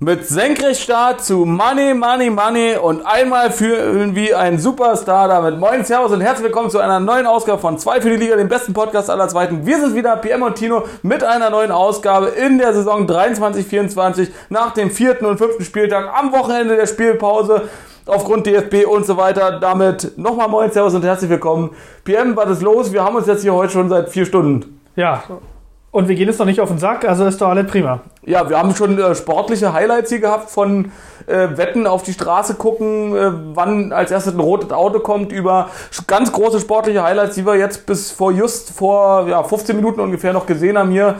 Mit 0.00 0.28
Senkrechtstart 0.28 1.24
zu 1.24 1.38
Money, 1.38 1.92
Money, 1.92 2.30
Money 2.30 2.76
und 2.76 3.04
einmal 3.04 3.50
führen 3.50 4.14
wie 4.14 4.32
ein 4.32 4.60
Superstar 4.60 5.26
damit. 5.26 5.58
Moin, 5.58 5.84
Servus 5.84 6.12
und 6.12 6.20
herzlich 6.20 6.44
willkommen 6.44 6.70
zu 6.70 6.78
einer 6.78 7.00
neuen 7.00 7.26
Ausgabe 7.26 7.60
von 7.60 7.78
Zwei 7.78 8.00
für 8.00 8.10
die 8.10 8.14
Liga, 8.14 8.36
dem 8.36 8.46
besten 8.46 8.74
Podcast 8.74 9.10
aller 9.10 9.26
Zweiten. 9.26 9.66
Wir 9.66 9.80
sind 9.80 9.96
wieder, 9.96 10.14
PM 10.14 10.42
und 10.42 10.54
Tino, 10.54 10.84
mit 11.02 11.24
einer 11.24 11.50
neuen 11.50 11.72
Ausgabe 11.72 12.28
in 12.28 12.58
der 12.58 12.74
Saison 12.74 13.08
23-24 13.08 14.28
nach 14.50 14.72
dem 14.72 14.92
vierten 14.92 15.26
und 15.26 15.38
fünften 15.38 15.64
Spieltag 15.64 16.16
am 16.16 16.30
Wochenende 16.30 16.76
der 16.76 16.86
Spielpause 16.86 17.62
aufgrund 18.06 18.46
DFB 18.46 18.86
und 18.86 19.04
so 19.04 19.16
weiter. 19.16 19.58
Damit 19.58 20.16
nochmal 20.16 20.46
Moin, 20.46 20.70
Servus 20.70 20.94
und 20.94 21.04
herzlich 21.04 21.28
willkommen. 21.28 21.70
PM, 22.04 22.36
was 22.36 22.50
ist 22.50 22.62
los? 22.62 22.92
Wir 22.92 23.02
haben 23.02 23.16
uns 23.16 23.26
jetzt 23.26 23.42
hier 23.42 23.52
heute 23.52 23.72
schon 23.72 23.88
seit 23.88 24.10
vier 24.10 24.26
Stunden. 24.26 24.80
Ja, 24.94 25.24
und 25.98 26.06
wir 26.06 26.14
gehen 26.14 26.28
jetzt 26.28 26.38
noch 26.38 26.46
nicht 26.46 26.60
auf 26.60 26.68
den 26.68 26.78
Sack, 26.78 27.04
also 27.04 27.26
ist 27.26 27.40
doch 27.40 27.48
alles 27.48 27.66
prima. 27.66 28.00
Ja, 28.24 28.48
wir 28.48 28.56
haben 28.56 28.72
schon 28.76 28.96
äh, 28.98 29.16
sportliche 29.16 29.72
Highlights 29.72 30.10
hier 30.10 30.20
gehabt 30.20 30.48
von 30.48 30.92
äh, 31.26 31.48
Wetten 31.56 31.88
auf 31.88 32.04
die 32.04 32.12
Straße 32.12 32.54
gucken, 32.54 33.16
äh, 33.16 33.32
wann 33.54 33.92
als 33.92 34.12
erstes 34.12 34.32
ein 34.32 34.38
rotes 34.38 34.70
Auto 34.70 35.00
kommt, 35.00 35.32
über 35.32 35.70
ganz 36.06 36.30
große 36.30 36.60
sportliche 36.60 37.02
Highlights, 37.02 37.34
die 37.34 37.44
wir 37.44 37.56
jetzt 37.56 37.84
bis 37.84 38.12
vor 38.12 38.30
just 38.30 38.70
vor 38.70 39.26
ja, 39.28 39.42
15 39.42 39.74
Minuten 39.74 39.98
ungefähr 39.98 40.32
noch 40.32 40.46
gesehen 40.46 40.78
haben 40.78 40.92
hier. 40.92 41.16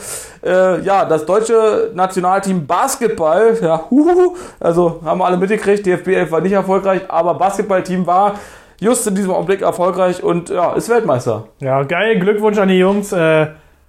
Äh, 0.46 0.80
ja, 0.82 1.04
das 1.04 1.26
deutsche 1.26 1.90
Nationalteam 1.92 2.64
Basketball, 2.64 3.58
ja, 3.60 3.82
huhuhu, 3.90 4.36
also 4.60 5.00
haben 5.04 5.18
wir 5.18 5.26
alle 5.26 5.38
mitgekriegt, 5.38 5.86
DFB 5.86 6.08
11 6.08 6.30
war 6.30 6.40
nicht 6.40 6.52
erfolgreich, 6.52 7.02
aber 7.08 7.34
Basketballteam 7.34 8.06
war 8.06 8.34
just 8.80 9.08
in 9.08 9.16
diesem 9.16 9.32
Augenblick 9.32 9.62
erfolgreich 9.62 10.22
und 10.22 10.50
ja, 10.50 10.74
ist 10.74 10.88
Weltmeister. 10.88 11.48
Ja, 11.58 11.82
geil, 11.82 12.20
Glückwunsch 12.20 12.58
an 12.58 12.68
die 12.68 12.78
Jungs. 12.78 13.12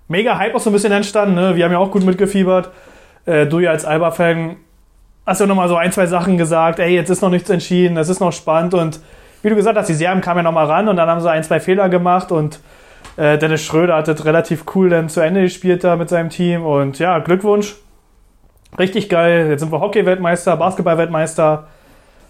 Mega 0.10 0.38
Hype 0.38 0.56
auch 0.56 0.60
so 0.60 0.72
ein 0.72 0.74
bisschen 0.74 0.92
entstanden. 0.92 1.36
Ne? 1.36 1.56
Wir 1.56 1.64
haben 1.64 1.72
ja 1.72 1.78
auch 1.78 1.92
gut 1.92 2.04
mitgefiebert. 2.04 2.72
Äh, 3.26 3.46
du 3.46 3.60
ja 3.60 3.70
als 3.72 3.86
Alba-Fan 3.86 4.58
hast 5.26 5.40
ja 5.40 5.46
nochmal 5.46 5.70
so 5.70 5.76
ein, 5.76 5.92
zwei 5.92 6.08
Sachen 6.08 6.38
gesagt. 6.38 6.80
Ey, 6.80 6.96
jetzt 6.96 7.10
ist 7.10 7.22
noch 7.22 7.30
nichts 7.30 7.50
entschieden, 7.50 7.96
es 7.96 8.10
ist 8.10 8.20
noch 8.20 8.34
spannend. 8.34 8.74
Und 8.74 9.00
wie 9.44 9.50
du 9.50 9.56
gesagt 9.56 9.78
hast, 9.78 9.88
die 9.88 9.94
Serben 9.94 10.22
kamen 10.22 10.40
ja 10.40 10.44
nochmal 10.44 10.66
ran 10.66 10.88
und 10.90 10.98
dann 10.98 11.08
haben 11.08 11.22
sie 11.22 11.30
ein, 11.30 11.44
zwei 11.44 11.60
Fehler 11.60 11.90
gemacht. 11.90 12.32
Und 12.32 12.60
äh, 13.18 13.38
Dennis 13.38 13.64
Schröder 13.64 13.98
hat 13.98 14.08
das 14.08 14.26
relativ 14.26 14.66
cool 14.74 14.90
dann 14.90 15.10
zu 15.10 15.22
Ende 15.22 15.44
gespielt 15.44 15.84
da 15.84 15.96
mit 15.96 16.10
seinem 16.10 16.30
Team. 16.30 16.66
Und 16.66 16.98
ja, 16.98 17.20
Glückwunsch. 17.20 17.76
Richtig 18.80 19.10
geil. 19.10 19.48
Jetzt 19.50 19.60
sind 19.62 19.72
wir 19.72 19.80
Hockey-Weltmeister, 19.80 20.58
Basketball-Weltmeister. 20.58 21.68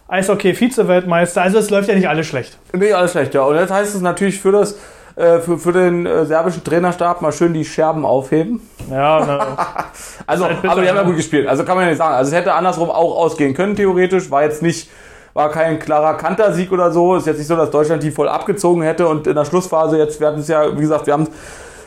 Eishockey, 0.10 0.54
Vize-Weltmeister. 0.54 1.42
Also 1.42 1.60
es 1.60 1.70
läuft 1.70 1.88
ja 1.88 1.96
nicht 1.96 2.10
alles 2.10 2.28
schlecht. 2.28 2.58
Nicht 2.74 2.94
alles 2.94 3.12
schlecht, 3.12 3.34
ja. 3.34 3.44
Und 3.44 3.56
jetzt 3.56 3.72
heißt 3.72 3.96
es 3.96 4.02
natürlich 4.02 4.40
für 4.40 4.52
das 4.52 4.78
äh, 5.20 5.40
für, 5.42 5.58
für 5.58 5.74
den 5.74 6.06
äh, 6.06 6.26
serbischen 6.26 6.64
Trainerstab 6.64 7.22
mal 7.22 7.34
schön 7.34 7.54
die 7.54 7.66
Scherben 7.66 8.06
aufheben. 8.06 8.62
Ja, 8.90 9.22
na, 9.28 9.58
Also, 10.26 10.46
aber 10.46 10.54
die 10.62 10.70
haben 10.70 10.80
ja 10.80 10.96
ja. 10.96 11.04
gut 11.04 11.18
gespielt. 11.18 11.46
Also 11.46 11.66
kann 11.66 11.76
man 11.76 11.84
ja 11.84 11.90
nicht 11.90 11.98
sagen. 11.98 12.16
Also 12.16 12.32
es 12.32 12.38
hätte 12.38 12.54
andersrum 12.54 12.90
auch 12.90 13.18
ausgehen 13.18 13.54
können, 13.54 13.76
theoretisch. 13.76 14.32
War 14.32 14.44
jetzt 14.44 14.62
nicht, 14.62 14.90
war 15.34 15.50
kein 15.50 15.78
klarer 15.78 16.14
Kantersieg 16.14 16.72
oder 16.72 16.92
so. 16.92 17.18
Ist 17.18 17.28
jetzt 17.28 17.38
nicht 17.38 17.48
so, 17.48 17.58
dass 17.58 17.70
Deutschland 17.70 18.02
die 18.02 18.12
voll 18.12 18.30
abgezogen 18.30 18.82
hätte 18.82 19.10
und 19.10 19.28
in 19.28 19.36
der 19.36 19.44
Schlussphase 19.44 19.98
jetzt, 19.98 20.22
wir 20.22 20.28
hatten 20.28 20.40
es 20.40 20.48
ja, 20.48 20.74
wie 20.74 20.82
gesagt, 20.82 21.06
wir 21.06 21.12
haben 21.12 21.28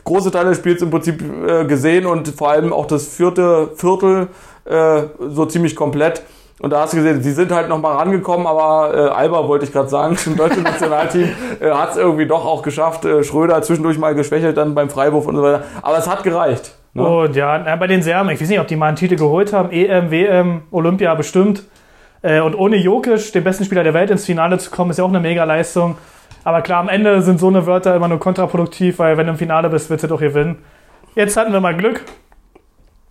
große 0.04 0.30
Teile 0.30 0.50
des 0.50 0.58
Spiels 0.58 0.82
im 0.82 0.90
Prinzip 0.90 1.22
äh, 1.22 1.64
gesehen 1.64 2.04
und 2.04 2.28
vor 2.28 2.50
allem 2.50 2.70
auch 2.70 2.84
das 2.84 3.06
vierte 3.06 3.70
Viertel 3.76 4.28
äh, 4.66 5.04
so 5.30 5.46
ziemlich 5.46 5.74
komplett. 5.74 6.22
Und 6.62 6.70
da 6.70 6.82
hast 6.82 6.92
du 6.92 6.98
gesehen, 6.98 7.20
sie 7.24 7.32
sind 7.32 7.50
halt 7.50 7.68
nochmal 7.68 7.96
rangekommen, 7.96 8.46
aber 8.46 8.94
äh, 8.94 9.08
Alba 9.08 9.48
wollte 9.48 9.64
ich 9.64 9.72
gerade 9.72 9.88
sagen, 9.88 10.16
im 10.26 10.36
deutschen 10.36 10.62
Nationalteam 10.62 11.28
äh, 11.60 11.70
hat 11.72 11.90
es 11.90 11.96
irgendwie 11.96 12.24
doch 12.24 12.46
auch 12.46 12.62
geschafft. 12.62 13.04
Äh, 13.04 13.24
Schröder 13.24 13.60
zwischendurch 13.62 13.98
mal 13.98 14.14
geschwächelt 14.14 14.56
dann 14.56 14.76
beim 14.76 14.88
Freiwurf 14.88 15.26
und 15.26 15.34
so 15.34 15.42
weiter. 15.42 15.64
Aber 15.82 15.98
es 15.98 16.08
hat 16.08 16.22
gereicht. 16.22 16.76
Ne? 16.94 17.04
Und 17.04 17.34
ja, 17.34 17.58
bei 17.74 17.88
den 17.88 18.02
Serben, 18.02 18.30
ich 18.30 18.40
weiß 18.40 18.48
nicht, 18.48 18.60
ob 18.60 18.68
die 18.68 18.76
mal 18.76 18.86
einen 18.86 18.96
Titel 18.96 19.16
geholt 19.16 19.52
haben, 19.52 19.72
EM, 19.72 20.12
WM, 20.12 20.62
Olympia 20.70 21.12
bestimmt. 21.16 21.64
Äh, 22.22 22.40
und 22.40 22.54
ohne 22.54 22.76
Jokic, 22.76 23.32
den 23.32 23.42
besten 23.42 23.64
Spieler 23.64 23.82
der 23.82 23.92
Welt, 23.92 24.10
ins 24.10 24.24
Finale 24.24 24.56
zu 24.58 24.70
kommen, 24.70 24.92
ist 24.92 24.98
ja 24.98 25.04
auch 25.04 25.08
eine 25.08 25.18
Mega-Leistung. 25.18 25.96
Aber 26.44 26.62
klar, 26.62 26.78
am 26.78 26.88
Ende 26.88 27.22
sind 27.22 27.40
so 27.40 27.48
eine 27.48 27.66
Wörter 27.66 27.96
immer 27.96 28.06
nur 28.06 28.20
kontraproduktiv, 28.20 29.00
weil 29.00 29.16
wenn 29.16 29.26
du 29.26 29.32
im 29.32 29.38
Finale 29.38 29.68
bist, 29.68 29.90
willst 29.90 30.04
du 30.04 30.08
doch 30.08 30.20
gewinnen. 30.20 30.58
Jetzt 31.16 31.36
hatten 31.36 31.52
wir 31.52 31.60
mal 31.60 31.76
Glück. 31.76 32.02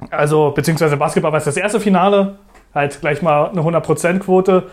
Also, 0.10 0.52
beziehungsweise 0.52 0.96
Basketball 0.96 1.34
war 1.34 1.40
es 1.40 1.44
das 1.46 1.58
erste 1.58 1.82
Finale. 1.82 2.38
Halt 2.74 3.02
gleich 3.02 3.22
mal 3.22 3.50
eine 3.50 3.62
100%-Quote. 3.62 4.64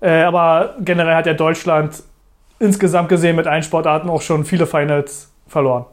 Äh, 0.00 0.22
aber 0.22 0.74
generell 0.80 1.14
hat 1.14 1.26
ja 1.26 1.34
Deutschland 1.34 2.02
insgesamt 2.58 3.08
gesehen 3.08 3.36
mit 3.36 3.46
allen 3.46 3.62
Sportarten 3.62 4.08
auch 4.08 4.22
schon 4.22 4.44
viele 4.44 4.66
Finals 4.66 5.32
verloren. 5.46 5.84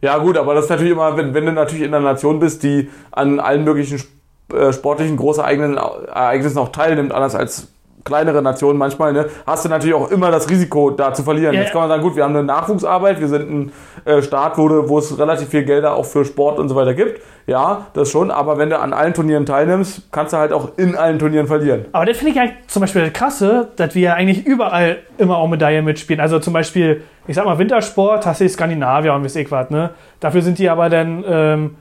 Ja 0.00 0.16
gut, 0.18 0.38
aber 0.38 0.54
das 0.54 0.64
ist 0.64 0.70
natürlich 0.70 0.92
immer, 0.92 1.16
wenn, 1.16 1.34
wenn 1.34 1.44
du 1.44 1.52
natürlich 1.52 1.84
in 1.84 1.94
einer 1.94 2.04
Nation 2.04 2.38
bist, 2.38 2.62
die 2.62 2.88
an 3.10 3.38
allen 3.38 3.64
möglichen 3.64 4.02
äh, 4.52 4.72
sportlichen 4.72 5.16
großereignissen 5.16 5.76
Ereignissen 5.76 6.58
auch 6.58 6.70
teilnimmt, 6.70 7.12
anders 7.12 7.34
als 7.34 7.68
kleinere 8.04 8.42
Nationen 8.42 8.78
manchmal, 8.78 9.12
ne, 9.12 9.26
hast 9.46 9.64
du 9.64 9.68
natürlich 9.68 9.94
auch 9.94 10.10
immer 10.10 10.30
das 10.30 10.48
Risiko, 10.48 10.90
da 10.90 11.12
zu 11.12 11.22
verlieren. 11.22 11.54
Ja, 11.54 11.62
Jetzt 11.62 11.72
kann 11.72 11.82
man 11.82 11.90
sagen, 11.90 12.02
gut, 12.02 12.16
wir 12.16 12.24
haben 12.24 12.34
eine 12.34 12.44
Nachwuchsarbeit, 12.44 13.20
wir 13.20 13.28
sind 13.28 13.50
ein 13.50 13.72
äh, 14.04 14.22
Staat, 14.22 14.56
wo, 14.58 14.88
wo 14.88 14.98
es 14.98 15.18
relativ 15.18 15.48
viel 15.48 15.64
Gelder 15.64 15.94
auch 15.94 16.04
für 16.04 16.24
Sport 16.24 16.58
und 16.58 16.68
so 16.68 16.76
weiter 16.76 16.94
gibt. 16.94 17.20
Ja, 17.46 17.86
das 17.94 18.10
schon, 18.10 18.30
aber 18.30 18.58
wenn 18.58 18.70
du 18.70 18.78
an 18.78 18.92
allen 18.92 19.12
Turnieren 19.12 19.44
teilnimmst, 19.44 20.12
kannst 20.12 20.32
du 20.32 20.36
halt 20.36 20.52
auch 20.52 20.70
in 20.76 20.94
allen 20.96 21.18
Turnieren 21.18 21.46
verlieren. 21.46 21.86
Aber 21.92 22.06
das 22.06 22.16
finde 22.16 22.32
ich 22.32 22.40
eigentlich 22.40 22.66
zum 22.68 22.80
Beispiel 22.80 23.02
das 23.02 23.12
krasse, 23.12 23.68
dass 23.76 23.94
wir 23.94 24.02
ja 24.02 24.14
eigentlich 24.14 24.46
überall 24.46 24.98
immer 25.18 25.36
auch 25.38 25.48
Medaillen 25.48 25.84
mitspielen. 25.84 26.20
Also 26.20 26.38
zum 26.38 26.52
Beispiel, 26.52 27.02
ich 27.26 27.34
sag 27.34 27.44
mal, 27.46 27.58
Wintersport, 27.58 28.24
hast 28.24 28.40
du 28.40 28.44
die 28.44 28.50
Skandinavier 28.50 29.14
und 29.14 29.24
weiß 29.24 29.36
ich 29.36 29.50
was, 29.50 29.68
ne? 29.70 29.90
Dafür 30.20 30.42
sind 30.42 30.58
die 30.58 30.68
aber 30.68 30.88
dann, 30.90 31.24
ähm, 31.26 31.76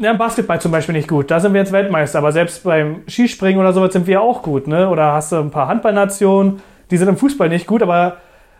ja, 0.00 0.10
im 0.10 0.18
Basketball 0.18 0.60
zum 0.60 0.72
Beispiel 0.72 0.94
nicht 0.94 1.08
gut. 1.08 1.30
Da 1.30 1.40
sind 1.40 1.52
wir 1.52 1.60
jetzt 1.60 1.72
Weltmeister, 1.72 2.18
aber 2.18 2.32
selbst 2.32 2.64
beim 2.64 3.02
Skispringen 3.06 3.60
oder 3.60 3.72
sowas 3.72 3.92
sind 3.92 4.06
wir 4.06 4.22
auch 4.22 4.42
gut, 4.42 4.66
ne? 4.66 4.88
Oder 4.88 5.12
hast 5.12 5.30
du 5.32 5.36
ein 5.36 5.50
paar 5.50 5.68
Handballnationen, 5.68 6.62
die 6.90 6.96
sind 6.96 7.08
im 7.08 7.16
Fußball 7.16 7.48
nicht 7.48 7.66
gut, 7.66 7.82
aber 7.82 8.16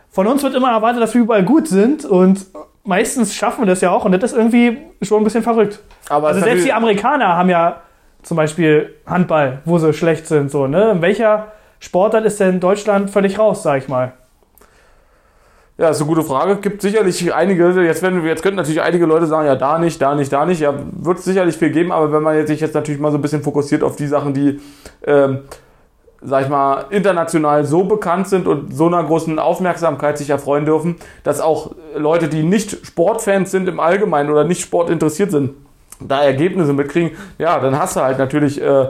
von 0.09 0.27
uns 0.27 0.43
wird 0.43 0.53
immer 0.53 0.71
erwartet, 0.71 1.01
dass 1.01 1.13
wir 1.13 1.21
überall 1.21 1.43
gut 1.43 1.67
sind 1.67 2.05
und 2.05 2.45
meistens 2.83 3.33
schaffen 3.33 3.63
wir 3.63 3.65
das 3.65 3.81
ja 3.81 3.91
auch 3.91 4.05
und 4.05 4.11
das 4.11 4.31
ist 4.31 4.37
irgendwie 4.37 4.77
schon 5.01 5.21
ein 5.21 5.23
bisschen 5.23 5.43
verrückt. 5.43 5.79
Aber 6.09 6.27
Also 6.29 6.41
selbst 6.41 6.65
die 6.65 6.73
Amerikaner 6.73 7.35
haben 7.35 7.49
ja 7.49 7.81
zum 8.21 8.37
Beispiel 8.37 8.93
Handball, 9.07 9.59
wo 9.65 9.79
sie 9.79 9.93
schlecht 9.93 10.27
sind. 10.27 10.51
So, 10.51 10.67
ne? 10.67 10.91
In 10.91 11.01
welcher 11.01 11.47
Sportart 11.79 12.25
ist 12.25 12.39
denn 12.39 12.59
Deutschland 12.59 13.09
völlig 13.09 13.39
raus, 13.39 13.63
sag 13.63 13.79
ich 13.79 13.87
mal? 13.87 14.13
Ja, 15.81 15.89
ist 15.89 15.99
eine 15.99 16.09
gute 16.09 16.21
Frage. 16.21 16.57
Gibt 16.57 16.83
sicherlich 16.83 17.33
einige, 17.33 17.67
jetzt, 17.81 18.03
werden, 18.03 18.23
jetzt 18.23 18.43
könnten 18.43 18.57
natürlich 18.57 18.83
einige 18.83 19.07
Leute 19.07 19.25
sagen, 19.25 19.47
ja, 19.47 19.55
da 19.55 19.79
nicht, 19.79 19.99
da 19.99 20.13
nicht, 20.13 20.31
da 20.31 20.45
nicht. 20.45 20.61
Ja, 20.61 20.75
wird 20.91 21.17
es 21.17 21.25
sicherlich 21.25 21.57
viel 21.57 21.71
geben, 21.71 21.91
aber 21.91 22.13
wenn 22.13 22.21
man 22.21 22.35
jetzt, 22.35 22.49
sich 22.49 22.59
jetzt 22.59 22.75
natürlich 22.75 23.01
mal 23.01 23.11
so 23.11 23.17
ein 23.17 23.21
bisschen 23.23 23.41
fokussiert 23.41 23.81
auf 23.81 23.95
die 23.95 24.05
Sachen, 24.05 24.35
die, 24.35 24.59
ähm, 25.07 25.39
sag 26.21 26.43
ich 26.43 26.49
mal, 26.49 26.85
international 26.91 27.65
so 27.65 27.83
bekannt 27.83 28.27
sind 28.27 28.45
und 28.45 28.75
so 28.75 28.85
einer 28.85 29.03
großen 29.03 29.39
Aufmerksamkeit 29.39 30.19
sich 30.19 30.29
erfreuen 30.29 30.65
dürfen, 30.65 30.97
dass 31.23 31.41
auch 31.41 31.71
Leute, 31.97 32.27
die 32.27 32.43
nicht 32.43 32.85
Sportfans 32.85 33.49
sind 33.49 33.67
im 33.67 33.79
Allgemeinen 33.79 34.29
oder 34.29 34.43
nicht 34.43 34.61
sportinteressiert 34.61 35.31
sind, 35.31 35.55
da 35.99 36.23
Ergebnisse 36.23 36.73
mitkriegen, 36.73 37.17
ja, 37.39 37.59
dann 37.59 37.79
hast 37.79 37.95
du 37.95 38.01
halt 38.01 38.19
natürlich, 38.19 38.61
äh, 38.61 38.89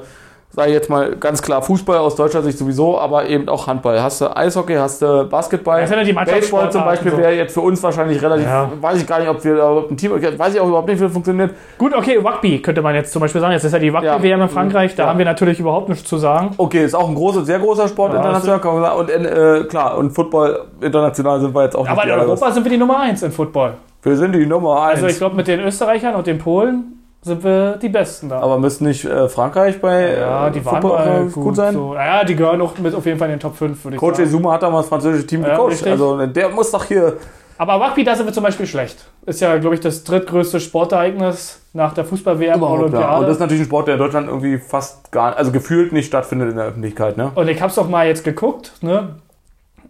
sag 0.54 0.68
ich 0.68 0.74
jetzt 0.74 0.90
mal 0.90 1.16
ganz 1.16 1.42
klar, 1.42 1.62
Fußball 1.62 1.98
aus 1.98 2.16
deutscher 2.16 2.42
Sicht 2.42 2.58
sowieso, 2.58 3.00
aber 3.00 3.26
eben 3.28 3.48
auch 3.48 3.68
Handball. 3.68 4.02
Hast 4.02 4.20
du 4.22 4.36
Eishockey, 4.36 4.76
hast 4.76 5.02
du 5.02 5.26
Basketball, 5.30 5.80
ja 5.82 6.24
Baseball 6.24 6.72
zum 6.72 6.84
Beispiel 6.84 7.12
so. 7.12 7.18
wäre 7.18 7.34
jetzt 7.34 7.54
für 7.54 7.62
uns 7.62 7.82
wahrscheinlich 7.82 8.22
relativ, 8.22 8.46
Ja. 8.46 8.70
weiß 8.82 9.02
ich 9.02 9.08
gar 9.08 9.20
nicht, 9.20 9.30
ob 9.30 9.44
wir 9.44 9.56
da 9.56 9.72
überhaupt 9.72 9.92
ein 9.92 9.98
Team, 9.98 10.12
weiß 10.12 10.54
ich 10.54 10.60
auch 10.60 10.68
überhaupt 10.68 10.88
nicht, 10.90 11.00
wie 11.00 11.04
das 11.06 11.14
funktioniert. 11.14 11.52
Gut, 11.78 11.96
okay, 11.96 12.18
Rugby 12.18 12.62
könnte 12.62 12.82
man 12.82 12.96
jetzt 12.96 13.14
zum 13.14 13.22
Beispiel 13.22 13.40
sagen. 13.40 13.54
Jetzt 13.54 13.64
ist 13.64 13.72
ja 13.72 13.80
die 13.80 13.90
Rugby-WM 13.90 14.42
in 14.42 14.50
Frankreich, 14.50 14.94
da 14.96 15.04
Ja. 15.04 15.10
haben 15.10 15.18
wir 15.20 15.26
natürlich 15.26 15.60
überhaupt 15.60 15.88
nichts 15.90 16.08
zu 16.08 16.18
sagen. 16.18 16.52
Okay, 16.58 16.84
ist 16.84 16.96
auch 16.96 17.08
ein 17.08 17.16
großer, 17.16 17.46
sehr 17.46 17.60
großer 17.60 17.88
Sport 17.88 18.12
Ja, 18.14 18.20
international, 18.20 18.60
kann 18.60 18.74
man 18.74 18.84
sagen. 18.84 19.00
Und 19.00 19.10
äh, 19.10 19.64
klar, 19.70 19.98
und 19.98 20.12
Football 20.12 20.66
international 20.82 21.40
sind 21.40 21.56
wir 21.56 21.64
jetzt 21.64 21.76
auch 21.76 21.88
Aber 21.88 21.92
nicht 21.96 22.04
in 22.04 22.08
die 22.08 22.12
allergrößten. 22.14 22.44
Europa 22.44 22.54
sind 22.54 22.64
wir 22.66 22.72
die 22.72 22.78
Nummer 22.78 23.00
eins 23.00 23.24
in 23.24 23.32
Football. 23.32 23.74
Wir 24.04 24.18
sind 24.18 24.34
die 24.34 24.46
Nummer 24.46 24.82
eins. 24.82 24.96
Also 24.96 25.08
ich 25.08 25.18
glaube, 25.18 25.36
mit 25.36 25.48
den 25.48 25.60
Österreichern 25.62 26.16
und 26.16 26.28
den 26.28 26.40
Polen 26.40 27.01
sind 27.24 27.44
wir 27.44 27.78
die 27.78 27.90
Besten 27.90 28.30
da. 28.30 28.40
aber 28.40 28.58
müsste 28.58 28.84
nicht 28.84 29.06
äh, 29.06 29.30
Frankreich 29.30 29.80
bei 29.80 30.18
ja, 30.18 30.48
äh, 30.48 30.52
die 30.52 30.66
waren 30.66 30.82
Football 30.82 31.28
auch 31.30 31.32
gut, 31.34 31.56
sein? 31.56 31.74
So. 31.74 31.94
Ja, 31.94 32.24
die 32.24 32.36
gehören 32.36 32.62
auch 32.62 32.78
mit 32.80 32.96
auf 32.96 33.06
jeden 33.06 33.20
Fall 33.20 33.28
in 33.30 33.36
den 33.36 33.40
Top 33.40 33.56
5, 33.56 33.84
würde 33.84 33.96
ich 33.96 34.00
Coach 34.00 34.18
sagen. 34.18 34.30
Zuma 34.32 34.54
hat 34.54 34.64
damals 34.64 34.86
das 34.86 34.90
französische 34.90 35.28
Team 35.28 35.44
Ja, 35.44 35.50
gecoacht. 35.52 35.72
richtig. 35.72 35.92
Also 35.92 36.26
der 36.26 36.50
muss 36.50 36.72
doch 36.72 36.84
hier. 36.86 37.18
Aber 37.60 37.76
Rugby, 37.76 38.04
da 38.04 38.16
sind 38.16 38.26
wir 38.26 38.34
zum 38.34 38.44
Beispiel 38.44 38.66
schlecht. 38.66 39.06
Ist 39.28 39.40
ja, 39.40 39.56
glaube 39.58 39.76
ich, 39.76 39.82
das 39.82 40.04
drittgrößte 40.04 40.60
Sportereignis 40.60 41.62
nach 41.74 41.94
der 41.94 42.06
Fußball-WM 42.06 42.64
Olympiade. 42.64 43.04
ja. 43.04 43.18
Und 43.18 43.24
das 43.28 43.34
ist 43.34 43.40
natürlich 43.40 43.62
ein 43.62 43.66
Sport, 43.68 43.88
der 43.88 43.96
in 43.96 44.00
Deutschland 44.00 44.28
irgendwie 44.28 44.58
fast 44.58 45.12
gar, 45.12 45.36
also 45.38 45.52
gefühlt 45.52 45.94
nicht 45.94 46.08
stattfindet 46.08 46.50
in 46.50 46.56
der 46.58 46.66
Öffentlichkeit. 46.66 47.18
Ne? 47.18 47.32
Und 47.36 47.48
ich 47.48 47.62
habe 47.62 47.70
es 47.70 47.76
doch 47.76 47.88
mal 47.88 48.08
jetzt 48.08 48.24
geguckt. 48.24 48.72
Ne? 48.82 49.16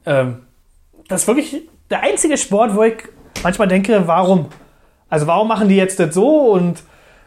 Ähm, 0.06 0.40
das 1.08 1.22
ist 1.22 1.28
wirklich 1.28 1.62
der 1.90 2.02
einzige 2.04 2.38
Sport, 2.38 2.76
wo 2.76 2.84
ich 2.84 2.96
manchmal 3.42 3.70
denke, 3.70 4.04
warum? 4.06 4.48
Also 5.10 5.28
warum 5.28 5.48
machen 5.48 5.70
die 5.70 5.78
jetzt 5.78 5.98
das 5.98 6.14
so 6.14 6.52
und 6.52 6.84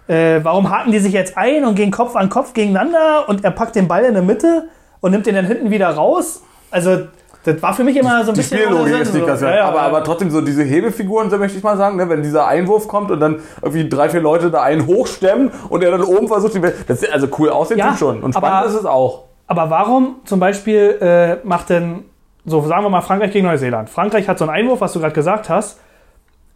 äh, 0.08 0.40
warum 0.42 0.70
haken 0.70 0.92
die 0.92 0.98
sich 0.98 1.12
jetzt 1.12 1.36
ein 1.36 1.64
und 1.64 1.74
gehen 1.74 1.90
Kopf 1.90 2.14
an 2.16 2.28
Kopf 2.28 2.52
gegeneinander 2.54 3.28
und 3.28 3.44
er 3.44 3.50
packt 3.50 3.74
den 3.76 3.88
Ball 3.88 4.04
in 4.04 4.14
der 4.14 4.22
Mitte 4.22 4.68
und 5.00 5.10
nimmt 5.12 5.26
den 5.26 5.34
dann 5.34 5.46
hinten 5.46 5.70
wieder 5.70 5.88
raus? 5.90 6.42
Also 6.70 7.06
Das 7.44 7.62
war 7.62 7.74
für 7.74 7.84
mich 7.84 7.96
immer 7.96 8.24
so 8.24 8.30
ein 8.30 8.34
Die 8.34 8.40
bisschen. 8.40 8.58
Spiellogik 8.58 8.92
ohne 8.94 9.02
ist 9.02 9.14
nicht 9.14 9.26
ganz 9.26 9.40
so. 9.40 9.46
ja, 9.46 9.56
Ja, 9.56 9.64
aber, 9.68 9.82
aber 9.82 10.02
trotzdem 10.04 10.30
so 10.30 10.40
diese 10.40 10.62
Hebefiguren, 10.62 11.28
so 11.30 11.38
möchte 11.38 11.58
ich 11.58 11.62
mal 11.64 11.76
sagen, 11.76 11.96
ne? 11.96 12.08
wenn 12.08 12.22
dieser 12.22 12.46
Einwurf 12.46 12.88
kommt 12.88 13.10
und 13.10 13.20
dann 13.20 13.40
irgendwie 13.62 13.88
drei, 13.88 14.08
vier 14.08 14.20
Leute 14.20 14.50
da 14.50 14.62
einen 14.62 14.86
hochstemmen 14.86 15.50
und 15.68 15.82
er 15.84 15.90
dann 15.90 16.02
oben 16.02 16.26
versucht, 16.28 16.54
die 16.54 16.62
Welt- 16.62 16.74
das 16.86 17.02
ist 17.02 17.12
also 17.12 17.28
cool 17.38 17.50
aussehen 17.50 17.78
Ja, 17.78 17.94
schon. 17.96 18.22
Und 18.22 18.32
spannend 18.34 18.56
aber- 18.58 18.66
ist 18.66 18.74
es 18.74 18.86
auch. 18.86 19.24
Aber 19.46 19.68
warum 19.68 20.16
zum 20.24 20.40
Beispiel 20.40 20.96
äh, 21.02 21.46
macht 21.46 21.68
denn, 21.68 22.04
so 22.46 22.62
sagen 22.62 22.82
wir 22.82 22.88
mal 22.90 23.02
Frankreich 23.02 23.30
gegen 23.30 23.46
Neuseeland. 23.46 23.90
Frankreich 23.90 24.26
hat 24.26 24.38
so 24.38 24.46
einen 24.46 24.54
Einwurf, 24.54 24.80
was 24.80 24.92
du 24.94 25.00
gerade 25.00 25.12
gesagt 25.14 25.50
hast. 25.50 25.78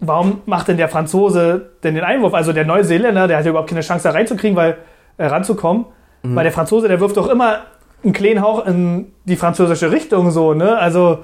Warum 0.01 0.43
macht 0.47 0.69
denn 0.69 0.77
der 0.77 0.89
Franzose 0.89 1.71
denn 1.83 1.95
den 1.95 2.05
Einwurf? 2.05 2.33
Also 2.35 2.53
der 2.53 2.65
Neuseeländer, 2.65 3.27
der 3.27 3.39
hat 3.39 3.45
ja 3.45 3.51
überhaupt 3.51 3.69
keine 3.69 3.81
Chance 3.81 4.05
da 4.05 4.11
reinzukriegen, 4.13 4.57
weil 4.57 4.77
äh, 5.17 5.27
ranzukommen. 5.27 5.87
Mhm. 6.23 6.37
Weil 6.37 6.45
der 6.45 6.53
Franzose, 6.53 6.87
der 6.89 7.01
wirft 7.01 7.17
doch 7.17 7.29
immer 7.29 7.61
einen 8.05 8.13
kleinen 8.13 8.41
Hauch 8.43 8.65
in 8.67 9.13
die 9.25 9.35
französische 9.37 9.91
Richtung 9.91 10.31
so, 10.31 10.55
ne? 10.55 10.79
Also 10.79 11.19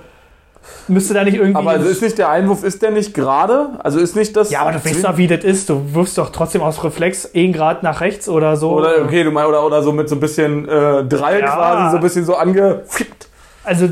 müsste 0.88 1.14
da 1.14 1.22
nicht 1.24 1.34
irgendwie. 1.36 1.56
Aber 1.56 1.70
also 1.70 1.88
ist 1.88 2.02
nicht 2.02 2.18
der 2.18 2.30
Einwurf, 2.30 2.64
ist 2.64 2.82
der 2.82 2.90
nicht 2.90 3.14
gerade? 3.14 3.78
Also 3.84 4.00
ist 4.00 4.16
nicht 4.16 4.34
das. 4.36 4.50
ja, 4.50 4.62
aber 4.62 4.72
du 4.72 4.84
weißt 4.84 5.04
doch, 5.04 5.16
wie 5.18 5.26
das 5.28 5.44
ist. 5.44 5.70
Du 5.70 5.94
wirfst 5.94 6.18
doch 6.18 6.30
trotzdem 6.30 6.62
aus 6.62 6.82
Reflex 6.82 7.30
einen 7.34 7.52
Grad 7.52 7.82
nach 7.84 8.00
rechts 8.00 8.28
oder 8.28 8.56
so. 8.56 8.72
Oder 8.72 9.02
okay, 9.04 9.22
du 9.22 9.30
meinst, 9.30 9.48
oder, 9.48 9.64
oder 9.64 9.82
so 9.82 9.92
mit 9.92 10.08
so 10.08 10.16
ein 10.16 10.20
bisschen 10.20 10.68
äh, 10.68 11.04
Drall 11.04 11.40
Ja. 11.40 11.54
quasi, 11.54 11.90
so 11.90 11.96
ein 11.98 12.02
bisschen 12.02 12.24
so 12.24 12.34
angefippt. 12.34 13.28
Also 13.62 13.88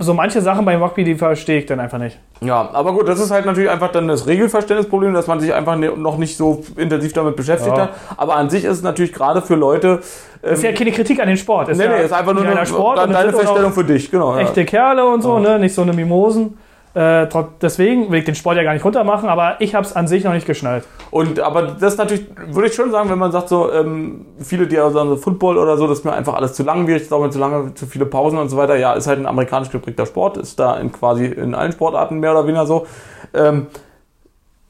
so 0.00 0.14
manche 0.14 0.40
Sachen 0.42 0.64
beim 0.64 0.82
Rugby, 0.82 1.02
die 1.04 1.14
verstehe 1.14 1.58
ich 1.60 1.66
dann 1.66 1.80
einfach 1.80 1.98
nicht. 1.98 2.18
Ja, 2.40 2.68
aber 2.72 2.92
gut, 2.92 3.08
das 3.08 3.18
ist 3.20 3.30
halt 3.30 3.46
natürlich 3.46 3.70
einfach 3.70 3.90
dann 3.90 4.06
das 4.06 4.26
Regelverständnisproblem, 4.26 5.14
dass 5.14 5.26
man 5.26 5.40
sich 5.40 5.52
einfach 5.54 5.76
ne- 5.76 5.96
noch 5.96 6.18
nicht 6.18 6.36
so 6.36 6.62
intensiv 6.76 7.12
damit 7.14 7.36
beschäftigt 7.36 7.76
Ja. 7.76 7.84
hat. 7.84 7.90
Aber 8.16 8.36
an 8.36 8.50
sich 8.50 8.64
ist 8.64 8.76
es 8.78 8.82
natürlich 8.82 9.12
gerade 9.12 9.40
für 9.42 9.54
Leute. 9.54 10.00
Ähm, 10.42 10.52
Ist 10.52 10.62
ja 10.62 10.72
keine 10.72 10.92
Kritik 10.92 11.20
an 11.20 11.28
den 11.28 11.36
Sport. 11.36 11.70
Ist 11.70 11.78
nee, 11.78 11.84
ja 11.84 11.96
nee, 11.96 12.04
ist 12.04 12.12
einfach 12.12 12.32
nur 12.34 12.44
eine, 12.44 12.64
Sport 12.66 12.98
dann 12.98 13.10
deine 13.12 13.32
Feststellung 13.32 13.72
für 13.72 13.84
dich, 13.84 14.10
genau. 14.10 14.34
Ja. 14.34 14.40
echte 14.42 14.64
Kerle 14.64 15.04
und 15.06 15.22
so, 15.22 15.38
ne? 15.38 15.58
Nicht 15.58 15.74
so 15.74 15.82
eine 15.82 15.92
Mimosen. 15.92 16.56
Äh, 16.94 17.26
deswegen 17.60 18.10
will 18.10 18.20
ich 18.20 18.24
den 18.24 18.34
Sport 18.34 18.56
ja 18.56 18.62
gar 18.62 18.72
nicht 18.72 18.84
runtermachen, 18.84 19.28
aber 19.28 19.60
ich 19.60 19.74
habe 19.74 19.86
es 19.86 19.94
an 19.94 20.08
sich 20.08 20.24
noch 20.24 20.32
nicht 20.32 20.46
geschnallt. 20.46 20.84
Und 21.10 21.38
aber 21.40 21.62
das 21.62 21.92
ist 21.94 21.98
natürlich, 21.98 22.26
würde 22.48 22.68
ich 22.68 22.74
schon 22.74 22.90
sagen, 22.90 23.10
wenn 23.10 23.18
man 23.18 23.30
sagt 23.30 23.48
so, 23.48 23.72
ähm, 23.72 24.26
viele, 24.40 24.66
die 24.66 24.76
ja 24.76 24.90
sagen 24.90 25.08
so 25.10 25.16
Football 25.16 25.58
oder 25.58 25.76
so, 25.76 25.86
das 25.86 25.98
ist 25.98 26.04
mir 26.04 26.12
einfach 26.12 26.34
alles 26.34 26.54
zu 26.54 26.62
langwierig, 26.62 27.02
es 27.02 27.08
dauert 27.08 27.32
zu 27.32 27.38
lange, 27.38 27.74
zu 27.74 27.86
viele 27.86 28.06
Pausen 28.06 28.38
und 28.38 28.48
so 28.48 28.56
weiter. 28.56 28.76
Ja, 28.76 28.94
ist 28.94 29.06
halt 29.06 29.18
ein 29.18 29.26
amerikanisch 29.26 29.70
geprägter 29.70 30.06
Sport, 30.06 30.38
ist 30.38 30.58
da 30.58 30.76
in 30.78 30.90
quasi 30.90 31.26
in 31.26 31.54
allen 31.54 31.72
Sportarten 31.72 32.20
mehr 32.20 32.32
oder 32.32 32.46
weniger 32.46 32.66
so. 32.66 32.86
Ähm, 33.34 33.66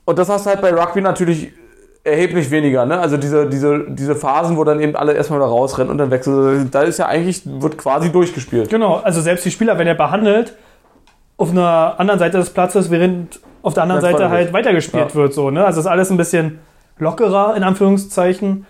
und 0.04 0.18
das 0.18 0.28
hast 0.28 0.46
du 0.46 0.50
halt 0.50 0.60
bei 0.60 0.72
Rugby 0.72 1.00
natürlich 1.00 1.52
erheblich 2.04 2.50
weniger, 2.50 2.86
ne? 2.86 2.98
Also 2.98 3.16
diese, 3.16 3.46
diese, 3.48 3.84
diese 3.88 4.14
Phasen, 4.14 4.56
wo 4.56 4.64
dann 4.64 4.80
eben 4.80 4.96
alle 4.96 5.12
erstmal 5.12 5.38
wieder 5.38 5.48
rausrennen 5.48 5.90
und 5.90 5.98
dann 5.98 6.10
wechseln, 6.10 6.70
da 6.70 6.82
ist 6.82 6.98
ja 6.98 7.06
eigentlich, 7.06 7.42
wird 7.44 7.78
quasi 7.78 8.10
durchgespielt. 8.10 8.70
Genau, 8.70 8.96
also 8.96 9.20
selbst 9.20 9.44
die 9.44 9.50
Spieler, 9.50 9.78
wenn 9.78 9.86
er 9.86 9.94
behandelt, 9.94 10.54
auf 11.38 11.50
einer 11.50 11.94
anderen 11.98 12.18
Seite 12.18 12.36
des 12.36 12.50
Platzes, 12.50 12.90
während 12.90 13.40
auf 13.62 13.72
der 13.74 13.84
anderen 13.84 14.02
Das 14.02 14.10
Seite 14.10 14.28
halt 14.28 14.52
weitergespielt 14.52 15.10
Ja. 15.10 15.14
wird. 15.14 15.32
So, 15.32 15.50
ne? 15.50 15.64
Also 15.64 15.80
ist 15.80 15.86
alles 15.86 16.10
ein 16.10 16.16
bisschen 16.18 16.58
lockerer, 16.98 17.56
in 17.56 17.62
Anführungszeichen. 17.62 18.66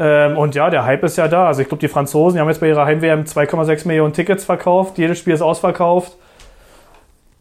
Ähm, 0.00 0.36
und 0.38 0.54
ja, 0.54 0.70
der 0.70 0.84
Hype 0.84 1.04
ist 1.04 1.16
ja 1.18 1.28
da. 1.28 1.46
Also 1.48 1.60
ich 1.62 1.68
glaube, 1.68 1.80
die 1.80 1.88
Franzosen 1.88 2.36
die 2.36 2.40
haben 2.40 2.48
jetzt 2.48 2.60
bei 2.60 2.68
ihrer 2.68 2.84
Heim-WM 2.84 3.24
2,6 3.24 3.86
Millionen 3.86 4.12
Tickets 4.12 4.44
verkauft. 4.44 4.96
Jedes 4.98 5.18
Spiel 5.18 5.34
ist 5.34 5.42
ausverkauft. 5.42 6.16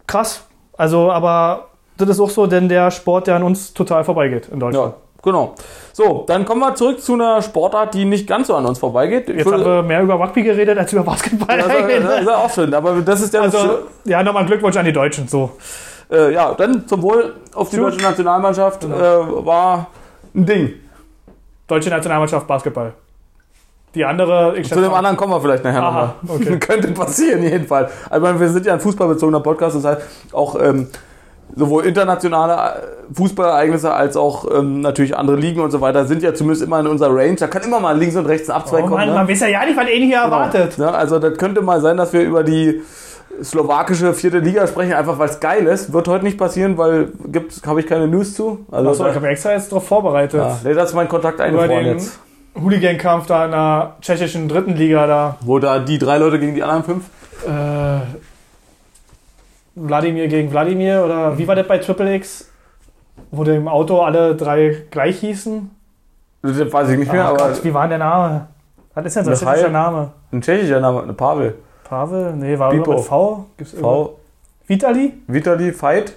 Krass. 0.06 0.46
Also, 0.78 1.12
aber 1.12 1.68
das 1.98 2.10
ist 2.10 2.20
auch 2.20 2.30
so, 2.30 2.48
denn 2.48 2.70
der 2.70 2.92
Sport, 2.92 3.28
der 3.28 3.36
an 3.36 3.44
uns 3.44 3.74
total 3.74 4.04
vorbeigeht 4.04 4.50
in 4.50 4.60
Deutschland. 4.60 4.94
Ja, 4.96 5.02
genau. 5.22 5.56
So, 5.94 6.24
dann 6.28 6.46
kommen 6.46 6.62
wir 6.62 6.76
zurück 6.76 7.02
zu 7.02 7.14
einer 7.14 7.42
Sportart, 7.42 7.94
die 7.94 8.06
nicht 8.06 8.28
ganz 8.28 8.48
so 8.48 8.56
an 8.56 8.66
uns 8.66 8.80
vorbeigeht. 8.80 9.30
Ich 9.30 9.38
Jetzt 9.38 9.52
haben 9.52 9.64
wir 9.66 9.82
mehr 9.84 10.02
über 10.02 10.16
Rugby 10.16 10.44
geredet 10.44 10.78
als 10.78 10.94
über 10.94 11.04
Basketball. 11.04 11.58
Ja, 11.60 11.68
das 11.68 11.76
ist- 11.78 12.04
das 12.06 12.22
ist 12.22 12.30
auch 12.30 12.50
schön, 12.54 12.74
aber 12.74 12.94
das 13.02 13.22
ist 13.22 13.34
ja 13.34 13.44
das 13.44 13.56
also, 13.56 13.80
ja, 14.06 14.22
nochmal 14.24 14.46
Glückwunsch 14.46 14.78
an 14.78 14.86
die 14.86 14.94
Deutschen. 14.94 15.28
So. 15.28 15.52
Äh, 16.12 16.34
ja, 16.34 16.54
dann 16.54 16.88
zum 16.88 17.02
Wohl 17.02 17.34
auf 17.54 17.70
die 17.70 17.78
deutsche 17.78 18.02
Nationalmannschaft 18.02 18.82
Genau. 18.82 18.96
äh, 18.96 19.46
war 19.46 19.88
ein 20.36 20.46
Ding. 20.46 20.74
Deutsche 21.68 21.90
Nationalmannschaft 21.90 22.48
Basketball. 22.48 22.94
Die 23.96 24.06
andere, 24.06 24.58
ich 24.58 24.70
Zu 24.70 24.80
dem 24.80 24.94
anderen 24.94 25.18
kommen 25.18 25.34
wir 25.34 25.42
vielleicht 25.42 25.64
nachher 25.64 25.82
nochmal. 25.82 26.14
okay. 26.28 26.58
Könnte 26.60 26.90
passieren, 26.92 27.42
jedenfalls. 27.42 27.92
Also, 28.10 28.40
wir 28.40 28.50
sind 28.50 28.66
ja 28.66 28.74
ein 28.74 28.80
fußballbezogener 28.80 29.40
Podcast, 29.40 29.76
das 29.78 29.84
heißt 29.86 30.02
auch 30.34 30.62
ähm, 30.62 30.88
sowohl 31.56 31.86
internationale 31.86 32.54
äh, 32.54 33.14
Fußballereignisse 33.14 33.94
als 33.94 34.18
auch 34.18 34.46
ähm, 34.54 34.82
natürlich 34.82 35.16
andere 35.18 35.38
Ligen 35.38 35.62
und 35.62 35.72
so 35.72 35.82
weiter 35.82 36.06
sind 36.06 36.24
ja 36.24 36.34
zumindest 36.34 36.64
immer 36.64 36.80
in 36.80 36.88
unserer 36.88 37.16
Range. 37.16 37.36
Da 37.36 37.48
kann 37.48 37.64
immer 37.64 37.80
mal 37.80 37.98
links 37.98 38.16
und 38.16 38.26
rechts 38.26 38.50
ein 38.50 38.56
Abzweig 38.56 38.84
Oh 38.86 38.88
kommen. 38.88 38.98
Mann, 38.98 39.10
ne? 39.10 39.16
man 39.16 39.28
weiß 39.28 39.40
ja 39.42 39.48
ja 39.48 39.66
nicht, 39.66 39.78
was 39.78 39.90
ihn 39.90 40.04
hier 40.04 40.18
erwartet. 40.18 40.78
Ja, 40.78 40.92
also 40.92 41.20
das 41.20 41.38
könnte 41.38 41.62
mal 41.62 41.82
sein, 41.82 41.98
dass 41.98 42.14
wir 42.14 42.22
über 42.22 42.44
die 42.44 42.82
slowakische 43.42 44.14
vierte 44.14 44.40
Liga 44.40 44.68
sprechen, 44.68 44.94
einfach 44.94 45.20
weil 45.20 45.30
es 45.30 45.40
geil 45.40 45.66
ist. 45.68 45.94
Wird 45.94 46.08
heute 46.08 46.26
nicht 46.26 46.38
passieren, 46.38 46.78
weil 46.78 47.12
habe 47.66 47.80
ich 47.80 47.88
keine 47.88 48.08
News 48.08 48.34
zu. 48.34 48.66
Also 48.72 48.90
Achso, 48.90 49.08
ich 49.08 49.16
habe 49.16 49.28
extra 49.28 49.52
jetzt 49.52 49.72
darauf 49.72 49.88
vorbereitet. 49.88 50.40
ja, 50.40 50.60
nee, 50.64 50.74
das 50.74 50.90
ist 50.90 50.96
mein 50.96 51.08
Kontakt 51.08 51.40
eingefroren 51.42 51.86
jetzt. 51.86 52.20
Hooligan-Kampf 52.60 53.28
da 53.28 53.46
in 53.46 53.52
der 53.52 53.96
tschechischen 54.02 54.48
dritten 54.48 54.76
Liga 54.76 55.06
da. 55.06 55.38
Wo 55.42 55.60
da 55.60 55.80
die 55.80 56.00
drei 56.00 56.18
Leute 56.18 56.40
gegen 56.40 56.56
die 56.56 56.64
anderen 56.64 56.84
fünf? 56.84 57.04
Äh, 57.46 58.00
Wladimir 59.78 60.28
gegen 60.28 60.52
Wladimir 60.52 61.04
oder 61.06 61.38
wie 61.38 61.48
war 61.48 61.56
das 61.56 61.68
bei 61.68 61.78
Triple 61.78 62.16
X? 62.16 62.50
Wo 63.32 63.44
im 63.44 63.68
Auto 63.68 64.02
alle 64.02 64.36
drei 64.36 64.86
gleich 64.90 65.20
hießen? 65.20 65.70
Das 66.42 66.74
weiß 66.74 66.90
ich 66.90 67.00
nicht 67.00 67.12
mehr, 67.12 67.26
Ach 67.26 67.30
aber 67.30 67.50
Gott, 67.50 67.64
wie 67.64 67.74
war 67.74 67.82
denn 67.84 68.00
der 68.00 68.00
Name? 68.00 68.48
Was 68.94 69.06
ist 69.06 69.16
denn 69.16 69.26
so 69.26 69.32
ein 69.32 69.38
tschechischer 69.38 69.70
Name? 69.70 70.12
ein 70.32 70.42
tschechischer 70.42 70.80
Name, 70.80 71.04
eine 71.04 71.14
Pavel. 71.14 71.56
Pavel? 71.84 72.34
Nee, 72.36 72.58
war 72.58 72.72
irgendwas 72.74 72.98
mit 72.98 73.06
V? 73.06 73.46
Gibt's? 73.58 73.74
V. 73.74 74.18
Vitali? 74.66 75.14
Vitali, 75.28 75.72
Fight. 75.72 76.14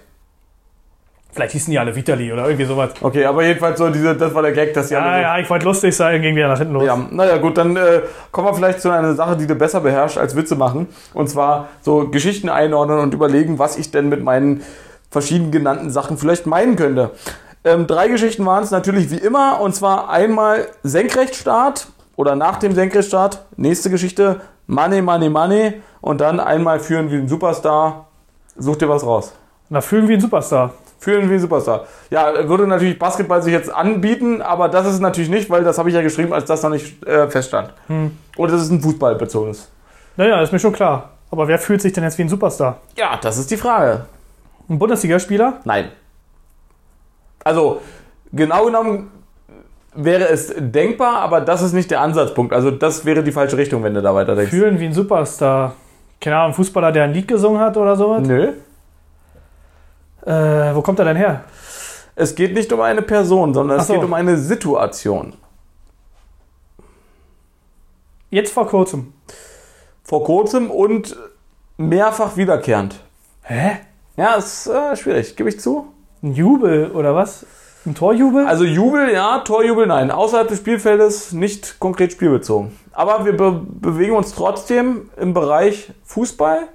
Vielleicht 1.33 1.53
hießen 1.53 1.71
die 1.71 1.79
alle 1.79 1.95
Vitali 1.95 2.33
oder 2.33 2.47
irgendwie 2.47 2.65
sowas. 2.65 2.91
Okay, 3.01 3.25
aber 3.25 3.45
jedenfalls 3.45 3.79
so 3.79 3.89
diese, 3.89 4.17
das 4.17 4.35
war 4.35 4.43
der 4.43 4.53
Gag, 4.53 4.75
dass 4.75 4.89
die 4.89 4.95
Ja, 4.95 5.01
alle 5.01 5.23
ja, 5.23 5.39
ich 5.39 5.49
wollte 5.49 5.65
lustig 5.65 5.95
sein, 5.95 6.21
ging 6.21 6.35
wieder 6.35 6.49
nach 6.49 6.59
hinten 6.59 6.75
los. 6.75 6.85
Ja, 6.85 6.99
naja, 7.11 7.37
gut, 7.37 7.57
dann 7.57 7.77
äh, 7.77 8.03
kommen 8.33 8.49
wir 8.49 8.55
vielleicht 8.55 8.81
zu 8.81 8.91
einer 8.91 9.15
Sache, 9.15 9.37
die 9.37 9.47
du 9.47 9.55
besser 9.55 9.81
beherrschst 9.81 10.19
als 10.19 10.35
Witze 10.35 10.57
machen. 10.57 10.89
Und 11.15 11.29
zwar 11.31 11.69
so 11.83 12.09
Geschichten 12.09 12.49
einordnen 12.49 12.99
und 12.99 13.15
überlegen, 13.15 13.59
was 13.59 13.79
ich 13.79 13.91
denn 13.91 14.09
mit 14.09 14.25
meinen 14.25 14.63
verschieden 15.11 15.51
genannten 15.51 15.91
Sachen 15.91 16.19
vielleicht 16.19 16.47
meinen 16.47 16.77
könnte. 16.77 17.11
Ähm, 17.65 17.87
drei 17.87 18.09
Geschichten 18.09 18.45
waren 18.47 18.65
es 18.65 18.71
natürlich 18.71 19.11
wie 19.11 19.19
immer. 19.19 19.61
Und 19.61 19.75
zwar 19.75 20.09
einmal 20.11 20.67
Senkrechtstart 20.83 21.89
oder 22.17 22.35
nach 22.35 22.59
dem 22.59 22.75
Senkrechtstart. 22.75 23.45
Nächste 23.57 23.91
Geschichte, 23.91 24.41
Money, 24.67 25.03
Money, 25.03 25.29
Money. 25.29 25.83
Und 26.01 26.21
dann 26.21 26.41
einmal 26.41 26.81
führen 26.81 27.11
wie 27.11 27.17
ein 27.17 27.29
Superstar. 27.29 28.07
Such 28.57 28.77
dir 28.77 28.89
was 28.89 29.05
raus. 29.05 29.33
Na, 29.69 29.81
fühlen 29.81 30.09
wie 30.09 30.15
ein 30.15 30.21
Superstar. 30.21 30.73
Fühlen 31.01 31.31
wie 31.31 31.35
ein 31.35 31.41
Superstar. 31.41 31.87
Ja, 32.11 32.47
würde 32.47 32.67
natürlich 32.67 32.99
Basketball 32.99 33.43
sich 33.43 33.55
jetzt 33.55 33.73
anbieten, 33.73 34.43
aber 34.43 34.69
das 34.69 34.87
ist 34.87 35.01
natürlich 35.01 35.31
nicht, 35.31 35.49
weil 35.49 35.65
das 35.65 35.79
habe 35.79 35.89
ich 35.89 35.95
ja 35.95 36.03
geschrieben, 36.03 36.35
als 36.35 36.45
das 36.45 36.63
noch 36.63 36.69
nicht 36.69 37.03
äh, 37.07 37.27
feststand. 37.29 37.73
Hm. 37.87 38.19
Oder 38.37 38.53
das 38.53 38.63
ist 38.63 38.71
ein 38.71 38.83
Fußballbezogenes. 38.83 39.71
Naja, 40.17 40.43
ist 40.43 40.53
mir 40.53 40.59
schon 40.59 40.75
klar. 40.75 41.11
Aber 41.31 41.49
wer 41.49 41.59
fühlt 41.59 41.81
sich 41.81 41.95
denn 41.95 42.05
jetzt 42.05 42.19
wie 42.19 42.23
ein 42.23 42.29
Superstar? 42.29 42.83
Ja, 42.99 43.19
das 43.21 43.39
ist 43.39 43.51
die 43.51 43.57
Frage. 43.57 44.05
Ein 44.69 44.79
Bundesligaspieler? 44.79 45.61
Nein. 45.65 45.89
Also, 47.45 47.81
genau 48.31 48.67
genommen 48.67 49.11
wäre 49.95 50.29
es 50.29 50.53
denkbar, 50.55 51.23
aber 51.23 51.41
das 51.41 51.63
ist 51.63 51.73
nicht 51.73 51.91
der 51.91 52.03
Ansatzpunkt. 52.03 52.53
Also, 52.53 52.71
das 52.71 53.07
wäre 53.07 53.23
die 53.23 53.33
falsche 53.33 53.57
Richtung, 53.57 53.83
wenn 53.83 53.95
du 53.95 54.03
da 54.03 54.15
weiter 54.15 54.37
denkst. 54.37 54.51
Fühlen 54.51 54.79
wie 54.79 54.85
ein 54.85 54.93
Superstar. 54.93 55.77
Keine 56.21 56.37
Ahnung, 56.37 56.51
ein 56.51 56.55
Fußballer, 56.55 56.93
der 56.93 57.05
ein 57.05 57.15
Lied 57.15 57.27
gesungen 57.27 57.59
hat 57.59 57.79
oder 57.79 57.97
sowas? 57.97 58.27
Nö. 58.27 58.53
Äh, 60.25 60.75
wo 60.75 60.83
kommt 60.83 60.99
er 60.99 61.05
denn 61.05 61.17
her? 61.17 61.45
Es 62.15 62.35
geht 62.35 62.55
nicht 62.55 62.73
um 62.73 62.81
eine 62.81 63.03
Person, 63.03 63.55
sondern 63.55 63.81
es 63.81 63.87
so. 63.87 63.95
geht 63.95 64.05
um 64.05 64.13
eine 64.15 64.37
Situation. 64.37 65.35
Jetzt 68.31 68.53
vor 68.53 68.67
kurzem. 68.67 69.13
Vor 70.05 70.25
kurzem 70.25 70.71
und 70.71 71.17
mehrfach 71.77 72.37
wiederkehrend. 72.37 73.01
Hä? 73.43 73.79
Ja, 74.17 74.35
ist 74.35 74.67
äh, 74.67 74.97
schwierig, 74.97 75.37
gebe 75.37 75.49
ich 75.49 75.59
zu. 75.59 75.87
Ein 76.23 76.35
Jubel 76.35 76.91
oder 76.91 77.15
was? 77.15 77.47
Ein 77.87 77.95
Torjubel? 77.95 78.47
Also 78.47 78.65
Jubel, 78.65 79.11
ja, 79.11 79.39
Torjubel, 79.39 79.87
nein. 79.87 80.11
Außerhalb 80.11 80.49
des 80.49 80.59
Spielfeldes 80.59 81.33
nicht 81.33 81.81
konkret 81.81 82.13
spielbezogen. 82.13 82.77
Aber 82.93 83.25
wir 83.25 83.37
be 83.37 83.63
bewegen 83.67 84.15
uns 84.15 84.35
trotzdem 84.35 85.09
im 85.17 85.33
Bereich 85.33 85.91
Fußball 86.05 86.69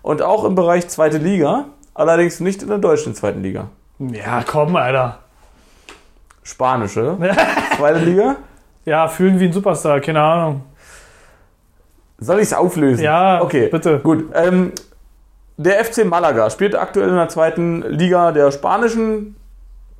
und 0.00 0.22
auch 0.22 0.44
im 0.44 0.54
Bereich 0.54 0.88
zweite 0.88 1.18
Liga. 1.18 1.66
Allerdings 1.98 2.38
nicht 2.38 2.62
in 2.62 2.68
der 2.68 2.78
deutschen 2.78 3.12
zweiten 3.12 3.42
Liga. 3.42 3.70
ja, 3.98 4.44
komm, 4.46 4.76
Alter. 4.76 5.18
Spanische 6.44 7.18
zweite 7.76 7.98
Liga. 8.04 8.36
Ja, 8.84 9.08
fühlen 9.08 9.40
wie 9.40 9.46
ein 9.46 9.52
Superstar, 9.52 9.98
keine 9.98 10.22
Ahnung. 10.22 10.62
Soll 12.20 12.36
ich 12.36 12.44
es 12.44 12.52
auflösen? 12.54 13.02
Ja, 13.02 13.42
okay. 13.42 13.66
bitte. 13.66 13.98
Gut. 13.98 14.26
Ähm, 14.32 14.70
der 15.56 15.84
FC 15.84 16.04
Malaga 16.04 16.48
spielt 16.50 16.76
aktuell 16.76 17.08
in 17.08 17.16
der 17.16 17.28
zweiten 17.28 17.82
Liga 17.82 18.30
der 18.30 18.52
spanischen 18.52 19.34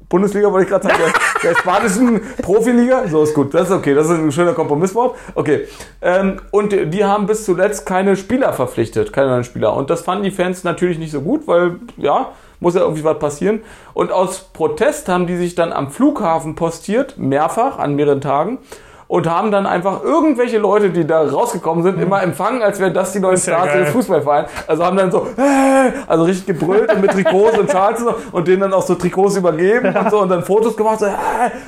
Bundesliga, 0.09 0.52
wollte 0.52 0.67
ich 0.67 0.71
gerade 0.71 0.87
sagen. 0.87 1.02
der 1.42 1.54
spanischen 1.54 2.21
Profiliga. 2.42 3.07
So 3.09 3.23
ist 3.23 3.35
gut, 3.35 3.54
das 3.54 3.68
ist 3.68 3.75
okay, 3.75 3.95
das 3.95 4.07
ist 4.09 4.18
ein 4.18 4.33
schöner 4.33 4.54
Kompromisswort. 4.54 5.16
Okay. 5.35 5.66
Ähm, 6.00 6.40
und 6.50 6.73
die 6.73 7.04
haben 7.04 7.26
bis 7.26 7.45
zuletzt 7.45 7.87
keine 7.87 8.16
Spieler 8.16 8.52
verpflichtet, 8.52 9.12
keine 9.12 9.30
neuen 9.30 9.45
Spieler. 9.45 9.75
Und 9.75 9.90
das 9.90 10.02
fanden 10.02 10.25
die 10.25 10.30
Fans 10.30 10.64
natürlich 10.64 10.99
nicht 10.99 11.12
so 11.12 11.21
gut, 11.21 11.47
weil, 11.47 11.76
ja, 11.97 12.33
muss 12.61 12.75
ja 12.75 12.80
irgendwie 12.80 13.04
was 13.04 13.18
passieren. 13.18 13.61
Und 13.95 14.12
aus 14.12 14.50
Protest 14.52 15.09
haben 15.09 15.26
die 15.26 15.37
sich 15.37 15.54
dann 15.54 15.73
am 15.73 15.90
Flughafen 15.90 16.54
postiert, 16.54 17.18
mehrfach, 17.18 17.78
an 17.78 17.95
mehreren 17.95 18.21
Tagen 18.21 18.59
und 19.09 19.27
haben 19.27 19.50
dann 19.50 19.67
einfach 19.67 20.05
irgendwelche 20.05 20.59
Leute, 20.59 20.91
die 20.91 21.07
da 21.07 21.23
rausgekommen 21.23 21.83
sind, 21.83 22.00
immer 22.00 22.23
empfangen, 22.23 22.62
als 22.62 22.79
wären 22.79 22.93
das 22.93 23.12
die 23.12 23.21
neuen 23.21 23.35
Ist 23.35 23.47
ja 23.47 23.55
Stars 23.55 23.73
des 23.73 23.88
Fußballvereins. 23.91 24.50
Also 24.67 24.85
haben 24.85 24.99
dann 24.99 25.11
so, 25.11 25.27
äh, 25.38 25.93
also 26.07 26.25
richtig 26.25 26.47
gebrüllt 26.47 26.93
und 26.93 27.00
mit 27.00 27.11
Trikots 27.12 27.59
und 27.59 27.71
Schals 27.71 28.00
und, 28.00 28.09
so, 28.09 28.15
und 28.33 28.47
denen 28.47 28.61
dann 28.61 28.75
auch 28.75 28.83
so 28.83 28.95
Trikots 28.95 29.37
übergeben 29.37 29.97
und 29.97 30.11
so 30.11 30.21
und 30.21 30.29
dann 30.29 30.45
Fotos 30.45 30.77
gemacht. 30.77 31.00
So, 31.00 31.07
äh, 31.07 31.11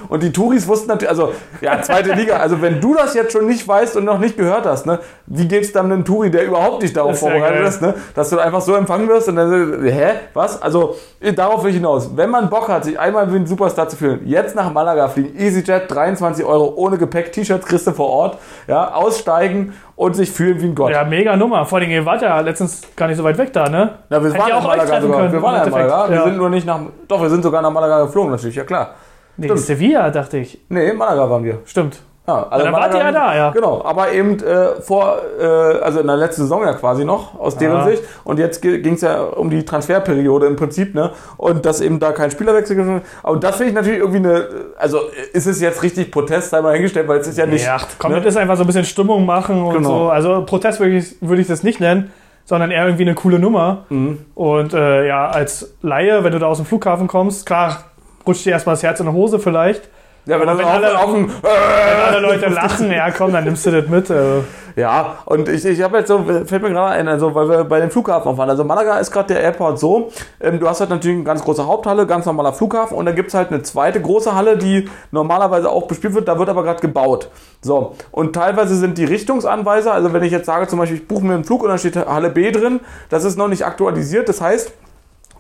und 0.09 0.23
die 0.23 0.31
Touris 0.33 0.69
wussten 0.69 0.89
natürlich, 0.89 1.09
also 1.09 1.33
ja, 1.63 1.81
zweite 1.81 2.13
Liga. 2.13 2.37
Also 2.37 2.61
wenn 2.61 2.79
du 2.79 2.95
das 2.95 3.15
jetzt 3.15 3.33
schon 3.33 3.47
nicht 3.47 3.67
weißt 3.67 3.97
und 3.97 4.05
noch 4.05 4.19
nicht 4.19 4.37
gehört 4.37 4.67
hast, 4.67 4.85
ne, 4.85 4.99
wie 5.25 5.49
geht's 5.49 5.73
dann 5.73 5.87
einem 5.87 6.05
Touri, 6.05 6.31
der 6.31 6.45
überhaupt 6.45 6.83
nicht 6.83 6.95
darauf 6.95 7.13
Ist 7.13 7.21
vorbereitet 7.21 7.67
ist, 7.67 7.81
ne, 7.81 7.95
dass 8.15 8.29
du 8.29 8.39
einfach 8.39 8.61
so 8.61 8.75
empfangen 8.75 9.09
wirst 9.09 9.29
und 9.29 9.37
dann, 9.37 9.51
so, 9.51 9.83
hä, 9.83 10.11
was? 10.35 10.61
Also 10.61 10.97
äh, 11.21 11.33
darauf 11.33 11.63
will 11.65 11.71
ich 11.71 11.77
hinaus. 11.77 12.11
Wenn 12.15 12.29
man 12.29 12.51
Bock 12.51 12.69
hat, 12.69 12.85
sich 12.85 12.99
einmal 12.99 13.33
wie 13.33 13.37
ein 13.37 13.47
Superstar 13.47 13.89
zu 13.89 13.97
fühlen, 13.97 14.21
jetzt 14.27 14.55
nach 14.55 14.71
Malaga 14.75 15.09
fliegen, 15.09 15.35
EasyJet, 15.39 15.91
23 15.91 16.45
Euro 16.45 16.75
ohne 16.77 16.99
Gepäck, 16.99 17.30
T-Shirts 17.33 17.67
kriegst 17.67 17.87
du 17.87 17.93
vor 17.93 18.09
Ort, 18.11 18.39
ja, 18.69 18.93
aussteigen 18.95 19.75
und 19.97 20.15
sich 20.15 20.31
fühlen 20.31 20.61
wie 20.61 20.67
ein 20.67 20.75
Gott. 20.75 20.91
Ja, 20.93 21.05
mega 21.05 21.37
Nummer. 21.37 21.65
Vor 21.67 21.79
allem, 21.79 21.91
ihr 21.91 22.05
wart 22.07 22.23
ja 22.23 22.41
letztens 22.41 22.83
gar 22.97 23.07
nicht 23.09 23.17
so 23.17 23.25
weit 23.25 23.39
weg 23.39 23.53
da, 23.53 23.69
ne? 23.69 23.99
Ja, 24.11 24.23
wir 24.23 24.29
Hätte 24.31 24.39
waren 24.41 24.49
ja 24.49 24.59
auch 24.59 24.63
Malaga 24.63 25.01
sogar. 25.01 25.21
können, 25.21 25.33
Wir 25.33 25.43
waren 25.43 25.55
ja 25.57 25.63
in 25.65 25.71
Malaga. 25.71 26.09
Wir 26.09 26.17
Ja. 26.17 26.25
sind 26.25 26.37
nur 26.37 26.51
nicht 26.51 26.67
nach. 26.67 26.81
Doch, 27.09 27.21
wir 27.23 27.31
sind 27.31 27.43
sogar 27.43 27.63
nach 27.63 27.71
Malaga 27.71 28.03
geflogen, 28.05 28.31
natürlich, 28.33 28.57
ja 28.57 28.65
klar. 28.65 28.95
Nee, 29.37 29.47
Stimmt. 29.47 29.61
Sevilla, 29.61 30.11
dachte 30.11 30.39
ich. 30.39 30.59
Nee, 30.69 30.91
in 30.91 30.97
Malaga 30.97 31.29
waren 31.31 31.45
wir. 31.45 31.59
Stimmt. 31.65 32.01
Ja, 32.29 32.47
also 32.49 32.65
dann 32.65 32.75
wart 32.75 32.95
ihr 32.95 33.01
ja 33.01 33.11
da, 33.13 33.35
ja. 33.35 33.51
Genau, 33.51 33.83
aber 33.85 34.13
eben 34.13 34.39
äh, 34.45 34.81
vor, 34.83 35.17
äh, 35.41 35.45
also 35.45 36.01
in 36.01 36.07
der 36.07 36.17
letzten 36.17 36.43
Saison 36.43 36.63
ja 36.63 36.75
quasi 36.75 37.05
noch, 37.05 37.39
aus 37.41 37.57
deren 37.57 37.79
Ja. 37.79 37.85
Sicht. 37.87 38.03
Und 38.25 38.39
jetzt 38.39 38.63
ging 38.63 38.95
es 38.95 39.01
ja 39.01 39.21
um 39.23 39.51
die 39.51 39.65
Transferperiode 39.65 40.47
im 40.47 40.55
Prinzip, 40.55 40.95
ne? 40.95 41.11
Und 41.39 41.67
dass 41.67 41.81
eben 41.81 41.99
da 41.99 42.13
kein 42.13 42.31
Spielerwechsel 42.31 42.77
geschehen 42.77 43.03
Aber 43.23 43.37
das 43.39 43.57
finde 43.57 43.71
ich 43.71 43.75
natürlich 43.75 43.99
irgendwie 44.01 44.19
eine, 44.19 44.47
also 44.79 44.99
ist 45.33 45.47
es 45.47 45.61
jetzt 45.61 45.83
richtig 45.83 46.13
Protest, 46.13 46.51
sei 46.51 46.61
mal 46.61 46.75
hingestellt, 46.75 47.09
weil 47.09 47.19
es 47.19 47.27
ist 47.27 47.39
ja 47.39 47.47
nicht. 47.47 47.65
ja, 47.65 47.79
komm, 47.99 48.13
ne? 48.13 48.21
das 48.21 48.35
ist 48.35 48.37
einfach 48.37 48.57
so 48.57 48.63
ein 48.65 48.67
bisschen 48.67 48.85
Stimmung 48.85 49.27
machen 49.27 49.63
und 49.65 49.75
Genau. 49.75 49.89
so. 50.05 50.11
Also 50.11 50.45
Protest 50.45 50.79
würde 50.79 50.99
ich, 50.99 51.17
würde 51.21 51.41
ich 51.43 51.49
das 51.49 51.63
nicht 51.65 51.81
nennen, 51.81 52.13
sondern 52.45 52.71
eher 52.71 52.85
irgendwie 52.85 53.05
eine 53.05 53.15
coole 53.15 53.39
Nummer. 53.41 53.87
Mhm. 53.89 54.19
Und 54.35 54.73
äh, 54.75 55.07
ja, 55.09 55.29
als 55.31 55.75
Laie, 55.83 56.23
wenn 56.23 56.33
du 56.33 56.39
da 56.39 56.47
aus 56.47 56.59
dem 56.59 56.67
Flughafen 56.67 57.09
kommst, 57.09 57.47
klar, 57.47 57.85
rutscht 58.27 58.45
dir 58.45 58.51
erstmal 58.53 58.75
das 58.75 58.83
Herz 58.83 59.01
in 59.01 59.07
die 59.07 59.13
Hose 59.13 59.39
vielleicht. 59.41 59.89
Ja, 60.27 60.39
wenn, 60.39 60.49
Aber 60.49 60.63
dann 60.63 60.69
wenn 60.81 60.85
alle- 60.85 60.99
auf 60.99 61.13
dem, 61.13 61.29
Wenn 61.29 62.01
alle 62.15 62.21
Leute 62.21 62.49
lachen, 62.51 62.91
ja 62.93 63.11
komm, 63.11 63.33
dann 63.33 63.45
nimmst 63.45 63.65
du 63.67 63.71
das 63.71 63.89
mit. 63.89 64.11
Also. 64.11 64.45
Ja, 64.77 65.19
und 65.25 65.49
ich, 65.49 65.65
ich 65.65 65.83
habe 65.83 65.99
jetzt 65.99 66.09
so, 66.09 66.23
fällt 66.23 66.63
mir 66.63 66.71
gerade 66.71 66.91
ein, 66.93 67.09
also 67.09 67.35
weil 67.35 67.49
wir 67.49 67.65
bei 67.65 67.81
dem 67.81 67.91
Flughafen 67.91 68.31
auch 68.31 68.39
waren. 68.39 68.49
Also 68.49 68.63
Malaga 68.63 68.99
ist 68.99 69.11
gerade 69.11 69.35
der 69.35 69.43
Airport 69.43 69.81
so, 69.81 70.11
ähm, 70.41 70.61
du 70.61 70.69
hast 70.69 70.81
halt 70.81 70.91
natürlich 70.91 71.17
eine 71.17 71.25
ganz 71.25 71.43
große 71.43 71.67
Haupthalle, 71.67 72.07
ganz 72.07 72.25
normaler 72.27 72.53
Flughafen 72.53 72.97
und 72.97 73.07
dann 73.07 73.17
gibt's 73.17 73.35
halt 73.35 73.51
eine 73.51 73.63
zweite 73.63 74.01
große 74.01 74.35
Halle, 74.35 74.57
die 74.57 74.89
normalerweise 75.11 75.69
auch 75.71 75.89
bespielt 75.89 76.15
wird, 76.15 76.29
da 76.29 76.39
wird 76.39 76.49
aber 76.49 76.63
gerade 76.63 76.81
gebaut. 76.81 77.31
So, 77.63 77.97
und 78.13 78.33
teilweise 78.35 78.77
sind 78.77 78.97
die 78.97 79.05
Richtungsanweiser, 79.05 79.93
also 79.93 80.13
wenn 80.13 80.23
ich 80.23 80.31
jetzt 80.33 80.47
sage 80.47 80.69
zum 80.69 80.79
Beispiel, 80.79 80.99
ich 80.99 81.09
buche 81.09 81.25
mir 81.25 81.35
einen 81.35 81.45
Flug 81.45 81.63
und 81.65 81.69
da 81.71 81.77
steht 81.79 81.97
Halle 81.97 82.31
B 82.31 82.53
drin, 82.53 82.81
das 83.09 83.25
ist 83.25 83.37
noch 83.37 83.49
nicht 83.49 83.67
aktualisiert, 83.67 84.29
das 84.29 84.41
heißt, 84.41 84.73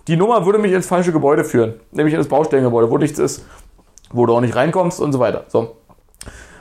die 0.08 0.16
Nummer 0.16 0.44
würde 0.44 0.58
mich 0.58 0.72
ins 0.72 0.86
falsche 0.88 1.12
Gebäude 1.12 1.44
führen, 1.44 1.74
nämlich 1.92 2.14
ins 2.14 2.26
Baustellengebäude, 2.26 2.90
wo 2.90 2.98
nichts 2.98 3.18
ist, 3.18 3.44
wo 4.12 4.26
du 4.26 4.34
auch 4.34 4.40
nicht 4.40 4.56
reinkommst 4.56 5.00
und 5.00 5.12
so 5.12 5.20
weiter. 5.20 5.44
So. 5.48 5.76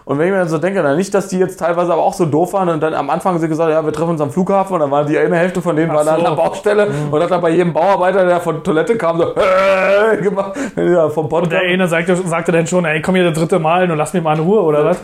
Und 0.09 0.17
wenn 0.17 0.25
ich 0.25 0.31
mir 0.31 0.39
dann 0.39 0.49
so 0.49 0.57
denke, 0.57 0.81
dann 0.81 0.97
nicht, 0.97 1.13
dass 1.13 1.27
die 1.27 1.37
jetzt 1.37 1.59
teilweise 1.59 1.93
aber 1.93 2.01
auch 2.01 2.15
so 2.15 2.25
doof 2.25 2.53
waren 2.53 2.67
und 2.69 2.81
dann 2.81 2.95
am 2.95 3.11
Anfang 3.11 3.37
sie 3.37 3.47
gesagt, 3.47 3.69
ja, 3.69 3.85
wir 3.85 3.93
treffen 3.93 4.09
uns 4.09 4.21
am 4.21 4.31
Flughafen 4.31 4.73
und 4.73 4.79
dann 4.79 4.89
war 4.89 5.05
die 5.05 5.15
eine 5.15 5.35
Hälfte 5.35 5.61
von 5.61 5.75
denen 5.75 5.91
Ach 5.91 5.97
war 5.97 6.03
dann 6.03 6.19
so. 6.19 6.25
an 6.25 6.35
der 6.35 6.43
Baustelle 6.43 6.87
und 7.11 7.21
hat 7.21 7.29
dann 7.29 7.41
bei 7.41 7.51
jedem 7.51 7.73
Bauarbeiter, 7.73 8.25
der 8.25 8.39
von 8.39 8.63
Toilette 8.63 8.97
kam, 8.97 9.19
so 9.19 9.35
äh, 9.35 10.17
gemacht, 10.17 10.57
ja, 10.75 11.07
vom 11.09 11.29
Podcast. 11.29 11.51
Der 11.51 11.61
eine 11.61 11.87
sagte, 11.87 12.15
sagte 12.15 12.51
dann 12.51 12.65
schon, 12.65 12.85
ey, 12.85 13.03
komm 13.03 13.13
hier 13.13 13.25
das 13.25 13.37
dritte 13.37 13.59
Mal 13.59 13.91
und 13.91 13.99
lass 13.99 14.11
mich 14.11 14.23
mal 14.23 14.35
in 14.35 14.43
Ruhe, 14.43 14.61
oder 14.63 14.83
was? 14.83 14.97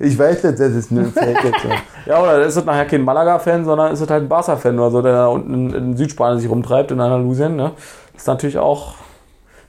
Ich 0.00 0.18
weiß 0.18 0.42
nicht, 0.42 0.58
das 0.58 0.72
ist 0.72 0.90
nur 0.90 1.04
ein 1.04 1.12
Fake 1.12 1.44
jetzt. 1.44 1.66
Ja, 2.06 2.20
oder 2.20 2.40
ist 2.40 2.56
es 2.56 2.64
nachher 2.64 2.86
kein 2.86 3.02
Malaga-Fan, 3.02 3.64
sondern 3.64 3.92
ist 3.92 4.00
es 4.00 4.10
halt 4.10 4.24
ein 4.24 4.28
Barca-Fan 4.28 4.76
oder 4.76 4.90
so, 4.90 5.00
der 5.00 5.12
da 5.12 5.26
unten 5.28 5.54
in, 5.54 5.74
in 5.74 5.96
Südspanien 5.96 6.40
sich 6.40 6.50
rumtreibt, 6.50 6.90
in 6.90 6.98
Andalusien. 6.98 7.54
Ne? 7.54 7.70
Das 8.14 8.22
ist 8.22 8.26
natürlich 8.26 8.58
auch 8.58 8.94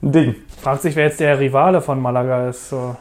ein 0.02 0.10
Ding. 0.10 0.34
Fragt 0.62 0.82
sich, 0.82 0.94
wer 0.96 1.04
jetzt 1.06 1.18
der 1.20 1.38
Rivale 1.40 1.80
von 1.80 2.00
Malaga 2.00 2.48
ist. 2.48 2.68
So. 2.70 2.94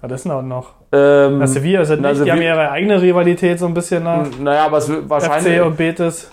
Was 0.00 0.12
ist 0.12 0.24
denn 0.24 0.32
da 0.32 0.42
noch? 0.42 0.70
Ähm, 0.92 1.38
Na, 1.38 1.46
Sevilla 1.46 1.82
na, 1.98 2.12
nicht. 2.12 2.24
Die 2.24 2.30
haben 2.32 2.42
ihre 2.42 2.70
eigene 2.70 3.00
Rivalität 3.00 3.58
so 3.58 3.66
ein 3.66 3.74
bisschen 3.74 4.04
nach 4.04 4.26
naja, 4.40 4.66
aber 4.66 4.78
es 4.78 4.90
wahrscheinlich. 5.08 5.56
FC 5.58 5.64
und 5.66 5.76
Betis. 5.76 6.30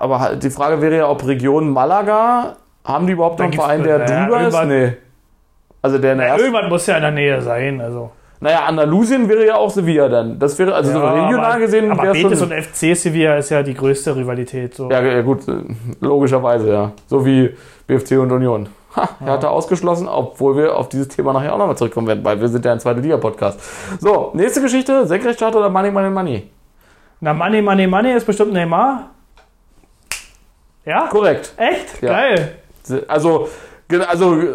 Aber 0.00 0.18
halt 0.20 0.42
die 0.42 0.50
Frage 0.50 0.80
wäre 0.80 0.96
ja, 0.96 1.08
ob 1.08 1.26
Region 1.26 1.68
Malaga, 1.70 2.56
haben 2.84 3.06
die 3.06 3.12
überhaupt 3.12 3.38
noch 3.38 3.44
einen 3.46 3.52
Verein, 3.54 3.82
der 3.82 3.98
naja, 3.98 4.24
drüber 4.24 4.36
ist? 4.38 4.42
irgendwann- 4.54 4.68
Nee. 4.68 4.92
Also 5.82 5.98
der 5.98 6.12
in 6.12 6.18
der 6.18 6.26
ersten. 6.28 6.40
Irgendwas 6.46 6.68
muss 6.68 6.86
ja 6.86 6.96
in 6.96 7.02
der 7.02 7.10
Nähe 7.12 7.40
sein. 7.42 7.80
Also. 7.80 8.10
Naja, 8.40 8.64
Andalusien 8.66 9.28
wäre 9.28 9.46
ja 9.46 9.56
auch 9.56 9.70
Sevilla 9.70 10.08
dann. 10.08 10.38
Das 10.38 10.58
wäre, 10.58 10.74
also 10.74 10.90
so 10.92 10.98
Ja, 10.98 11.12
regional 11.26 11.52
aber, 11.52 11.60
gesehen 11.60 11.90
aber 11.92 12.12
Betis 12.12 12.38
schon. 12.40 12.50
und 12.50 12.54
FC 12.62 12.94
Sevilla 12.96 13.36
ist 13.36 13.50
ja 13.50 13.62
die 13.62 13.74
größte 13.74 14.16
Rivalität. 14.16 14.74
So. 14.74 14.90
Ja, 14.90 15.00
ja, 15.02 15.22
gut, 15.22 15.40
logischerweise, 16.00 16.72
ja. 16.72 16.92
So 17.06 17.24
wie 17.24 17.54
BFC 17.86 18.18
und 18.18 18.32
Union. 18.32 18.68
Ha, 18.96 19.08
er 19.24 19.32
hatte 19.32 19.50
ausgeschlossen, 19.50 20.08
obwohl 20.08 20.56
wir 20.56 20.76
auf 20.76 20.88
dieses 20.88 21.08
Thema 21.08 21.32
nachher 21.32 21.54
auch 21.54 21.58
nochmal 21.58 21.76
zurückkommen 21.76 22.06
werden, 22.06 22.24
weil 22.24 22.40
wir 22.40 22.48
sind 22.48 22.64
ja 22.64 22.72
ein 22.72 22.80
zweite 22.80 23.00
Liga-Podcast. 23.00 23.60
So, 24.00 24.30
nächste 24.34 24.60
Geschichte, 24.62 25.06
Senkrechtstart 25.06 25.54
oder 25.54 25.68
Money, 25.68 25.90
Money, 25.90 26.10
Money? 26.10 26.50
Na, 27.20 27.32
Money, 27.32 27.62
Money, 27.62 27.86
Money 27.86 28.12
ist 28.12 28.26
bestimmt 28.26 28.52
Neymar. 28.52 29.10
Ja? 30.84 31.08
Korrekt. 31.08 31.52
Echt? 31.56 32.02
Ja. 32.02 32.12
Geil. 32.12 32.58
Also, 33.08 33.48
also 34.08 34.40
äh, 34.40 34.54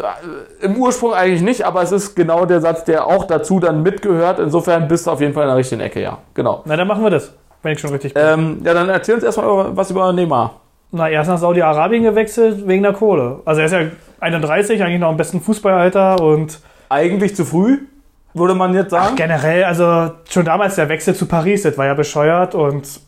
im 0.60 0.76
Ursprung 0.76 1.12
eigentlich 1.12 1.42
nicht, 1.42 1.64
aber 1.64 1.82
es 1.82 1.92
ist 1.92 2.14
genau 2.14 2.46
der 2.46 2.60
Satz, 2.60 2.84
der 2.84 3.06
auch 3.06 3.26
dazu 3.26 3.60
dann 3.60 3.82
mitgehört. 3.82 4.38
Insofern 4.38 4.88
bist 4.88 5.06
du 5.06 5.10
auf 5.10 5.20
jeden 5.20 5.34
Fall 5.34 5.44
in 5.44 5.48
der 5.48 5.56
richtigen 5.56 5.80
Ecke, 5.80 6.00
ja. 6.00 6.18
Genau. 6.34 6.62
Na, 6.64 6.76
dann 6.76 6.88
machen 6.88 7.02
wir 7.02 7.10
das. 7.10 7.32
Wenn 7.62 7.72
ich 7.72 7.80
schon 7.80 7.90
richtig 7.90 8.14
bin. 8.14 8.22
Ähm, 8.24 8.60
ja, 8.64 8.74
dann 8.74 8.88
erzähl 8.88 9.14
uns 9.14 9.24
erstmal 9.24 9.76
was 9.76 9.90
über 9.90 10.12
Neymar. 10.12 10.61
Na, 10.92 11.08
er 11.08 11.22
ist 11.22 11.28
nach 11.28 11.38
Saudi-Arabien 11.38 12.02
gewechselt 12.02 12.68
wegen 12.68 12.82
der 12.82 12.92
Kohle. 12.92 13.40
Also 13.46 13.60
er 13.60 13.66
ist 13.66 13.72
ja 13.72 13.80
31, 14.20 14.82
eigentlich 14.82 15.00
noch 15.00 15.10
im 15.10 15.16
besten 15.16 15.40
Fußballalter 15.40 16.20
und 16.20 16.60
Eigentlich 16.90 17.34
zu 17.34 17.46
früh, 17.46 17.86
würde 18.34 18.54
man 18.54 18.74
jetzt 18.74 18.90
sagen. 18.90 19.16
generell, 19.16 19.64
also 19.64 20.12
schon 20.28 20.44
damals 20.44 20.74
der 20.76 20.90
Wechsel 20.90 21.14
zu 21.14 21.24
Paris, 21.24 21.62
das 21.62 21.78
war 21.78 21.86
ja 21.86 21.94
bescheuert 21.94 22.54
und 22.54 23.00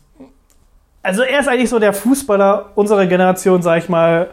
also 1.03 1.21
er 1.21 1.39
ist 1.39 1.47
eigentlich 1.47 1.69
so 1.69 1.77
der 1.77 1.93
Fußballer 1.93 2.71
unserer 2.73 3.05
Generation, 3.05 3.61
sag 3.61 3.77
ich 3.77 3.89
mal, 3.89 4.31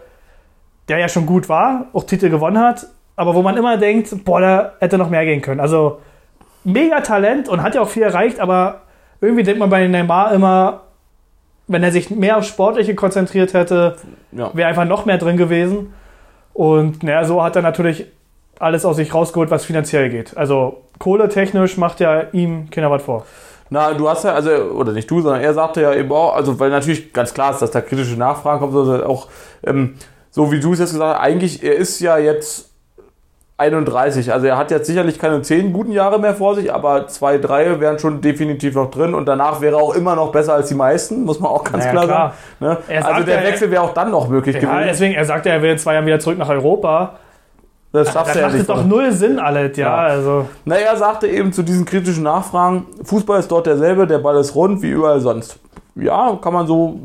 der 0.88 0.96
ja 0.96 1.08
schon 1.10 1.26
gut 1.26 1.50
war, 1.50 1.88
auch 1.92 2.04
Titel 2.04 2.30
gewonnen 2.30 2.58
hat, 2.58 2.86
aber 3.16 3.34
wo 3.34 3.42
man 3.42 3.58
immer 3.58 3.76
denkt, 3.76 4.24
boah, 4.24 4.40
da 4.40 4.72
hätte 4.80 4.96
noch 4.96 5.10
mehr 5.10 5.26
gehen 5.26 5.42
können. 5.42 5.60
Also 5.60 6.00
mega 6.64 7.02
Talent 7.02 7.50
und 7.50 7.62
hat 7.62 7.74
ja 7.74 7.82
auch 7.82 7.88
viel 7.88 8.02
erreicht, 8.02 8.40
aber 8.40 8.80
irgendwie 9.20 9.42
denkt 9.42 9.60
man 9.60 9.68
bei 9.68 9.86
Neymar 9.86 10.32
immer, 10.32 10.80
wenn 11.72 11.82
er 11.82 11.90
sich 11.92 12.10
mehr 12.10 12.36
auf 12.38 12.44
Sportliche 12.44 12.94
konzentriert 12.94 13.54
hätte, 13.54 13.96
Ja. 14.32 14.50
wäre 14.54 14.68
einfach 14.68 14.84
noch 14.84 15.04
mehr 15.04 15.18
drin 15.18 15.36
gewesen. 15.36 15.92
Und 16.52 17.02
naja, 17.02 17.24
so 17.24 17.42
hat 17.42 17.56
er 17.56 17.62
natürlich 17.62 18.06
alles 18.58 18.84
aus 18.84 18.96
sich 18.96 19.12
rausgeholt, 19.14 19.50
was 19.50 19.64
finanziell 19.64 20.10
geht. 20.10 20.36
Also 20.36 20.82
kohletechnisch 20.98 21.76
macht 21.78 22.00
ja 22.00 22.24
ihm 22.32 22.70
keiner 22.70 22.90
was 22.90 23.02
vor. 23.02 23.24
Na, 23.70 23.94
du 23.94 24.08
hast 24.08 24.24
ja, 24.24 24.34
also, 24.34 24.50
oder 24.50 24.92
nicht 24.92 25.10
du, 25.10 25.20
sondern 25.22 25.40
er 25.40 25.54
sagte 25.54 25.80
ja 25.80 25.94
eben 25.94 26.12
auch, 26.12 26.34
also, 26.34 26.60
weil 26.60 26.68
natürlich 26.70 27.12
ganz 27.14 27.32
klar 27.32 27.52
ist, 27.52 27.62
dass 27.62 27.70
da 27.70 27.80
kritische 27.80 28.16
Nachfragen 28.18 28.60
kommen, 28.60 28.76
also 28.76 29.04
auch, 29.06 29.28
ähm, 29.64 29.94
so 30.30 30.52
wie 30.52 30.60
du 30.60 30.74
es 30.74 30.78
jetzt 30.78 30.92
gesagt 30.92 31.18
hast, 31.18 31.24
eigentlich, 31.24 31.62
er 31.62 31.76
ist 31.76 31.98
ja 32.00 32.18
jetzt 32.18 32.71
31, 33.58 34.32
also 34.32 34.46
er 34.46 34.56
hat 34.56 34.70
jetzt 34.72 34.86
sicherlich 34.86 35.18
keine 35.20 35.40
10 35.42 35.72
guten 35.72 35.92
Jahre 35.92 36.18
mehr 36.18 36.34
vor 36.34 36.54
sich, 36.56 36.72
aber 36.74 37.06
zwei, 37.06 37.38
drei 37.38 37.78
wären 37.78 37.98
schon 37.98 38.20
definitiv 38.20 38.74
noch 38.74 38.90
drin 38.90 39.14
und 39.14 39.26
danach 39.26 39.60
wäre 39.60 39.76
er 39.76 39.82
auch 39.82 39.94
immer 39.94 40.16
noch 40.16 40.32
besser 40.32 40.54
als 40.54 40.68
die 40.68 40.74
meisten, 40.74 41.24
muss 41.24 41.38
man 41.38 41.50
auch 41.52 41.62
ganz 41.62 41.84
Naja, 41.84 41.90
klar, 41.92 42.04
klar. 42.06 42.34
sagen. 42.60 42.72
Ne? 42.72 42.78
Er 42.88 43.06
Also 43.06 43.24
der 43.26 43.44
Wechsel 43.44 43.70
wäre 43.70 43.82
auch 43.82 43.94
dann 43.94 44.10
noch 44.10 44.28
möglich 44.28 44.56
Ja, 44.56 44.60
gewesen. 44.62 44.84
deswegen, 44.88 45.14
er 45.14 45.24
sagt 45.24 45.46
ja, 45.46 45.52
er 45.52 45.62
will 45.62 45.70
in 45.70 45.78
zwei 45.78 45.94
Jahren 45.94 46.06
wieder 46.06 46.18
zurück 46.18 46.38
nach 46.38 46.48
Europa. 46.48 47.14
Das 47.92 48.06
Das 48.06 48.14
schaffst 48.14 48.34
du 48.34 48.38
ja 48.40 48.46
macht 48.46 48.56
nicht. 48.56 48.68
doch 48.68 48.84
null 48.84 49.12
Sinn, 49.12 49.38
alles, 49.38 49.76
ja. 49.76 49.86
Ja. 49.86 49.96
Also, 50.14 50.48
Na, 50.64 50.76
er 50.76 50.96
sagte 50.96 51.28
eben 51.28 51.52
zu 51.52 51.62
diesen 51.62 51.84
kritischen 51.84 52.22
Nachfragen, 52.24 52.86
Fußball 53.04 53.38
ist 53.38 53.50
dort 53.50 53.66
derselbe, 53.66 54.06
der 54.06 54.18
Ball 54.18 54.38
ist 54.38 54.54
rund 54.54 54.80
wie 54.82 54.88
überall 54.90 55.20
sonst. 55.20 55.58
Ja, 55.94 56.38
kann 56.42 56.54
man 56.54 56.66
so 56.66 56.98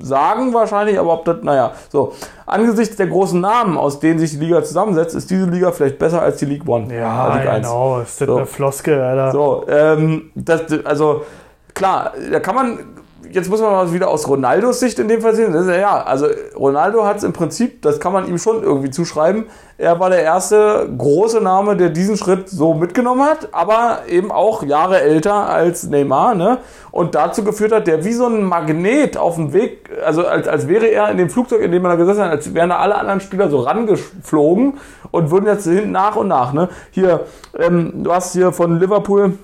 sagen 0.00 0.52
wahrscheinlich, 0.54 0.98
aber 0.98 1.12
ob 1.14 1.24
das, 1.24 1.36
naja, 1.42 1.72
so. 1.90 2.12
Angesichts 2.46 2.96
der 2.96 3.06
großen 3.06 3.40
Namen, 3.40 3.78
aus 3.78 4.00
denen 4.00 4.18
sich 4.18 4.32
die 4.32 4.36
Liga 4.38 4.62
zusammensetzt, 4.62 5.14
ist 5.14 5.30
diese 5.30 5.46
Liga 5.46 5.72
vielleicht 5.72 5.98
besser 5.98 6.20
als 6.22 6.36
die 6.38 6.44
League 6.46 6.68
One. 6.68 6.94
ja, 6.94 7.34
League 7.36 7.48
Eins. 7.48 7.66
genau. 7.66 8.00
Ist 8.00 8.20
das 8.20 8.26
So. 8.28 8.36
eine 8.36 8.46
Floskel, 8.46 9.00
Alter. 9.00 9.32
So, 9.32 9.64
ähm, 9.68 10.30
das, 10.34 10.62
also 10.84 11.22
klar, 11.74 12.12
da 12.30 12.40
kann 12.40 12.54
man 12.54 12.78
jetzt 13.34 13.50
muss 13.50 13.60
man 13.60 13.72
mal 13.72 13.92
wieder 13.92 14.08
aus 14.08 14.28
Ronaldos 14.28 14.80
Sicht 14.80 14.98
in 14.98 15.08
dem 15.08 15.20
Fall 15.20 15.34
sehen. 15.34 15.54
Ja, 15.68 16.02
also 16.02 16.26
Ronaldo 16.56 17.04
hat 17.04 17.18
es 17.18 17.24
im 17.24 17.32
Prinzip, 17.32 17.82
das 17.82 17.98
kann 17.98 18.12
man 18.12 18.28
ihm 18.28 18.38
schon 18.38 18.62
irgendwie 18.62 18.90
zuschreiben. 18.90 19.46
Er 19.76 19.98
war 19.98 20.08
der 20.08 20.22
erste 20.22 20.88
große 20.96 21.40
Name, 21.40 21.76
der 21.76 21.90
diesen 21.90 22.16
Schritt 22.16 22.48
so 22.48 22.74
mitgenommen 22.74 23.22
hat, 23.22 23.48
aber 23.52 24.02
eben 24.08 24.30
auch 24.30 24.62
Jahre 24.62 25.00
älter 25.00 25.48
als 25.48 25.82
Neymar, 25.84 26.36
ne? 26.36 26.58
Und 26.92 27.16
dazu 27.16 27.42
geführt 27.42 27.72
hat, 27.72 27.88
der 27.88 28.04
wie 28.04 28.12
so 28.12 28.26
ein 28.26 28.44
Magnet 28.44 29.16
auf 29.16 29.34
dem 29.34 29.52
Weg, 29.52 29.90
also 30.06 30.24
als, 30.24 30.46
als 30.46 30.68
wäre 30.68 30.86
er 30.86 31.10
in 31.10 31.18
dem 31.18 31.28
Flugzeug, 31.28 31.60
in 31.60 31.72
dem 31.72 31.84
er 31.84 31.90
da 31.90 31.96
gesessen 31.96 32.22
hat, 32.22 32.30
als 32.30 32.54
wären 32.54 32.68
da 32.68 32.78
alle 32.78 32.94
anderen 32.94 33.20
Spieler 33.20 33.50
so 33.50 33.58
rangeflogen 33.58 34.74
und 35.10 35.30
würden 35.32 35.46
jetzt 35.46 35.64
hin 35.64 35.90
nach 35.90 36.14
und 36.14 36.28
nach, 36.28 36.52
ne? 36.52 36.68
Hier, 36.92 37.20
ähm, 37.58 38.04
du 38.04 38.12
hast 38.12 38.32
hier 38.32 38.52
von 38.52 38.78
Liverpool, 38.78 39.38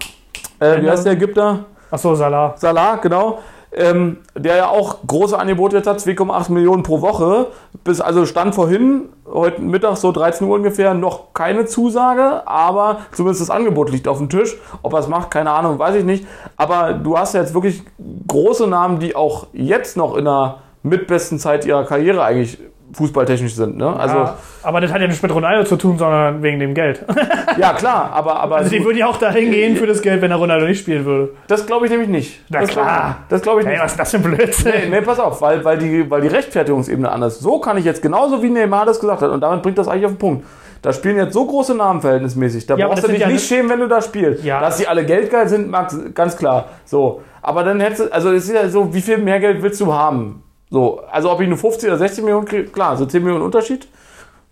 äh, 0.60 0.80
wie 0.80 0.88
heißt 0.88 1.06
der 1.06 1.14
Ägypter? 1.14 1.64
Achso, 1.90 2.14
Salah. 2.14 2.54
Salah, 2.56 2.96
genau. 2.96 3.40
Ähm, 3.72 4.18
der 4.34 4.56
ja 4.56 4.68
auch 4.68 4.98
große 5.06 5.38
Angebote 5.38 5.76
jetzt 5.76 5.86
hat, 5.86 6.00
2,8 6.00 6.50
Millionen 6.50 6.82
pro 6.82 7.02
Woche. 7.02 7.46
Bis 7.84 8.00
also 8.00 8.26
stand 8.26 8.54
vorhin, 8.54 9.10
heute 9.32 9.60
Mittag 9.62 9.96
so 9.96 10.10
13 10.10 10.48
Uhr 10.48 10.56
ungefähr, 10.56 10.92
noch 10.94 11.32
keine 11.34 11.66
Zusage, 11.66 12.46
aber 12.48 12.98
zumindest 13.12 13.42
das 13.42 13.50
Angebot 13.50 13.90
liegt 13.90 14.08
auf 14.08 14.18
dem 14.18 14.28
Tisch. 14.28 14.56
Ob 14.82 14.92
er 14.92 14.98
es 14.98 15.08
macht, 15.08 15.30
keine 15.30 15.52
Ahnung, 15.52 15.78
weiß 15.78 15.94
ich 15.94 16.04
nicht. 16.04 16.26
Aber 16.56 16.94
du 16.94 17.16
hast 17.16 17.34
ja 17.34 17.40
jetzt 17.40 17.54
wirklich 17.54 17.82
große 18.26 18.66
Namen, 18.66 18.98
die 18.98 19.14
auch 19.14 19.46
jetzt 19.52 19.96
noch 19.96 20.16
in 20.16 20.24
der 20.24 20.58
mitbesten 20.82 21.38
Zeit 21.38 21.64
ihrer 21.64 21.84
Karriere 21.84 22.24
eigentlich 22.24 22.58
fußballtechnisch 22.92 23.54
sind. 23.54 23.76
Ne? 23.76 23.94
Also, 23.94 24.16
ja, 24.16 24.36
aber 24.62 24.80
das 24.80 24.92
hat 24.92 25.00
ja 25.00 25.06
nicht 25.06 25.22
mit 25.22 25.34
Ronaldo 25.34 25.64
zu 25.64 25.76
tun, 25.76 25.98
sondern 25.98 26.42
wegen 26.42 26.58
dem 26.58 26.74
Geld. 26.74 27.04
ja, 27.58 27.72
klar, 27.72 28.10
aber. 28.12 28.40
aber 28.40 28.56
also, 28.56 28.70
die 28.70 28.84
würden 28.84 28.98
ja 28.98 29.06
auch 29.06 29.16
dahin 29.16 29.50
gehen 29.50 29.76
für 29.76 29.86
das 29.86 30.02
Geld, 30.02 30.22
wenn 30.22 30.30
er 30.30 30.36
Ronaldo 30.36 30.66
nicht 30.66 30.80
spielen 30.80 31.04
würde. 31.04 31.32
Das 31.46 31.66
glaube 31.66 31.86
ich 31.86 31.90
nämlich 31.92 32.08
nicht. 32.08 32.40
Na 32.48 32.60
das 32.60 32.70
klar. 32.70 32.86
Glaub, 32.86 33.28
das 33.28 33.42
glaube 33.42 33.60
ich 33.60 33.66
nicht. 33.66 33.80
was 33.80 33.92
ist 33.92 34.00
das 34.00 34.10
für 34.10 34.16
ein 34.16 34.22
Blödsinn? 34.22 34.72
Nee, 34.84 34.88
nee, 34.90 35.00
pass 35.00 35.18
auf, 35.18 35.40
weil, 35.40 35.64
weil, 35.64 35.78
die, 35.78 36.10
weil 36.10 36.20
die 36.20 36.28
Rechtfertigungsebene 36.28 37.10
anders 37.10 37.36
ist. 37.36 37.42
So 37.42 37.60
kann 37.60 37.78
ich 37.78 37.84
jetzt 37.84 38.02
genauso 38.02 38.42
wie 38.42 38.50
Neymar 38.50 38.86
das 38.86 39.00
gesagt 39.00 39.22
hat 39.22 39.30
und 39.30 39.40
damit 39.40 39.62
bringt 39.62 39.78
das 39.78 39.88
eigentlich 39.88 40.06
auf 40.06 40.12
den 40.12 40.18
Punkt. 40.18 40.46
Da 40.82 40.92
spielen 40.94 41.16
jetzt 41.16 41.34
so 41.34 41.44
große 41.44 41.74
Namen 41.74 42.00
verhältnismäßig. 42.00 42.66
Da 42.66 42.76
Ja, 42.76 42.88
brauchst 42.88 43.04
du 43.04 43.08
dich 43.08 43.20
ja 43.20 43.28
nicht 43.28 43.46
schämen, 43.46 43.70
wenn 43.70 43.80
du 43.80 43.88
da 43.88 44.00
spielst. 44.00 44.44
Ja. 44.44 44.60
Dass 44.60 44.78
die 44.78 44.88
alle 44.88 45.04
geldgeil 45.04 45.46
sind, 45.48 45.70
mag 45.70 45.92
ganz 46.14 46.36
klar. 46.36 46.66
So. 46.84 47.20
Aber 47.42 47.64
dann 47.64 47.80
hättest 47.80 48.00
du, 48.00 48.12
also 48.12 48.32
es 48.32 48.44
ist 48.44 48.54
ja 48.54 48.68
so, 48.68 48.92
wie 48.94 49.00
viel 49.00 49.18
mehr 49.18 49.40
Geld 49.40 49.62
willst 49.62 49.80
du 49.80 49.92
haben? 49.92 50.42
So. 50.70 51.02
Also 51.10 51.30
ob 51.30 51.40
ich 51.40 51.48
nur 51.48 51.58
50 51.58 51.88
oder 51.88 51.98
60 51.98 52.24
Millionen 52.24 52.46
kriege, 52.46 52.64
klar, 52.64 52.96
so 52.96 53.04
10 53.04 53.22
Millionen 53.22 53.44
Unterschied. 53.44 53.88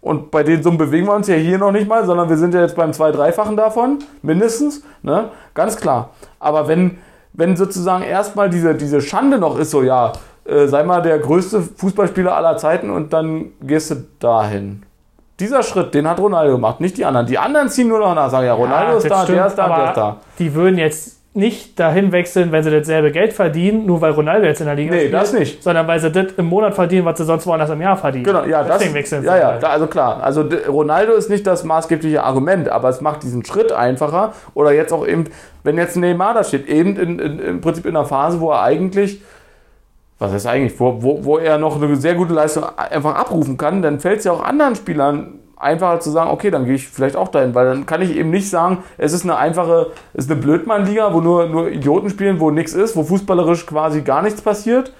Und 0.00 0.30
bei 0.30 0.42
den 0.42 0.62
Summen 0.62 0.78
bewegen 0.78 1.06
wir 1.06 1.14
uns 1.14 1.26
ja 1.26 1.34
hier 1.34 1.58
noch 1.58 1.72
nicht 1.72 1.88
mal, 1.88 2.04
sondern 2.06 2.28
wir 2.28 2.36
sind 2.36 2.54
ja 2.54 2.60
jetzt 2.60 2.76
beim 2.76 2.92
zwei-, 2.92 3.10
dreifachen 3.10 3.56
davon, 3.56 3.98
mindestens. 4.22 4.82
Ne? 5.02 5.30
Ganz 5.54 5.76
klar. 5.76 6.10
Aber 6.38 6.68
wenn, 6.68 6.98
wenn 7.32 7.56
sozusagen 7.56 8.04
erstmal 8.04 8.48
diese, 8.48 8.74
diese 8.74 9.00
Schande 9.00 9.38
noch 9.38 9.58
ist, 9.58 9.70
so 9.70 9.82
ja, 9.82 10.12
äh, 10.44 10.66
sei 10.66 10.84
mal 10.84 11.02
der 11.02 11.18
größte 11.18 11.62
Fußballspieler 11.62 12.34
aller 12.34 12.56
Zeiten 12.56 12.90
und 12.90 13.12
dann 13.12 13.52
gehst 13.60 13.90
du 13.90 13.96
dahin. 14.20 14.82
Dieser 15.40 15.62
Schritt, 15.62 15.94
den 15.94 16.08
hat 16.08 16.18
Ronaldo 16.18 16.54
gemacht, 16.54 16.80
nicht 16.80 16.96
die 16.96 17.04
anderen. 17.04 17.26
Die 17.26 17.38
anderen 17.38 17.68
ziehen 17.68 17.88
nur 17.88 18.00
noch 18.00 18.14
nach, 18.14 18.30
sagen 18.30 18.46
ja, 18.46 18.54
Ronaldo 18.54 18.96
ist 18.96 19.04
das 19.04 19.10
da, 19.10 19.22
stimmt, 19.24 19.38
der 19.38 19.46
ist 19.46 19.54
da, 19.56 19.76
der 19.76 19.88
ist 19.88 19.96
da. 19.96 20.16
Die 20.38 20.54
würden 20.54 20.78
jetzt 20.78 21.17
nicht 21.34 21.78
dahin 21.78 22.10
wechseln, 22.10 22.50
wenn 22.52 22.62
sie 22.64 22.70
dasselbe 22.70 23.12
Geld 23.12 23.32
verdienen, 23.32 23.86
nur 23.86 24.00
weil 24.00 24.12
Ronaldo 24.12 24.46
jetzt 24.46 24.60
in 24.60 24.66
der 24.66 24.74
Liga 24.74 24.92
Nee, 24.94 25.00
spielt, 25.00 25.14
das 25.14 25.32
nicht. 25.32 25.62
sondern 25.62 25.86
weil 25.86 26.00
sie 26.00 26.10
das 26.10 26.32
im 26.36 26.46
Monat 26.46 26.74
verdienen, 26.74 27.04
was 27.04 27.18
sie 27.18 27.24
sonst 27.24 27.46
woanders 27.46 27.70
im 27.70 27.80
Jahr 27.80 27.96
verdienen. 27.96 28.24
Genau, 28.24 28.44
ja, 28.44 28.64
das, 28.64 28.78
Deswegen 28.78 28.94
wechseln 28.94 29.20
sie 29.22 29.28
ja, 29.28 29.36
ja, 29.36 29.46
halt. 29.52 29.64
also 29.64 29.86
klar. 29.86 30.22
Also 30.22 30.48
Ronaldo 30.68 31.12
ist 31.12 31.30
nicht 31.30 31.46
das 31.46 31.62
maßgebliche 31.64 32.24
Argument, 32.24 32.68
aber 32.70 32.88
es 32.88 33.00
macht 33.00 33.22
diesen 33.22 33.44
Schritt 33.44 33.70
einfacher. 33.72 34.32
Oder 34.54 34.72
jetzt 34.72 34.92
auch 34.92 35.06
eben, 35.06 35.24
wenn 35.62 35.76
jetzt 35.76 35.96
Neymar 35.96 36.34
da 36.34 36.42
steht, 36.42 36.66
eben 36.66 36.96
in, 36.96 37.18
in, 37.18 37.38
im 37.38 37.60
Prinzip 37.60 37.84
in 37.86 37.94
einer 37.94 38.06
Phase, 38.06 38.40
wo 38.40 38.50
er 38.50 38.62
eigentlich, 38.62 39.20
was 40.18 40.32
heißt 40.32 40.46
eigentlich, 40.46 40.80
wo, 40.80 41.02
wo, 41.02 41.24
wo 41.24 41.38
er 41.38 41.58
noch 41.58 41.80
eine 41.80 41.94
sehr 41.96 42.14
gute 42.14 42.32
Leistung 42.32 42.64
einfach 42.76 43.14
abrufen 43.14 43.56
kann, 43.56 43.82
dann 43.82 44.00
fällt 44.00 44.20
es 44.20 44.24
ja 44.24 44.32
auch 44.32 44.42
anderen 44.42 44.74
Spielern 44.74 45.34
einfacher 45.58 46.00
zu 46.00 46.10
sagen, 46.10 46.30
okay, 46.30 46.50
dann 46.50 46.64
gehe 46.64 46.74
ich 46.74 46.88
vielleicht 46.88 47.16
auch 47.16 47.28
dahin, 47.28 47.54
weil 47.54 47.66
dann 47.66 47.86
kann 47.86 48.00
ich 48.02 48.16
eben 48.16 48.30
nicht 48.30 48.48
sagen, 48.48 48.78
es 48.96 49.12
ist 49.12 49.24
eine 49.24 49.36
einfache, 49.36 49.88
es 50.14 50.24
ist 50.24 50.30
eine 50.30 50.40
Blödmann-Liga, 50.40 51.12
wo 51.12 51.20
nur, 51.20 51.46
nur 51.48 51.70
Idioten 51.70 52.10
spielen, 52.10 52.40
wo 52.40 52.50
nichts 52.50 52.74
ist, 52.74 52.96
wo 52.96 53.02
fußballerisch 53.02 53.66
quasi 53.66 54.02
gar 54.02 54.22
nichts 54.22 54.40
passiert. 54.40 54.92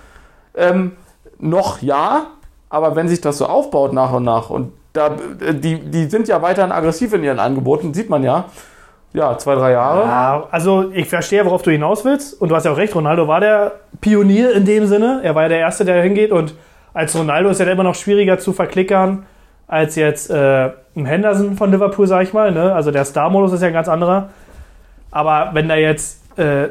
Ähm, 0.56 0.92
noch 1.38 1.80
ja, 1.82 2.26
aber 2.68 2.96
wenn 2.96 3.08
sich 3.08 3.20
das 3.20 3.38
so 3.38 3.46
aufbaut 3.46 3.92
nach 3.92 4.12
und 4.12 4.24
nach 4.24 4.50
und 4.50 4.72
da, 4.92 5.16
äh, 5.40 5.54
die, 5.54 5.78
die 5.78 6.06
sind 6.06 6.28
ja 6.28 6.42
weiterhin 6.42 6.72
aggressiv 6.72 7.12
in 7.12 7.22
ihren 7.22 7.38
Angeboten, 7.38 7.94
sieht 7.94 8.10
man 8.10 8.22
ja. 8.22 8.46
Ja, 9.14 9.38
zwei, 9.38 9.54
drei 9.54 9.72
Jahre. 9.72 10.02
Ja, 10.02 10.46
also 10.50 10.90
ich 10.92 11.08
verstehe, 11.08 11.44
worauf 11.46 11.62
du 11.62 11.70
hinaus 11.70 12.04
willst. 12.04 12.38
Und 12.40 12.50
du 12.50 12.56
hast 12.56 12.64
ja 12.64 12.72
auch 12.72 12.76
recht, 12.76 12.94
Ronaldo 12.94 13.26
war 13.26 13.40
der 13.40 13.72
Pionier 14.02 14.52
in 14.52 14.66
dem 14.66 14.86
Sinne. 14.86 15.20
Er 15.22 15.34
war 15.34 15.44
ja 15.44 15.48
der 15.48 15.58
Erste, 15.60 15.86
der 15.86 16.02
hingeht. 16.02 16.30
Und 16.30 16.54
als 16.92 17.16
Ronaldo 17.16 17.48
ist 17.48 17.58
er 17.58 17.70
immer 17.72 17.84
noch 17.84 17.94
schwieriger 17.94 18.38
zu 18.38 18.52
verklickern 18.52 19.24
als 19.68 19.94
jetzt 19.96 20.30
äh, 20.30 20.70
ein 20.96 21.06
Henderson 21.06 21.56
von 21.56 21.70
Liverpool, 21.70 22.06
sag 22.06 22.22
ich 22.22 22.32
mal. 22.32 22.50
Ne? 22.50 22.74
Also 22.74 22.90
der 22.90 23.04
Star-Modus 23.04 23.52
ist 23.52 23.60
ja 23.60 23.68
ein 23.68 23.74
ganz 23.74 23.88
anderer. 23.88 24.30
Aber 25.10 25.50
wenn 25.52 25.68
da 25.68 25.76
jetzt 25.76 26.20
äh, 26.38 26.68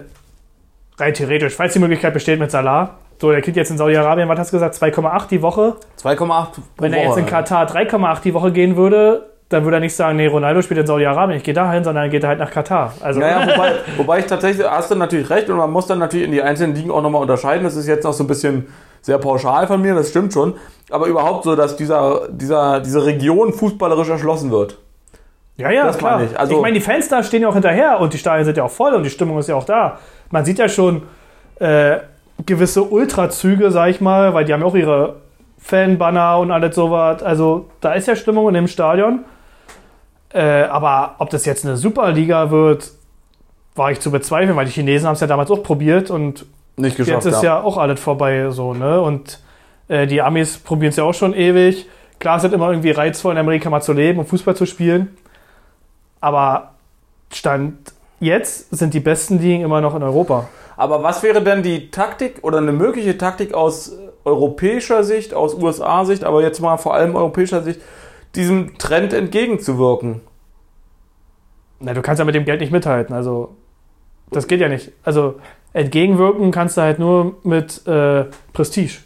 rein 0.98 1.14
theoretisch, 1.14 1.56
falls 1.56 1.74
die 1.74 1.80
Möglichkeit 1.80 2.14
besteht 2.14 2.40
mit 2.40 2.52
Salah, 2.52 2.96
so 3.20 3.32
der 3.32 3.42
kriegt 3.42 3.58
jetzt 3.58 3.72
in 3.72 3.78
Saudi-Arabien, 3.78 4.28
was 4.28 4.38
hast 4.40 4.52
du 4.52 4.58
gesagt, 4.58 4.76
2,8 4.76 5.30
die 5.30 5.42
Woche. 5.42 5.76
2,8 6.02 6.16
pro 6.16 6.62
Wenn 6.80 6.94
er 6.94 7.06
jetzt 7.06 7.18
in 7.18 7.26
Katar 7.26 7.68
3,8 7.68 8.22
die 8.24 8.34
Woche 8.34 8.52
gehen 8.52 8.76
würde, 8.76 9.28
dann 9.50 9.64
würde 9.64 9.78
er 9.78 9.80
nicht 9.80 9.96
sagen, 9.96 10.18
nee, 10.18 10.28
Ronaldo 10.28 10.62
spielt 10.62 10.80
in 10.82 10.88
Saudi-Arabien, 10.88 11.38
ich 11.38 11.44
gehe 11.44 11.54
dahin, 11.54 11.84
sondern 11.84 12.06
dann 12.06 12.12
geht 12.12 12.24
er 12.24 12.30
halt 12.30 12.40
nach 12.40 12.52
Katar. 12.52 12.94
Also 13.02 13.20
Naja, 13.20 13.48
wobei, 13.56 13.72
wobei 13.96 14.20
ich 14.20 14.26
tatsächlich, 14.26 14.68
hast 14.68 14.92
du 14.92 14.96
natürlich 14.96 15.30
recht 15.30 15.50
und 15.50 15.58
man 15.58 15.72
muss 15.72 15.88
dann 15.88 16.00
natürlich 16.00 16.26
in 16.26 16.32
die 16.32 16.42
einzelnen 16.42 16.76
Ligen 16.76 16.92
auch 16.92 17.02
nochmal 17.02 17.22
unterscheiden. 17.22 17.64
Das 17.64 17.76
ist 17.76 17.88
jetzt 17.88 18.04
noch 18.04 18.14
so 18.14 18.24
ein 18.24 18.28
bisschen 18.28 18.68
sehr 19.08 19.17
pauschal 19.17 19.65
von 19.67 19.82
mir, 19.82 19.96
das 19.96 20.10
stimmt 20.10 20.34
schon. 20.34 20.54
Aber 20.91 21.08
überhaupt 21.08 21.46
so, 21.46 21.56
dass 21.56 21.76
dieser, 21.78 22.28
dieser, 22.30 22.82
diese 22.82 23.06
Region 23.06 23.54
fußballerisch 23.54 24.10
erschlossen 24.10 24.52
wird. 24.52 24.78
Ja, 25.56 25.72
ja, 25.72 25.86
Das 25.86 25.98
klar. 25.98 26.22
Ich, 26.22 26.32
ich. 26.32 26.39
Also- 26.39 26.62
meine, 26.62 26.76
die 26.76 26.82
Fans 26.82 27.08
da 27.08 27.24
stehen 27.24 27.41
ja 27.41 27.48
auch 27.50 27.54
hinterher 27.54 28.00
und 28.00 28.13
die 28.13 28.17
Stadien 28.17 28.46
sind 28.46 28.58
ja 28.58 28.63
auch 28.65 28.72
voll 28.72 28.93
und 28.93 29.04
die 29.04 29.10
Stimmung 29.10 29.39
ist 29.39 29.48
ja 29.50 29.56
auch 29.56 29.63
da. 29.63 29.98
Man 30.30 30.46
sieht 30.46 30.60
ja 30.60 30.67
schon 30.70 31.04
äh, 31.60 31.98
gewisse 32.46 32.84
Ultrazüge, 32.84 33.72
sag 33.72 33.89
ich 33.89 34.02
mal, 34.02 34.34
weil 34.34 34.46
die 34.46 34.54
haben 34.54 34.62
ja 34.62 34.67
auch 34.67 34.76
ihre 34.76 35.15
Fanbanner 35.58 36.38
und 36.39 36.52
alles 36.52 36.76
sowas. 36.76 37.24
Also 37.24 37.70
da 37.80 37.93
ist 37.93 38.08
ja 38.08 38.15
Stimmung 38.15 38.48
in 38.50 38.54
dem 38.54 38.67
Stadion. 38.67 39.24
Äh, 40.34 40.63
aber 40.63 41.15
ob 41.20 41.30
das 41.30 41.46
jetzt 41.46 41.65
eine 41.65 41.78
Superliga 41.78 42.52
wird, 42.52 42.91
war 43.76 43.89
ich 43.91 44.02
zu 44.02 44.12
bezweifeln, 44.12 44.58
weil 44.58 44.65
die 44.65 44.72
Chinesen 44.74 45.08
haben 45.08 45.13
es 45.13 45.22
ja 45.22 45.28
damals 45.28 45.50
auch 45.50 45.63
probiert 45.63 46.12
und 46.12 46.46
Nicht 46.78 46.98
jetzt 46.98 47.08
geschafft. 47.08 47.26
ist 47.26 47.44
ja 47.44 47.62
auch 47.62 47.78
alles 47.78 48.00
vorbei 48.00 48.50
so, 48.52 48.74
ne? 48.74 49.02
Und 49.02 49.40
äh, 49.88 50.08
die 50.08 50.22
Amis 50.22 50.58
probieren 50.58 50.92
es 50.92 50.96
ja 50.96 51.04
auch 51.04 51.13
schon 51.13 51.34
ewig. 51.34 51.88
Klar, 52.20 52.38
es 52.38 52.44
ist 52.44 52.54
immer 52.54 52.70
irgendwie 52.70 52.92
reizvoll, 52.92 53.34
in 53.34 53.38
Amerika 53.38 53.70
mal 53.70 53.82
zu 53.82 53.94
leben 53.94 54.20
und 54.20 54.26
Fußball 54.28 54.56
zu 54.56 54.66
spielen. 54.66 55.18
Aber 56.22 56.72
Stand 57.32 57.94
jetzt 58.20 58.76
sind 58.76 58.94
die 58.94 59.00
besten 59.00 59.40
Ligen 59.40 59.63
immer 59.63 59.82
noch 59.82 59.96
in 59.96 60.04
Europa. 60.04 60.48
Aber 60.76 61.04
was 61.04 61.24
wäre 61.24 61.42
denn 61.42 61.63
die 61.63 61.90
Taktik 61.90 62.44
oder 62.44 62.60
eine 62.60 62.72
mögliche 62.72 63.18
Taktik 63.18 63.54
aus 63.54 63.98
europäischer 64.24 65.04
Sicht, 65.04 65.34
aus 65.34 65.56
USA-Sicht, 65.56 66.24
aber 66.24 66.42
jetzt 66.42 66.60
mal 66.60 66.78
vor 66.78 66.94
allem 66.94 67.16
europäischer 67.16 67.63
Sicht, 67.63 67.82
diesem 68.36 68.78
Trend 68.78 69.13
entgegenzuwirken? 69.13 70.22
Na, 71.80 71.94
du 71.94 72.02
kannst 72.02 72.20
ja 72.20 72.26
mit 72.26 72.36
dem 72.36 72.46
Geld 72.46 72.62
nicht 72.62 72.72
mithalten. 72.72 73.16
Also, 73.16 73.56
das 74.32 74.48
geht 74.48 74.60
ja 74.60 74.70
nicht. 74.70 74.92
Also, 75.04 75.36
entgegenwirken 75.73 76.51
kannst 76.51 76.77
du 76.77 76.82
halt 76.82 76.99
nur 76.99 77.36
mit 77.43 77.86
äh, 77.88 78.25
Prestige. 78.53 78.97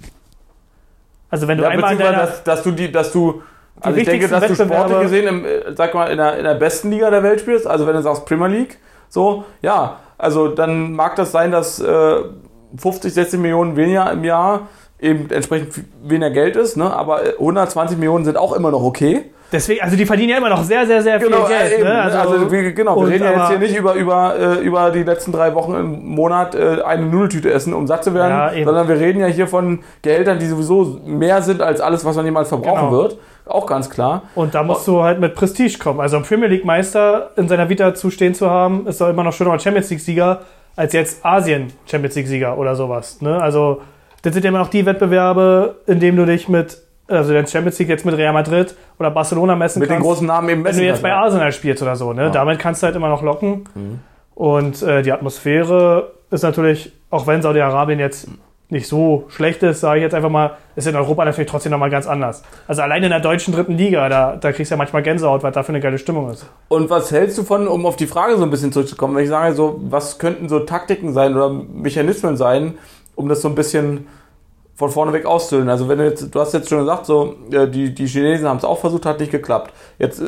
Also, 1.30 1.48
wenn 1.48 1.58
du 1.58 1.64
Ja, 1.64 1.70
einmal 1.70 1.98
deiner, 1.98 2.18
dass, 2.18 2.44
dass 2.44 2.64
du 2.64 2.72
die, 2.72 2.92
dass 2.92 3.12
du, 3.12 3.42
also 3.80 3.98
ich 3.98 4.06
denke, 4.06 4.28
dass 4.28 4.48
du 4.48 4.56
sportlich 4.56 5.00
gesehen, 5.02 5.28
im, 5.28 5.46
äh, 5.46 5.76
sag 5.76 5.94
mal, 5.94 6.08
in 6.08 6.18
der, 6.18 6.38
in 6.38 6.44
der 6.44 6.56
besten 6.56 6.92
Liga 6.92 7.10
der 7.10 7.24
Welt 7.24 7.40
spielst, 7.40 7.68
also 7.68 7.88
wenn 7.88 7.96
du 7.96 8.02
sagst 8.02 8.26
Premier 8.26 8.48
League, 8.48 8.78
so, 9.10 9.46
ja, 9.62 10.00
also 10.18 10.50
dann 10.50 10.94
mag 10.94 11.16
das 11.16 11.32
sein, 11.32 11.52
dass 11.52 11.80
äh, 11.80 12.16
50, 12.78 13.14
60 13.14 13.40
Millionen 13.40 13.76
weniger 13.76 14.12
im 14.12 14.24
Jahr 14.24 14.68
eben 15.00 15.30
entsprechend 15.32 15.74
weniger 16.04 16.30
Geld 16.30 16.56
ist, 16.56 16.78
ne? 16.78 16.94
aber 16.94 17.26
äh, 17.26 17.34
120 17.34 17.98
Millionen 17.98 18.24
sind 18.24 18.38
auch 18.38 18.54
immer 18.54 18.72
noch 18.72 18.84
okay. 18.84 19.32
Deswegen, 19.52 19.82
also 19.82 19.96
die 19.96 20.06
verdienen 20.06 20.30
ja 20.30 20.38
immer 20.38 20.50
noch 20.50 20.64
sehr, 20.64 20.86
sehr, 20.86 21.02
sehr 21.02 21.20
viel 21.20 21.30
Geld. 21.30 21.50
äh, 21.50 21.76
eben, 21.76 21.84
ne? 21.84 21.90
ne? 21.90 22.20
also, 22.20 22.52
wir, 22.52 22.72
genau, 22.74 23.00
wir 23.00 23.08
reden 23.08 23.24
ja 23.24 23.32
jetzt 23.32 23.50
hier 23.50 23.60
nicht 23.60 23.76
über, 23.76 23.94
über, 23.94 24.36
äh, 24.38 24.54
über 24.60 24.92
die 24.92 25.04
letzten 25.04 25.32
drei 25.32 25.54
Wochen 25.54 25.74
im 25.74 26.06
Monat 26.08 26.56
äh, 26.56 26.82
eine 26.84 27.06
Nudeltüte 27.06 27.52
essen, 27.52 27.74
um 27.74 27.88
satt 27.88 28.04
zu 28.04 28.14
werden, 28.14 28.58
Ja, 28.58 28.66
sondern 28.66 28.88
wir 28.88 29.00
reden 29.00 29.20
ja 29.20 29.28
hier 29.28 29.48
von 29.48 29.80
Gehältern, 30.02 30.40
die 30.40 30.46
sowieso 30.48 31.00
mehr 31.06 31.42
sind 31.42 31.62
als 31.62 31.82
alles, 31.82 32.04
was 32.06 32.16
man 32.16 32.26
jemals 32.26 32.50
verbrauchen 32.50 32.90
Genau. 32.90 32.92
wird. 32.92 33.18
Auch 33.46 33.66
ganz 33.66 33.90
klar. 33.90 34.24
Und 34.36 34.54
da 34.56 34.64
musst 34.64 34.88
du 34.88 35.02
halt 35.02 35.20
mit 35.20 35.36
Prestige 35.36 35.78
kommen. 35.80 36.00
Also 36.00 36.18
ein 36.18 36.24
Premier 36.24 36.48
League 36.48 36.64
Meister 36.64 37.32
in 37.36 37.48
seiner 37.48 37.68
Vita 37.70 37.94
zu 37.94 38.10
stehen 38.10 38.34
zu 38.34 38.50
haben, 38.50 38.88
ist 38.88 39.02
doch 39.02 39.10
immer 39.10 39.24
noch 39.24 39.34
schöner 39.34 39.52
als 39.52 39.64
Champions 39.64 39.90
League 39.90 40.00
Sieger 40.00 40.42
als 40.76 40.94
jetzt 40.94 41.26
Asien 41.26 41.68
Champions 41.86 42.16
League 42.16 42.28
Sieger 42.28 42.58
oder 42.58 42.76
sowas. 42.76 43.22
Ne? 43.22 43.42
Also 43.42 43.82
das 44.22 44.34
sind 44.34 44.44
ja 44.44 44.50
immer 44.50 44.60
noch 44.60 44.70
die 44.70 44.86
Wettbewerbe, 44.86 45.76
in 45.88 46.00
denen 46.00 46.18
du 46.18 46.26
dich 46.26 46.48
mit, 46.48 46.78
also 47.12 47.34
den 47.34 47.46
Champions 47.48 47.78
League 47.80 47.90
jetzt 47.90 48.06
mit 48.06 48.18
Real 48.18 48.34
Madrid 48.34 48.76
oder 49.00 49.12
Barcelona 49.12 49.56
messen 49.56 49.80
Mit 49.80 49.90
den 49.90 49.96
kannst. 49.96 50.08
großen 50.08 50.28
Namen 50.28 50.50
eben 50.50 50.58
wenn 50.60 50.64
messen 50.64 50.80
du 50.80 50.86
jetzt 50.86 51.04
bei 51.04 51.14
Arsenal 51.14 51.52
spielst 51.52 51.82
oder 51.84 51.96
so, 51.96 52.14
ne? 52.14 52.24
Ja. 52.24 52.28
Mhm. 52.30 52.34
Damit 52.34 52.60
kannst 52.60 52.82
du 52.82 52.88
halt 52.88 52.96
immer 52.96 53.10
noch 53.10 53.22
locken. 53.22 53.66
Und 54.36 54.82
äh, 54.82 55.02
die 55.02 55.12
Atmosphäre 55.12 56.14
ist 56.30 56.44
natürlich 56.44 56.94
auch 57.12 57.28
wenn 57.28 57.42
Saudi-Arabien 57.42 58.00
jetzt 58.00 58.28
nicht 58.70 58.88
so 58.88 59.26
schlecht 59.28 59.62
ist, 59.64 59.82
sage 59.82 60.00
ich 60.00 60.04
jetzt 60.04 60.16
einfach 60.16 60.30
mal, 60.30 60.52
ist 60.78 60.88
in 60.88 60.96
Europa 60.96 61.26
natürlich 61.26 61.52
trotzdem 61.52 61.74
nochmal 61.74 61.90
ganz 61.90 62.08
anders. 62.08 62.42
Also 62.68 62.82
allein 62.82 63.04
in 63.04 63.10
der 63.10 63.20
deutschen 63.20 63.54
dritten 63.54 63.78
Liga, 63.78 64.08
da, 64.08 64.38
da 64.38 64.54
kriegst 64.54 64.72
du 64.72 64.76
ja 64.76 64.78
manchmal 64.78 65.04
Gänsehaut, 65.04 65.44
weil 65.44 65.52
da 65.52 65.62
für 65.62 65.74
eine 65.74 65.82
geile 65.82 65.98
Stimmung 65.98 66.32
ist. 66.32 66.46
Und 66.70 66.90
was 66.90 67.12
hältst 67.12 67.38
du 67.38 67.44
von, 67.44 67.68
um 67.68 67.86
auf 67.86 67.98
die 67.98 68.08
Frage 68.08 68.38
so 68.38 68.44
ein 68.44 68.50
bisschen 68.50 68.72
zurückzukommen, 68.72 69.14
wenn 69.16 69.24
ich 69.24 69.30
sage, 69.30 69.54
so, 69.54 69.82
was 69.90 70.20
könnten 70.20 70.48
so 70.48 70.60
Taktiken 70.62 71.12
sein 71.12 71.36
oder 71.36 71.50
Mechanismen 71.50 72.38
sein, 72.38 72.76
um 73.16 73.28
das 73.28 73.42
so 73.42 73.50
ein 73.50 73.56
bisschen 73.56 74.08
von 74.82 74.90
vorne 74.90 75.14
weg? 75.14 75.26
Also 75.26 75.88
wenn 75.88 75.98
du 76.00 76.06
jetzt, 76.06 76.34
du 76.34 76.40
hast 76.40 76.54
jetzt 76.54 76.68
schon 76.68 76.80
gesagt, 76.80 77.06
so, 77.06 77.36
die, 77.48 77.94
die 77.94 78.08
Chinesen 78.08 78.48
haben 78.48 78.58
es 78.58 78.66
auch 78.66 78.80
versucht, 78.80 79.06
hat 79.06 79.20
nicht 79.20 79.32
geklappt. 79.32 79.72
Jetzt, 80.00 80.22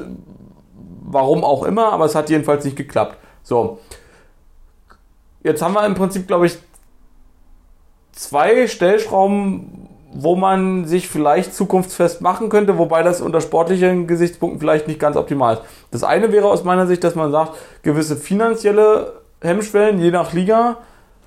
warum 1.02 1.44
auch 1.44 1.64
immer, 1.64 1.92
aber 1.92 2.06
es 2.06 2.16
hat 2.16 2.30
jedenfalls 2.30 2.64
nicht 2.64 2.78
geklappt. 2.78 3.18
So. 3.42 3.80
Jetzt 5.44 5.62
haben 5.62 5.74
wir 5.74 5.86
im 5.86 5.96
Prinzip, 5.96 6.28
glaube 6.28 6.46
ich, 6.46 6.58
zwei 8.12 8.68
Stellschrauben, 8.68 9.90
wo 10.14 10.36
man 10.36 10.86
sich 10.86 11.10
vielleicht 11.10 11.56
zukunftsfest 11.56 12.22
machen 12.22 12.50
könnte, 12.50 12.78
wobei 12.78 13.02
das 13.02 13.22
unter 13.22 13.42
sportlichen 13.42 14.06
Gesichtspunkten 14.06 14.60
vielleicht 14.60 14.88
nicht 14.88 15.00
ganz 15.00 15.18
optimal 15.18 15.56
ist. 15.56 15.64
Das 15.90 16.04
eine 16.04 16.32
wäre 16.32 16.48
aus 16.48 16.64
meiner 16.64 16.86
Sicht, 16.86 17.04
dass 17.04 17.16
man 17.16 17.32
sagt, 17.32 17.54
gewisse 17.82 18.16
finanzielle 18.16 19.14
Hemmschwellen, 19.42 20.00
je 20.00 20.12
nach 20.12 20.32
Liga, 20.32 20.78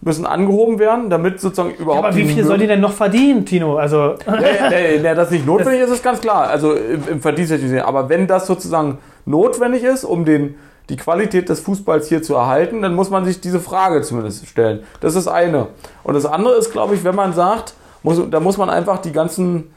müssen 0.01 0.27
angehoben 0.27 0.79
werden, 0.79 1.11
damit 1.11 1.41
sozusagen 1.41 1.75
überhaupt. 1.75 2.03
Ja, 2.03 2.09
aber 2.09 2.17
wie 2.17 2.27
viel 2.27 2.45
soll 2.45 2.59
die 2.59 2.67
denn 2.67 2.81
noch 2.81 2.93
verdienen, 2.93 3.45
Tino? 3.45 3.77
Also. 3.77 4.15
Ja, 4.27 4.71
ja, 4.71 4.79
ja, 5.03 5.15
das 5.15 5.31
nicht 5.31 5.47
notwendig 5.47 5.81
ist, 5.81 5.91
ist 5.91 6.05
ganz 6.05 6.21
klar. 6.21 6.49
Also 6.49 6.75
im, 6.75 7.09
im 7.09 7.21
Verdienst 7.21 7.53
Aber 7.85 8.09
wenn 8.09 8.27
das 8.27 8.47
sozusagen 8.47 8.99
notwendig 9.25 9.83
ist, 9.83 10.05
um 10.05 10.25
den 10.25 10.57
die 10.89 10.97
Qualität 10.97 11.49
des 11.49 11.61
Fußballs 11.61 12.09
hier 12.09 12.23
zu 12.23 12.35
erhalten, 12.35 12.83
dann 12.83 12.95
muss 12.95 13.11
man 13.11 13.25
sich 13.25 13.41
diese 13.41 13.59
Frage 13.59 14.03
zumindest 14.03 14.47
stellen. 14.47 14.85
Das 15.01 15.15
ist 15.17 15.27
das 15.27 15.33
eine. 15.33 15.69
Und 16.05 16.15
das 16.15 16.27
andere 16.27 16.55
ist, 16.55 16.71
glaube 16.71 16.95
ich, 16.95 17.03
wenn 17.03 17.15
man 17.15 17.33
sagt, 17.33 17.75
muss, 18.03 18.21
da 18.31 18.39
muss 18.39 18.57
man 18.57 18.71
einfach 18.71 18.99
die 18.99 19.13
ganzen, 19.13 19.75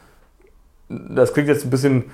das 0.87 1.33
klingt 1.33 1.49
jetzt 1.49 1.65
ein 1.65 1.71
bisschen, 1.71 2.11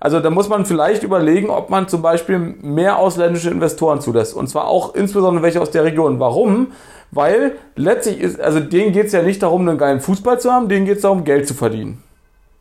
also 0.00 0.20
da 0.20 0.30
muss 0.30 0.48
man 0.48 0.64
vielleicht 0.64 1.02
überlegen, 1.02 1.50
ob 1.50 1.70
man 1.70 1.88
zum 1.88 2.02
Beispiel 2.02 2.38
mehr 2.38 2.98
ausländische 2.98 3.50
Investoren 3.50 4.00
zulässt. 4.00 4.34
Und 4.34 4.48
zwar 4.48 4.68
auch 4.68 4.94
insbesondere 4.94 5.42
welche 5.42 5.60
aus 5.60 5.70
der 5.70 5.84
Region. 5.84 6.20
Warum? 6.20 6.68
Weil 7.10 7.52
letztlich 7.74 8.20
ist, 8.20 8.40
also 8.40 8.60
denen 8.60 8.92
geht 8.92 9.06
es 9.06 9.12
ja 9.12 9.22
nicht 9.22 9.42
darum, 9.42 9.68
einen 9.68 9.78
geilen 9.78 10.00
Fußball 10.00 10.38
zu 10.38 10.52
haben, 10.52 10.68
denen 10.68 10.86
geht 10.86 10.96
es 10.96 11.02
darum, 11.02 11.24
Geld 11.24 11.48
zu 11.48 11.54
verdienen. 11.54 12.02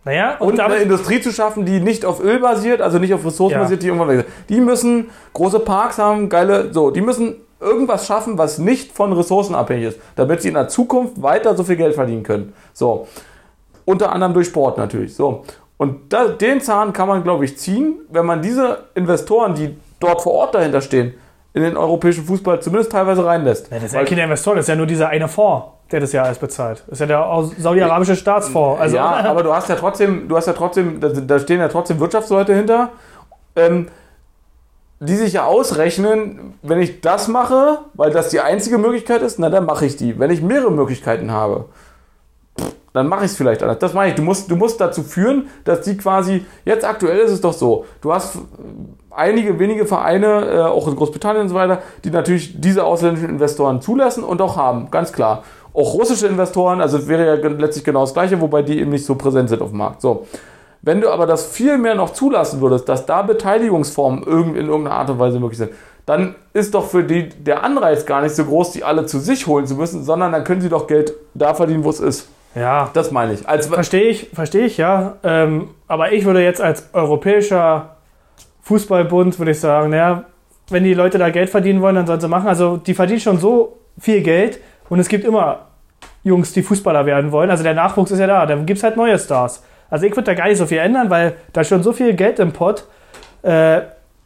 Naja, 0.06 0.38
und, 0.40 0.54
und 0.54 0.60
eine 0.62 0.78
Industrie 0.78 1.20
zu 1.20 1.34
schaffen, 1.34 1.66
die 1.66 1.82
nicht 1.82 2.06
auf 2.06 2.24
Öl 2.24 2.40
basiert, 2.40 2.80
also 2.80 2.98
nicht 2.98 3.14
auf 3.14 3.26
Ressourcen 3.26 3.56
ja. 3.56 3.64
basiert, 3.64 3.84
die 3.84 3.88
irgendwann 3.88 4.08
weg 4.08 4.26
Die 4.48 4.62
müssen 4.62 5.10
große 5.34 5.60
Parks 5.60 5.98
haben, 5.98 6.30
geile, 6.30 6.74
so, 6.74 6.92
die 6.92 7.02
müssen 7.02 7.36
irgendwas 7.60 8.08
schaffen, 8.08 8.38
was 8.38 8.58
nicht 8.58 8.94
von 8.94 9.12
Ressourcen 9.12 9.54
abhängig 9.54 9.90
ist, 9.90 10.00
damit 10.16 10.42
sie 10.42 10.48
in 10.48 10.54
der 10.54 10.70
Zukunft 10.70 11.22
weiter 11.22 11.58
so 11.58 11.64
viel 11.66 11.76
Geld 11.76 11.96
verdienen 11.96 12.24
können. 12.24 12.54
So. 12.74 13.08
Unter 13.84 14.12
anderem 14.12 14.34
durch 14.34 14.48
Sport 14.48 14.78
natürlich. 14.78 15.14
So. 15.14 15.44
Und 15.78 16.12
da, 16.12 16.28
den 16.28 16.60
Zahn 16.60 16.92
kann 16.92 17.08
man, 17.08 17.24
glaube 17.24 17.46
ich, 17.46 17.58
ziehen, 17.58 18.00
wenn 18.10 18.26
man 18.26 18.42
diese 18.42 18.86
Investoren, 18.96 19.54
die 19.54 19.78
dort 20.00 20.22
vor 20.22 20.34
Ort 20.34 20.56
dahinter 20.56 20.82
stehen, 20.82 21.14
in 21.54 21.64
den 21.64 21.78
europäischen 21.78 22.26
Fußball 22.26 22.62
zumindest 22.62 22.92
teilweise 22.92 23.26
reinlässt. 23.26 23.72
Ja, 23.72 23.78
das 23.78 23.86
ist 23.86 23.94
ja 23.94 24.04
kein 24.04 24.18
Investor, 24.18 24.56
das 24.56 24.66
ist 24.66 24.70
ja 24.70 24.76
nur 24.76 24.86
dieser 24.88 25.10
eine 25.10 25.28
Fonds 25.28 25.78
der 25.92 26.00
das 26.00 26.12
ja 26.12 26.24
alles 26.24 26.38
bezahlt. 26.38 26.84
Das 26.88 26.94
ist 26.94 27.00
ja 27.00 27.06
der 27.06 27.50
saudi-arabische 27.58 28.16
Staatsfonds. 28.16 28.82
Also, 28.82 28.98
ja, 28.98 29.06
aber 29.26 29.44
du 29.44 29.54
hast 29.54 29.70
ja 29.70 29.76
trotzdem, 29.76 30.28
du 30.28 30.36
hast 30.36 30.48
ja 30.48 30.54
trotzdem, 30.54 31.00
da, 31.00 31.40
stehen 31.40 31.60
ja 31.60 31.68
trotzdem 31.68 32.00
Wirtschaftsleute 32.00 32.54
hinter, 32.54 32.90
ähm, 33.56 33.88
die 35.00 35.16
sich 35.16 35.34
ja 35.34 35.46
ausrechnen, 35.46 36.56
wenn 36.64 36.82
ich 36.82 37.02
das 37.02 37.28
mache, 37.28 37.80
weil 37.94 38.12
das 38.12 38.30
die 38.30 38.40
einzige 38.40 38.78
Möglichkeit 38.78 39.22
ist, 39.22 39.38
na 39.40 39.50
dann 39.50 39.66
mache 39.66 39.86
ich 39.86 39.96
die. 39.96 40.20
Wenn 40.20 40.32
ich 40.32 40.42
mehrere 40.42 40.72
Möglichkeiten 40.72 41.32
habe, 41.32 41.66
dann 42.98 43.08
mache 43.08 43.26
ich 43.26 43.32
es 43.32 43.38
vielleicht 43.38 43.64
anders. 43.64 43.80
Das 43.80 43.94
meine 43.94 44.10
ich. 44.10 44.16
Du 44.16 44.22
musst, 44.22 44.52
du 44.52 44.56
musst 44.56 44.82
dazu 44.82 45.04
führen, 45.04 45.48
dass 45.64 45.82
die 45.82 45.98
quasi, 45.98 46.46
jetzt 46.66 46.86
aktuell 46.86 47.20
ist 47.20 47.32
es 47.32 47.42
doch 47.42 47.54
so, 47.54 47.86
du 48.02 48.14
hast 48.14 48.38
einige 49.12 49.58
wenige 49.60 49.86
Vereine, 49.86 50.46
äh, 50.46 50.60
auch 50.62 50.88
in 50.88 50.96
Großbritannien 50.96 51.44
und 51.44 51.50
so 51.50 51.56
weiter, 51.56 51.82
die 52.04 52.12
natürlich 52.12 52.60
diese 52.60 52.84
ausländischen 52.84 53.30
Investoren 53.30 53.82
zulassen 53.82 54.24
und 54.24 54.42
auch 54.42 54.58
haben, 54.58 54.92
ganz 54.92 55.12
klar 55.12 55.44
auch 55.78 55.94
russische 55.94 56.26
Investoren, 56.26 56.82
also 56.82 57.08
wäre 57.08 57.38
ja 57.38 57.50
letztlich 57.50 57.86
genau 57.86 58.02
das 58.02 58.14
Gleiche, 58.16 58.42
wobei 58.42 58.64
die 58.64 58.80
eben 58.80 58.90
nicht 58.90 59.06
so 59.06 59.14
präsent 59.14 59.50
sind 59.50 59.62
auf 59.62 59.70
dem 59.70 59.78
Markt. 59.78 60.02
So. 60.02 60.26
Wenn 60.82 61.02
du 61.02 61.10
aber 61.10 61.28
das 61.28 61.46
viel 61.46 61.78
mehr 61.78 61.94
noch 61.94 62.14
zulassen 62.14 62.62
würdest, 62.62 62.90
dass 62.90 63.06
da 63.06 63.22
Beteiligungsformen 63.22 64.24
in 64.24 64.68
irgendeiner 64.68 64.96
Art 64.96 65.12
und 65.12 65.20
Weise 65.20 65.40
möglich 65.40 65.60
sind, 65.60 65.72
dann 66.08 66.34
ist 66.54 66.74
doch 66.74 66.86
für 66.86 67.04
die 67.04 67.30
der 67.30 67.64
Anreiz 67.64 68.08
gar 68.08 68.22
nicht 68.22 68.34
so 68.34 68.46
groß, 68.46 68.72
die 68.72 68.84
alle 68.84 69.06
zu 69.06 69.20
sich 69.20 69.46
holen 69.46 69.68
zu 69.68 69.76
müssen, 69.76 70.04
sondern 70.04 70.32
dann 70.32 70.44
können 70.44 70.62
sie 70.62 70.70
doch 70.70 70.88
Geld 70.88 71.14
da 71.36 71.54
verdienen, 71.54 71.84
wo 71.84 71.92
es 71.92 72.00
ist. 72.00 72.28
Ja. 72.58 72.90
Das 72.94 73.12
meine 73.12 73.34
ich. 73.34 73.42
verstehe 73.42 74.10
ich, 74.10 74.30
verstehe 74.34 74.66
ich, 74.66 74.78
ja. 74.78 75.18
Ähm, 75.24 75.70
aber 75.88 76.12
ich 76.12 76.26
würde 76.26 76.44
jetzt 76.44 76.62
als 76.62 76.90
europäischer 76.94 77.98
Fußballbund, 78.62 79.38
würde 79.40 79.52
ich 79.52 79.60
sagen, 79.60 79.92
naja, 79.92 80.24
wenn 80.70 80.84
die 80.84 80.94
Leute 80.94 81.18
da 81.18 81.30
Geld 81.30 81.50
verdienen 81.50 81.82
wollen, 81.82 81.96
dann 81.96 82.08
sollen 82.08 82.20
sie 82.20 82.28
machen. 82.28 82.48
Also 82.48 82.78
die 82.78 82.94
verdienen 82.94 83.20
schon 83.20 83.38
so 83.38 83.78
viel 83.98 84.22
Geld 84.22 84.60
und 84.90 85.00
es 85.00 85.08
gibt 85.08 85.24
immer 85.24 85.68
Jungs, 86.24 86.52
die 86.52 86.62
Fußballer 86.62 87.06
werden 87.06 87.32
wollen. 87.32 87.50
Also 87.50 87.64
der 87.64 87.74
Nachwuchs 87.74 88.12
ist 88.12 88.20
ja 88.20 88.28
da, 88.28 88.46
da 88.46 88.56
gibt 88.56 88.78
es 88.78 88.84
halt 88.84 88.98
neue 88.98 89.18
Stars. 89.18 89.64
Also 89.90 90.06
ich 90.06 90.12
würde 90.12 90.24
da 90.24 90.34
gar 90.34 90.48
nicht 90.48 90.58
so 90.58 90.66
viel 90.66 90.80
ändern, 90.80 91.10
weil 91.10 91.36
da 91.54 91.64
schon 91.64 91.84
so 91.84 91.94
viel 91.94 92.14
Geld 92.14 92.40
im 92.40 92.52
Pott. 92.52 92.84
Äh, 93.44 93.82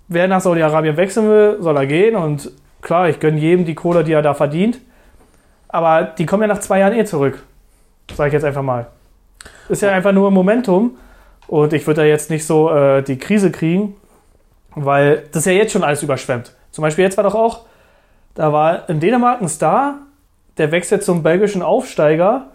wer 0.08 0.28
nach 0.28 0.42
Saudi-Arabien 0.42 0.98
wechseln 0.98 1.30
will, 1.30 1.58
soll 1.60 1.78
er 1.78 1.86
gehen. 1.86 2.16
Und 2.16 2.52
klar, 2.82 3.10
ich 3.10 3.20
gönne 3.20 3.40
jedem 3.40 3.66
die 3.66 3.76
Kohle, 3.76 4.04
die 4.04 4.14
er 4.14 4.24
da 4.24 4.34
verdient. 4.34 4.80
Aber 5.68 6.04
die 6.04 6.26
kommen 6.26 6.42
ja 6.42 6.48
nach 6.48 6.60
zwei 6.60 6.80
Jahren 6.80 6.94
eh 6.94 7.06
zurück. 7.06 7.44
Sag 8.16 8.28
ich 8.28 8.34
jetzt 8.34 8.46
einfach 8.46 8.62
mal. 8.62 8.88
Ist 9.70 9.82
ja 9.82 9.92
einfach 9.92 10.12
nur 10.12 10.32
Momentum. 10.32 10.98
Und 11.48 11.74
ich 11.74 11.86
würde 11.86 12.02
da 12.02 12.08
jetzt 12.08 12.30
nicht 12.30 12.46
so 12.46 12.72
äh, 12.72 13.02
die 13.02 13.18
Krise 13.18 13.52
kriegen, 13.52 13.96
weil 14.76 15.24
das 15.32 15.46
ja 15.46 15.52
jetzt 15.52 15.74
schon 15.74 15.84
alles 15.84 16.02
überschwemmt. 16.02 16.54
Zum 16.72 16.82
Beispiel 16.82 17.04
jetzt 17.04 17.18
war 17.18 17.24
doch 17.24 17.36
auch, 17.36 17.66
da 18.36 18.54
war 18.54 18.88
in 18.90 19.00
Dänemark 19.00 19.42
ein 19.42 19.50
Star, 19.50 19.96
der 20.58 20.72
wechselt 20.72 21.04
zum 21.04 21.24
belgischen 21.24 21.62
Aufsteiger 21.62 22.48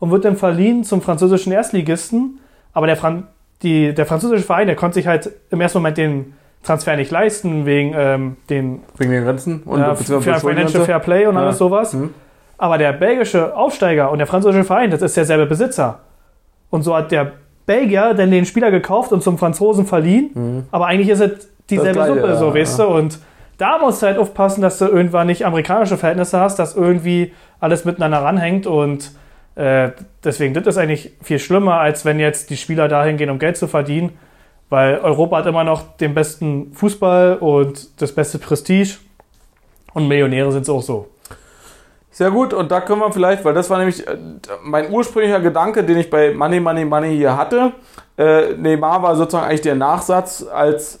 und 0.00 0.10
wird 0.10 0.24
dann 0.24 0.36
verliehen 0.36 0.82
zum 0.82 1.02
französischen 1.02 1.52
Erstligisten. 1.52 2.40
Aber 2.72 2.86
der, 2.86 2.96
Fran 2.96 3.28
die, 3.62 3.94
der 3.94 4.06
französische 4.06 4.42
Verein, 4.42 4.66
der 4.66 4.76
konnte 4.76 4.94
sich 4.94 5.06
halt 5.06 5.30
im 5.50 5.60
ersten 5.60 5.78
Moment 5.78 5.98
den 5.98 6.32
Transfer 6.62 6.96
nicht 6.96 7.10
leisten, 7.10 7.66
wegen 7.66 7.94
ähm, 7.96 8.36
den, 8.48 8.80
wegen 8.98 9.12
den 9.12 9.24
Grenzen 9.24 9.62
und 9.62 9.80
ja, 9.80 9.94
für 9.94 10.20
Financial 10.20 10.84
Fair 10.84 10.98
Play 10.98 11.26
und 11.26 11.34
ja. 11.34 11.42
alles 11.42 11.58
sowas. 11.58 11.94
Mhm. 11.94 12.12
Aber 12.60 12.76
der 12.76 12.92
belgische 12.92 13.56
Aufsteiger 13.56 14.10
und 14.10 14.18
der 14.18 14.26
französische 14.26 14.64
Verein, 14.64 14.90
das 14.90 15.00
ist 15.00 15.16
derselbe 15.16 15.46
Besitzer. 15.46 16.00
Und 16.68 16.82
so 16.82 16.94
hat 16.94 17.10
der 17.10 17.32
Belgier 17.64 18.12
dann 18.12 18.30
den 18.30 18.44
Spieler 18.44 18.70
gekauft 18.70 19.12
und 19.12 19.22
zum 19.22 19.38
Franzosen 19.38 19.86
verliehen. 19.86 20.30
Mhm. 20.34 20.64
Aber 20.70 20.86
eigentlich 20.86 21.08
ist 21.08 21.20
es 21.20 21.48
dieselbe 21.70 22.04
Suppe, 22.04 22.26
ja, 22.26 22.36
so, 22.36 22.54
weißt 22.54 22.80
du? 22.80 22.84
Und 22.84 23.18
da 23.56 23.78
musst 23.78 24.02
du 24.02 24.08
halt 24.08 24.18
aufpassen, 24.18 24.60
dass 24.60 24.76
du 24.76 24.84
irgendwann 24.84 25.28
nicht 25.28 25.46
amerikanische 25.46 25.96
Verhältnisse 25.96 26.38
hast, 26.38 26.58
dass 26.58 26.76
irgendwie 26.76 27.32
alles 27.60 27.86
miteinander 27.86 28.18
ranhängt 28.18 28.66
und 28.66 29.10
äh, 29.54 29.92
deswegen, 30.22 30.52
das 30.52 30.66
ist 30.66 30.76
eigentlich 30.76 31.12
viel 31.22 31.38
schlimmer, 31.38 31.80
als 31.80 32.04
wenn 32.04 32.20
jetzt 32.20 32.50
die 32.50 32.58
Spieler 32.58 32.88
dahin 32.88 33.16
gehen, 33.16 33.30
um 33.30 33.38
Geld 33.38 33.56
zu 33.56 33.68
verdienen, 33.68 34.10
weil 34.68 34.98
Europa 34.98 35.38
hat 35.38 35.46
immer 35.46 35.64
noch 35.64 35.96
den 35.96 36.12
besten 36.12 36.72
Fußball 36.74 37.38
und 37.38 38.00
das 38.02 38.14
beste 38.14 38.38
Prestige 38.38 38.98
und 39.94 40.08
Millionäre 40.08 40.52
sind 40.52 40.62
es 40.62 40.68
auch 40.68 40.82
so. 40.82 41.08
Sehr 42.12 42.30
gut, 42.32 42.52
und 42.52 42.72
da 42.72 42.80
können 42.80 43.00
wir 43.00 43.12
vielleicht, 43.12 43.44
weil 43.44 43.54
das 43.54 43.70
war 43.70 43.78
nämlich 43.78 44.06
äh, 44.06 44.18
mein 44.62 44.92
ursprünglicher 44.92 45.40
Gedanke, 45.40 45.84
den 45.84 45.96
ich 45.96 46.10
bei 46.10 46.34
Money, 46.34 46.58
Money, 46.58 46.84
Money 46.84 47.16
hier 47.16 47.36
hatte. 47.36 47.72
Äh, 48.18 48.54
Neymar 48.54 49.02
war 49.02 49.14
sozusagen 49.14 49.46
eigentlich 49.46 49.60
der 49.60 49.76
Nachsatz 49.76 50.44
als, 50.52 51.00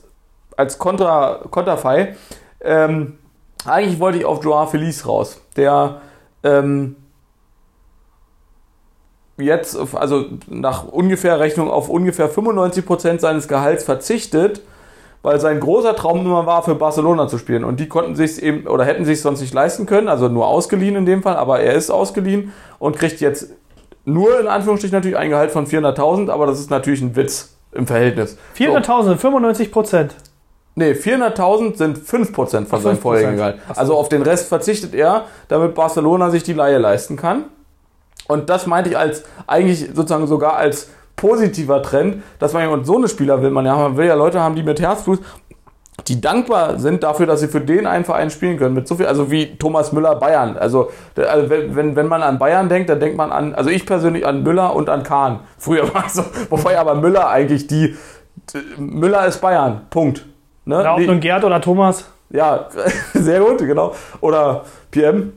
als 0.56 0.78
Kontra, 0.78 1.40
Konterfei. 1.50 2.16
Ähm, 2.60 3.18
eigentlich 3.66 3.98
wollte 3.98 4.18
ich 4.18 4.24
auf 4.24 4.44
Joao 4.44 4.66
Feliz 4.66 5.04
raus, 5.04 5.40
der 5.56 6.00
ähm, 6.44 6.94
jetzt, 9.36 9.76
also 9.94 10.26
nach 10.46 10.86
ungefähr 10.86 11.40
Rechnung 11.40 11.70
auf 11.70 11.88
ungefähr 11.88 12.30
95% 12.30 13.18
seines 13.18 13.48
Gehalts 13.48 13.84
verzichtet, 13.84 14.62
weil 15.22 15.40
sein 15.40 15.60
großer 15.60 15.94
Traum 15.96 16.20
immer 16.20 16.46
war, 16.46 16.62
für 16.62 16.74
Barcelona 16.74 17.28
zu 17.28 17.38
spielen. 17.38 17.64
Und 17.64 17.80
die 17.80 17.88
konnten 17.88 18.16
sich 18.16 18.42
eben 18.42 18.66
oder 18.66 18.84
hätten 18.84 19.04
sich 19.04 19.20
sonst 19.20 19.40
nicht 19.40 19.54
leisten 19.54 19.86
können, 19.86 20.08
also 20.08 20.28
nur 20.28 20.46
ausgeliehen 20.46 20.96
in 20.96 21.06
dem 21.06 21.22
Fall, 21.22 21.36
aber 21.36 21.60
er 21.60 21.74
ist 21.74 21.90
ausgeliehen 21.90 22.52
und 22.78 22.96
kriegt 22.96 23.20
jetzt 23.20 23.50
nur 24.04 24.40
in 24.40 24.48
Anführungsstrichen 24.48 24.96
natürlich 24.96 25.18
ein 25.18 25.30
Gehalt 25.30 25.50
von 25.50 25.66
400.000, 25.66 26.30
aber 26.30 26.46
das 26.46 26.58
ist 26.58 26.70
natürlich 26.70 27.02
ein 27.02 27.16
Witz 27.16 27.54
im 27.72 27.86
Verhältnis. 27.86 28.38
400.000, 28.56 29.02
so. 29.02 29.16
95 29.16 29.72
Prozent. 29.72 30.14
Nee, 30.74 30.92
400.000 30.92 31.76
sind 31.76 31.98
5% 31.98 32.66
von 32.66 32.80
seinem 32.80 32.98
vorherigen 32.98 33.36
Gehalt. 33.36 33.58
Also 33.76 33.96
auf 33.96 34.08
den 34.08 34.22
Rest 34.22 34.48
verzichtet 34.48 34.94
er, 34.94 35.24
damit 35.48 35.74
Barcelona 35.74 36.30
sich 36.30 36.42
die 36.42 36.52
Leihe 36.52 36.78
leisten 36.78 37.16
kann. 37.16 37.44
Und 38.28 38.48
das 38.48 38.66
meinte 38.66 38.90
ich 38.90 38.96
als 38.96 39.24
eigentlich 39.46 39.90
sozusagen 39.92 40.26
sogar 40.26 40.54
als 40.56 40.88
positiver 41.20 41.82
Trend, 41.82 42.22
dass 42.38 42.52
man 42.52 42.68
und 42.68 42.86
so 42.86 42.96
eine 42.96 43.08
Spieler 43.08 43.42
will 43.42 43.50
man 43.50 43.66
ja, 43.66 43.76
man 43.76 43.96
will 43.96 44.06
ja 44.06 44.14
Leute 44.14 44.40
haben, 44.40 44.54
die 44.54 44.62
mit 44.62 44.80
Herzblut 44.80 45.20
die 46.08 46.20
dankbar 46.20 46.78
sind 46.78 47.02
dafür, 47.02 47.26
dass 47.26 47.40
sie 47.40 47.48
für 47.48 47.60
den 47.60 47.86
einen 47.86 48.04
Verein 48.04 48.30
spielen 48.30 48.58
können. 48.58 48.74
Mit 48.74 48.88
so 48.88 48.96
viel, 48.96 49.06
also 49.06 49.30
wie 49.30 49.56
Thomas 49.56 49.92
Müller 49.92 50.16
Bayern. 50.16 50.56
Also, 50.56 50.90
also 51.14 51.50
wenn, 51.50 51.94
wenn 51.94 52.06
man 52.06 52.22
an 52.22 52.38
Bayern 52.38 52.68
denkt, 52.68 52.90
dann 52.90 53.00
denkt 53.00 53.16
man 53.16 53.30
an, 53.30 53.54
also 53.54 53.70
ich 53.70 53.86
persönlich 53.86 54.26
an 54.26 54.42
Müller 54.42 54.74
und 54.74 54.88
an 54.88 55.02
Kahn. 55.02 55.40
Früher 55.58 55.92
war 55.94 56.06
es 56.06 56.14
so, 56.14 56.24
wobei 56.48 56.78
aber 56.78 56.94
Müller 56.94 57.28
eigentlich 57.28 57.66
die, 57.66 57.96
Müller 58.78 59.26
ist 59.26 59.40
Bayern. 59.40 59.82
Punkt. 59.90 60.24
Ne? 60.64 60.80
Oder 60.80 60.92
auch 60.92 60.98
nur 60.98 61.16
Gerd 61.16 61.44
oder 61.44 61.60
Thomas. 61.60 62.06
Ja, 62.30 62.68
sehr 63.14 63.40
gut, 63.40 63.58
genau. 63.58 63.94
Oder 64.20 64.64
PM. 64.90 65.32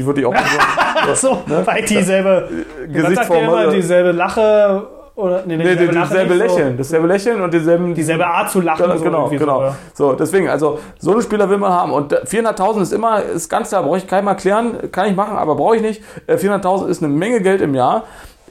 Ich 0.00 0.06
würde 0.06 0.20
die 0.20 0.26
auch 0.26 0.34
so, 1.14 1.14
so 1.14 1.34
ne? 1.46 1.62
weil 1.64 1.82
dieselbe 1.82 2.48
Gesichtsform. 2.90 3.70
Dieselbe 3.70 4.12
Lache 4.12 4.86
oder 5.14 5.42
nee, 5.44 5.58
nee, 5.58 5.64
dieselbe, 5.64 5.92
dieselbe 5.92 6.34
Lächeln, 6.34 6.70
so. 6.72 6.78
dasselbe 6.78 7.06
Lächeln 7.06 7.40
und 7.42 7.52
dieselben, 7.52 7.94
dieselbe 7.94 8.26
Art 8.26 8.50
zu 8.50 8.62
lachen. 8.62 8.86
Genau, 9.02 9.28
so 9.28 9.36
genau. 9.36 9.58
So, 9.58 9.64
ja. 9.64 9.76
so, 9.92 10.12
deswegen, 10.14 10.48
also 10.48 10.78
so 10.98 11.12
einen 11.12 11.20
Spieler 11.20 11.50
will 11.50 11.58
man 11.58 11.70
haben 11.70 11.92
und 11.92 12.14
400.000 12.14 12.82
ist 12.82 12.92
immer, 12.94 13.22
ist 13.22 13.50
ganz 13.50 13.68
klar, 13.68 13.82
brauche 13.82 13.98
ich 13.98 14.06
keinem 14.06 14.28
erklären, 14.28 14.90
kann 14.90 15.08
ich 15.08 15.16
machen, 15.16 15.36
aber 15.36 15.56
brauche 15.56 15.76
ich 15.76 15.82
nicht. 15.82 16.02
400.000 16.26 16.86
äh, 16.86 16.90
ist 16.90 17.02
eine 17.02 17.12
Menge 17.12 17.42
Geld 17.42 17.60
im 17.60 17.74
Jahr, 17.74 18.04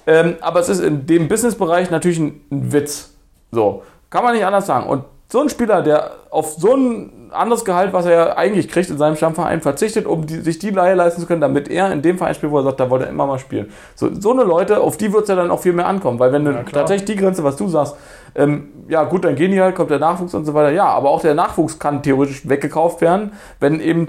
ähm, 0.06 0.36
aber 0.42 0.60
es 0.60 0.70
ist 0.70 0.82
in 0.82 1.08
dem 1.08 1.28
Businessbereich 1.28 1.90
natürlich 1.90 2.20
ein, 2.20 2.42
ein 2.52 2.72
Witz. 2.72 3.16
So, 3.52 3.82
kann 4.12 4.24
man 4.24 4.36
nicht 4.36 4.46
anders 4.46 4.68
sagen. 4.68 4.88
Und 4.88 5.06
so 5.32 5.42
ein 5.42 5.50
Spieler, 5.50 5.84
der 5.84 6.12
auf 6.32 6.54
so 6.54 6.76
ein 6.76 7.12
anderes 7.32 7.64
Gehalt, 7.64 7.94
was 7.94 8.06
er 8.08 8.12
ja 8.12 8.38
eigentlich 8.38 8.68
kriegt 8.68 8.90
in 8.90 8.98
seinem 8.98 9.16
Stammverein, 9.16 9.62
verzichtet, 9.62 10.08
um 10.08 10.26
die, 10.26 10.38
sich 10.38 10.58
die 10.58 10.72
Leihe 10.72 10.96
leisten 10.96 11.22
zu 11.22 11.28
können, 11.28 11.42
damit 11.42 11.70
er 11.70 11.92
in 11.92 12.02
dem 12.02 12.18
Verein 12.18 12.34
spielt, 12.34 12.52
wo 12.52 12.58
er 12.58 12.64
sagt, 12.64 12.80
da 12.80 12.90
wollte 12.90 13.06
er 13.06 13.12
immer 13.12 13.28
mal 13.28 13.38
spielen. 13.38 13.72
So, 13.94 14.10
so 14.20 14.32
eine 14.32 14.44
Leute, 14.44 14.80
auf 14.80 14.98
die 14.98 15.14
wird 15.14 15.24
es 15.24 15.30
ja 15.30 15.36
dann 15.36 15.52
auch 15.52 15.60
viel 15.60 15.74
mehr 15.74 15.86
ankommen, 15.86 16.18
weil 16.18 16.32
wenn 16.32 16.46
du 16.46 16.52
ja, 16.52 16.64
tatsächlich 16.64 17.06
die 17.06 17.16
Grenze, 17.16 17.44
was 17.44 17.58
du 17.58 17.68
sagst, 17.68 17.96
ähm, 18.34 18.70
ja 18.88 19.04
gut, 19.04 19.24
dann 19.24 19.36
gehen 19.36 19.52
die 19.52 19.62
halt, 19.62 19.76
kommt 19.76 19.92
der 19.92 20.00
Nachwuchs 20.00 20.34
und 20.34 20.46
so 20.46 20.56
weiter, 20.56 20.72
ja, 20.72 20.86
aber 20.86 21.12
auch 21.12 21.22
der 21.22 21.36
Nachwuchs 21.36 21.78
kann 21.78 22.02
theoretisch 22.02 22.50
weggekauft 22.50 23.02
werden, 23.02 23.34
wenn 23.60 23.80
eben 23.80 24.08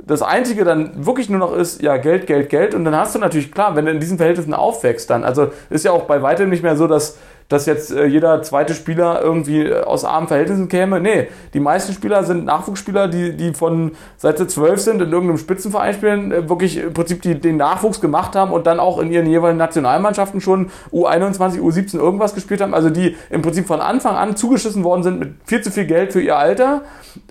das 0.00 0.22
Einzige 0.22 0.64
dann 0.64 1.06
wirklich 1.06 1.28
nur 1.28 1.40
noch 1.40 1.54
ist, 1.54 1.82
ja, 1.82 1.96
Geld, 1.96 2.26
Geld, 2.26 2.50
Geld. 2.50 2.74
Und 2.74 2.84
dann 2.84 2.94
hast 2.94 3.14
du 3.14 3.18
natürlich, 3.18 3.50
klar, 3.50 3.74
wenn 3.74 3.84
du 3.84 3.90
in 3.90 4.00
diesen 4.00 4.16
Verhältnissen 4.16 4.54
aufwächst, 4.54 5.10
dann, 5.10 5.24
also 5.24 5.48
ist 5.70 5.84
ja 5.84 5.92
auch 5.92 6.04
bei 6.04 6.22
weitem 6.22 6.50
nicht 6.50 6.62
mehr 6.62 6.76
so, 6.76 6.86
dass 6.86 7.18
dass 7.48 7.64
jetzt 7.66 7.90
äh, 7.90 8.06
jeder 8.06 8.42
zweite 8.42 8.74
Spieler 8.74 9.22
irgendwie 9.22 9.62
äh, 9.62 9.82
aus 9.82 10.04
armen 10.04 10.28
Verhältnissen 10.28 10.68
käme. 10.68 11.00
Nee, 11.00 11.28
die 11.54 11.60
meisten 11.60 11.92
Spieler 11.92 12.22
sind 12.24 12.44
Nachwuchsspieler, 12.44 13.08
die, 13.08 13.36
die 13.36 13.54
von 13.54 13.92
seit 14.16 14.38
sie 14.38 14.46
zwölf 14.46 14.80
sind 14.80 15.00
in 15.00 15.10
irgendeinem 15.10 15.38
Spitzenverein 15.38 15.94
spielen, 15.94 16.30
äh, 16.30 16.48
wirklich 16.48 16.76
im 16.76 16.92
Prinzip 16.92 17.22
die, 17.22 17.40
den 17.40 17.56
Nachwuchs 17.56 18.00
gemacht 18.00 18.36
haben 18.36 18.52
und 18.52 18.66
dann 18.66 18.78
auch 18.80 18.98
in 18.98 19.10
ihren 19.10 19.26
jeweiligen 19.26 19.58
Nationalmannschaften 19.58 20.40
schon 20.40 20.70
U21, 20.92 21.60
U17 21.60 21.96
irgendwas 21.96 22.34
gespielt 22.34 22.60
haben. 22.60 22.74
Also 22.74 22.90
die 22.90 23.16
im 23.30 23.42
Prinzip 23.42 23.66
von 23.66 23.80
Anfang 23.80 24.16
an 24.16 24.36
zugeschissen 24.36 24.84
worden 24.84 25.02
sind 25.02 25.18
mit 25.18 25.34
viel 25.44 25.62
zu 25.62 25.70
viel 25.70 25.86
Geld 25.86 26.12
für 26.12 26.20
ihr 26.20 26.36
Alter. 26.36 26.82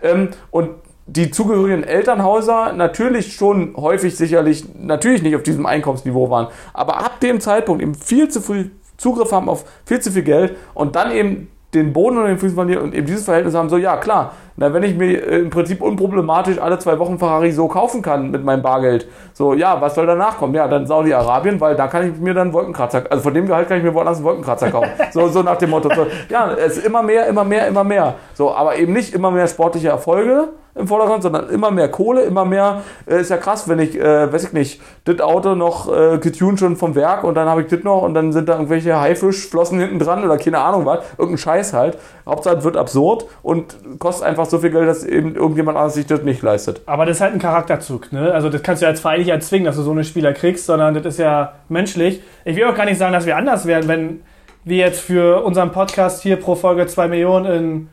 Ähm, 0.02 0.30
und 0.50 0.70
die 1.08 1.32
zugehörigen 1.32 1.84
Elternhäuser 1.84 2.74
natürlich 2.74 3.34
schon 3.34 3.76
häufig 3.78 4.18
sicherlich 4.18 4.66
natürlich 4.78 5.22
nicht 5.22 5.38
auf 5.38 5.44
diesem 5.44 5.66
Einkommensniveau 5.66 6.30
waren, 6.30 6.48
aber 6.74 6.98
ab 6.98 7.22
dem 7.22 7.40
Zeitpunkt 7.40 7.82
eben 7.82 7.96
viel 7.96 8.28
zu 8.28 8.42
früh 8.42 8.66
Zugriff 8.98 9.32
haben 9.32 9.50
auf 9.50 9.66
viel 9.86 10.00
zu 10.00 10.12
viel 10.12 10.24
Geld 10.24 10.56
und 10.74 10.96
dann 10.96 11.12
eben 11.12 11.50
den 11.74 11.92
Boden 11.92 12.18
unter 12.18 12.30
den 12.30 12.38
Füßen 12.38 12.56
verlieren 12.56 12.84
und 12.84 12.96
eben 12.96 13.06
dieses 13.06 13.26
Verhältnis 13.26 13.54
haben, 13.54 13.70
so 13.70 13.78
ja 13.78 13.98
klar, 13.98 14.34
na, 14.56 14.74
wenn 14.74 14.84
ich 14.84 14.96
mir 14.96 15.22
äh, 15.22 15.40
im 15.40 15.50
Prinzip 15.50 15.82
unproblematisch 15.82 16.58
alle 16.60 16.80
zwei 16.80 16.98
Wochen 16.98 17.20
Ferrari 17.20 17.52
so 17.52 17.68
kaufen 17.68 18.02
kann 18.02 18.32
mit 18.32 18.44
meinem 18.44 18.62
Bargeld, 18.62 19.08
so 19.34 19.54
ja, 19.54 19.80
was 19.82 19.94
soll 19.94 20.06
danach 20.06 20.38
kommen? 20.38 20.56
Ja, 20.56 20.68
dann 20.68 20.88
Saudi-Arabien, 20.88 21.60
weil 21.60 21.76
da 21.76 21.88
kann 21.88 22.10
ich 22.10 22.20
mir 22.20 22.34
dann 22.34 22.54
Wolkenkratzer, 22.54 23.04
also 23.10 23.22
von 23.22 23.34
dem 23.34 23.48
Gehalt 23.48 23.68
kann 23.68 23.78
ich 23.78 23.84
mir 23.84 23.94
woanders 23.94 24.18
einen 24.18 24.26
Wolkenkratzer 24.26 24.72
kaufen. 24.72 24.90
so, 25.12 25.28
so 25.28 25.44
nach 25.44 25.58
dem 25.58 25.70
Motto, 25.70 25.90
so, 25.94 26.08
ja, 26.30 26.52
es 26.54 26.78
ist 26.78 26.86
immer 26.86 27.04
mehr, 27.04 27.28
immer 27.28 27.44
mehr, 27.44 27.68
immer 27.68 27.84
mehr. 27.84 28.16
So, 28.34 28.56
aber 28.56 28.78
eben 28.78 28.94
nicht 28.94 29.14
immer 29.14 29.30
mehr 29.30 29.48
sportliche 29.48 29.90
Erfolge, 29.90 30.50
im 30.78 30.88
Vordergrund, 30.88 31.24
sondern 31.24 31.50
immer 31.50 31.72
mehr 31.72 31.90
Kohle, 31.90 32.22
immer 32.22 32.46
mehr, 32.46 32.84
äh, 33.06 33.22
ist 33.22 33.30
ja 33.30 33.38
krass, 33.38 33.68
wenn 33.68 33.80
ich, 33.80 34.00
äh, 34.00 34.32
weiß 34.32 34.46
ich 34.46 34.54
nicht, 34.54 34.82
das 35.06 35.20
Auto 35.20 35.56
noch 35.56 35.92
äh, 35.92 36.18
getuned 36.18 36.60
schon 36.60 36.76
vom 36.76 36.96
Werk 36.96 37.24
und 37.24 37.36
dann 37.36 37.48
habe 37.48 37.62
ich 37.62 37.68
das 37.68 37.84
noch 37.84 38.02
und 38.02 38.14
dann 38.14 38.32
sind 38.34 38.50
da 38.50 38.54
irgendwelche 38.54 39.00
Haifischflossen 39.00 39.80
hinten 39.80 40.00
dran 40.00 40.24
oder 40.24 40.38
keine 40.38 40.60
Ahnung 40.60 40.86
was, 40.86 41.00
irgendein 41.18 41.38
Scheiß 41.38 41.74
halt. 41.74 41.98
Hauptsache 42.26 42.64
wird 42.64 42.78
absurd 42.78 43.26
und 43.42 43.78
kostet 44.00 44.28
einfach 44.28 44.46
so 44.46 44.60
viel 44.60 44.72
Geld, 44.72 44.88
dass 44.88 45.04
eben 45.04 45.36
irgendjemand 45.36 45.78
anderes 45.78 45.96
sich 45.96 46.06
das 46.06 46.24
nicht 46.24 46.42
leistet. 46.42 46.82
Aber 46.86 47.06
das 47.06 47.18
ist 47.18 47.22
halt 47.22 47.34
ein 47.34 47.40
Charakterzug, 47.40 48.12
ne? 48.12 48.32
Also 48.32 48.50
das 48.50 48.64
kannst 48.64 48.82
du 48.82 48.86
ja 48.86 48.92
als 48.92 49.00
Verein 49.00 49.20
nicht 49.20 49.30
erzwingen, 49.30 49.66
dass 49.66 49.76
du 49.76 49.82
so 49.82 49.92
eine 49.92 50.04
Spieler 50.04 50.34
kriegst, 50.34 50.66
sondern 50.66 50.94
das 50.94 51.06
ist 51.06 51.20
ja 51.20 51.54
menschlich. 51.70 52.22
Ich 52.46 52.56
will 52.56 52.66
auch 52.66 52.76
gar 52.76 52.86
nicht 52.86 52.98
sagen, 52.98 53.14
dass 53.14 53.26
wir 53.26 53.38
anders 53.38 53.66
werden, 53.66 53.88
wenn 53.88 54.22
wir 54.64 54.78
jetzt 54.78 55.00
für 55.00 55.44
unseren 55.44 55.72
Podcast 55.72 56.22
hier 56.22 56.36
pro 56.36 56.56
Folge 56.56 56.86
zwei 56.88 57.08
Millionen 57.08 57.46
in 57.46 57.90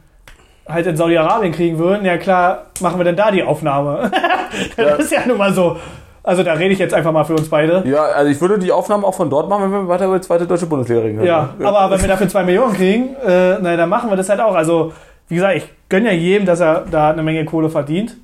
halt 0.68 0.86
in 0.86 0.96
Saudi-Arabien 0.96 1.52
kriegen 1.52 1.78
würden, 1.78 2.04
ja 2.04 2.16
klar, 2.16 2.66
machen 2.80 2.98
wir 2.98 3.04
denn 3.04 3.16
da 3.16 3.30
die 3.30 3.42
Aufnahme. 3.42 4.10
das 4.76 4.86
ja. 4.86 4.94
ist 4.96 5.12
ja 5.12 5.26
nun 5.26 5.38
mal 5.38 5.52
so. 5.52 5.76
Also 6.22 6.42
da 6.42 6.54
rede 6.54 6.72
ich 6.72 6.78
jetzt 6.78 6.94
einfach 6.94 7.12
mal 7.12 7.24
für 7.24 7.34
uns 7.34 7.50
beide. 7.50 7.82
Ja, 7.86 8.04
also 8.04 8.30
ich 8.30 8.40
würde 8.40 8.58
die 8.58 8.72
Aufnahmen 8.72 9.04
auch 9.04 9.14
von 9.14 9.28
dort 9.28 9.48
machen, 9.50 9.64
wenn 9.64 9.82
wir 9.82 9.88
weiter 9.88 10.06
über 10.06 10.18
die 10.18 10.26
zweite 10.26 10.46
deutsche 10.46 10.64
Bundesliga 10.64 11.02
reden. 11.02 11.22
Ja, 11.22 11.50
ja, 11.58 11.68
aber 11.68 11.94
wenn 11.94 12.00
wir 12.00 12.08
dafür 12.08 12.28
zwei 12.28 12.44
Millionen 12.44 12.72
kriegen, 12.72 13.14
äh, 13.16 13.58
na, 13.60 13.76
dann 13.76 13.90
machen 13.90 14.08
wir 14.08 14.16
das 14.16 14.30
halt 14.30 14.40
auch. 14.40 14.54
Also, 14.54 14.94
wie 15.28 15.34
gesagt, 15.34 15.56
ich 15.56 15.68
gönne 15.90 16.06
ja 16.06 16.14
jedem, 16.14 16.46
dass 16.46 16.60
er 16.60 16.86
da 16.90 17.10
eine 17.10 17.22
Menge 17.22 17.44
Kohle 17.44 17.68
verdient. 17.68 18.16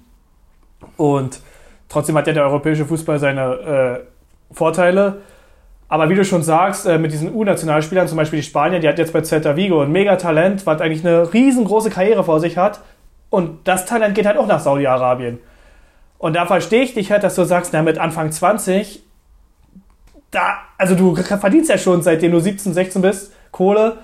Und 0.97 1.41
trotzdem 1.91 2.17
hat 2.17 2.27
ja 2.27 2.33
der 2.33 2.45
europäische 2.45 2.87
Fußball 2.87 3.19
seine 3.19 4.01
äh, 4.51 4.55
Vorteile. 4.55 5.19
Aber 5.91 6.09
wie 6.09 6.15
du 6.15 6.25
schon 6.25 6.45
sagst, 6.45 6.87
äh, 6.87 6.99
mit 6.99 7.13
diesen 7.13 7.35
U-Nationalspielern, 7.35 8.07
zum 8.07 8.17
Beispiel 8.17 8.39
die 8.39 8.47
Spanier, 8.47 8.79
die 8.79 8.89
hat 8.89 8.99
jetzt 8.99 9.13
bei 9.13 9.23
Celta 9.23 9.57
Vigo 9.57 9.83
ein 9.83 9.91
Mega-Talent, 9.91 10.65
was 10.65 10.81
eigentlich 10.81 11.05
eine 11.05 11.35
riesengroße 11.35 11.91
Karriere 11.91 12.23
vor 12.23 12.39
sich 12.39 12.57
hat. 12.57 12.81
Und 13.29 13.67
das 13.67 13.87
Talent 13.87 14.15
geht 14.15 14.25
halt 14.25 14.39
auch 14.39 14.47
nach 14.47 14.61
Saudi-Arabien. 14.61 15.41
Und 16.19 16.37
da 16.37 16.47
verstehe 16.47 16.83
ich 16.83 16.95
dich 16.95 17.11
halt, 17.11 17.25
dass 17.25 17.35
du 17.35 17.43
sagst, 17.43 17.73
na, 17.73 17.83
mit 17.83 17.99
Anfang 17.99 18.31
20, 18.31 19.03
da, 20.31 20.59
also 20.79 20.95
du 20.95 21.17
verdienst 21.17 21.69
ja 21.69 21.77
schon, 21.77 22.03
seitdem 22.03 22.31
du 22.31 22.39
17, 22.39 22.73
16 22.73 23.03
bist, 23.03 23.33
Kohle. 23.51 23.97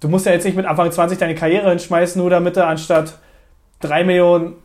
Du 0.00 0.08
musst 0.08 0.26
ja 0.26 0.32
jetzt 0.32 0.44
nicht 0.44 0.56
mit 0.56 0.66
Anfang 0.66 0.92
20 0.92 1.16
deine 1.16 1.34
Karriere 1.34 1.70
hinschmeißen, 1.70 2.20
nur 2.20 2.28
damit 2.28 2.56
du 2.58 2.66
anstatt 2.66 3.14
3 3.80 4.04
Millionen, 4.04 4.56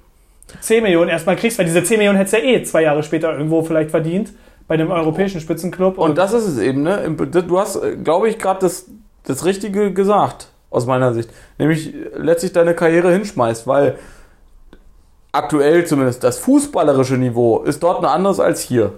10 0.60 0.84
Millionen 0.84 1.10
erstmal 1.10 1.38
kriegst, 1.38 1.60
weil 1.60 1.66
diese 1.66 1.82
10 1.82 1.98
Millionen 1.98 2.18
hättest 2.18 2.34
du 2.34 2.46
ja 2.46 2.56
eh 2.58 2.64
zwei 2.64 2.82
Jahre 2.82 3.04
später 3.04 3.32
irgendwo 3.32 3.62
vielleicht 3.62 3.92
verdient 3.92 4.34
bei 4.68 4.78
dem 4.78 4.92
europäischen 4.92 5.42
Spitzenclub. 5.42 5.98
Und, 5.98 6.12
und 6.12 6.18
das 6.18 6.34
ist 6.34 6.46
es 6.46 6.58
eben, 6.58 6.84
ne? 6.84 7.10
Du 7.10 7.60
hast, 7.60 7.78
äh, 7.78 7.96
glaube 7.96 8.30
ich, 8.30 8.38
gerade 8.38 8.60
das, 8.60 8.86
das 9.24 9.46
Richtige 9.46 9.94
gesagt, 9.94 10.50
aus 10.70 10.86
meiner 10.86 11.14
Sicht. 11.14 11.30
Nämlich 11.58 11.94
letztlich 12.16 12.54
deine 12.54 12.76
Karriere 12.76 13.12
hinschmeißt, 13.12 13.68
weil 13.68 13.98
aktuell 15.32 15.86
zumindest 15.86 16.24
das 16.24 16.40
fußballerische 16.40 17.18
Niveau 17.18 17.60
ist 17.60 17.82
dort 17.84 18.00
ein 18.00 18.06
anderes 18.06 18.40
als 18.40 18.62
hier. 18.62 18.94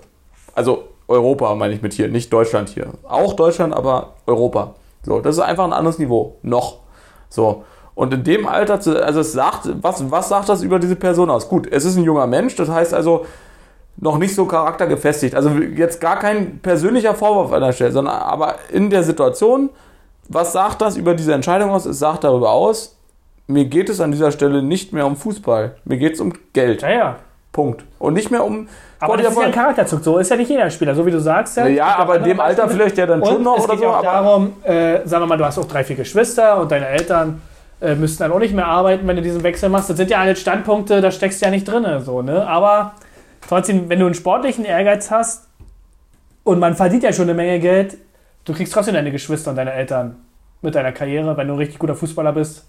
Also 0.55 0.85
Europa 1.07 1.53
meine 1.55 1.73
ich 1.73 1.81
mit 1.81 1.93
hier, 1.93 2.07
nicht 2.07 2.31
Deutschland 2.31 2.69
hier. 2.69 2.87
Auch 3.03 3.33
Deutschland, 3.33 3.73
aber 3.73 4.13
Europa. 4.25 4.75
So, 5.03 5.19
das 5.19 5.37
ist 5.37 5.41
einfach 5.41 5.65
ein 5.65 5.73
anderes 5.73 5.99
Niveau. 5.99 6.37
Noch. 6.41 6.79
So. 7.29 7.63
Und 7.95 8.13
in 8.13 8.23
dem 8.23 8.47
Alter, 8.47 8.73
also 9.03 9.19
es 9.19 9.33
sagt, 9.33 9.69
was, 9.81 10.09
was 10.09 10.29
sagt 10.29 10.49
das 10.49 10.61
über 10.61 10.79
diese 10.79 10.95
Person 10.95 11.29
aus? 11.29 11.49
Gut, 11.49 11.67
es 11.69 11.83
ist 11.83 11.97
ein 11.97 12.03
junger 12.03 12.27
Mensch, 12.27 12.55
das 12.55 12.69
heißt 12.69 12.93
also, 12.93 13.25
noch 14.01 14.17
nicht 14.17 14.33
so 14.33 14.45
charaktergefestigt. 14.45 15.35
Also 15.35 15.49
jetzt 15.49 15.99
gar 15.99 16.19
kein 16.19 16.59
persönlicher 16.59 17.13
Vorwurf 17.15 17.51
an 17.51 17.61
der 17.61 17.73
Stelle, 17.73 17.91
sondern 17.91 18.15
aber 18.15 18.55
in 18.71 18.89
der 18.89 19.03
Situation, 19.03 19.69
was 20.27 20.53
sagt 20.53 20.81
das 20.81 20.95
über 20.95 21.15
diese 21.15 21.33
Entscheidung 21.33 21.71
aus? 21.71 21.85
Es 21.85 21.99
sagt 21.99 22.23
darüber 22.23 22.51
aus, 22.51 22.95
mir 23.47 23.65
geht 23.65 23.89
es 23.89 23.99
an 23.99 24.11
dieser 24.11 24.31
Stelle 24.31 24.61
nicht 24.61 24.93
mehr 24.93 25.05
um 25.05 25.15
Fußball. 25.15 25.75
Mir 25.83 25.97
geht 25.97 26.13
es 26.13 26.21
um 26.21 26.33
Geld. 26.53 26.81
Ja, 26.81 26.89
ja. 26.89 27.15
Punkt. 27.51 27.83
Und 27.97 28.13
nicht 28.13 28.29
mehr 28.29 28.45
um. 28.45 28.67
Aber 28.99 29.17
das 29.17 29.31
ist 29.31 29.39
ja 29.39 29.47
ein 29.47 29.51
Charakterzug. 29.51 30.03
So 30.03 30.17
ist 30.19 30.29
ja 30.29 30.37
nicht 30.37 30.49
jeder 30.49 30.69
Spieler, 30.69 30.93
so 30.93 31.05
wie 31.05 31.11
du 31.11 31.19
sagst. 31.19 31.57
Ja, 31.57 31.67
ja 31.67 31.95
aber 31.97 32.17
in 32.17 32.23
dem 32.23 32.39
Alter 32.39 32.69
vielleicht 32.69 32.97
ja 32.97 33.07
dann 33.07 33.25
schon 33.25 33.41
noch 33.41 33.57
es 33.57 33.67
geht 33.67 33.79
oder 33.79 33.87
so. 33.87 33.87
Auch 33.87 34.01
darum, 34.03 34.53
äh, 34.63 34.99
sagen 35.05 35.23
wir 35.23 35.27
mal, 35.27 35.37
du 35.37 35.45
hast 35.45 35.57
auch 35.57 35.65
drei, 35.65 35.83
vier 35.83 35.95
Geschwister 35.95 36.59
und 36.59 36.71
deine 36.71 36.87
Eltern 36.87 37.41
äh, 37.81 37.95
müssten 37.95 38.21
dann 38.21 38.31
auch 38.31 38.39
nicht 38.39 38.53
mehr 38.53 38.67
arbeiten, 38.67 39.07
wenn 39.07 39.15
du 39.15 39.21
diesen 39.23 39.41
Wechsel 39.41 39.69
machst. 39.69 39.89
Das 39.89 39.97
sind 39.97 40.11
ja 40.11 40.19
alle 40.19 40.35
Standpunkte, 40.35 41.01
da 41.01 41.09
steckst 41.09 41.41
du 41.41 41.45
ja 41.45 41.51
nicht 41.51 41.67
drin. 41.67 41.85
So, 42.03 42.21
ne? 42.21 42.47
Aber 42.47 42.93
trotzdem, 43.47 43.89
wenn 43.89 43.99
du 43.99 44.05
einen 44.05 44.15
sportlichen 44.15 44.65
Ehrgeiz 44.65 45.11
hast 45.11 45.47
und 46.43 46.59
man 46.59 46.75
verdient 46.75 47.03
ja 47.03 47.13
schon 47.13 47.23
eine 47.23 47.33
Menge 47.33 47.59
Geld, 47.59 47.97
du 48.45 48.53
kriegst 48.53 48.73
trotzdem 48.73 48.95
deine 48.95 49.11
Geschwister 49.11 49.51
und 49.51 49.55
deine 49.55 49.73
Eltern 49.73 50.17
mit 50.61 50.75
deiner 50.75 50.91
Karriere, 50.91 51.37
wenn 51.37 51.47
du 51.47 51.53
ein 51.53 51.59
richtig 51.59 51.79
guter 51.79 51.95
Fußballer 51.95 52.33
bist, 52.33 52.65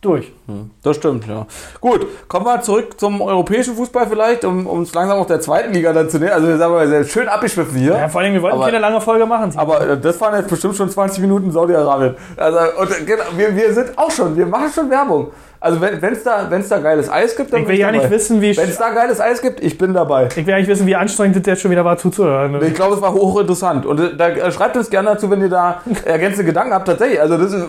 durch. 0.00 0.32
Hm, 0.46 0.70
das 0.82 0.96
stimmt, 0.96 1.26
ja. 1.26 1.46
Gut, 1.80 2.06
kommen 2.28 2.46
wir 2.46 2.60
zurück 2.60 2.98
zum 2.98 3.20
europäischen 3.20 3.74
Fußball 3.74 4.06
vielleicht, 4.06 4.44
um 4.44 4.66
uns 4.66 4.94
langsam 4.94 5.18
auch 5.18 5.26
der 5.26 5.40
zweiten 5.40 5.72
Liga 5.72 5.92
dann 5.92 6.08
zu 6.08 6.18
nehmen. 6.18 6.32
Also 6.32 6.48
wir 6.48 6.58
sagen 6.58 6.88
sehr 6.88 7.04
schön 7.04 7.28
abgeschwiffen 7.28 7.76
hier. 7.76 7.92
Ja, 7.92 8.08
vor 8.08 8.20
allem, 8.20 8.32
wir 8.34 8.42
wollten 8.42 8.56
aber, 8.56 8.66
keine 8.66 8.78
lange 8.78 9.00
Folge 9.00 9.26
machen. 9.26 9.52
Aber 9.56 9.80
äh, 9.80 9.98
das 9.98 10.20
waren 10.20 10.36
jetzt 10.36 10.50
bestimmt 10.50 10.76
schon 10.76 10.90
20 10.90 11.20
Minuten 11.20 11.50
Saudi-Arabien. 11.50 12.14
Also 12.36 12.58
und, 12.80 13.06
genau, 13.06 13.24
wir, 13.36 13.56
wir 13.56 13.72
sind 13.72 13.96
auch 13.96 14.10
schon, 14.10 14.36
wir 14.36 14.46
machen 14.46 14.70
schon 14.72 14.90
Werbung. 14.90 15.32
Also 15.60 15.80
wenn 15.80 16.12
es 16.12 16.22
da, 16.22 16.46
wenn's 16.50 16.68
da 16.68 16.78
geiles 16.78 17.10
Eis 17.10 17.36
gibt, 17.36 17.52
dann 17.52 17.60
Ich 17.60 17.66
bin 17.66 17.74
will 17.74 17.80
ja 17.80 17.90
nicht 17.90 18.10
wissen, 18.10 18.40
wie 18.40 18.56
Wenn 18.56 18.68
es 18.68 18.76
da 18.76 18.90
geiles 18.90 19.20
Eis 19.20 19.40
gibt, 19.40 19.62
ich 19.62 19.78
bin 19.78 19.94
dabei. 19.94 20.26
ich 20.26 20.36
will 20.36 20.48
ja 20.48 20.58
nicht 20.58 20.68
wissen, 20.68 20.86
wie 20.86 20.94
anstrengend 20.94 21.36
das 21.36 21.46
jetzt 21.46 21.62
schon 21.62 21.70
wieder 21.70 21.84
war 21.84 21.96
zuzuhören. 21.96 22.60
Ich 22.62 22.74
glaube, 22.74 22.94
es 22.94 23.00
war 23.00 23.12
hochinteressant. 23.12 23.86
Und 23.86 24.00
äh, 24.00 24.16
da 24.16 24.28
äh, 24.28 24.52
schreibt 24.52 24.76
uns 24.76 24.90
gerne 24.90 25.10
dazu, 25.10 25.30
wenn 25.30 25.40
ihr 25.40 25.48
da 25.48 25.80
ergänzende 26.04 26.44
Gedanken 26.44 26.74
habt. 26.74 26.86
Tatsächlich, 26.86 27.20
also 27.20 27.38
das 27.38 27.52
ist 27.52 27.64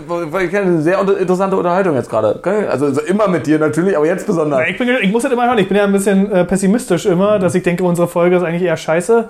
eine 0.56 0.82
sehr 0.82 1.00
interessante 1.00 1.56
Unterhaltung 1.56 1.96
jetzt 1.96 2.10
gerade. 2.10 2.40
Also 2.70 2.92
so 2.92 3.02
immer 3.02 3.28
mit 3.28 3.48
dir 3.48 3.60
natürlich, 3.60 3.96
aber 3.96 4.06
jetzt 4.06 4.28
besonders. 4.28 4.68
Ich, 4.70 4.78
bin, 4.78 4.90
ich 5.02 5.12
muss 5.12 5.24
das 5.24 5.32
immer 5.32 5.48
hören. 5.48 5.58
Ich 5.60 5.68
bin 5.68 5.78
ja 5.78 5.84
ein 5.84 5.94
bisschen 5.94 6.32
äh, 6.32 6.46
pessimistisch 6.46 7.06
immer, 7.06 7.40
dass 7.40 7.56
ich 7.56 7.64
denke, 7.64 7.84
unsere 7.84 8.08
Folge 8.08 8.36
ist 8.36 8.44
eigentlich 8.44 8.64
eher 8.64 8.78
scheiße, 8.78 9.30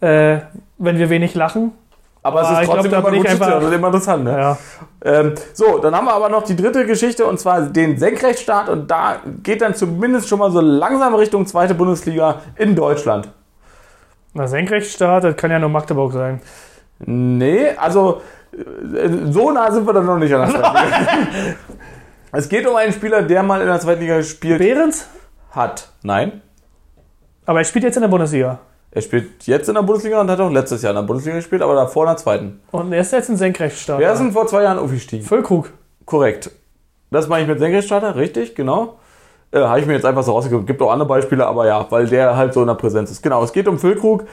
äh, 0.00 0.36
wenn 0.78 0.98
wir 0.98 1.10
wenig 1.10 1.34
lachen. 1.34 1.72
Aber 2.22 2.42
es 2.42 2.48
Ah, 2.48 2.60
ist 2.60 2.64
glaub, 2.64 2.74
trotzdem 2.76 2.90
da 2.92 2.98
immer 2.98 3.10
gut 3.16 3.26
einfach- 3.28 3.62
und 3.62 3.72
immer 3.72 3.86
interessant. 3.86 4.24
Ne? 4.24 4.38
Ja. 4.38 4.58
Ähm, 5.02 5.34
so, 5.54 5.78
dann 5.78 5.94
haben 5.94 6.04
wir 6.04 6.12
aber 6.12 6.28
noch 6.28 6.42
die 6.42 6.54
dritte 6.54 6.84
Geschichte 6.84 7.24
und 7.24 7.40
zwar 7.40 7.62
den 7.62 7.96
Senkrechtstart 7.96 8.68
und 8.68 8.90
da 8.90 9.16
geht 9.42 9.62
dann 9.62 9.74
zumindest 9.74 10.28
schon 10.28 10.38
mal 10.38 10.50
so 10.50 10.60
langsam 10.60 11.14
Richtung 11.14 11.46
zweite 11.46 11.74
Bundesliga 11.74 12.40
in 12.56 12.76
Deutschland. 12.76 13.30
Na, 14.34 14.46
Senkrechtstart, 14.46 15.24
das 15.24 15.36
kann 15.36 15.50
ja 15.50 15.58
nur 15.58 15.70
Magdeburg 15.70 16.12
sein. 16.12 16.40
Nee, 16.98 17.70
also 17.78 18.20
äh, 18.52 19.08
so 19.30 19.50
nah 19.50 19.70
sind 19.72 19.86
wir 19.86 19.94
dann 19.94 20.04
noch 20.04 20.18
nicht 20.18 20.34
an 20.34 20.42
der 20.42 20.50
zweiten 20.60 20.76
Liga. 20.76 21.56
es 22.32 22.48
geht 22.50 22.66
um 22.66 22.76
einen 22.76 22.92
Spieler, 22.92 23.22
der 23.22 23.42
mal 23.42 23.62
in 23.62 23.66
der 23.66 23.80
zweiten 23.80 24.02
Liga 24.02 24.18
gespielt 24.18 24.58
Behrens? 24.58 25.06
hat. 25.52 25.88
Nein. 26.02 26.42
Aber 27.46 27.60
er 27.60 27.64
spielt 27.64 27.84
jetzt 27.84 27.96
in 27.96 28.02
der 28.02 28.08
Bundesliga. 28.08 28.58
Er 28.92 29.02
spielt 29.02 29.46
jetzt 29.46 29.68
in 29.68 29.76
der 29.76 29.82
Bundesliga 29.82 30.20
und 30.20 30.30
hat 30.30 30.40
auch 30.40 30.50
letztes 30.50 30.82
Jahr 30.82 30.90
in 30.90 30.96
der 30.96 31.02
Bundesliga 31.04 31.36
gespielt, 31.36 31.62
aber 31.62 31.74
davor 31.74 32.04
in 32.04 32.08
der 32.08 32.16
zweiten. 32.16 32.60
Und 32.72 32.92
er 32.92 33.00
ist 33.00 33.12
jetzt 33.12 33.28
ein 33.28 33.36
Senkrechtstarter. 33.36 34.02
Wer 34.02 34.12
ist 34.12 34.18
denn 34.18 34.32
vor 34.32 34.46
zwei 34.48 34.64
Jahren 34.64 34.78
aufgestiegen? 34.78 35.24
Füllkrug. 35.24 35.72
Korrekt. 36.06 36.50
Das 37.12 37.28
meine 37.28 37.42
ich 37.42 37.48
mit 37.48 37.60
Senkrechtstarter, 37.60 38.16
richtig, 38.16 38.54
genau. 38.56 38.98
Äh, 39.52 39.60
Habe 39.60 39.80
ich 39.80 39.86
mir 39.86 39.94
jetzt 39.94 40.04
einfach 40.04 40.22
so 40.22 40.32
rausgegeben. 40.32 40.66
Gibt 40.66 40.82
auch 40.82 40.90
andere 40.90 41.08
Beispiele, 41.08 41.46
aber 41.46 41.66
ja, 41.66 41.86
weil 41.90 42.06
der 42.08 42.36
halt 42.36 42.52
so 42.54 42.60
in 42.62 42.66
der 42.66 42.74
Präsenz 42.74 43.10
ist. 43.10 43.22
Genau, 43.22 43.42
es 43.44 43.52
geht 43.52 43.68
um 43.68 43.78
Füllkrug. 43.78 44.24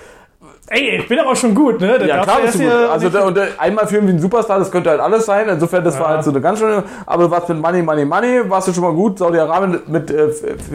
Ey, 0.70 0.98
ich 0.98 1.08
bin 1.08 1.18
aber 1.20 1.34
schon 1.36 1.56
gut, 1.56 1.80
ne? 1.80 1.98
Das 1.98 2.08
Ja, 2.08 2.24
klar 2.24 2.42
bist 2.42 2.60
du 2.60 2.64
gut. 2.64 2.72
Also 2.92 3.10
der, 3.10 3.26
und 3.26 3.38
der, 3.38 3.48
einmal 3.58 3.88
fühlen 3.88 4.06
wie 4.08 4.12
ein 4.12 4.20
Superstar, 4.20 4.60
das 4.60 4.70
könnte 4.70 4.90
halt 4.90 5.00
alles 5.00 5.26
sein. 5.26 5.48
Insofern, 5.48 5.84
das 5.86 5.98
war 5.98 6.08
Ja. 6.10 6.16
halt 6.16 6.26
so 6.26 6.32
eine 6.32 6.42
ganz 6.42 6.60
schöne. 6.60 6.84
Aber 7.06 7.32
warst 7.32 7.48
mit 7.48 7.62
Money, 7.62 7.82
Money, 7.82 8.04
Money, 8.04 8.50
warst 8.50 8.68
du 8.68 8.74
schon 8.74 8.84
mal 8.84 8.92
gut. 8.94 9.18
Saudi-Arabien 9.18 9.80
mit 9.88 10.12
äh, 10.12 10.28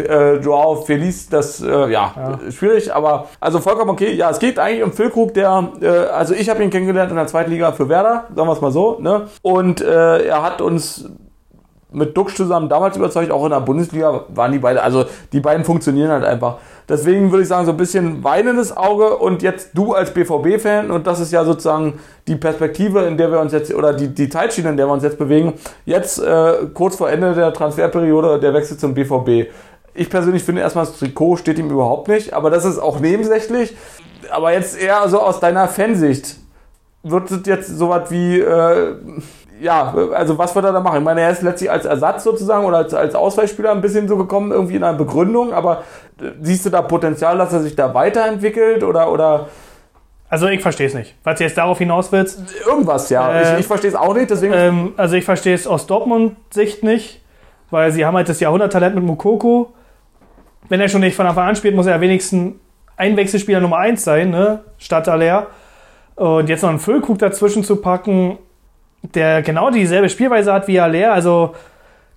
äh, 0.02 0.36
Joao 0.40 0.76
Feliz, 0.76 1.28
das, 1.28 1.60
äh, 1.60 1.90
ja, 1.90 2.38
äh, 2.46 2.50
schwierig. 2.50 2.94
Aber 2.94 3.26
also 3.38 3.60
vollkommen 3.60 3.90
okay. 3.90 4.12
Ja, 4.14 4.30
es 4.30 4.38
geht 4.38 4.58
eigentlich 4.58 4.82
um 4.82 4.92
Füllkrug, 4.92 5.34
der, 5.34 5.68
äh, 5.82 5.86
also 5.86 6.32
ich 6.32 6.48
habe 6.48 6.62
ihn 6.62 6.70
kennengelernt 6.70 7.10
in 7.10 7.16
der 7.16 7.26
zweiten 7.26 7.50
Liga 7.50 7.72
für 7.72 7.88
Werder, 7.90 8.24
sagen 8.34 8.48
wir 8.48 8.52
es 8.54 8.60
mal 8.62 8.72
so. 8.72 8.96
Ne? 8.98 9.28
Und 9.42 9.82
äh, 9.82 10.24
er 10.26 10.42
hat 10.42 10.62
uns 10.62 11.04
mit 11.92 12.16
Duxch 12.16 12.36
zusammen 12.36 12.68
damals 12.68 12.96
überzeugt, 12.96 13.30
auch 13.30 13.44
in 13.44 13.50
der 13.50 13.60
Bundesliga 13.60 14.24
waren 14.28 14.52
die 14.52 14.58
beiden, 14.58 14.80
also 14.80 15.04
die 15.32 15.40
beiden 15.40 15.64
funktionieren 15.64 16.10
halt 16.10 16.24
einfach. 16.24 16.56
Deswegen 16.88 17.30
würde 17.30 17.42
ich 17.42 17.48
sagen, 17.48 17.64
so 17.64 17.72
ein 17.72 17.76
bisschen 17.76 18.24
weinendes 18.24 18.76
Auge 18.76 19.16
und 19.16 19.42
jetzt 19.42 19.70
du 19.74 19.94
als 19.94 20.12
BVB-Fan 20.12 20.90
und 20.90 21.06
das 21.06 21.20
ist 21.20 21.32
ja 21.32 21.44
sozusagen 21.44 22.00
die 22.26 22.36
Perspektive, 22.36 23.02
in 23.02 23.16
der 23.16 23.30
wir 23.30 23.40
uns 23.40 23.52
jetzt, 23.52 23.72
oder 23.72 23.92
die, 23.92 24.08
die 24.08 24.28
Zeitschiene, 24.28 24.70
in 24.70 24.76
der 24.76 24.86
wir 24.86 24.92
uns 24.92 25.02
jetzt 25.02 25.18
bewegen, 25.18 25.54
jetzt 25.84 26.18
äh, 26.18 26.66
kurz 26.74 26.96
vor 26.96 27.08
Ende 27.08 27.34
der 27.34 27.52
Transferperiode 27.52 28.40
der 28.40 28.52
Wechsel 28.52 28.76
zum 28.76 28.94
BVB. 28.94 29.50
Ich 29.94 30.10
persönlich 30.10 30.42
finde 30.42 30.62
erstmal, 30.62 30.86
das 30.86 30.98
Trikot 30.98 31.36
steht 31.36 31.58
ihm 31.58 31.70
überhaupt 31.70 32.08
nicht, 32.08 32.32
aber 32.32 32.50
das 32.50 32.64
ist 32.64 32.78
auch 32.78 32.98
nebensächlich. 32.98 33.76
Aber 34.30 34.52
jetzt 34.52 34.80
eher 34.80 35.08
so 35.08 35.20
aus 35.20 35.40
deiner 35.40 35.68
Fansicht, 35.68 36.36
wird 37.02 37.30
es 37.30 37.40
jetzt 37.46 37.68
sowas 37.76 38.10
wie, 38.10 38.38
äh, 38.38 38.94
ja, 39.62 39.94
also 40.12 40.36
was 40.38 40.54
wird 40.54 40.64
er 40.64 40.72
da 40.72 40.80
machen? 40.80 40.98
Ich 40.98 41.04
meine, 41.04 41.20
er 41.20 41.30
ist 41.30 41.42
letztlich 41.42 41.70
als 41.70 41.84
Ersatz 41.84 42.24
sozusagen 42.24 42.64
oder 42.64 42.78
als, 42.78 42.94
als 42.94 43.14
Ausweichspieler 43.14 43.70
ein 43.70 43.80
bisschen 43.80 44.08
so 44.08 44.16
gekommen, 44.16 44.50
irgendwie 44.50 44.74
in 44.74 44.82
einer 44.82 44.96
Begründung, 44.98 45.52
aber 45.52 45.84
äh, 46.20 46.30
siehst 46.40 46.66
du 46.66 46.70
da 46.70 46.82
Potenzial, 46.82 47.38
dass 47.38 47.52
er 47.52 47.60
sich 47.60 47.76
da 47.76 47.94
weiterentwickelt 47.94 48.82
oder, 48.82 49.10
oder 49.10 49.48
Also 50.28 50.48
ich 50.48 50.60
verstehe 50.60 50.88
es 50.88 50.94
nicht. 50.94 51.14
Was 51.22 51.38
du 51.38 51.44
jetzt 51.44 51.56
darauf 51.56 51.78
hinaus 51.78 52.10
willst, 52.10 52.40
irgendwas, 52.66 53.08
ja. 53.08 53.32
Äh, 53.32 53.54
ich 53.54 53.60
ich 53.60 53.66
verstehe 53.66 53.90
es 53.90 53.96
auch 53.96 54.14
nicht, 54.14 54.30
deswegen. 54.30 54.52
ähm, 54.52 54.94
also 54.96 55.14
ich 55.14 55.24
verstehe 55.24 55.54
es 55.54 55.66
aus 55.66 55.86
Dortmund-Sicht 55.86 56.82
nicht, 56.82 57.22
weil 57.70 57.92
sie 57.92 58.04
haben 58.04 58.16
halt 58.16 58.28
das 58.28 58.40
Jahrhunderttalent 58.40 58.96
mit 58.96 59.04
Mukoko. 59.04 59.72
Wenn 60.68 60.80
er 60.80 60.88
schon 60.88 61.02
nicht 61.02 61.14
von 61.14 61.26
Anfang 61.26 61.48
an 61.48 61.56
spielt, 61.56 61.76
muss 61.76 61.86
er 61.86 61.96
ja 61.96 62.00
wenigstens 62.00 62.56
ein 62.96 63.16
Wechselspieler 63.16 63.60
Nummer 63.60 63.78
1 63.78 64.02
sein, 64.02 64.30
ne? 64.30 64.60
statt 64.78 65.08
Aller. 65.08 65.46
Und 66.16 66.48
jetzt 66.48 66.62
noch 66.62 66.70
einen 66.70 66.78
Füllkrug 66.78 67.18
dazwischen 67.18 67.64
zu 67.64 67.76
packen, 67.76 68.38
der 69.02 69.42
genau 69.42 69.70
dieselbe 69.70 70.08
Spielweise 70.08 70.52
hat 70.52 70.68
wie 70.68 70.80
Aller. 70.80 71.12
Also 71.12 71.54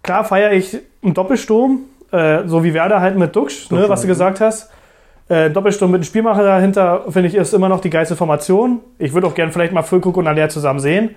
klar 0.04 0.24
feiere 0.24 0.54
ich 0.54 0.78
einen 1.04 1.14
Doppelsturm, 1.14 1.80
äh, 2.12 2.44
so 2.46 2.64
wie 2.64 2.74
Werder 2.74 3.02
halt 3.02 3.18
mit 3.18 3.36
Duxch, 3.36 3.72
ne, 3.72 3.90
was 3.90 4.02
du 4.02 4.08
gesagt 4.08 4.40
hast. 4.40 4.72
Äh, 5.28 5.50
Doppelsturm 5.50 5.92
mit 5.92 6.00
einem 6.00 6.06
Spielmacher 6.06 6.44
dahinter, 6.44 7.06
finde 7.10 7.30
ich, 7.30 7.36
ist 7.36 7.54
immer 7.54 7.70
noch 7.70 7.82
die 7.82 7.90
geilste 7.90 8.16
Formation. 8.16 8.80
Ich 9.00 9.14
würde 9.14 9.28
auch 9.28 9.34
gerne 9.34 9.52
vielleicht 9.52 9.74
mal 9.74 9.82
Füllkrug 9.82 10.18
und 10.18 10.28
Aller 10.28 10.50
zusammen 10.50 10.80
sehen. 10.80 11.16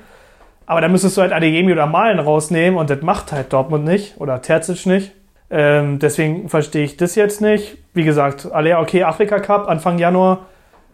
Aber 0.65 0.81
da 0.81 0.89
müsstest 0.89 1.17
du 1.17 1.23
halt 1.23 1.33
Adeyemi 1.33 1.73
oder 1.73 1.87
Malen 1.87 2.19
rausnehmen 2.19 2.79
und 2.79 2.91
das 2.91 3.03
macht 3.03 3.33
halt 3.33 3.53
Dortmund 3.53 3.85
nicht 3.85 4.19
oder 4.19 4.41
Terzic 4.41 4.87
nicht. 4.87 5.13
Ähm, 5.51 5.99
deswegen 5.99 6.49
verstehe 6.49 6.85
ich 6.85 6.97
das 6.97 7.15
jetzt 7.15 7.41
nicht. 7.41 7.79
Wie 7.95 8.05
gesagt, 8.05 8.51
Aller, 8.53 8.81
okay, 8.81 9.03
Afrika 9.03 9.39
Cup 9.41 9.69
Anfang 9.69 9.99
Januar. 9.99 10.41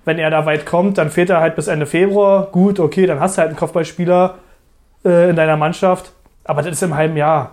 Wenn 0.05 0.19
er 0.19 0.31
da 0.31 0.45
weit 0.47 0.67
kommt, 0.67 0.99
dann 0.99 1.11
fehlt 1.11 1.31
er 1.31 1.41
halt 1.41 1.57
bis 1.57 1.67
Ende 1.67 1.87
Februar. 1.87 2.49
Gut, 2.53 2.79
okay, 2.79 3.07
dann 3.07 3.21
hast 3.21 3.37
du 3.37 3.41
halt 3.41 3.49
einen 3.49 3.57
Kopfballspieler 3.57 4.35
äh, 5.05 5.31
in 5.31 5.37
deiner 5.37 5.57
Mannschaft. 5.57 6.13
Aber 6.45 6.63
das 6.63 6.73
ist 6.73 6.83
im 6.83 6.95
halben 6.95 7.17
Jahr. 7.17 7.51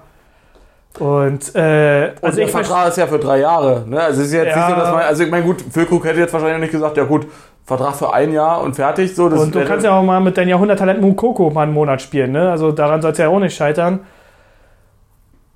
Und, 1.00 1.56
äh, 1.56 2.10
und 2.10 2.24
also 2.24 2.36
der 2.38 2.46
ich 2.46 2.52
verstehe. 2.52 2.64
Vertrag 2.66 2.88
ist 2.90 2.98
ja 2.98 3.08
für 3.08 3.20
drei 3.20 3.40
Jahre. 3.40 3.86
Ne? 3.88 4.00
Also 4.02 4.22
es 4.22 4.28
ist 4.28 4.34
jetzt 4.34 4.56
Ja. 4.56 4.68
nicht 4.68 4.70
so, 4.76 4.82
dass 4.82 4.92
man, 4.92 5.02
also 5.04 5.24
ich 5.24 5.32
meine, 5.32 5.46
gut, 5.46 5.64
Füllkrug 5.72 6.04
hätte 6.06 6.20
jetzt 6.20 6.34
wahrscheinlich 6.34 6.60
nicht 6.60 6.72
gesagt, 6.72 6.98
ja 6.98 7.06
gut, 7.06 7.28
Vertrag 7.66 7.96
für 7.96 8.14
ein 8.14 8.34
Jahr 8.34 8.62
und 8.62 8.76
fertig. 8.76 9.16
So, 9.16 9.26
Und 9.28 9.56
du 9.56 9.64
kannst 9.64 9.86
ja 9.86 9.98
auch 9.98 10.04
mal 10.04 10.20
mit 10.20 10.38
deinem 10.38 10.50
Jahrhunderttalent 10.50 11.00
Mukoko 11.00 11.50
mal 11.52 11.64
einen 11.64 11.74
Monat 11.74 12.02
spielen. 12.02 12.34
Ne? 12.34 12.52
Also 12.52 12.72
daran 12.74 13.02
soll 13.02 13.12
es 13.14 13.18
ja 13.18 13.30
auch 13.30 13.40
nicht 13.40 13.56
scheitern. 13.56 14.02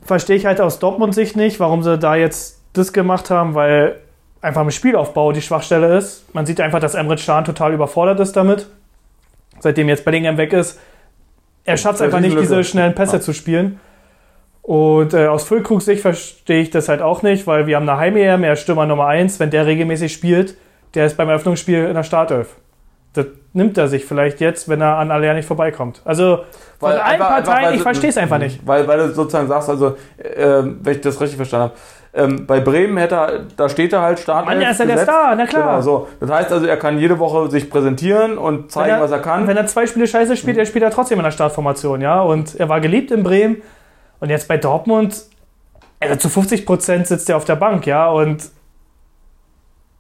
Verstehe 0.02 0.36
ich 0.38 0.46
halt 0.46 0.62
aus 0.62 0.80
Dortmund-Sicht 0.80 1.36
nicht, 1.36 1.60
warum 1.60 1.84
sie 1.84 1.98
da 1.98 2.16
jetzt 2.16 2.62
das 2.74 2.94
gemacht 2.94 3.30
haben, 3.30 3.56
weil 3.56 3.96
einfach 4.42 4.62
im 4.62 4.72
Spielaufbau 4.72 5.32
die 5.32 5.42
Schwachstelle 5.42 5.98
ist. 5.98 6.34
Man 6.34 6.46
sieht 6.46 6.62
einfach, 6.62 6.80
dass 6.80 6.94
Emre 6.94 7.16
Can 7.16 7.44
total 7.44 7.74
überfordert 7.74 8.20
ist 8.20 8.36
damit. 8.38 8.68
Seitdem 9.60 9.90
jetzt 9.90 10.06
Bellingham 10.06 10.38
weg 10.38 10.54
ist. 10.54 10.80
Er 11.66 11.78
schafft 11.78 11.96
es 11.96 12.02
einfach 12.02 12.20
nicht, 12.20 12.40
diese 12.40 12.64
schnellen 12.64 12.96
Pässe 12.96 13.18
Ja. 13.18 13.22
zu 13.22 13.34
spielen. 13.34 13.80
Und 14.62 15.14
äh, 15.14 15.28
aus 15.28 15.44
Füllkrugs 15.44 15.86
Sicht 15.86 16.02
verstehe 16.02 16.62
ich 16.62 16.70
das 16.72 16.90
halt 16.90 17.02
auch 17.02 17.22
nicht, 17.22 17.46
weil 17.46 17.68
wir 17.68 17.76
haben 17.76 17.88
eine 17.88 18.00
Heim-EM, 18.00 18.44
er 18.44 18.54
ist 18.54 18.62
Stürmer 18.62 18.86
Nummer 18.88 19.06
1. 19.08 19.40
Wenn 19.40 19.52
der 19.52 19.66
regelmäßig 19.68 20.12
spielt, 20.14 20.58
der 20.96 21.06
ist 21.06 21.18
beim 21.18 21.30
Eröffnungsspiel 21.30 21.86
in 21.86 21.94
der 21.94 22.04
Startelf. 22.04 22.56
Das 23.14 23.28
nimmt 23.56 23.78
er 23.78 23.88
sich 23.88 24.06
vielleicht 24.06 24.40
jetzt, 24.42 24.70
wenn 24.70 24.82
er 24.82 24.98
an 24.98 25.12
Aller 25.12 25.34
nicht 25.34 25.48
vorbeikommt. 25.48 26.02
Also 26.06 26.40
von 26.80 26.90
Weil 26.90 26.98
allen 27.00 27.14
einfach- 27.14 27.28
Parteien, 27.30 27.48
einfach, 27.58 27.68
weil 27.70 27.76
ich 27.76 27.82
verstehe 27.82 28.10
es 28.10 28.18
einfach 28.18 28.38
nicht. 28.38 28.66
Weil, 28.68 28.88
weil 28.88 28.98
du 29.00 29.14
sozusagen 29.14 29.48
sagst, 29.48 29.70
also, 29.70 29.98
ähm, 30.36 30.80
wenn 30.82 30.94
ich 30.96 31.02
das 31.02 31.20
richtig 31.22 31.38
verstanden 31.38 31.70
habe, 31.70 31.74
ähm, 32.18 32.46
bei 32.46 32.60
Bremen 32.62 32.98
hätte 32.98 33.16
er, 33.16 33.40
da 33.58 33.68
steht 33.68 33.92
er 33.92 34.02
halt 34.02 34.20
Startelf. 34.20 34.48
Mann, 34.48 34.62
er 34.62 34.72
ist 34.72 34.80
ja 34.80 34.86
der. 34.86 34.98
Star, 35.00 35.36
na 35.36 35.46
klar. 35.46 35.70
Genau, 35.72 35.82
so. 35.82 36.08
Das 36.20 36.30
heißt 36.32 36.52
also, 36.52 36.66
er 36.66 36.78
kann 36.78 36.98
jede 36.98 37.20
Woche 37.20 37.50
sich 37.50 37.70
präsentieren 37.70 38.38
und 38.38 38.72
zeigen, 38.72 38.92
er- 38.96 39.02
was 39.02 39.12
er 39.12 39.20
kann. 39.20 39.48
Wenn 39.48 39.58
er 39.58 39.66
zwei 39.68 39.86
Spiele 39.88 40.08
scheiße 40.08 40.38
spielt, 40.38 40.58
er 40.58 40.66
spielt 40.66 40.84
er 40.84 40.92
trotzdem 40.92 41.18
in 41.20 41.24
der 41.26 41.32
Startformation, 41.32 42.00
ja. 42.02 42.22
Und 42.22 42.56
er 42.60 42.70
war 42.70 42.80
geliebt 42.80 43.12
in 43.12 43.24
Bremen. 43.24 43.62
Und 44.22 44.30
jetzt 44.30 44.48
bei 44.48 44.56
Dortmund, 44.58 45.24
also 46.00 46.16
zu 46.16 46.30
50% 46.30 47.06
sitzt 47.08 47.30
er 47.30 47.36
auf 47.38 47.44
der 47.46 47.56
Bank, 47.58 47.86
ja. 47.86 48.08
Und 48.10 48.44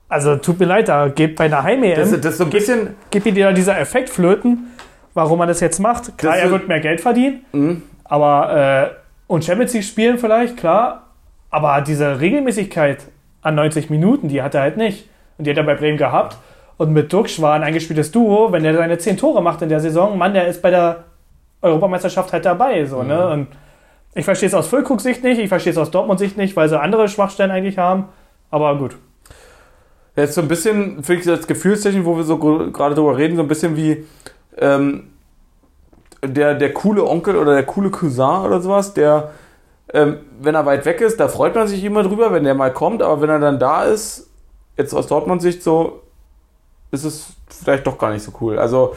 also 0.10 0.36
tut 0.38 0.60
mir 0.60 0.66
leid, 0.66 0.88
da 0.88 1.08
geht 1.08 1.36
bei 1.36 1.46
einer 1.46 1.64
Heim-EM, 1.64 1.96
das, 1.96 2.12
das 2.12 2.26
ist 2.34 2.38
so 2.38 2.44
ein 2.46 2.50
bisschen, 2.50 2.96
geht 3.12 3.26
wieder 3.26 3.54
dieser 3.54 3.80
Effekt 3.80 4.10
flöten, 4.10 4.72
warum 5.14 5.40
man 5.40 5.48
das 5.48 5.60
jetzt 5.60 5.80
macht. 5.80 6.18
Klar, 6.18 6.38
er 6.38 6.52
wird 6.52 6.68
mehr 6.68 6.80
Geld 6.80 7.02
verdienen, 7.02 7.46
Mhm. 7.52 7.82
aber 8.04 8.90
äh, 8.92 8.96
und 9.28 9.44
Champions 9.44 9.74
League 9.74 9.84
spielen 9.84 10.18
vielleicht, 10.20 10.58
klar. 10.58 11.02
Aber 11.50 11.82
diese 11.82 12.20
Regelmäßigkeit 12.20 13.06
an 13.42 13.56
90 13.56 13.90
Minuten, 13.90 14.28
die 14.28 14.42
hat 14.42 14.54
er 14.56 14.62
halt 14.62 14.78
nicht. 14.78 15.10
Und 15.38 15.46
die 15.48 15.52
hat 15.52 15.58
er 15.58 15.64
bei 15.64 15.76
Bremen 15.76 15.98
gehabt. 15.98 16.38
Und 16.78 16.92
mit 16.92 17.12
Duxch 17.12 17.42
war 17.42 17.54
ein 17.56 17.64
eingespieltes 17.64 18.12
Duo, 18.12 18.52
wenn 18.52 18.64
der 18.64 18.76
seine 18.76 18.98
10 18.98 19.18
Tore 19.18 19.42
macht 19.42 19.62
in 19.62 19.70
der 19.70 19.80
Saison, 19.80 20.18
Mann, 20.18 20.34
der 20.34 20.48
ist 20.48 20.62
bei 20.62 20.70
der 20.70 21.06
Europameisterschaft 21.62 22.34
halt 22.34 22.46
dabei. 22.46 22.86
So, 22.86 23.04
ne? 23.04 23.30
Und 23.30 23.48
ich 24.14 24.26
verstehe 24.26 24.48
es 24.48 24.54
aus 24.54 24.68
Füllkrugs 24.68 25.04
Sicht 25.04 25.24
nicht, 25.24 25.40
ich 25.40 25.50
verstehe 25.50 25.72
es 25.72 25.78
aus 25.78 25.90
Dortmund 25.92 26.20
Sicht 26.20 26.38
nicht, 26.38 26.56
weil 26.56 26.70
sie 26.70 26.80
andere 26.80 27.08
Schwachstellen 27.08 27.52
eigentlich 27.52 27.78
haben. 27.78 28.06
Aber 28.52 28.78
gut. 28.78 28.96
Jetzt 30.16 30.36
so 30.36 30.42
ein 30.42 30.48
bisschen, 30.48 31.04
finde 31.04 31.22
ich 31.22 31.26
das 31.26 31.48
Gefühlstechnik, 31.48 32.06
wo 32.06 32.16
wir 32.18 32.24
so 32.24 32.38
gerade 32.38 32.96
drüber 32.96 33.18
reden, 33.18 33.36
so 33.36 33.42
ein 33.42 33.48
bisschen 33.48 33.76
wie 33.76 34.06
ähm, 34.58 35.08
der, 36.24 36.56
der 36.56 36.74
coole 36.74 37.04
Onkel 37.06 37.36
oder 37.36 37.54
der 37.54 37.66
coole 37.66 37.90
Cousin 37.90 38.46
oder 38.46 38.62
sowas, 38.62 38.94
der, 38.94 39.32
ähm, 39.94 40.18
wenn 40.40 40.56
er 40.56 40.66
weit 40.66 40.86
weg 40.86 41.02
ist, 41.02 41.20
da 41.20 41.28
freut 41.28 41.56
man 41.56 41.68
sich 41.68 41.84
immer 41.84 42.04
drüber, 42.04 42.32
wenn 42.32 42.44
der 42.44 42.56
mal 42.56 42.74
kommt, 42.74 43.02
aber 43.02 43.22
wenn 43.22 43.30
er 43.30 43.40
dann 43.40 43.60
da 43.60 43.84
ist, 43.84 44.30
jetzt 44.78 44.94
aus 44.94 45.08
Dortmund 45.08 45.42
Sicht 45.42 45.62
so, 45.64 46.02
ist 46.92 47.04
es 47.04 47.28
vielleicht 47.48 47.86
doch 47.86 47.98
gar 47.98 48.12
nicht 48.12 48.24
so 48.24 48.32
cool. 48.42 48.58
Also, 48.58 48.96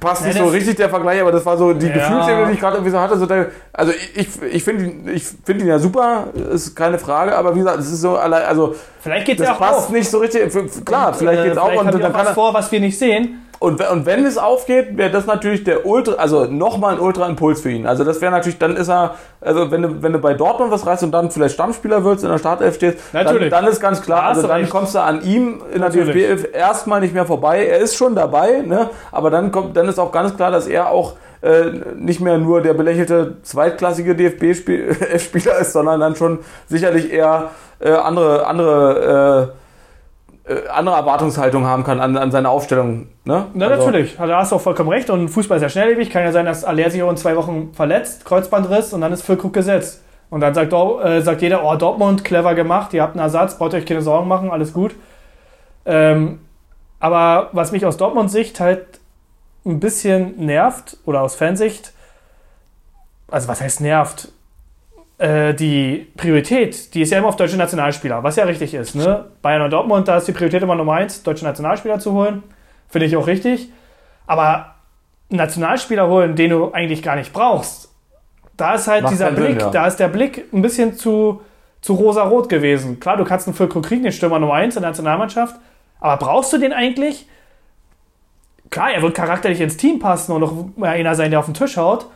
passt 0.00 0.22
Ja, 0.22 0.28
nicht 0.28 0.38
so 0.38 0.46
richtig 0.46 0.76
der 0.76 0.88
Vergleich, 0.88 1.20
aber 1.20 1.32
das 1.32 1.44
war 1.44 1.56
so 1.56 1.72
die 1.72 1.86
Ja. 1.86 1.94
Gefühlsebene, 1.94 2.46
die 2.46 2.52
ich 2.54 2.60
gerade 2.60 2.76
irgendwie 2.76 2.90
so 2.90 3.00
hatte. 3.00 3.18
So 3.18 3.26
der, 3.26 3.50
also 3.72 3.92
ich, 3.92 4.16
ich, 4.16 4.42
ich 4.42 4.64
finde 4.64 4.84
ihn, 4.84 5.08
ich 5.08 5.24
find 5.24 5.60
ihn 5.60 5.68
ja 5.68 5.78
super, 5.78 6.28
ist 6.52 6.74
keine 6.74 6.98
Frage, 6.98 7.36
aber 7.36 7.54
wie 7.54 7.60
gesagt, 7.60 7.78
es 7.78 7.90
ist 7.90 8.00
so 8.00 8.16
allein, 8.16 8.44
also 8.44 8.74
Vielleicht 9.04 9.26
geht 9.26 9.38
es 9.38 9.46
das 9.46 9.48
ja 9.48 9.54
auch 9.54 9.58
passt 9.60 9.88
auf. 9.88 9.90
nicht 9.90 10.10
so 10.10 10.18
richtig. 10.18 10.50
Klar, 10.84 11.08
Und, 11.08 11.16
vielleicht 11.16 11.40
äh, 11.42 11.44
geht's 11.44 11.58
auch 11.58 11.74
und 11.74 11.86
dann 11.86 12.00
kann 12.00 12.12
was 12.14 12.30
vor, 12.30 12.52
was 12.54 12.72
wir 12.72 12.80
nicht 12.80 12.98
sehen. 12.98 13.42
und, 13.58 13.80
und 13.88 14.06
wenn 14.06 14.24
es 14.24 14.38
aufgeht, 14.38 14.96
wäre 14.96 15.10
das 15.10 15.26
natürlich 15.26 15.62
der 15.62 15.84
Ultra, 15.86 16.14
also 16.14 16.46
nochmal 16.46 16.94
ein 16.94 17.00
Ultra-Impuls 17.00 17.60
für 17.60 17.70
ihn. 17.70 17.86
Also 17.86 18.02
das 18.02 18.20
wäre 18.22 18.32
natürlich, 18.32 18.58
dann 18.58 18.76
ist 18.76 18.88
er, 18.88 19.14
also 19.42 19.70
wenn 19.70 19.82
du, 19.82 20.02
wenn 20.02 20.12
du 20.14 20.18
bei 20.18 20.32
Dortmund 20.34 20.72
was 20.72 20.86
reißt 20.86 21.02
und 21.02 21.12
dann 21.12 21.30
vielleicht 21.30 21.54
Stammspieler 21.54 22.02
wirst, 22.02 22.24
in 22.24 22.30
der 22.30 22.38
Startelf 22.38 22.74
stehst, 22.76 22.98
dann, 23.12 23.50
dann 23.50 23.66
ist 23.66 23.80
ganz 23.80 24.00
klar, 24.00 24.22
also 24.24 24.42
dann 24.48 24.60
recht. 24.62 24.70
kommst 24.70 24.94
du 24.94 25.00
an 25.00 25.22
ihm 25.22 25.60
in 25.72 25.80
der 25.80 25.90
Natürlich. 25.90 26.14
DFB 26.14 26.54
erstmal 26.54 27.00
nicht 27.00 27.12
mehr 27.12 27.26
vorbei. 27.26 27.66
Er 27.66 27.78
ist 27.78 27.96
schon 27.96 28.14
dabei, 28.14 28.62
ne? 28.64 28.88
aber 29.12 29.30
dann 29.30 29.52
kommt, 29.52 29.76
dann 29.76 29.86
ist 29.86 29.98
auch 29.98 30.12
ganz 30.12 30.34
klar, 30.34 30.50
dass 30.50 30.66
er 30.66 30.88
auch 30.90 31.12
äh, 31.44 31.70
nicht 31.96 32.20
mehr 32.20 32.38
nur 32.38 32.62
der 32.62 32.74
belächelte 32.74 33.36
zweitklassige 33.42 34.14
DFB-Spieler 34.16 35.58
ist, 35.60 35.72
sondern 35.72 36.00
dann 36.00 36.16
schon 36.16 36.38
sicherlich 36.68 37.12
eher 37.12 37.50
äh, 37.80 37.90
andere, 37.90 38.46
andere, 38.46 39.52
äh, 40.48 40.52
äh, 40.52 40.68
andere 40.68 40.96
Erwartungshaltung 40.96 41.66
haben 41.66 41.84
kann 41.84 42.00
an, 42.00 42.16
an 42.16 42.30
seine 42.30 42.48
Aufstellung. 42.48 43.08
Ne? 43.24 43.46
Na, 43.54 43.66
Also- 43.66 43.86
natürlich. 43.86 44.16
Da 44.16 44.38
hast 44.38 44.52
du 44.52 44.56
auch 44.56 44.60
vollkommen 44.60 44.88
recht. 44.90 45.10
Und 45.10 45.28
Fußball 45.28 45.56
ist 45.58 45.62
ja 45.62 45.68
schnelllebig. 45.68 46.10
Kann 46.10 46.22
ja 46.22 46.32
sein, 46.32 46.46
dass 46.46 46.64
Aller 46.64 46.90
sich 46.90 47.02
auch 47.02 47.10
in 47.10 47.16
zwei 47.16 47.36
Wochen 47.36 47.72
verletzt, 47.74 48.24
Kreuzbandriss 48.24 48.92
und 48.92 49.00
dann 49.02 49.12
ist 49.12 49.22
Füllkrug 49.22 49.52
gesetzt. 49.52 50.02
Und 50.30 50.40
dann 50.40 50.54
sagt, 50.54 50.72
äh, 50.72 51.20
sagt 51.20 51.42
jeder, 51.42 51.62
oh, 51.64 51.76
Dortmund, 51.76 52.24
clever 52.24 52.54
gemacht, 52.54 52.92
ihr 52.94 53.02
habt 53.02 53.12
einen 53.14 53.22
Ersatz, 53.22 53.56
braucht 53.58 53.74
euch 53.74 53.84
keine 53.86 54.00
Sorgen 54.02 54.26
machen, 54.26 54.50
alles 54.50 54.72
gut. 54.72 54.94
Ähm, 55.84 56.40
aber 56.98 57.50
was 57.52 57.70
mich 57.72 57.84
aus 57.84 57.98
Dortmunds 57.98 58.32
Sicht 58.32 58.58
halt 58.58 58.86
ein 59.64 59.80
bisschen 59.80 60.44
nervt, 60.44 60.96
oder 61.04 61.22
aus 61.22 61.34
Fansicht, 61.34 61.92
also 63.28 63.48
was 63.48 63.60
heißt 63.60 63.80
nervt? 63.80 64.28
Äh, 65.18 65.54
die 65.54 66.10
Priorität, 66.16 66.94
die 66.94 67.02
ist 67.02 67.10
ja 67.10 67.18
immer 67.18 67.28
auf 67.28 67.36
deutsche 67.36 67.56
Nationalspieler, 67.56 68.22
was 68.22 68.36
ja 68.36 68.44
richtig 68.44 68.74
ist. 68.74 68.94
Ne? 68.94 69.26
Bayern 69.42 69.62
und 69.62 69.70
Dortmund, 69.70 70.08
da 70.08 70.16
ist 70.16 70.28
die 70.28 70.32
Priorität 70.32 70.62
immer 70.62 70.74
Nummer 70.74 70.94
eins, 70.94 71.22
deutsche 71.22 71.44
Nationalspieler 71.44 71.98
zu 71.98 72.12
holen. 72.12 72.42
Finde 72.88 73.06
ich 73.06 73.16
auch 73.16 73.26
richtig. 73.26 73.70
Aber 74.26 74.74
Nationalspieler 75.30 76.08
holen, 76.08 76.36
den 76.36 76.50
du 76.50 76.72
eigentlich 76.72 77.02
gar 77.02 77.16
nicht 77.16 77.32
brauchst, 77.32 77.90
da 78.56 78.74
ist 78.74 78.88
halt 78.88 79.02
Macht 79.02 79.12
dieser 79.12 79.26
keinen 79.26 79.36
Sinn, 79.36 79.44
Blick, 79.46 79.60
ja. 79.60 79.70
da 79.70 79.86
ist 79.86 79.96
der 79.96 80.08
Blick 80.08 80.44
ein 80.52 80.62
bisschen 80.62 80.94
zu, 80.94 81.42
zu 81.80 81.94
rosa-rot 81.94 82.48
gewesen. 82.48 83.00
Klar, 83.00 83.16
du 83.16 83.24
kannst 83.24 83.46
einen 83.46 83.56
Füllkrug 83.56 83.84
kriegen, 83.84 84.02
den 84.02 84.12
Stürmer 84.12 84.38
Nummer 84.38 84.54
eins 84.54 84.76
in 84.76 84.82
der 84.82 84.90
Nationalmannschaft, 84.90 85.56
aber 86.00 86.24
brauchst 86.24 86.52
du 86.52 86.58
den 86.58 86.72
eigentlich? 86.72 87.26
Klar, 88.74 88.90
er 88.92 89.02
wird 89.02 89.14
charakterlich 89.14 89.60
ins 89.60 89.76
Team 89.76 90.00
passen 90.00 90.32
und 90.32 90.42
auch 90.42 90.52
einer 90.80 91.14
sein, 91.14 91.30
der 91.30 91.38
auf 91.38 91.44
den 91.44 91.54
Tisch 91.54 91.76
haut. 91.76 92.06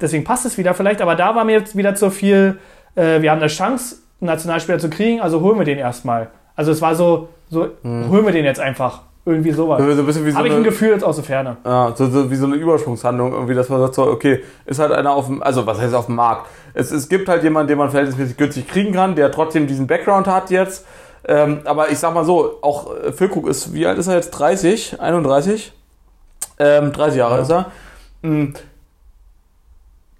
Deswegen 0.00 0.24
passt 0.24 0.44
es 0.44 0.58
wieder 0.58 0.74
vielleicht, 0.74 1.00
aber 1.00 1.14
da 1.14 1.36
war 1.36 1.44
mir 1.44 1.52
jetzt 1.52 1.76
wieder 1.76 1.94
zu 1.94 2.10
viel, 2.10 2.58
äh, 2.96 3.22
wir 3.22 3.30
haben 3.30 3.38
eine 3.38 3.46
Chance, 3.46 3.98
einen 4.20 4.26
Nationalspieler 4.26 4.80
zu 4.80 4.90
kriegen, 4.90 5.20
also 5.20 5.40
holen 5.40 5.56
wir 5.56 5.64
den 5.64 5.78
erstmal. 5.78 6.30
Also 6.56 6.72
es 6.72 6.82
war 6.82 6.96
so, 6.96 7.28
so 7.48 7.68
holen 7.84 8.26
wir 8.26 8.32
den 8.32 8.44
jetzt 8.44 8.58
einfach. 8.58 9.02
Irgendwie 9.24 9.52
sowas. 9.52 9.80
So 9.80 9.88
ein 9.88 10.04
bisschen 10.04 10.26
wie 10.26 10.32
so 10.32 10.38
Habe 10.38 10.48
ich 10.48 10.54
ein 10.54 10.64
Gefühl 10.64 10.88
jetzt 10.88 11.04
aus 11.04 11.14
der 11.14 11.24
Ferne. 11.24 11.58
ja, 11.64 11.92
so, 11.94 12.06
so 12.10 12.28
wie 12.28 12.34
so 12.34 12.46
eine 12.46 12.56
Übersprungshandlung, 12.56 13.32
irgendwie, 13.32 13.54
dass 13.54 13.68
man 13.68 13.78
sagt, 13.78 13.94
so, 13.94 14.08
okay, 14.08 14.42
ist 14.66 14.80
halt 14.80 14.90
einer 14.90 15.12
auf 15.12 15.26
dem, 15.26 15.40
also 15.44 15.64
was 15.64 15.80
heißt 15.80 15.94
auf 15.94 16.06
dem 16.06 16.16
Markt? 16.16 16.48
Es, 16.74 16.90
es 16.90 17.08
gibt 17.08 17.28
halt 17.28 17.44
jemanden, 17.44 17.68
den 17.68 17.78
man 17.78 17.90
verhältnismäßig 17.90 18.36
günstig 18.36 18.66
kriegen 18.66 18.92
kann, 18.92 19.14
der 19.14 19.30
trotzdem 19.30 19.68
diesen 19.68 19.86
Background 19.86 20.26
hat 20.26 20.50
jetzt. 20.50 20.86
Ähm, 21.28 21.60
aber 21.66 21.90
ich 21.90 22.00
sag 22.00 22.14
mal 22.14 22.24
so, 22.24 22.58
auch 22.62 22.96
äh, 22.96 23.12
Füllkrug 23.12 23.46
ist, 23.46 23.72
wie 23.72 23.86
alt 23.86 23.96
ist 23.96 24.08
er 24.08 24.16
jetzt? 24.16 24.30
30? 24.30 25.00
31? 25.00 25.72
Ähm, 26.60 26.92
30 26.92 27.18
Jahre 27.18 27.36
Ja. 27.36 27.42
ist 27.42 27.50
er. 27.50 27.66
Mm. 28.22 28.54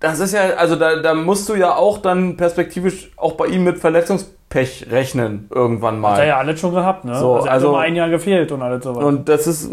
Das 0.00 0.18
ist 0.18 0.32
ja, 0.32 0.40
also 0.56 0.76
da, 0.76 0.96
da 0.96 1.12
musst 1.14 1.46
du 1.50 1.54
ja 1.54 1.74
auch 1.76 1.98
dann 1.98 2.36
perspektivisch 2.38 3.10
auch 3.18 3.32
bei 3.32 3.46
ihm 3.46 3.64
mit 3.64 3.78
Verletzungspech 3.78 4.86
rechnen, 4.90 5.46
irgendwann 5.54 6.00
mal. 6.00 6.12
Hat 6.12 6.20
er 6.20 6.26
ja 6.26 6.38
alles 6.38 6.58
schon 6.58 6.72
gehabt, 6.74 7.04
ne? 7.04 7.14
So, 7.18 7.34
also 7.34 7.46
er 7.46 7.50
hat 7.50 7.50
also- 7.56 7.68
immer 7.68 7.80
ein 7.80 7.94
Jahr 7.94 8.08
gefehlt 8.08 8.50
und 8.50 8.62
alles 8.62 8.82
sowas. 8.82 9.04
Und 9.04 9.28
das 9.28 9.46
ist. 9.46 9.70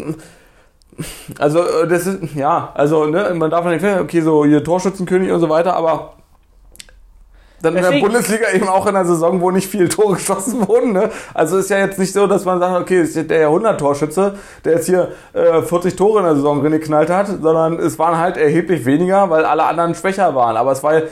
Also, 1.38 1.60
äh, 1.60 1.86
das 1.88 2.06
ist. 2.06 2.34
Ja, 2.34 2.72
also, 2.74 3.06
ne, 3.06 3.32
man 3.34 3.50
darf 3.50 3.64
nicht 3.64 3.84
okay, 3.84 4.20
so 4.20 4.44
hier 4.44 4.62
Torschützenkönig 4.62 5.30
und 5.32 5.40
so 5.40 5.48
weiter, 5.48 5.74
aber. 5.74 6.14
Dann 7.60 7.74
in 7.74 7.82
der 7.82 7.90
Deswegen- 7.90 8.06
Bundesliga 8.06 8.46
eben 8.54 8.68
auch 8.68 8.86
in 8.86 8.94
einer 8.94 9.04
Saison, 9.04 9.40
wo 9.40 9.50
nicht 9.50 9.68
viele 9.68 9.88
Tore 9.88 10.14
geschossen 10.16 10.66
wurden. 10.68 10.92
Ne? 10.92 11.10
Also 11.34 11.58
ist 11.58 11.70
ja 11.70 11.78
jetzt 11.78 11.98
nicht 11.98 12.12
so, 12.12 12.26
dass 12.26 12.44
man 12.44 12.60
sagt, 12.60 12.80
okay, 12.80 13.00
ist 13.02 13.16
der 13.30 13.40
Jahrhundert-Torschütze, 13.40 14.34
der 14.64 14.74
jetzt 14.74 14.86
hier 14.86 15.08
äh, 15.32 15.62
40 15.62 15.96
Tore 15.96 16.20
in 16.20 16.24
der 16.26 16.34
Saison 16.36 16.60
drin 16.60 16.72
geknallt 16.72 17.10
hat, 17.10 17.26
sondern 17.26 17.78
es 17.78 17.98
waren 17.98 18.16
halt 18.18 18.36
erheblich 18.36 18.84
weniger, 18.84 19.28
weil 19.30 19.44
alle 19.44 19.64
anderen 19.64 19.94
schwächer 19.94 20.34
waren. 20.34 20.56
Aber 20.56 20.70
es 20.72 20.82
war, 20.84 21.02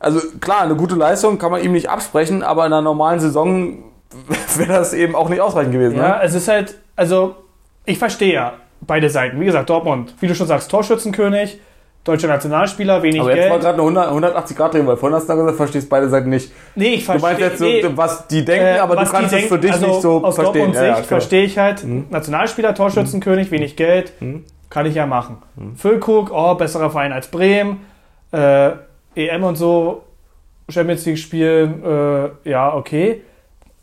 also 0.00 0.20
klar, 0.40 0.62
eine 0.62 0.74
gute 0.74 0.96
Leistung 0.96 1.38
kann 1.38 1.50
man 1.52 1.62
ihm 1.62 1.72
nicht 1.72 1.88
absprechen, 1.88 2.42
aber 2.42 2.66
in 2.66 2.72
einer 2.72 2.82
normalen 2.82 3.20
Saison 3.20 3.78
wäre 4.56 4.72
das 4.72 4.92
eben 4.94 5.14
auch 5.14 5.28
nicht 5.28 5.40
ausreichend 5.40 5.72
gewesen. 5.72 5.96
Ja, 5.96 6.08
Ne? 6.18 6.20
es 6.24 6.34
ist 6.34 6.48
halt, 6.48 6.74
also 6.96 7.36
ich 7.84 7.98
verstehe 7.98 8.34
ja 8.34 8.52
beide 8.80 9.08
Seiten. 9.08 9.40
Wie 9.40 9.44
gesagt, 9.46 9.70
Dortmund, 9.70 10.14
wie 10.20 10.26
du 10.26 10.34
schon 10.34 10.46
sagst, 10.48 10.70
Torschützenkönig, 10.70 11.60
deutscher 12.04 12.28
Nationalspieler, 12.28 13.02
wenig 13.02 13.20
Aber 13.20 13.34
jetzt 13.34 13.48
war 13.50 13.58
Geld. 13.58 13.62
gerade 13.62 13.74
eine 13.74 13.82
100 13.82 14.08
180 14.08 14.56
Grad 14.56 14.74
drehen, 14.74 14.86
weil 14.86 14.96
vorhin 14.96 15.16
hast 15.16 15.28
du 15.28 15.36
gesagt, 15.36 15.56
verstehst 15.56 15.88
beide 15.88 16.08
Seiten 16.08 16.30
nicht. 16.30 16.50
Nee, 16.74 16.94
ich 16.94 17.06
Du 17.06 17.12
meinst 17.12 17.24
verstehe. 17.40 17.46
jetzt, 17.48 17.58
so, 17.58 17.64
nee, 17.64 17.96
was 17.96 18.26
die 18.26 18.44
denken, 18.44 18.66
äh, 18.66 18.78
aber 18.78 18.96
du 18.96 19.02
kannst 19.10 19.32
es 19.32 19.42
für 19.44 19.58
denken, 19.58 19.60
dich 19.60 19.72
also 19.72 19.86
nicht 19.86 20.00
so 20.02 20.24
aus 20.24 20.34
verstehen. 20.34 20.72
Sicht 20.72 20.76
Ja, 20.76 20.82
ja, 20.86 20.92
klar. 20.94 21.04
verstehe 21.04 21.44
ich 21.44 21.58
halt, 21.58 21.84
Nationalspieler, 22.10 22.74
Torschützenkönig, 22.74 23.50
wenig 23.50 23.76
Geld, 23.76 24.12
Mhm. 24.20 24.44
kann 24.68 24.86
ich 24.86 24.94
ja 24.96 25.06
machen. 25.06 25.38
Füllkrug, 25.76 26.30
oh, 26.32 26.54
besserer 26.56 26.90
Verein 26.90 27.12
als 27.12 27.28
Bremen, 27.28 27.82
äh, 28.32 28.70
EM 29.14 29.44
und 29.44 29.56
so, 29.56 30.02
Champions 30.68 31.04
League 31.06 31.18
spielen, 31.18 31.84
äh, 32.44 32.50
ja, 32.50 32.74
okay. 32.74 33.22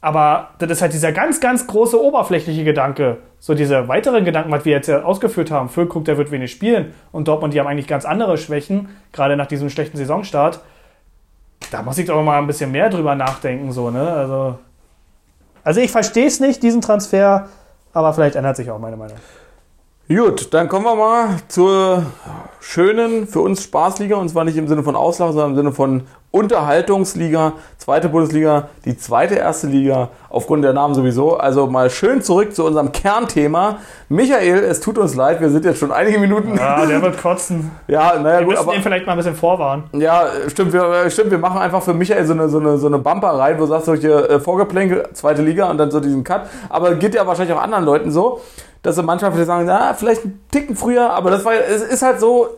Aber 0.02 0.50
das 0.60 0.72
ist 0.72 0.82
halt 0.82 0.94
dieser 0.94 1.12
ganz, 1.12 1.40
ganz 1.40 1.68
große 1.68 2.02
oberflächliche 2.02 2.64
Gedanke. 2.64 3.18
So 3.40 3.54
diese 3.54 3.88
weiteren 3.88 4.26
Gedanken, 4.26 4.52
was 4.52 4.66
wir 4.66 4.74
jetzt 4.74 4.88
ja 4.88 5.04
ausgeführt 5.04 5.50
haben. 5.50 5.70
Füllkrug, 5.70 6.06
der 6.06 6.18
wird 6.18 6.32
wenig 6.32 6.52
spielen. 6.52 6.94
Und 7.12 7.28
Dortmund, 7.28 7.54
die 7.54 7.60
haben 7.60 7.68
eigentlich 7.68 7.88
ganz 7.88 8.06
andere 8.06 8.38
Schwächen, 8.38 8.90
gerade 9.14 9.38
nach 9.38 9.48
diesem 9.48 9.70
schlechten 9.70 9.98
Saisonstart. 9.98 10.60
Da 11.72 11.82
muss 11.82 11.98
ich 11.98 12.08
doch 12.08 12.22
mal 12.22 12.38
ein 12.38 12.48
bisschen 12.48 12.72
mehr 12.72 12.90
drüber 12.90 13.16
nachdenken, 13.16 13.72
so, 13.72 13.90
ne? 13.92 14.12
Also, 14.12 14.60
also 15.64 15.82
ich 15.82 15.92
verstehe 15.92 16.26
es 16.26 16.40
nicht, 16.40 16.64
diesen 16.64 16.82
Transfer, 16.82 17.48
aber 17.94 18.14
vielleicht 18.14 18.36
ändert 18.36 18.58
sich 18.58 18.70
auch 18.72 18.80
meine 18.80 18.98
Meinung. 18.98 19.18
Gut, 20.12 20.52
dann 20.56 20.68
kommen 20.68 20.86
wir 20.86 20.96
mal 20.96 21.28
zur 21.50 22.02
schönen, 22.60 23.28
für 23.28 23.42
uns 23.42 23.64
Spaßliga, 23.64 24.16
und 24.16 24.28
zwar 24.28 24.44
nicht 24.44 24.58
im 24.58 24.68
Sinne 24.68 24.82
von 24.82 24.96
Auslagen, 24.96 25.34
sondern 25.34 25.52
im 25.52 25.56
Sinne 25.56 25.72
von 25.72 26.02
Unterhaltungsliga, 26.32 27.54
zweite 27.78 28.10
Bundesliga, 28.10 28.70
die 28.86 28.98
zweite 28.98 29.36
erste 29.36 29.68
Liga, 29.68 30.10
aufgrund 30.30 30.64
der 30.64 30.74
Namen 30.74 30.96
sowieso. 30.96 31.38
Also 31.38 31.68
mal 31.68 31.92
schön 31.92 32.24
zurück 32.24 32.56
zu 32.56 32.66
unserem 32.66 32.92
Kernthema. 32.92 33.78
Michael, 34.10 34.64
es 34.64 34.80
tut 34.80 34.98
uns 34.98 35.14
leid, 35.14 35.42
wir 35.42 35.50
sind 35.52 35.64
jetzt 35.66 35.78
schon 35.80 35.92
einige 35.92 36.18
Minuten. 36.18 36.58
Ja, 36.58 36.88
der 36.88 37.02
wird 37.04 37.22
kotzen. 37.22 37.70
Ja, 37.88 38.18
naja, 38.20 38.40
Wir 38.40 38.46
gut, 38.46 38.54
müssen 38.54 38.64
aber. 38.64 38.74
den 38.74 38.82
vielleicht 38.82 39.06
mal 39.06 39.12
ein 39.12 39.18
bisschen 39.20 39.36
vorwarnen. 39.36 39.84
Ja, 39.94 40.26
stimmt, 40.48 40.74
wir, 40.74 40.84
äh, 40.92 41.12
stimmt, 41.12 41.30
wir 41.30 41.38
machen 41.38 41.60
einfach 41.60 41.84
für 41.84 41.94
Michael 41.94 42.26
so 42.26 42.34
eine, 42.34 42.50
so 42.50 42.60
eine, 42.60 42.80
so 42.80 42.88
eine 42.88 42.98
Bumper 42.98 43.30
rein, 43.38 43.58
wo 43.58 43.62
du 43.62 43.68
sagst, 43.68 43.86
solche 43.86 44.28
äh, 44.28 44.40
Vorgeplänkel, 44.40 45.08
zweite 45.14 45.44
Liga 45.44 45.70
und 45.70 45.78
dann 45.78 45.92
so 45.92 46.00
diesen 46.00 46.24
Cut. 46.24 46.48
Aber 46.70 46.96
geht 46.96 47.14
ja 47.14 47.28
wahrscheinlich 47.28 47.56
auch 47.56 47.62
anderen 47.62 47.86
Leuten 47.86 48.10
so, 48.10 48.42
dass 48.82 48.96
sie 48.96 49.04
manchmal 49.04 49.32
vielleicht 49.32 49.48
sagen, 49.48 49.66
na, 49.66 49.94
vielleicht 49.94 50.24
einen 50.24 50.42
Ticken 50.52 50.76
früher, 50.76 51.10
aber 51.12 51.32
das 51.32 51.44
war, 51.46 51.54
es 51.54 51.82
ist 51.82 52.02
halt 52.02 52.20
so, 52.20 52.50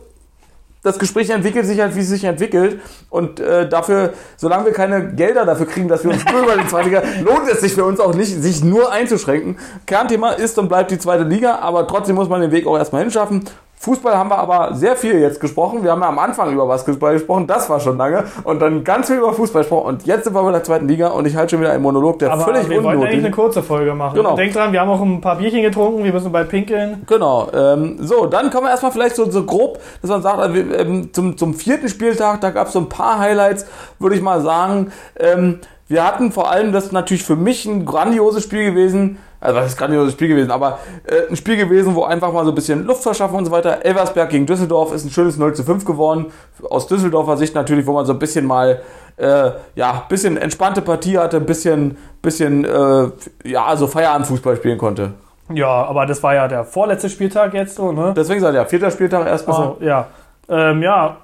das 0.82 0.98
Gespräch 0.98 1.30
entwickelt 1.30 1.64
sich 1.64 1.80
halt, 1.80 1.94
wie 1.94 2.00
es 2.00 2.08
sich 2.08 2.24
entwickelt. 2.24 2.80
Und 3.08 3.38
äh, 3.38 3.68
dafür, 3.68 4.14
solange 4.36 4.66
wir 4.66 4.72
keine 4.72 5.14
Gelder 5.14 5.44
dafür 5.44 5.66
kriegen, 5.66 5.86
dass 5.86 6.02
wir 6.02 6.10
uns 6.10 6.24
nur 6.24 6.42
über 6.42 6.56
die 6.56 6.66
zweite 6.66 6.88
Liga, 6.88 7.02
lohnt 7.22 7.48
es 7.48 7.60
sich 7.60 7.72
für 7.72 7.84
uns 7.84 8.00
auch 8.00 8.14
nicht, 8.14 8.42
sich 8.42 8.64
nur 8.64 8.90
einzuschränken. 8.90 9.58
Kernthema 9.86 10.32
ist 10.32 10.58
und 10.58 10.68
bleibt 10.68 10.90
die 10.90 10.98
zweite 10.98 11.22
Liga, 11.22 11.60
aber 11.60 11.86
trotzdem 11.86 12.16
muss 12.16 12.28
man 12.28 12.40
den 12.40 12.50
Weg 12.50 12.66
auch 12.66 12.76
erstmal 12.76 13.02
hinschaffen. 13.02 13.44
Fußball 13.82 14.16
haben 14.16 14.30
wir 14.30 14.38
aber 14.38 14.74
sehr 14.76 14.94
viel 14.94 15.18
jetzt 15.18 15.40
gesprochen. 15.40 15.82
Wir 15.82 15.90
haben 15.90 16.02
ja 16.02 16.08
am 16.08 16.18
Anfang 16.20 16.52
über 16.52 16.66
Basketball 16.66 17.14
gesprochen, 17.14 17.48
das 17.48 17.68
war 17.68 17.80
schon 17.80 17.98
lange. 17.98 18.22
Und 18.44 18.62
dann 18.62 18.84
ganz 18.84 19.08
viel 19.08 19.16
über 19.16 19.32
Fußball 19.32 19.62
gesprochen. 19.62 19.88
Und 19.88 20.06
jetzt 20.06 20.22
sind 20.22 20.34
wir 20.34 20.42
bei 20.44 20.52
der 20.52 20.62
zweiten 20.62 20.86
Liga 20.86 21.08
und 21.08 21.26
ich 21.26 21.34
halte 21.34 21.50
schon 21.50 21.60
wieder 21.62 21.72
einen 21.72 21.82
Monolog, 21.82 22.20
der 22.20 22.30
Aber 22.30 22.44
völlig 22.44 22.68
wir 22.68 22.76
wollten 22.76 23.00
eigentlich 23.00 23.08
eine 23.08 23.16
unnötig 23.16 23.34
kurze 23.34 23.60
Folge 23.60 23.92
machen. 23.92 24.14
Genau. 24.14 24.36
Denkt 24.36 24.54
dran, 24.54 24.72
wir 24.72 24.80
haben 24.80 24.88
auch 24.88 25.02
ein 25.02 25.20
paar 25.20 25.34
Bierchen 25.34 25.62
getrunken, 25.62 26.04
wir 26.04 26.12
müssen 26.12 26.30
bald 26.30 26.48
pinkeln. 26.48 27.02
Genau. 27.08 27.48
Ähm, 27.52 27.96
so, 27.98 28.26
dann 28.26 28.50
kommen 28.50 28.66
wir 28.66 28.70
erstmal 28.70 28.92
vielleicht 28.92 29.16
so, 29.16 29.28
so 29.28 29.42
grob, 29.42 29.80
dass 30.00 30.10
man 30.10 30.22
sagt, 30.22 30.38
also, 30.38 30.54
wir, 30.54 30.78
ähm, 30.78 31.12
zum, 31.12 31.36
zum 31.36 31.52
vierten 31.52 31.88
Spieltag, 31.88 32.40
da 32.40 32.50
gab 32.50 32.68
es 32.68 32.74
so 32.74 32.78
ein 32.78 32.88
paar 32.88 33.18
Highlights, 33.18 33.66
würde 33.98 34.14
ich 34.14 34.22
mal 34.22 34.42
sagen. 34.42 34.92
Ähm, 35.18 35.58
wir 35.88 36.06
hatten 36.06 36.32
vor 36.32 36.50
allem, 36.50 36.72
das 36.72 36.86
ist 36.86 36.92
natürlich 36.92 37.24
für 37.24 37.36
mich 37.36 37.66
ein 37.66 37.84
grandioses 37.84 38.44
Spiel 38.44 38.64
gewesen, 38.64 39.18
also 39.40 39.56
was 39.56 39.66
ist 39.66 39.74
ein 39.74 39.78
grandioses 39.78 40.12
Spiel 40.12 40.28
gewesen, 40.28 40.50
aber 40.50 40.78
äh, 41.04 41.28
ein 41.28 41.36
Spiel 41.36 41.56
gewesen, 41.56 41.94
wo 41.94 42.04
einfach 42.04 42.32
mal 42.32 42.44
so 42.44 42.52
ein 42.52 42.54
bisschen 42.54 42.84
Luft 42.86 43.02
verschaffen 43.02 43.36
und 43.36 43.44
so 43.44 43.50
weiter. 43.50 43.84
Elversberg 43.84 44.30
gegen 44.30 44.46
Düsseldorf 44.46 44.92
ist 44.92 45.04
ein 45.04 45.10
schönes 45.10 45.36
0 45.36 45.54
zu 45.54 45.64
5 45.64 45.84
geworden. 45.84 46.26
Aus 46.70 46.86
Düsseldorfer 46.86 47.36
Sicht 47.36 47.54
natürlich, 47.54 47.86
wo 47.86 47.92
man 47.92 48.06
so 48.06 48.12
ein 48.12 48.20
bisschen 48.20 48.46
mal, 48.46 48.80
äh, 49.16 49.50
ja, 49.74 49.90
ein 49.92 50.08
bisschen 50.08 50.36
entspannte 50.36 50.80
Partie 50.80 51.18
hatte, 51.18 51.38
ein 51.38 51.46
bisschen, 51.46 51.98
bisschen, 52.22 52.64
äh, 52.64 53.10
ja, 53.44 53.76
so 53.76 53.88
Feierabendfußball 53.88 54.56
spielen 54.56 54.78
konnte. 54.78 55.12
Ja, 55.52 55.84
aber 55.86 56.06
das 56.06 56.22
war 56.22 56.34
ja 56.34 56.46
der 56.46 56.64
vorletzte 56.64 57.10
Spieltag 57.10 57.52
jetzt 57.52 57.74
so, 57.74 57.90
ne? 57.90 58.14
Deswegen 58.16 58.40
sagt 58.40 58.54
ja, 58.54 58.64
vierter 58.64 58.92
Spieltag 58.92 59.26
erstmal. 59.26 59.56
Also, 59.56 59.76
ja. 59.80 60.06
Ähm, 60.48 60.82
ja, 60.82 61.16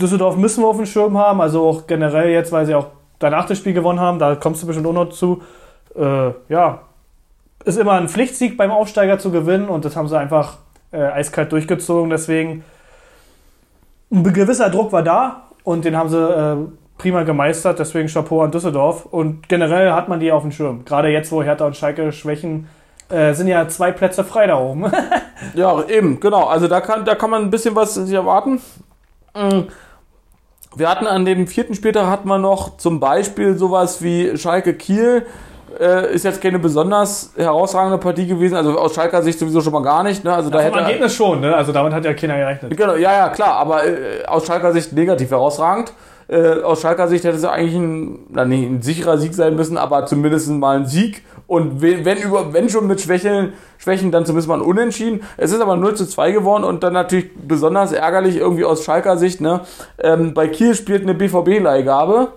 Düsseldorf 0.00 0.36
müssen 0.36 0.62
wir 0.62 0.68
auf 0.68 0.76
dem 0.76 0.86
Schirm 0.86 1.16
haben, 1.16 1.40
also 1.40 1.66
auch 1.66 1.86
generell 1.86 2.28
jetzt, 2.28 2.52
weil 2.52 2.66
sie 2.66 2.74
auch 2.74 2.86
danach 3.18 3.46
das 3.46 3.58
Spiel 3.58 3.72
gewonnen 3.72 4.00
haben, 4.00 4.18
da 4.18 4.34
kommst 4.34 4.62
du 4.62 4.66
bestimmt 4.66 4.86
auch 4.86 4.92
noch 4.92 5.10
zu. 5.10 5.42
Äh, 5.94 6.30
ja, 6.48 6.80
ist 7.64 7.78
immer 7.78 7.92
ein 7.92 8.08
Pflichtsieg 8.08 8.56
beim 8.56 8.70
Aufsteiger 8.70 9.18
zu 9.18 9.30
gewinnen 9.30 9.68
und 9.68 9.84
das 9.84 9.96
haben 9.96 10.08
sie 10.08 10.18
einfach 10.18 10.58
äh, 10.92 10.98
eiskalt 10.98 11.52
durchgezogen, 11.52 12.10
deswegen 12.10 12.64
ein 14.12 14.22
gewisser 14.22 14.70
Druck 14.70 14.92
war 14.92 15.02
da 15.02 15.48
und 15.64 15.84
den 15.84 15.96
haben 15.96 16.08
sie 16.08 16.16
äh, 16.16 16.56
prima 16.98 17.24
gemeistert, 17.24 17.78
deswegen 17.78 18.08
Chapeau 18.08 18.42
an 18.42 18.52
Düsseldorf 18.52 19.06
und 19.06 19.48
generell 19.48 19.92
hat 19.92 20.08
man 20.08 20.20
die 20.20 20.30
auf 20.32 20.42
dem 20.42 20.52
Schirm. 20.52 20.84
Gerade 20.84 21.08
jetzt, 21.08 21.32
wo 21.32 21.42
Hertha 21.42 21.66
und 21.66 21.76
Schalke 21.76 22.12
schwächen, 22.12 22.68
äh, 23.08 23.34
sind 23.34 23.48
ja 23.48 23.68
zwei 23.68 23.92
Plätze 23.92 24.24
frei 24.24 24.46
da 24.46 24.58
oben. 24.58 24.90
Ja, 25.54 25.84
eben, 25.86 26.18
genau. 26.18 26.46
Also 26.46 26.66
da 26.66 26.80
kann, 26.80 27.04
da 27.04 27.14
kann 27.14 27.28
man 27.28 27.42
ein 27.42 27.50
bisschen 27.50 27.76
was 27.76 27.94
sich 27.94 28.14
erwarten. 28.14 28.58
Mm. 29.34 29.64
Wir 30.76 30.90
hatten 30.90 31.06
an 31.06 31.24
dem 31.24 31.46
vierten 31.46 31.74
Spieltag 31.74 32.06
hatten 32.06 32.28
wir 32.28 32.38
noch 32.38 32.76
zum 32.76 33.00
Beispiel 33.00 33.56
sowas 33.56 34.02
wie 34.02 34.36
Schalke 34.36 34.74
Kiel. 34.74 35.26
Äh, 35.80 36.14
ist 36.14 36.24
jetzt 36.24 36.40
keine 36.42 36.58
besonders 36.58 37.32
herausragende 37.36 37.98
Partie 37.98 38.26
gewesen, 38.26 38.54
also 38.56 38.78
aus 38.78 38.94
Schalker 38.94 39.22
Sicht 39.22 39.38
sowieso 39.38 39.60
schon 39.60 39.72
mal 39.72 39.82
gar 39.82 40.02
nicht. 40.02 40.22
Ne? 40.22 40.32
Also 40.32 40.48
da 40.50 40.58
Vom 40.58 40.66
hätte 40.66 40.78
Ergebnis 40.78 41.14
schon, 41.14 41.40
ne? 41.40 41.54
Also 41.54 41.72
damit 41.72 41.92
hat 41.92 42.04
ja 42.04 42.14
keiner 42.14 42.36
gerechnet. 42.36 42.76
Genau, 42.76 42.94
ja, 42.94 43.12
ja, 43.12 43.28
klar, 43.30 43.56
aber 43.56 43.84
äh, 43.86 44.24
aus 44.26 44.46
Schalker 44.46 44.72
Sicht 44.72 44.92
negativ 44.92 45.30
herausragend. 45.30 45.92
Äh, 46.28 46.62
aus 46.62 46.80
Schalker 46.80 47.08
Sicht 47.08 47.24
hätte 47.24 47.36
es 47.36 47.44
eigentlich 47.44 47.76
ein, 47.76 48.18
na, 48.30 48.44
nee, 48.44 48.66
ein 48.66 48.82
sicherer 48.82 49.18
Sieg 49.18 49.34
sein 49.34 49.54
müssen, 49.54 49.78
aber 49.78 50.06
zumindest 50.06 50.50
mal 50.50 50.76
ein 50.76 50.86
Sieg. 50.86 51.22
Und 51.46 51.80
wenn, 51.80 52.18
über, 52.18 52.52
wenn 52.52 52.68
schon 52.68 52.88
mit 52.88 53.00
Schwächen, 53.00 53.52
Schwächen, 53.78 54.10
dann 54.10 54.26
zumindest 54.26 54.48
mal 54.48 54.56
ein 54.56 54.62
Unentschieden. 54.62 55.22
Es 55.36 55.52
ist 55.52 55.60
aber 55.60 55.76
0 55.76 55.94
zu 55.94 56.06
2 56.06 56.32
geworden 56.32 56.64
und 56.64 56.82
dann 56.82 56.92
natürlich 56.92 57.30
besonders 57.36 57.92
ärgerlich 57.92 58.36
irgendwie 58.36 58.64
aus 58.64 58.82
Schalker 58.82 59.16
Sicht. 59.16 59.40
Ne? 59.40 59.60
Ähm, 60.02 60.34
bei 60.34 60.48
Kiel 60.48 60.74
spielt 60.74 61.02
eine 61.02 61.14
BVB-Leihgabe 61.14 62.28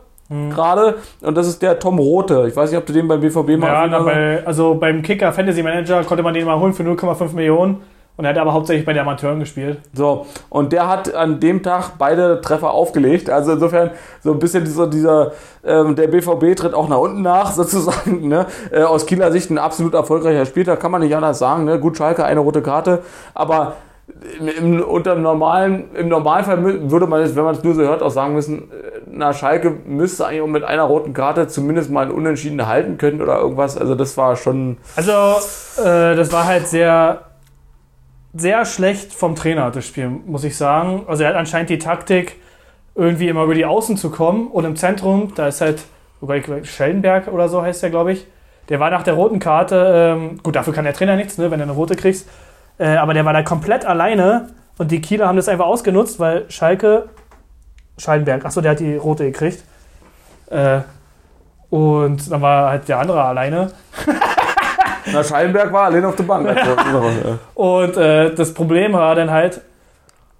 gerade 0.51 0.97
und 1.21 1.35
das 1.35 1.47
ist 1.47 1.61
der 1.63 1.79
Tom 1.79 1.97
Rote. 1.97 2.45
Ich 2.47 2.55
weiß 2.55 2.69
nicht, 2.69 2.77
ob 2.77 2.85
du 2.85 2.93
den 2.93 3.07
beim 3.07 3.19
BVB 3.19 3.57
mal 3.57 3.67
Ja, 3.67 3.87
na, 3.87 3.99
bei, 3.99 4.45
also 4.45 4.75
beim 4.75 5.01
Kicker 5.01 5.33
Fantasy 5.33 5.63
Manager 5.63 6.03
konnte 6.03 6.21
man 6.21 6.35
den 6.35 6.45
mal 6.45 6.59
holen 6.59 6.73
für 6.73 6.83
0,5 6.83 7.33
Millionen 7.33 7.81
und 8.19 8.25
er 8.25 8.31
hat 8.31 8.37
aber 8.37 8.51
hauptsächlich 8.51 8.85
bei 8.85 8.91
den 8.91 9.03
Amateuren 9.03 9.39
gespielt. 9.39 9.77
So, 9.93 10.25
und 10.49 10.73
der 10.73 10.89
hat 10.89 11.15
an 11.15 11.39
dem 11.39 11.63
Tag 11.63 11.91
beide 11.97 12.41
Treffer 12.41 12.71
aufgelegt. 12.71 13.29
Also 13.29 13.53
insofern 13.53 13.91
so 14.21 14.33
ein 14.33 14.39
bisschen 14.39 14.65
dieser, 14.65 14.87
dieser 14.87 15.31
ähm, 15.63 15.95
der 15.95 16.09
BVB 16.09 16.53
tritt 16.53 16.73
auch 16.73 16.89
nach 16.89 16.97
unten 16.97 17.21
nach, 17.21 17.51
sozusagen. 17.53 18.27
Ne? 18.27 18.45
Äh, 18.71 18.83
aus 18.83 19.05
Kieler 19.05 19.31
Sicht 19.31 19.49
ein 19.51 19.57
absolut 19.57 19.93
erfolgreicher 19.93 20.45
Spieltag, 20.45 20.81
kann 20.81 20.91
man 20.91 20.99
nicht 20.99 21.15
anders 21.15 21.39
sagen. 21.39 21.63
Ne? 21.63 21.79
Gut, 21.79 21.95
Schalke, 21.95 22.25
eine 22.25 22.41
rote 22.41 22.61
Karte, 22.61 23.03
aber 23.33 23.77
im, 24.37 24.81
unter 24.81 25.13
dem 25.13 25.23
normalen, 25.23 25.95
im 25.95 26.09
Normalfall 26.09 26.91
würde 26.91 27.07
man 27.07 27.21
jetzt, 27.21 27.37
wenn 27.37 27.45
man 27.45 27.55
es 27.55 27.63
nur 27.63 27.75
so 27.75 27.83
hört, 27.83 28.03
auch 28.03 28.11
sagen 28.11 28.33
müssen, 28.33 28.63
äh, 28.63 28.99
na, 29.09 29.33
Schalke 29.33 29.77
müsste 29.85 30.25
eigentlich 30.25 30.41
auch 30.41 30.47
mit 30.47 30.65
einer 30.65 30.83
roten 30.83 31.13
Karte 31.13 31.47
zumindest 31.47 31.89
mal 31.89 32.07
ein 32.07 32.11
Unentschieden 32.11 32.67
halten 32.67 32.97
können 32.97 33.21
oder 33.21 33.39
irgendwas. 33.39 33.77
Also 33.77 33.95
das 33.95 34.17
war 34.17 34.35
schon. 34.35 34.75
Also, 34.97 35.11
äh, 35.81 36.17
das 36.17 36.33
war 36.33 36.45
halt 36.45 36.67
sehr, 36.67 37.28
sehr 38.33 38.65
schlecht 38.65 39.13
vom 39.13 39.35
Trainer, 39.35 39.71
das 39.71 39.85
Spiel, 39.85 40.07
muss 40.09 40.43
ich 40.43 40.55
sagen. 40.57 41.03
Also, 41.07 41.23
er 41.23 41.29
hat 41.29 41.35
anscheinend 41.35 41.69
die 41.69 41.79
Taktik, 41.79 42.35
irgendwie 42.95 43.27
immer 43.29 43.43
über 43.43 43.53
die 43.55 43.65
Außen 43.65 43.95
zu 43.97 44.09
kommen 44.11 44.47
und 44.47 44.65
im 44.65 44.75
Zentrum, 44.75 45.33
da 45.35 45.47
ist 45.47 45.61
halt, 45.61 45.81
wobei 46.19 46.37
ich- 46.39 46.69
Schellenberg 46.71 47.27
oder 47.29 47.47
so 47.47 47.61
heißt 47.61 47.81
der, 47.83 47.89
glaube 47.89 48.11
ich. 48.11 48.27
Der 48.67 48.79
war 48.79 48.89
nach 48.91 49.03
der 49.03 49.13
roten 49.15 49.39
Karte, 49.39 50.15
ähm, 50.19 50.39
gut, 50.43 50.55
dafür 50.55 50.73
kann 50.73 50.83
der 50.83 50.93
Trainer 50.93 51.15
nichts, 51.15 51.37
ne, 51.37 51.49
wenn 51.49 51.59
du 51.59 51.63
eine 51.63 51.71
rote 51.71 51.95
kriegst. 51.95 52.27
Äh, 52.77 52.97
aber 52.97 53.13
der 53.13 53.25
war 53.25 53.33
da 53.33 53.41
komplett 53.41 53.85
alleine 53.85 54.49
und 54.77 54.91
die 54.91 55.01
Kieler 55.01 55.27
haben 55.27 55.37
das 55.37 55.47
einfach 55.49 55.65
ausgenutzt, 55.65 56.19
weil 56.19 56.45
Schalke, 56.51 57.09
Schallenberg, 57.97 58.45
achso, 58.45 58.61
der 58.61 58.71
hat 58.71 58.79
die 58.79 58.95
rote 58.95 59.25
gekriegt. 59.25 59.63
Äh, 60.51 60.81
und 61.69 62.31
dann 62.31 62.41
war 62.41 62.69
halt 62.69 62.87
der 62.89 62.99
andere 62.99 63.23
alleine. 63.23 63.71
Na, 65.11 65.23
Schallenberg 65.23 65.71
war 65.71 65.85
allein 65.85 66.05
auf 66.05 66.15
der 66.15 66.23
Bank. 66.23 66.47
Also, 66.47 66.71
ja. 66.71 67.39
Und 67.55 67.97
äh, 67.97 68.33
das 68.33 68.53
Problem 68.53 68.93
war 68.93 69.15
dann 69.15 69.31
halt, 69.31 69.61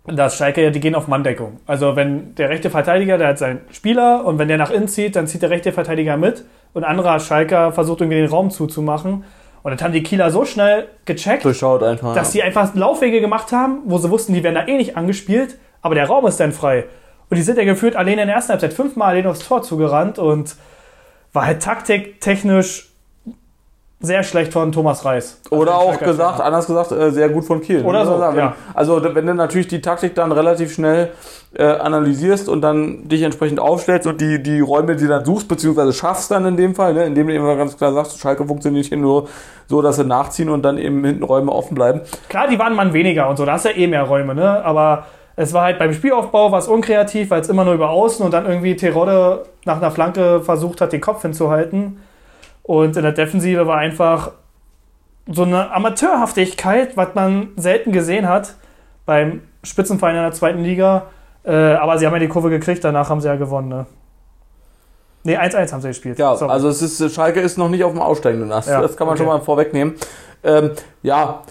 dass 0.06 0.38
Schalke, 0.38 0.72
die 0.72 0.80
gehen 0.80 0.96
auf 0.96 1.08
Manndeckung. 1.08 1.60
Also 1.68 1.96
wenn 1.96 2.36
der 2.36 2.50
rechte 2.50 2.70
Verteidiger, 2.70 3.18
der 3.18 3.30
hat 3.30 3.38
seinen 3.38 3.62
Spieler 3.72 4.26
und 4.26 4.40
wenn 4.40 4.48
der 4.48 4.58
nach 4.58 4.72
innen 4.72 4.88
zieht, 4.88 5.16
dann 5.16 5.28
zieht 5.28 5.42
der 5.42 5.50
rechte 5.50 5.72
Verteidiger 5.72 6.18
mit 6.18 6.46
und 6.74 6.84
anderer 6.84 7.20
Schalker 7.20 7.72
versucht 7.72 8.02
irgendwie 8.02 8.18
den 8.18 8.30
Raum 8.30 8.50
zuzumachen. 8.50 9.24
Und 9.62 9.72
das 9.72 9.82
haben 9.82 9.92
die 9.92 10.04
Kieler 10.04 10.32
so 10.32 10.46
schnell 10.46 10.88
gecheckt, 11.06 11.46
einfach. 11.84 12.16
dass 12.16 12.32
die 12.32 12.42
einfach 12.42 12.74
Laufwege 12.76 13.20
gemacht 13.20 13.52
haben, 13.52 13.80
wo 13.86 13.98
sie 13.98 14.10
wussten, 14.10 14.34
die 14.34 14.44
werden 14.44 14.56
da 14.56 14.68
eh 14.68 14.78
nicht 14.78 14.96
angespielt, 14.96 15.58
aber 15.82 15.96
der 15.96 16.08
Raum 16.08 16.26
ist 16.26 16.40
dann 16.40 16.54
frei. 16.54 16.86
Und 17.30 17.38
die 17.38 17.44
sind 17.44 17.58
ja 17.58 17.66
gefühlt 17.66 17.96
alleine 17.96 18.22
in 18.22 18.28
der 18.28 18.36
ersten 18.36 18.52
Halbzeit 18.52 18.74
fünfmal 18.74 19.10
allein 19.10 19.28
aufs 19.28 19.48
Tor 19.48 19.62
zugerannt 19.62 20.18
und 20.18 20.56
war 21.34 21.46
halt 21.46 21.62
taktiktechnisch 21.62 22.89
sehr 24.02 24.24
schlecht 24.24 24.54
von 24.54 24.72
Thomas 24.72 25.04
Reis. 25.04 25.42
Oder 25.50 25.74
Also 25.74 25.88
auch 25.88 25.90
Schalker 25.92 26.06
gesagt, 26.06 26.42
anders 26.42 26.68
gesagt, 26.68 26.92
äh, 26.94 27.12
sehr 27.12 27.30
gut 27.30 27.44
von 27.44 27.62
Kiel. 27.62 27.84
Oder 27.84 28.00
man 28.00 28.08
so, 28.08 28.18
sagen. 28.18 28.38
ja. 28.38 28.56
Also 28.74 29.04
wenn 29.04 29.26
du 29.26 29.34
natürlich 29.34 29.68
die 29.68 29.82
Taktik 29.82 30.16
dann 30.16 30.32
relativ 30.32 30.74
schnell 30.74 31.12
äh, 31.54 31.64
analysierst 31.66 32.48
und 32.48 32.62
dann 32.62 33.10
dich 33.10 33.24
entsprechend 33.24 33.60
aufstellst 33.60 34.08
und 34.08 34.22
die, 34.22 34.42
die 34.42 34.62
Räume, 34.62 34.96
die 34.96 35.04
du 35.04 35.10
dann 35.10 35.26
suchst, 35.26 35.50
beziehungsweise 35.50 35.92
schaffst 35.92 36.32
dann 36.32 36.46
in 36.46 36.56
dem 36.56 36.76
Fall, 36.76 36.94
ne, 36.94 37.06
indem 37.06 37.28
du 37.28 37.34
immer 37.34 37.56
ganz 37.58 37.76
klar 37.78 37.92
sagst, 37.92 38.20
Schalke 38.20 38.46
funktioniert 38.46 38.86
hier 38.86 38.98
nur 38.98 39.28
so, 39.68 39.82
dass 39.82 39.98
sie 39.98 40.06
nachziehen 40.06 40.50
und 40.50 40.64
dann 40.64 40.78
eben 40.78 41.04
hinten 41.04 41.24
Räume 41.24 41.52
offen 41.52 41.76
bleiben. 41.76 42.02
Klar, 42.30 42.48
die 42.48 42.58
waren 42.58 42.76
Mann 42.76 42.94
weniger 42.94 43.28
und 43.30 43.38
so, 43.38 43.46
da 43.46 43.54
hast 43.54 43.66
du 43.66 43.70
ja 43.70 43.76
eh 43.76 43.88
mehr 43.88 44.04
Räume, 44.04 44.34
ne? 44.34 44.64
Aber 44.64 45.08
es 45.36 45.54
war 45.54 45.64
halt 45.64 45.80
beim 45.80 45.94
Spielaufbau 45.94 46.52
was 46.52 46.68
unkreativ, 46.68 47.32
weil 47.32 47.42
es 47.42 47.50
immer 47.50 47.66
nur 47.66 47.74
über 47.74 47.90
außen 47.90 48.26
und 48.26 48.34
dann 48.34 48.46
irgendwie 48.46 48.76
Terodde 48.76 49.44
nach 49.66 49.78
einer 49.78 49.92
Flanke 49.92 50.42
versucht 50.42 50.82
hat, 50.82 50.94
den 50.94 51.02
Kopf 51.02 51.22
hinzuhalten. 51.22 51.98
Und 52.70 52.96
in 52.96 53.02
der 53.02 53.14
Defensive 53.14 53.66
war 53.66 53.80
einfach 53.80 54.34
so 55.28 55.42
eine 55.42 55.72
Amateurhaftigkeit, 55.72 56.96
was 56.96 57.16
man 57.16 57.50
selten 57.56 57.92
gesehen 57.92 58.30
hat 58.30 58.54
beim 59.08 59.42
Spitzenverein 59.64 60.16
in 60.16 60.22
der 60.22 60.34
zweiten 60.34 60.60
Liga. 60.60 61.08
Äh, 61.44 61.52
aber 61.52 61.98
sie 61.98 62.06
haben 62.06 62.14
ja 62.14 62.20
die 62.20 62.28
Kurve 62.28 62.52
gekriegt, 62.52 62.84
danach 62.84 63.10
haben 63.10 63.22
sie 63.22 63.28
ja 63.28 63.38
gewonnen, 63.38 63.70
ne? 63.70 63.86
Ne, 65.24 65.42
1-1 65.42 65.72
haben 65.72 65.82
sie 65.82 65.88
gespielt. 65.88 66.20
Ja, 66.20 66.36
Sorry. 66.36 66.52
also 66.52 66.70
es 66.70 66.84
ist, 66.84 67.12
Schalke 67.12 67.40
ist 67.40 67.58
noch 67.58 67.70
nicht 67.70 67.84
auf 67.84 67.92
dem 67.92 68.02
aussteigenden 68.02 68.52
Ast. 68.52 68.70
Ja, 68.70 68.84
das 68.84 68.96
kann 68.96 69.08
man 69.08 69.16
okay. 69.16 69.24
schon 69.24 69.34
mal 69.34 69.42
vorwegnehmen. 69.42 69.96
Ähm, 70.44 70.74
ja, 71.02 71.42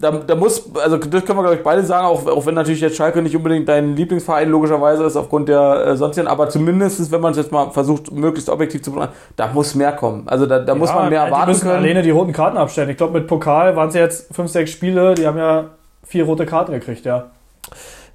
da, 0.00 0.10
da 0.12 0.34
muss, 0.34 0.70
also 0.82 0.96
das 0.96 1.24
können 1.24 1.38
wir 1.38 1.42
glaube 1.42 1.56
ich 1.56 1.62
beide 1.62 1.82
sagen, 1.82 2.06
auch, 2.06 2.26
auch 2.26 2.46
wenn 2.46 2.54
natürlich 2.54 2.80
jetzt 2.80 2.96
Schalke 2.96 3.20
nicht 3.22 3.34
unbedingt 3.36 3.68
dein 3.68 3.96
Lieblingsverein 3.96 4.48
logischerweise 4.48 5.04
ist 5.04 5.16
aufgrund 5.16 5.48
der 5.48 5.86
äh, 5.86 5.96
sonstigen, 5.96 6.28
aber 6.28 6.48
zumindest, 6.48 7.10
wenn 7.10 7.20
man 7.20 7.32
es 7.32 7.38
jetzt 7.38 7.52
mal 7.52 7.70
versucht, 7.70 8.12
möglichst 8.12 8.48
objektiv 8.48 8.82
zu 8.82 8.92
betrachten, 8.92 9.14
da 9.36 9.48
muss 9.48 9.74
mehr 9.74 9.92
kommen. 9.92 10.22
Also 10.26 10.46
da, 10.46 10.58
da 10.60 10.74
muss 10.74 10.90
Ja, 10.90 10.94
man 10.96 11.08
mehr 11.10 11.24
Die 11.24 11.26
erwarten 11.30 11.50
müssen 11.50 11.62
können. 11.68 11.82
alleine 11.84 12.02
die 12.02 12.10
roten 12.10 12.32
Karten 12.32 12.56
abstellen. 12.56 12.90
Ich 12.90 12.96
glaube, 12.96 13.12
mit 13.18 13.26
Pokal 13.26 13.74
waren 13.76 13.88
es 13.88 13.94
jetzt 13.94 14.34
fünf, 14.34 14.50
sechs 14.50 14.70
Spiele, 14.70 15.14
die 15.14 15.26
haben 15.26 15.38
ja 15.38 15.64
vier 16.04 16.24
rote 16.24 16.46
Karten 16.46 16.72
gekriegt, 16.72 17.04
ja. 17.04 17.24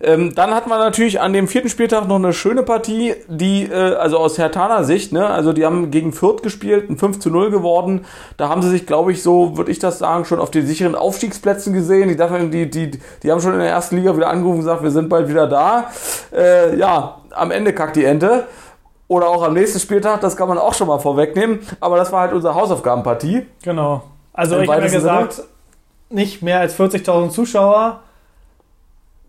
Ähm, 0.03 0.35
dann 0.35 0.53
hatten 0.53 0.69
wir 0.69 0.77
natürlich 0.77 1.21
an 1.21 1.31
dem 1.31 1.47
vierten 1.47 1.69
Spieltag 1.69 2.09
noch 2.09 2.17
eine 2.17 2.33
schöne 2.33 2.63
Partie, 2.63 3.15
die, 3.27 3.63
äh, 3.63 3.95
also 3.95 4.17
aus 4.17 4.37
Hertaner 4.37 4.83
Sicht, 4.83 5.13
ne, 5.13 5.25
also 5.25 5.53
die 5.53 5.65
haben 5.65 5.91
gegen 5.91 6.11
Fürth 6.11 6.43
gespielt, 6.43 6.89
ein 6.89 6.97
5 6.97 7.19
zu 7.19 7.29
0 7.29 7.51
geworden. 7.51 8.05
Da 8.35 8.49
haben 8.49 8.61
sie 8.61 8.69
sich, 8.69 8.85
glaube 8.85 9.13
ich, 9.13 9.23
so, 9.23 9.55
würde 9.55 9.71
ich 9.71 9.79
das 9.79 9.99
sagen, 9.99 10.25
schon 10.25 10.39
auf 10.39 10.51
den 10.51 10.67
sicheren 10.67 10.95
Aufstiegsplätzen 10.95 11.71
gesehen. 11.71 12.09
Die, 12.09 12.17
dachten, 12.17 12.51
die, 12.51 12.69
die, 12.69 12.91
die 13.23 13.31
haben 13.31 13.39
schon 13.39 13.53
in 13.53 13.59
der 13.59 13.69
ersten 13.69 13.95
Liga 13.95 14.15
wieder 14.17 14.27
angerufen 14.27 14.55
und 14.55 14.65
gesagt, 14.65 14.83
wir 14.83 14.91
sind 14.91 15.07
bald 15.07 15.29
wieder 15.29 15.47
da. 15.47 15.89
Äh, 16.35 16.77
ja, 16.77 17.21
am 17.31 17.51
Ende 17.51 17.71
kackt 17.71 17.95
die 17.95 18.03
Ente. 18.03 18.45
Oder 19.07 19.29
auch 19.29 19.43
am 19.43 19.53
nächsten 19.53 19.79
Spieltag, 19.79 20.21
das 20.21 20.35
kann 20.35 20.49
man 20.49 20.57
auch 20.57 20.73
schon 20.73 20.87
mal 20.87 20.99
vorwegnehmen. 20.99 21.59
Aber 21.79 21.95
das 21.95 22.11
war 22.11 22.21
halt 22.21 22.33
unsere 22.33 22.55
Hausaufgabenpartie. 22.55 23.45
Genau. 23.63 24.03
Also 24.33 24.57
Im 24.57 24.63
ich 24.63 24.69
habe 24.69 24.81
ja 24.81 24.91
gesagt, 24.91 25.43
nicht 26.09 26.41
mehr 26.41 26.59
als 26.59 26.77
40.000 26.77 27.29
Zuschauer 27.29 28.01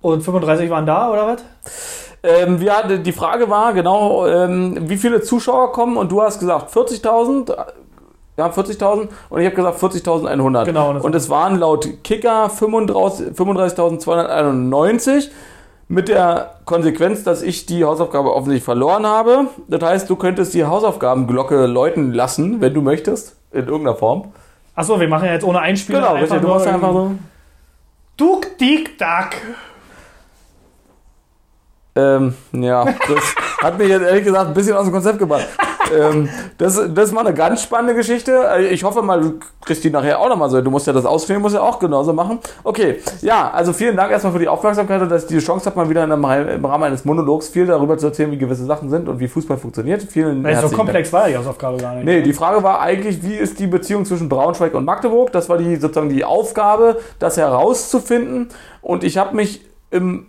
und 0.04 0.22
35 0.22 0.68
waren 0.68 0.84
da, 0.84 1.10
oder 1.10 1.26
was? 1.26 1.42
Ähm, 2.22 2.60
wir 2.60 2.76
hatten, 2.76 3.02
die 3.02 3.12
Frage 3.12 3.48
war 3.48 3.72
genau, 3.72 4.26
ähm, 4.26 4.88
wie 4.88 4.98
viele 4.98 5.22
Zuschauer 5.22 5.72
kommen 5.72 5.96
und 5.96 6.12
du 6.12 6.22
hast 6.22 6.40
gesagt 6.40 6.74
40.000. 6.74 7.56
Ja, 8.36 8.48
40.000 8.48 9.08
und 9.30 9.40
ich 9.40 9.46
habe 9.46 9.54
gesagt 9.54 9.80
40.100. 9.80 10.64
Genau, 10.64 10.98
und 10.98 11.14
es 11.14 11.30
waren 11.30 11.58
laut 11.58 11.88
Kicker 12.02 12.50
35 12.50 13.28
35.291 13.28 15.30
mit 15.88 16.08
der 16.08 16.56
Konsequenz, 16.64 17.22
dass 17.22 17.42
ich 17.42 17.66
die 17.66 17.84
Hausaufgabe 17.84 18.34
offensichtlich 18.34 18.64
verloren 18.64 19.06
habe. 19.06 19.46
Das 19.68 19.82
heißt, 19.82 20.10
du 20.10 20.16
könntest 20.16 20.52
die 20.52 20.64
Hausaufgabenglocke 20.64 21.66
läuten 21.66 22.12
lassen, 22.12 22.60
wenn 22.60 22.74
du 22.74 22.82
möchtest, 22.82 23.36
in 23.52 23.66
irgendeiner 23.66 23.96
Form. 23.96 24.32
Achso, 24.74 24.98
wir 24.98 25.08
machen 25.08 25.26
ja 25.26 25.34
jetzt 25.34 25.44
ohne 25.44 25.60
Einspieler. 25.60 26.00
Genau, 26.00 26.14
einfach 26.14 26.40
du 26.40 26.48
machst 26.48 26.66
einfach 26.66 26.92
so. 26.92 27.12
Duk, 28.16 28.58
dik, 28.58 28.98
dak. 28.98 29.36
Ähm, 31.96 32.34
ja, 32.52 32.84
das 32.84 33.34
hat 33.62 33.78
mich 33.78 33.88
jetzt 33.88 34.02
ehrlich 34.02 34.24
gesagt 34.24 34.48
ein 34.48 34.54
bisschen 34.54 34.76
aus 34.76 34.84
dem 34.84 34.92
Konzept 34.92 35.18
gebracht. 35.18 35.46
ähm, 35.96 36.28
das, 36.58 36.80
das 36.92 37.04
ist 37.06 37.12
mal 37.12 37.20
eine 37.26 37.34
ganz 37.34 37.62
spannende 37.62 37.94
Geschichte. 37.94 38.32
Äh, 38.52 38.66
Ich 38.74 38.82
hoffe 38.82 39.00
mal, 39.02 39.20
du 39.20 39.34
kriegst 39.64 39.84
die 39.84 39.90
nachher 39.90 40.18
auch 40.18 40.28
nochmal 40.28 40.50
so. 40.50 40.60
Du 40.60 40.70
musst 40.70 40.86
ja 40.88 40.92
das 40.92 41.06
Ausfüllen, 41.06 41.40
musst 41.40 41.54
ja 41.54 41.60
auch 41.60 41.78
genauso 41.78 42.12
machen. 42.12 42.40
Okay, 42.64 43.00
ja, 43.20 43.50
also 43.50 43.72
vielen 43.72 43.96
Dank 43.96 44.10
erstmal 44.10 44.32
für 44.32 44.38
die 44.40 44.48
Aufmerksamkeit 44.48 45.02
und 45.02 45.08
dass 45.08 45.22
ich 45.22 45.28
die 45.28 45.38
Chance 45.38 45.66
habe, 45.66 45.76
mal 45.76 45.88
wieder 45.88 46.02
in 46.02 46.10
einem, 46.10 46.48
im 46.48 46.64
Rahmen 46.64 46.84
eines 46.84 47.04
Monologs 47.04 47.48
viel 47.48 47.66
darüber 47.66 47.96
zu 47.96 48.06
erzählen, 48.06 48.32
wie 48.32 48.38
gewisse 48.38 48.64
Sachen 48.64 48.90
sind 48.90 49.08
und 49.08 49.20
wie 49.20 49.28
Fußball 49.28 49.56
funktioniert. 49.56 50.02
Vielen 50.02 50.42
Weil 50.42 50.56
so 50.56 50.74
komplex 50.74 51.12
war 51.12 51.28
die 51.28 51.36
Hausaufgabe 51.36 51.76
gar 51.76 51.94
nicht. 51.94 52.04
Nee, 52.06 52.22
die 52.22 52.32
Frage 52.32 52.62
war 52.64 52.80
eigentlich, 52.80 53.22
wie 53.22 53.34
ist 53.34 53.60
die 53.60 53.68
Beziehung 53.68 54.04
zwischen 54.04 54.28
Braunschweig 54.28 54.74
und 54.74 54.84
Magdeburg? 54.84 55.30
Das 55.30 55.48
war 55.48 55.58
die 55.58 55.76
sozusagen 55.76 56.08
die 56.08 56.24
Aufgabe, 56.24 56.98
das 57.20 57.36
herauszufinden. 57.36 58.48
Und 58.82 59.04
ich 59.04 59.16
habe 59.16 59.36
mich 59.36 59.60
im 59.90 60.26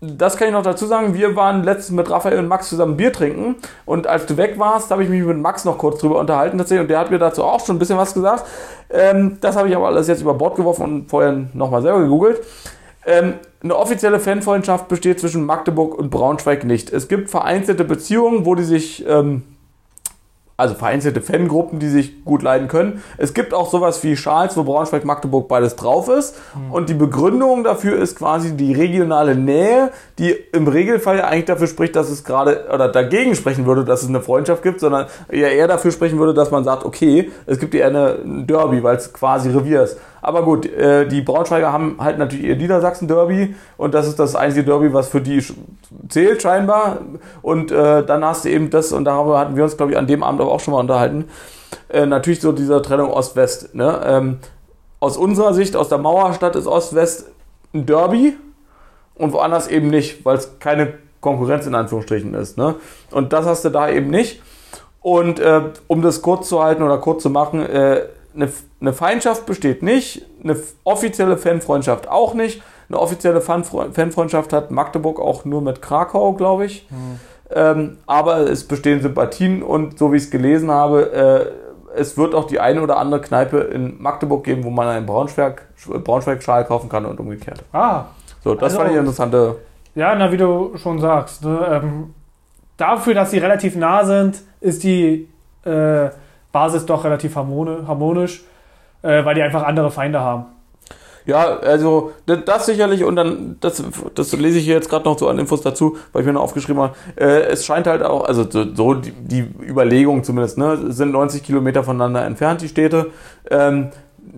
das 0.00 0.36
kann 0.36 0.48
ich 0.48 0.52
noch 0.52 0.62
dazu 0.62 0.86
sagen, 0.86 1.14
wir 1.14 1.36
waren 1.36 1.64
letztens 1.64 1.96
mit 1.96 2.10
Raphael 2.10 2.38
und 2.38 2.48
Max 2.48 2.68
zusammen 2.68 2.96
Bier 2.96 3.12
trinken 3.12 3.56
und 3.86 4.06
als 4.06 4.26
du 4.26 4.36
weg 4.36 4.58
warst, 4.58 4.90
habe 4.90 5.02
ich 5.02 5.08
mich 5.08 5.22
mit 5.22 5.38
Max 5.38 5.64
noch 5.64 5.78
kurz 5.78 6.00
drüber 6.00 6.18
unterhalten 6.18 6.58
tatsächlich 6.58 6.82
und 6.82 6.88
der 6.90 6.98
hat 6.98 7.10
mir 7.10 7.18
dazu 7.18 7.42
auch 7.42 7.64
schon 7.64 7.76
ein 7.76 7.78
bisschen 7.78 7.96
was 7.96 8.12
gesagt. 8.12 8.44
Ähm, 8.90 9.38
das 9.40 9.56
habe 9.56 9.68
ich 9.68 9.76
aber 9.76 9.86
alles 9.86 10.06
jetzt 10.06 10.20
über 10.20 10.34
Bord 10.34 10.56
geworfen 10.56 10.82
und 10.84 11.10
vorher 11.10 11.46
nochmal 11.54 11.80
selber 11.80 12.00
gegoogelt. 12.00 12.40
Ähm, 13.06 13.34
eine 13.62 13.76
offizielle 13.76 14.20
Fanfreundschaft 14.20 14.88
besteht 14.88 15.18
zwischen 15.18 15.46
Magdeburg 15.46 15.98
und 15.98 16.10
Braunschweig 16.10 16.64
nicht. 16.64 16.92
Es 16.92 17.08
gibt 17.08 17.30
vereinzelte 17.30 17.84
Beziehungen, 17.84 18.44
wo 18.44 18.54
die 18.54 18.64
sich 18.64 19.06
ähm, 19.08 19.44
also 20.56 20.74
vereinzelte 20.74 21.20
Fangruppen, 21.20 21.78
die 21.78 21.88
sich 21.88 22.24
gut 22.24 22.42
leiden 22.42 22.68
können. 22.68 23.02
Es 23.18 23.34
gibt 23.34 23.52
auch 23.52 23.70
sowas 23.70 24.02
wie 24.02 24.16
Schals, 24.16 24.56
wo 24.56 24.64
Braunschweig, 24.64 25.04
Magdeburg 25.04 25.48
beides 25.48 25.76
drauf 25.76 26.08
ist. 26.08 26.36
Und 26.70 26.88
die 26.88 26.94
Begründung 26.94 27.64
dafür 27.64 27.98
ist 27.98 28.16
quasi 28.16 28.56
die 28.56 28.72
regionale 28.72 29.34
Nähe, 29.34 29.90
die 30.18 30.30
im 30.30 30.66
Regelfall 30.66 31.18
ja 31.18 31.24
eigentlich 31.24 31.44
dafür 31.44 31.66
spricht, 31.66 31.94
dass 31.94 32.08
es 32.08 32.24
gerade 32.24 32.66
oder 32.72 32.88
dagegen 32.88 33.34
sprechen 33.34 33.66
würde, 33.66 33.84
dass 33.84 34.02
es 34.02 34.08
eine 34.08 34.20
Freundschaft 34.20 34.62
gibt, 34.62 34.80
sondern 34.80 35.06
ja 35.30 35.48
eher 35.48 35.68
dafür 35.68 35.90
sprechen 35.90 36.18
würde, 36.18 36.32
dass 36.32 36.50
man 36.50 36.64
sagt, 36.64 36.84
okay, 36.84 37.30
es 37.46 37.58
gibt 37.58 37.74
eher 37.74 37.88
eine 37.88 38.16
ein 38.24 38.46
Derby, 38.46 38.82
weil 38.82 38.96
es 38.96 39.12
quasi 39.12 39.50
Revier 39.50 39.82
ist. 39.82 39.98
Aber 40.26 40.42
gut, 40.42 40.66
äh, 40.66 41.06
die 41.06 41.20
Braunschweiger 41.20 41.72
haben 41.72 41.98
halt 42.00 42.18
natürlich 42.18 42.46
ihr 42.46 42.56
Niedersachsen-Derby 42.56 43.54
und 43.76 43.94
das 43.94 44.08
ist 44.08 44.18
das 44.18 44.34
einzige 44.34 44.64
Derby, 44.64 44.92
was 44.92 45.06
für 45.06 45.20
die 45.20 45.40
zählt 46.08 46.42
scheinbar. 46.42 46.98
Und 47.42 47.70
äh, 47.70 48.04
dann 48.04 48.24
hast 48.24 48.44
du 48.44 48.48
eben 48.48 48.68
das, 48.70 48.90
und 48.90 49.04
darüber 49.04 49.38
hatten 49.38 49.54
wir 49.54 49.62
uns, 49.62 49.76
glaube 49.76 49.92
ich, 49.92 49.98
an 49.98 50.08
dem 50.08 50.24
Abend 50.24 50.40
auch 50.40 50.58
schon 50.58 50.74
mal 50.74 50.80
unterhalten, 50.80 51.26
äh, 51.90 52.06
natürlich 52.06 52.40
so 52.40 52.50
dieser 52.50 52.82
Trennung 52.82 53.12
Ost-West. 53.12 53.76
Ne? 53.76 54.00
Ähm, 54.04 54.38
aus 54.98 55.16
unserer 55.16 55.54
Sicht, 55.54 55.76
aus 55.76 55.90
der 55.90 55.98
Mauerstadt 55.98 56.56
ist 56.56 56.66
Ost-West 56.66 57.26
ein 57.72 57.86
Derby 57.86 58.36
und 59.14 59.32
woanders 59.32 59.68
eben 59.68 59.90
nicht, 59.90 60.24
weil 60.24 60.38
es 60.38 60.58
keine 60.58 60.94
Konkurrenz 61.20 61.68
in 61.68 61.76
Anführungsstrichen 61.76 62.34
ist. 62.34 62.58
Ne? 62.58 62.74
Und 63.12 63.32
das 63.32 63.46
hast 63.46 63.64
du 63.64 63.68
da 63.68 63.88
eben 63.88 64.10
nicht. 64.10 64.42
Und 65.02 65.38
äh, 65.38 65.60
um 65.86 66.02
das 66.02 66.20
kurz 66.20 66.48
zu 66.48 66.64
halten 66.64 66.82
oder 66.82 66.98
kurz 66.98 67.22
zu 67.22 67.30
machen, 67.30 67.64
äh, 67.64 68.06
eine, 68.36 68.48
eine 68.80 68.92
Feindschaft 68.92 69.46
besteht 69.46 69.82
nicht, 69.82 70.24
eine 70.44 70.56
offizielle 70.84 71.36
Fanfreundschaft 71.36 72.08
auch 72.08 72.34
nicht. 72.34 72.62
Eine 72.88 73.00
offizielle 73.00 73.40
Fanfre- 73.40 73.92
Fanfreundschaft 73.92 74.52
hat 74.52 74.70
Magdeburg 74.70 75.18
auch 75.18 75.44
nur 75.44 75.60
mit 75.60 75.82
Krakau, 75.82 76.34
glaube 76.34 76.66
ich. 76.66 76.86
Ähm, 77.52 77.98
aber 78.06 78.38
es 78.48 78.64
bestehen 78.68 79.00
Sympathien 79.02 79.62
und 79.62 79.98
so 79.98 80.12
wie 80.12 80.16
ich 80.16 80.24
es 80.24 80.30
gelesen 80.30 80.70
habe, 80.70 81.12
äh, 81.94 81.98
es 81.98 82.16
wird 82.18 82.34
auch 82.34 82.44
die 82.46 82.60
eine 82.60 82.82
oder 82.82 82.98
andere 82.98 83.20
Kneipe 83.20 83.58
in 83.58 84.00
Magdeburg 84.00 84.44
geben, 84.44 84.64
wo 84.64 84.70
man 84.70 84.86
einen 84.88 85.06
Braunschweig, 85.06 85.62
Braunschweig-Schal 86.04 86.64
kaufen 86.66 86.88
kann 86.88 87.06
und 87.06 87.18
umgekehrt. 87.18 87.62
Ah, 87.72 88.04
So, 88.44 88.54
das 88.54 88.64
Also- 88.64 88.76
fand 88.76 88.88
ich 88.90 88.92
eine 88.92 89.00
interessante. 89.00 89.56
ja, 89.96 90.14
na, 90.14 90.30
wie 90.30 90.36
du 90.36 90.76
schon 90.76 91.00
sagst. 91.00 91.44
Ne, 91.44 91.80
ähm, 91.82 92.14
dafür, 92.76 93.14
dass 93.14 93.30
sie 93.32 93.38
relativ 93.38 93.74
nah 93.76 94.04
sind, 94.04 94.42
ist 94.60 94.84
die 94.84 95.28
äh, 95.64 96.10
Basis 96.56 96.86
doch 96.86 97.04
relativ 97.04 97.36
harmoni- 97.36 97.86
harmonisch, 97.86 98.42
äh, 99.02 99.22
weil 99.26 99.34
die 99.34 99.42
einfach 99.42 99.62
andere 99.64 99.90
Feinde 99.90 100.20
haben. 100.20 100.46
Ja, 101.26 101.58
also 101.58 102.12
das 102.26 102.66
sicherlich 102.66 103.02
und 103.04 103.16
dann, 103.16 103.56
das, 103.60 103.82
das 104.14 104.32
lese 104.32 104.58
ich 104.58 104.66
jetzt 104.66 104.88
gerade 104.88 105.04
noch 105.04 105.18
so 105.18 105.28
an 105.28 105.38
Infos 105.38 105.60
dazu, 105.60 105.96
weil 106.12 106.22
ich 106.22 106.26
mir 106.26 106.32
noch 106.32 106.42
aufgeschrieben 106.42 106.80
habe. 106.80 106.94
Äh, 107.16 107.48
es 107.52 107.66
scheint 107.66 107.88
halt 107.88 108.02
auch, 108.02 108.24
also 108.24 108.48
so, 108.48 108.64
so 108.72 108.94
die, 108.94 109.10
die 109.10 109.40
Überlegung 109.68 110.22
zumindest, 110.22 110.56
ne, 110.56 110.92
sind 110.92 111.10
90 111.10 111.42
Kilometer 111.42 111.82
voneinander 111.82 112.24
entfernt, 112.24 112.62
die 112.62 112.68
Städte. 112.68 113.10
Ähm, 113.50 113.88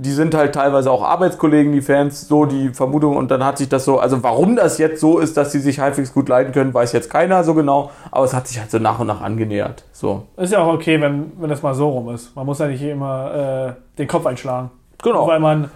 die 0.01 0.13
sind 0.13 0.35
halt 0.35 0.55
teilweise 0.55 0.91
auch 0.91 1.03
Arbeitskollegen, 1.03 1.73
die 1.73 1.83
Fans, 1.83 2.29
so 2.29 2.45
die 2.45 2.71
Vermutung 2.71 3.17
und 3.17 3.31
dann 3.31 3.45
hat 3.45 3.59
sich 3.59 3.69
das 3.69 3.85
so, 3.85 3.99
also 3.99 4.23
warum 4.23 4.57
das 4.57 4.79
jetzt 4.79 5.01
so 5.01 5.19
ist, 5.19 5.37
dass 5.37 5.53
sie 5.53 5.61
sich 5.61 5.81
halbwegs 5.81 6.15
gut 6.15 6.29
leiden 6.29 6.53
können, 6.53 6.73
weiß 6.73 6.93
jetzt 6.93 7.11
keiner 7.11 7.43
so 7.45 7.55
genau, 7.55 7.91
aber 8.11 8.25
es 8.25 8.33
hat 8.33 8.47
sich 8.47 8.59
halt 8.61 8.71
so 8.71 8.79
nach 8.79 8.99
und 8.99 9.09
nach 9.09 9.21
angenähert. 9.21 9.85
So. 9.93 10.25
Ist 10.37 10.53
ja 10.53 10.61
auch 10.61 10.73
okay, 10.73 11.01
wenn, 11.01 11.33
wenn 11.39 11.51
das 11.51 11.63
mal 11.63 11.75
so 11.75 11.89
rum 11.89 12.15
ist. 12.15 12.35
Man 12.37 12.47
muss 12.47 12.61
ja 12.61 12.69
nicht 12.69 12.83
immer 12.83 13.75
äh, 13.75 13.99
den 13.99 14.07
Kopf 14.07 14.27
einschlagen. 14.27 14.71
Genau. 15.03 15.19
Nur 15.19 15.29
weil 15.29 15.41
man, 15.41 15.71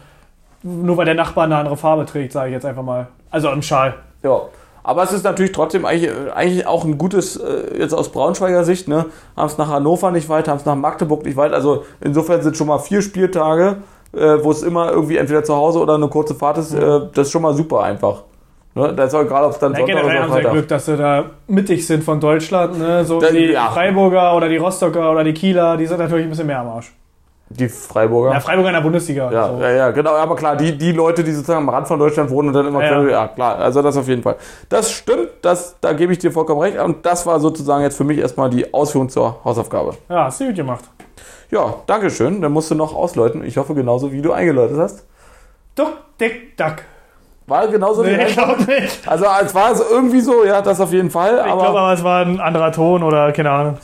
nur 0.62 0.96
weil 0.96 1.06
der 1.06 1.14
Nachbar 1.14 1.44
eine 1.44 1.56
andere 1.56 1.76
Farbe 1.76 2.06
trägt, 2.06 2.32
sage 2.32 2.48
ich 2.48 2.54
jetzt 2.54 2.66
einfach 2.66 2.82
mal. 2.82 3.08
Also 3.30 3.50
im 3.50 3.62
Schal. 3.62 3.94
Ja. 4.22 4.42
Aber 4.84 5.04
es 5.04 5.12
ist 5.12 5.24
natürlich 5.24 5.52
trotzdem 5.52 5.84
eigentlich, 5.84 6.10
eigentlich 6.34 6.66
auch 6.66 6.84
ein 6.84 6.98
gutes, 6.98 7.36
äh, 7.36 7.78
jetzt 7.78 7.94
aus 7.94 8.10
Braunschweiger 8.10 8.64
Sicht, 8.64 8.88
ne? 8.88 9.06
Haben 9.36 9.46
es 9.46 9.58
nach 9.58 9.68
Hannover 9.68 10.10
nicht 10.10 10.28
weit, 10.28 10.48
haben 10.48 10.56
es 10.56 10.64
nach 10.64 10.74
Magdeburg 10.74 11.24
nicht 11.24 11.36
weit. 11.36 11.52
Also 11.52 11.84
insofern 12.00 12.42
sind 12.42 12.56
schon 12.56 12.66
mal 12.66 12.78
vier 12.78 13.00
Spieltage, 13.00 13.76
äh, 14.12 14.42
wo 14.42 14.50
es 14.50 14.62
immer 14.62 14.90
irgendwie 14.90 15.16
entweder 15.16 15.44
zu 15.44 15.54
Hause 15.54 15.80
oder 15.80 15.94
eine 15.94 16.08
kurze 16.08 16.34
Fahrt 16.34 16.58
ist. 16.58 16.74
Äh, 16.74 17.00
das 17.14 17.26
ist 17.26 17.32
schon 17.32 17.42
mal 17.42 17.54
super 17.54 17.82
einfach. 17.82 18.22
Ne? 18.74 18.92
Das 18.94 19.12
soll 19.12 19.26
gerade 19.26 19.46
auf 19.46 19.58
dann 19.58 19.72
Ja, 19.72 19.78
Sonntag 19.78 19.94
generell 19.94 20.16
oder 20.16 20.22
haben 20.22 20.32
Freitag. 20.32 20.52
Glück, 20.52 20.68
dass 20.68 20.86
sie 20.86 20.96
da 20.96 21.24
mittig 21.46 21.86
sind 21.86 22.02
von 22.04 22.20
Deutschland. 22.20 22.78
Ne? 22.78 23.04
So 23.04 23.20
wie 23.20 23.32
die 23.32 23.52
ja. 23.52 23.70
Freiburger 23.70 24.34
oder 24.34 24.48
die 24.48 24.56
Rostocker 24.56 25.10
oder 25.10 25.24
die 25.24 25.34
Kieler, 25.34 25.76
die 25.76 25.86
sind 25.86 25.98
natürlich 25.98 26.24
ein 26.24 26.30
bisschen 26.30 26.46
mehr 26.46 26.60
am 26.60 26.68
Arsch. 26.68 26.92
Die 27.50 27.68
Freiburger. 27.68 28.32
Ja, 28.32 28.40
Freiburger 28.40 28.70
in 28.70 28.74
der 28.74 28.80
Bundesliga. 28.80 29.30
Ja, 29.30 29.48
so. 29.48 29.60
ja, 29.60 29.70
ja, 29.70 29.90
genau. 29.90 30.12
Aber 30.12 30.36
klar, 30.36 30.56
die, 30.56 30.76
die 30.76 30.92
Leute, 30.92 31.22
die 31.22 31.32
sozusagen 31.32 31.58
am 31.58 31.68
Rand 31.68 31.86
von 31.86 31.98
Deutschland 31.98 32.30
wohnen 32.30 32.48
und 32.48 32.54
dann 32.54 32.66
immer 32.66 32.82
ja. 32.82 33.02
ja 33.02 33.28
klar, 33.28 33.58
also 33.58 33.82
das 33.82 33.94
auf 33.98 34.08
jeden 34.08 34.22
Fall. 34.22 34.36
Das 34.70 34.90
stimmt, 34.90 35.28
das, 35.42 35.76
da 35.82 35.92
gebe 35.92 36.14
ich 36.14 36.18
dir 36.18 36.32
vollkommen 36.32 36.62
recht. 36.62 36.78
Und 36.78 37.04
das 37.04 37.26
war 37.26 37.40
sozusagen 37.40 37.82
jetzt 37.82 37.98
für 37.98 38.04
mich 38.04 38.16
erstmal 38.16 38.48
die 38.48 38.72
Ausführung 38.72 39.10
zur 39.10 39.44
Hausaufgabe. 39.44 39.96
ja 40.08 40.24
hast 40.24 40.40
du 40.40 40.46
gut 40.46 40.56
gemacht. 40.56 40.84
Ja, 41.52 41.74
Dankeschön. 41.86 42.40
Dann 42.40 42.50
musst 42.52 42.70
du 42.70 42.74
noch 42.74 42.94
ausläuten. 42.94 43.44
Ich 43.44 43.58
hoffe 43.58 43.74
genauso, 43.74 44.10
wie 44.10 44.22
du 44.22 44.32
eingeläutet 44.32 44.78
hast. 44.78 45.06
Duck, 45.74 45.92
dick, 46.18 46.56
duck. 46.56 46.76
War 47.46 47.66
genauso 47.68 48.02
Nee, 48.02 48.24
ich 48.26 48.34
glaube 48.34 48.62
nicht. 48.62 49.06
Also 49.06 49.26
es 49.44 49.54
war 49.54 49.74
so 49.74 49.84
irgendwie 49.90 50.20
so, 50.20 50.44
ja, 50.44 50.62
das 50.62 50.80
auf 50.80 50.92
jeden 50.92 51.10
Fall. 51.10 51.42
Ich 51.44 51.52
Aber 51.52 51.62
glaube 51.62 51.80
aber, 51.80 51.92
es 51.92 52.02
war 52.04 52.24
ein 52.24 52.40
anderer 52.40 52.72
Ton 52.72 53.02
oder 53.02 53.32
keine 53.32 53.50
Ahnung. 53.50 53.78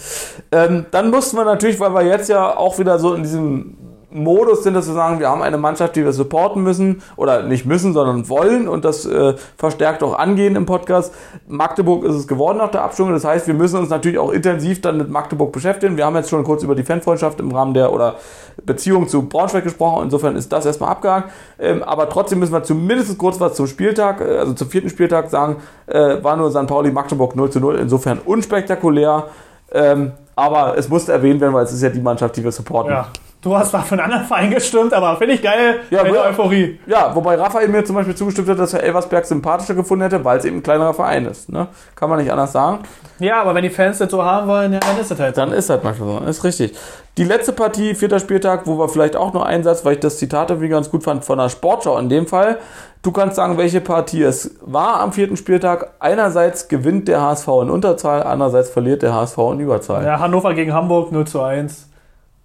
ähm, 0.53 0.87
dann 0.93 1.11
mussten 1.11 1.37
wir 1.37 1.45
natürlich, 1.45 1.79
weil 1.81 1.93
wir 1.93 2.03
jetzt 2.03 2.29
ja 2.29 2.57
auch 2.57 2.79
wieder 2.79 2.99
so 2.99 3.14
in 3.14 3.23
diesem 3.23 3.77
Modus 4.11 4.63
sind, 4.63 4.73
dass 4.73 4.87
wir 4.87 4.95
sagen, 4.95 5.21
wir 5.21 5.29
haben 5.29 5.43
eine 5.43 5.59
Mannschaft, 5.59 5.95
die 5.95 6.05
wir 6.05 6.13
supporten 6.13 6.63
müssen 6.63 7.03
oder 7.17 7.43
nicht 7.43 7.67
müssen, 7.67 7.93
sondern 7.93 8.29
wollen 8.29 8.67
und 8.67 8.85
das 8.87 9.05
äh, 9.05 9.35
verstärkt 9.59 10.03
auch 10.03 10.19
angehen 10.19 10.57
im 10.57 10.65
Podcast. 10.65 11.15
Magdeburg 11.47 12.05
ist 12.05 12.15
es 12.15 12.27
geworden 12.27 12.57
nach 12.57 12.71
der 12.71 12.85
Abstimmung. 12.85 13.13
Das 13.13 13.25
heißt, 13.25 13.47
wir 13.47 13.55
müssen 13.55 13.79
uns 13.79 13.91
natürlich 13.91 14.19
auch 14.19 14.33
intensiv 14.33 14.81
dann 14.81 14.97
mit 14.97 15.11
Magdeburg 15.11 15.53
beschäftigen. 15.53 15.99
Wir 15.99 16.07
haben 16.07 16.17
jetzt 16.17 16.31
schon 16.31 16.43
kurz 16.43 16.63
über 16.63 16.75
die 16.75 16.85
Fanfreundschaft 16.85 17.39
im 17.41 17.53
Rahmen 17.53 17.75
der 17.75 17.93
oder 17.93 18.17
Beziehung 18.65 19.09
zu 19.09 19.29
Braunschweig 19.29 19.65
gesprochen. 19.65 20.05
Insofern 20.05 20.37
ist 20.37 20.51
das 20.53 20.65
erstmal 20.65 20.91
abgehakt. 20.91 21.31
Ähm, 21.59 21.83
aber 21.83 22.09
trotzdem 22.09 22.39
müssen 22.39 22.53
wir 22.53 22.63
zumindest 22.63 23.19
kurz 23.19 23.39
was 23.41 23.55
zum 23.55 23.67
Spieltag, 23.67 24.23
äh, 24.23 24.39
also 24.39 24.55
zum 24.55 24.71
vierten 24.71 24.89
Spieltag 24.89 25.29
sagen, 25.29 25.57
äh, 25.87 26.23
war 26.23 26.37
nur 26.37 26.51
St. 26.51 26.67
Pauli 26.67 26.91
Magdeburg 26.91 27.37
0 27.37 27.51
zu 27.51 27.61
0. 27.61 27.77
Insofern 27.77 28.21
unspektakulär. 28.25 29.27
Ähm, 29.71 30.13
aber 30.35 30.79
es 30.79 30.89
musste 30.89 31.13
erwähnt 31.13 31.43
werden, 31.43 31.53
weil 31.53 31.65
es 31.65 31.73
ist 31.73 31.83
ja 31.83 31.91
die 31.91 32.01
Mannschaft, 32.01 32.37
die 32.37 32.45
wir 32.45 32.53
supporten. 32.53 32.93
Ja. 32.93 33.09
Du 33.41 33.57
hast 33.57 33.72
da 33.72 33.82
für 33.82 33.95
einen 33.95 34.01
anderen 34.01 34.24
Verein 34.24 34.51
gestimmt, 34.51 34.93
aber 34.93 35.16
finde 35.16 35.34
ich 35.34 35.43
geil. 35.43 35.80
Ja, 35.91 36.05
ja. 36.05 36.24
Euphorie. 36.24 36.80
Ja, 36.86 37.14
wobei 37.14 37.36
Raphael 37.36 37.68
mir 37.68 37.84
zum 37.84 37.95
Beispiel 37.95 38.16
zugestimmt 38.16 38.49
hat, 38.49 38.59
dass 38.59 38.74
er 38.74 38.82
Elversberg 38.82 39.24
sympathischer 39.24 39.74
gefunden 39.74 40.03
hätte, 40.03 40.24
weil 40.24 40.39
es 40.39 40.45
eben 40.45 40.57
ein 40.57 40.62
kleinerer 40.62 40.93
Verein 40.93 41.24
ist. 41.26 41.49
Ne? 41.49 41.68
Kann 41.95 42.11
man 42.11 42.18
nicht 42.18 42.32
anders 42.32 42.51
sagen. 42.51 42.80
Ja, 43.20 43.41
aber 43.41 43.55
wenn 43.55 43.62
die 43.62 43.70
Fans 43.70 43.99
das 43.99 44.11
so 44.11 44.24
haben 44.24 44.49
wollen, 44.49 44.72
ja, 44.72 44.80
dann 44.80 44.99
ist 44.99 45.12
das 45.12 45.20
halt 45.20 45.36
so. 45.36 45.41
Dann 45.41 45.53
ist 45.53 45.70
das 45.70 45.84
manchmal 45.84 46.20
so. 46.20 46.26
Ist 46.26 46.43
richtig. 46.43 46.76
Die 47.16 47.22
letzte 47.24 47.53
Partie, 47.53 47.95
vierter 47.95 48.18
Spieltag, 48.18 48.66
wo 48.66 48.76
wir 48.76 48.89
vielleicht 48.89 49.14
auch 49.14 49.32
nur 49.32 49.47
einen 49.47 49.62
Satz, 49.62 49.84
weil 49.84 49.95
ich 49.95 50.01
das 50.01 50.18
Zitat 50.18 50.51
irgendwie 50.51 50.68
ganz 50.68 50.91
gut 50.91 51.05
fand, 51.05 51.24
von 51.24 51.39
der 51.39 51.49
Sportschau 51.49 51.97
in 51.99 52.09
dem 52.09 52.26
Fall. 52.26 52.59
Du 53.03 53.12
kannst 53.12 53.36
sagen, 53.36 53.57
welche 53.57 53.80
Partie 53.80 54.24
es 54.24 54.57
war 54.62 55.01
am 55.01 55.12
vierten 55.12 55.36
Spieltag. 55.36 55.93
Einerseits 56.01 56.66
gewinnt 56.66 57.07
der 57.07 57.22
HSV 57.22 57.47
in 57.62 57.70
Unterzahl, 57.70 58.24
andererseits 58.24 58.70
verliert 58.70 59.03
der 59.03 59.14
HSV 59.14 59.39
in 59.53 59.61
Überzahl. 59.61 60.05
Ja, 60.05 60.18
Hannover 60.18 60.55
gegen 60.55 60.72
Hamburg 60.72 61.12
0 61.12 61.24
zu 61.24 61.41
1. 61.41 61.89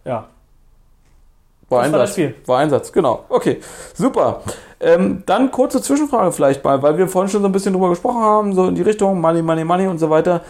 Ja. 0.05 0.25
War 1.74 1.84
Das 1.84 1.91
war 1.91 1.99
Einsatz. 1.99 2.09
das 2.09 2.11
Spiel. 2.13 2.36
War 2.45 2.59
Einsatz, 2.59 2.91
genau. 2.91 3.26
Okay, 3.30 3.59
super. 3.93 4.41
Ähm, 4.80 5.24
dann 5.26 5.51
kurze 5.51 5.82
Zwischenfrage 5.82 6.32
vielleicht 6.32 6.63
mal, 6.63 6.82
weil 6.82 6.97
wir 6.97 7.07
vorhin 7.07 7.30
schon 7.32 7.41
so 7.41 7.47
ein 7.47 7.51
bisschen 7.51 7.74
drüber 7.74 7.89
gesprochen 7.89 8.21
haben, 8.21 8.53
so 8.53 8.67
in 8.67 8.76
die 8.76 8.82
Richtung 8.82 9.19
Money, 9.19 9.41
Money, 9.41 9.63
Money 9.63 9.88
und 9.88 9.97
so 9.97 10.09
weiter. 10.09 10.41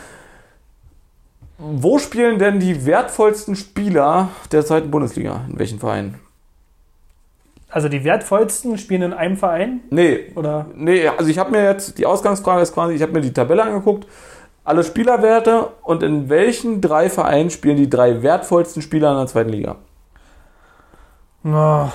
Wo 1.57 1.99
spielen 1.99 2.39
denn 2.39 2.59
die 2.59 2.85
wertvollsten 2.85 3.55
Spieler 3.55 4.29
der 4.51 4.65
zweiten 4.65 4.91
Bundesliga? 4.91 5.41
In 5.49 5.59
welchen 5.59 5.79
Vereinen? 5.79 6.19
Also 7.69 7.89
die 7.89 8.03
wertvollsten 8.03 8.77
spielen 8.77 9.01
in 9.01 9.13
einem 9.13 9.37
Verein? 9.37 9.81
Nee, 9.89 10.31
Oder? 10.35 10.67
nee, 10.75 11.07
also 11.07 11.29
ich 11.29 11.39
habe 11.39 11.51
mir 11.51 11.63
jetzt, 11.63 11.97
die 11.97 12.05
Ausgangsfrage 12.05 12.61
ist 12.61 12.73
quasi, 12.73 12.93
ich 12.93 13.01
habe 13.01 13.13
mir 13.13 13.21
die 13.21 13.33
Tabelle 13.33 13.63
angeguckt 13.63 14.05
alle 14.63 14.83
Spielerwerte 14.83 15.67
und 15.83 16.03
in 16.03 16.29
welchen 16.29 16.81
drei 16.81 17.09
Vereinen 17.09 17.49
spielen 17.49 17.77
die 17.77 17.89
drei 17.89 18.21
wertvollsten 18.23 18.81
Spieler 18.81 19.11
in 19.11 19.17
der 19.17 19.27
zweiten 19.27 19.49
Liga? 19.49 19.75
Na. 21.43 21.91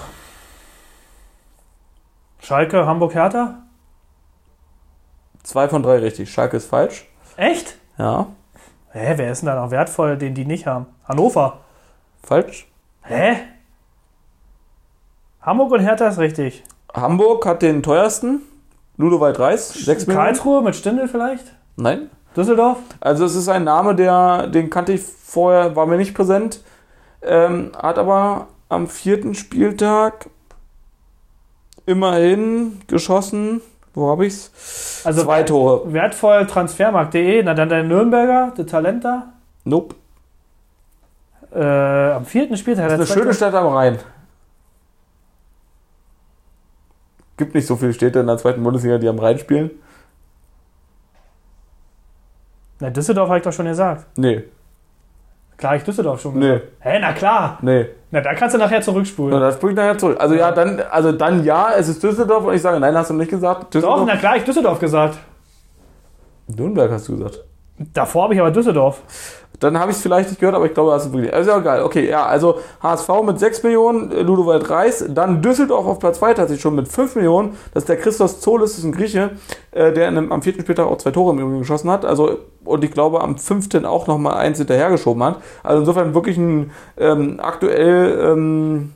Schalke, 2.41 2.87
Hamburg, 2.87 3.15
Hertha? 3.15 3.63
Zwei 5.43 5.69
von 5.69 5.83
drei 5.83 5.99
richtig. 5.99 6.31
Schalke 6.31 6.59
ist 6.59 6.67
falsch. 6.67 7.09
Echt? 7.37 7.77
Ja. 7.97 8.27
Hä, 8.91 9.15
wer 9.17 9.33
ist 9.33 9.41
denn 9.41 9.47
da 9.47 9.55
noch 9.55 9.71
wertvoll, 9.71 10.19
den 10.19 10.35
die 10.35 10.45
nicht 10.45 10.67
haben? 10.67 10.87
Hannover. 11.07 11.61
Falsch. 12.23 12.69
Hä? 13.03 13.37
Hamburg 15.41 15.73
und 15.73 15.81
Hertha 15.81 16.09
ist 16.09 16.19
richtig. 16.19 16.63
Hamburg 16.93 17.47
hat 17.47 17.63
den 17.63 17.83
teuersten. 17.83 18.43
Ludowald 18.99 19.39
Reis, 19.39 19.73
6 19.73 20.07
Millionen. 20.07 20.27
Karlsruhe 20.27 20.63
mit 20.63 20.77
Stindel 20.77 21.09
vielleicht? 21.09 21.55
Nein. 21.77 22.11
Düsseldorf? 22.37 22.79
Also 23.01 23.25
es 23.25 23.35
ist 23.35 23.49
ein 23.49 23.65
Name, 23.65 23.95
der, 23.95 24.49
den 24.49 24.69
kannte 24.69 24.93
ich 24.93 25.03
vorher, 25.03 25.75
war 25.75 25.87
mir 25.87 25.97
nicht 25.97 26.15
präsent. 26.15 26.61
Ähm, 27.23 27.73
hat 27.81 27.97
aber 27.97 28.49
am 28.69 28.87
vierten 28.89 29.35
Spieltag 29.35 30.29
immerhin 31.87 32.81
geschossen. 32.87 33.61
Wo 33.95 34.11
habe 34.11 34.27
ich's? 34.27 35.03
Also 35.05 35.25
Zwei 35.25 35.43
Tore. 35.43 35.93
Wertvoll 35.93 36.47
Transfermarkt.de, 36.47 37.43
na 37.43 37.55
dann 37.55 37.69
der 37.69 37.83
Nürnberger, 37.83 38.53
der 38.57 38.67
Talent 38.67 39.05
da. 39.05 39.33
Nope. 39.65 39.95
Äh, 41.53 42.13
am 42.13 42.27
vierten 42.27 42.57
Spieltag. 42.57 42.89
Das 42.89 43.01
ist 43.01 43.11
eine 43.11 43.21
schöne 43.21 43.35
Stadt 43.35 43.55
am 43.55 43.67
Rhein. 43.69 43.99
Gibt 47.39 47.55
nicht 47.55 47.67
so 47.67 47.77
viele 47.77 47.95
Städte 47.95 48.19
in 48.21 48.27
der 48.27 48.37
zweiten 48.37 48.63
Bundesliga, 48.63 48.99
die 48.99 49.09
am 49.09 49.19
Rhein 49.19 49.39
spielen. 49.39 49.71
Na, 52.81 52.91
Düsseldorf 52.91 53.29
habe 53.29 53.39
ich 53.39 53.45
doch 53.45 53.53
schon 53.53 53.67
gesagt. 53.67 54.07
Nee, 54.17 54.45
Klar, 55.59 55.75
ich 55.75 55.83
Düsseldorf 55.83 56.21
schon 56.21 56.39
nee, 56.39 56.53
gesagt. 56.53 56.73
Hä, 56.81 56.99
na 57.01 57.13
klar. 57.13 57.59
nee. 57.63 57.87
Na, 58.11 58.21
da 58.23 58.35
kannst 58.35 58.55
du 58.55 58.59
nachher 58.59 58.81
zurückspulen. 58.81 59.39
das 59.39 59.57
springt 59.57 59.75
nachher 59.77 59.99
zurück. 59.99 60.17
Also 60.19 60.35
ja, 60.35 60.51
dann, 60.51 60.81
also 60.91 61.13
dann 61.13 61.45
ja, 61.45 61.73
es 61.77 61.89
ist 61.89 62.03
Düsseldorf 62.03 62.45
und 62.45 62.55
ich 62.55 62.63
sage, 62.63 62.81
nein, 62.81 62.97
hast 62.97 63.11
du 63.11 63.15
nicht 63.15 63.31
gesagt. 63.31 63.65
Doch, 63.65 63.71
Düsseldorf. 63.71 64.05
na 64.07 64.17
klar, 64.17 64.37
ich 64.37 64.45
Düsseldorf 64.45 64.79
gesagt. 64.79 65.19
Nürnberg 66.47 66.91
hast 66.91 67.09
du 67.09 67.17
gesagt. 67.19 67.45
Davor 67.93 68.25
habe 68.25 68.35
ich 68.35 68.41
aber 68.41 68.51
Düsseldorf. 68.51 69.03
Dann 69.61 69.79
habe 69.79 69.91
ich 69.91 69.97
es 69.97 70.03
vielleicht 70.03 70.29
nicht 70.29 70.39
gehört, 70.39 70.55
aber 70.55 70.67
ich 70.67 70.75
glaube, 70.75 70.93
das 70.93 71.07
ist 71.07 71.13
wirklich. 71.13 71.33
Also 71.33 71.51
ja, 71.51 71.59
geil. 71.59 71.83
Okay, 71.83 72.09
ja, 72.09 72.25
also 72.25 72.59
HSV 72.83 73.09
mit 73.25 73.39
6 73.39 73.63
Millionen, 73.65 74.13
äh, 74.13 74.23
Ludowald 74.23 74.69
Reis, 74.71 75.05
dann 75.09 75.43
Düsseldorf 75.43 75.87
auf 75.87 75.99
Platz 75.99 76.19
2 76.19 76.35
tatsächlich 76.35 76.63
schon 76.63 76.75
mit 76.75 76.89
5 76.89 77.17
Millionen. 77.17 77.57
Das 77.75 77.83
ist 77.83 77.89
der 77.89 77.97
Christos 77.97 78.41
Zolis, 78.41 78.73
das 78.73 78.79
ist 78.79 78.85
ein 78.85 78.93
Grieche, 78.93 79.31
äh, 79.73 79.93
der 79.93 80.09
in 80.09 80.17
einem, 80.17 80.33
am 80.33 80.43
vierten 80.43 80.61
Spieltag 80.61 80.87
auch 80.87 80.99
zwei 80.99 81.11
Tore 81.11 81.33
im 81.33 81.41
Übrigen 81.41 81.59
geschossen 81.61 81.91
hat. 81.91 82.05
Also, 82.05 82.39
und 82.65 82.85
ich 82.85 82.91
glaube, 82.91 83.21
am 83.21 83.39
fünften 83.39 83.85
auch 83.85 84.07
nochmal 84.07 84.35
eins 84.35 84.59
hinterhergeschoben 84.59 85.23
hat. 85.23 85.37
Also 85.63 85.81
insofern 85.81 86.15
wirklich 86.15 86.37
ein 86.37 86.71
ähm, 86.97 87.41
aktuell, 87.43 88.33
ähm, 88.33 88.93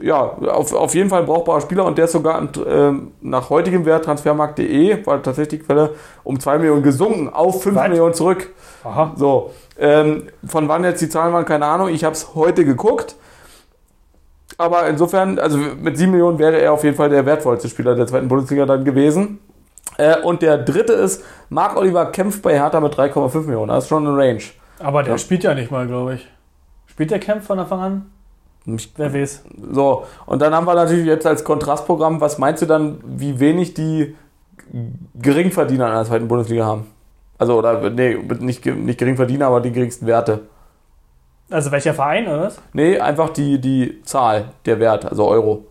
ja, 0.00 0.20
auf, 0.22 0.72
auf 0.72 0.94
jeden 0.94 1.08
Fall 1.10 1.20
ein 1.20 1.26
brauchbarer 1.26 1.60
Spieler 1.60 1.84
und 1.84 1.98
der 1.98 2.06
ist 2.06 2.12
sogar 2.12 2.40
ähm, 2.66 3.12
nach 3.20 3.50
heutigem 3.50 3.84
Wert 3.84 4.04
transfermarkt.de, 4.04 5.04
war 5.06 5.22
tatsächlich 5.22 5.60
die 5.60 5.66
Quelle, 5.66 5.90
um 6.24 6.38
2 6.40 6.58
Millionen 6.58 6.82
gesunken, 6.82 7.28
auf 7.32 7.62
5 7.62 7.76
Was? 7.76 7.88
Millionen 7.88 8.14
zurück. 8.14 8.50
Aha. 8.84 9.12
So, 9.16 9.50
ähm, 9.78 10.24
von 10.46 10.68
wann 10.68 10.84
jetzt 10.84 11.00
die 11.00 11.08
Zahlen 11.08 11.32
waren, 11.32 11.44
keine 11.44 11.66
Ahnung. 11.66 11.88
Ich 11.88 12.04
habe 12.04 12.14
es 12.14 12.34
heute 12.34 12.64
geguckt. 12.64 13.14
Aber 14.58 14.86
insofern, 14.88 15.38
also 15.38 15.56
mit 15.56 15.96
7 15.96 16.10
Millionen 16.10 16.38
wäre 16.38 16.58
er 16.60 16.72
auf 16.72 16.84
jeden 16.84 16.96
Fall 16.96 17.08
der 17.08 17.24
wertvollste 17.24 17.68
Spieler 17.68 17.94
der 17.94 18.06
zweiten 18.06 18.28
Bundesliga 18.28 18.66
dann 18.66 18.84
gewesen. 18.84 19.38
Äh, 19.96 20.20
und 20.20 20.42
der 20.42 20.58
dritte 20.58 20.92
ist, 20.92 21.24
Marc 21.48 21.76
Oliver 21.76 22.06
kämpft 22.06 22.42
bei 22.42 22.54
Hertha 22.54 22.80
mit 22.80 22.94
3,5 22.94 23.40
Millionen. 23.46 23.68
Das 23.68 23.84
ist 23.84 23.88
schon 23.88 24.06
eine 24.06 24.16
Range. 24.16 24.42
Aber 24.78 25.02
der 25.02 25.12
Ja. 25.14 25.18
spielt 25.18 25.44
ja 25.44 25.54
nicht 25.54 25.70
mal, 25.70 25.86
glaube 25.86 26.14
ich. 26.14 26.28
Spielt 26.86 27.10
der 27.10 27.18
Camp 27.20 27.42
von 27.44 27.58
Anfang 27.58 27.80
an? 27.80 28.10
Ich- 28.66 28.92
Wer 28.96 29.12
weiß. 29.14 29.44
So, 29.72 30.04
und 30.26 30.40
dann 30.42 30.54
haben 30.54 30.66
wir 30.66 30.74
natürlich 30.74 31.06
jetzt 31.06 31.26
als 31.26 31.44
Kontrastprogramm, 31.44 32.20
was 32.20 32.38
meinst 32.38 32.62
du 32.62 32.66
dann, 32.66 32.98
wie 33.04 33.40
wenig 33.40 33.74
die 33.74 34.14
Geringverdiener 35.14 35.86
in 35.88 35.94
der 35.94 36.04
zweiten 36.04 36.28
Bundesliga 36.28 36.64
haben? 36.66 36.86
Also, 37.38 37.56
oder, 37.58 37.88
nee, 37.90 38.16
nicht, 38.38 38.64
nicht 38.66 38.98
Geringverdiener, 38.98 39.46
aber 39.46 39.60
die 39.60 39.72
geringsten 39.72 40.06
Werte. 40.06 40.40
Also 41.50 41.72
welcher 41.72 41.94
Verein, 41.94 42.26
oder 42.28 42.42
was? 42.42 42.60
Nee, 42.74 42.98
einfach 43.00 43.30
die, 43.30 43.60
die 43.60 44.02
Zahl, 44.02 44.52
der 44.66 44.78
Wert, 44.78 45.04
also 45.06 45.26
Euro. 45.26 45.64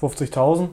50.000? 0.00 0.68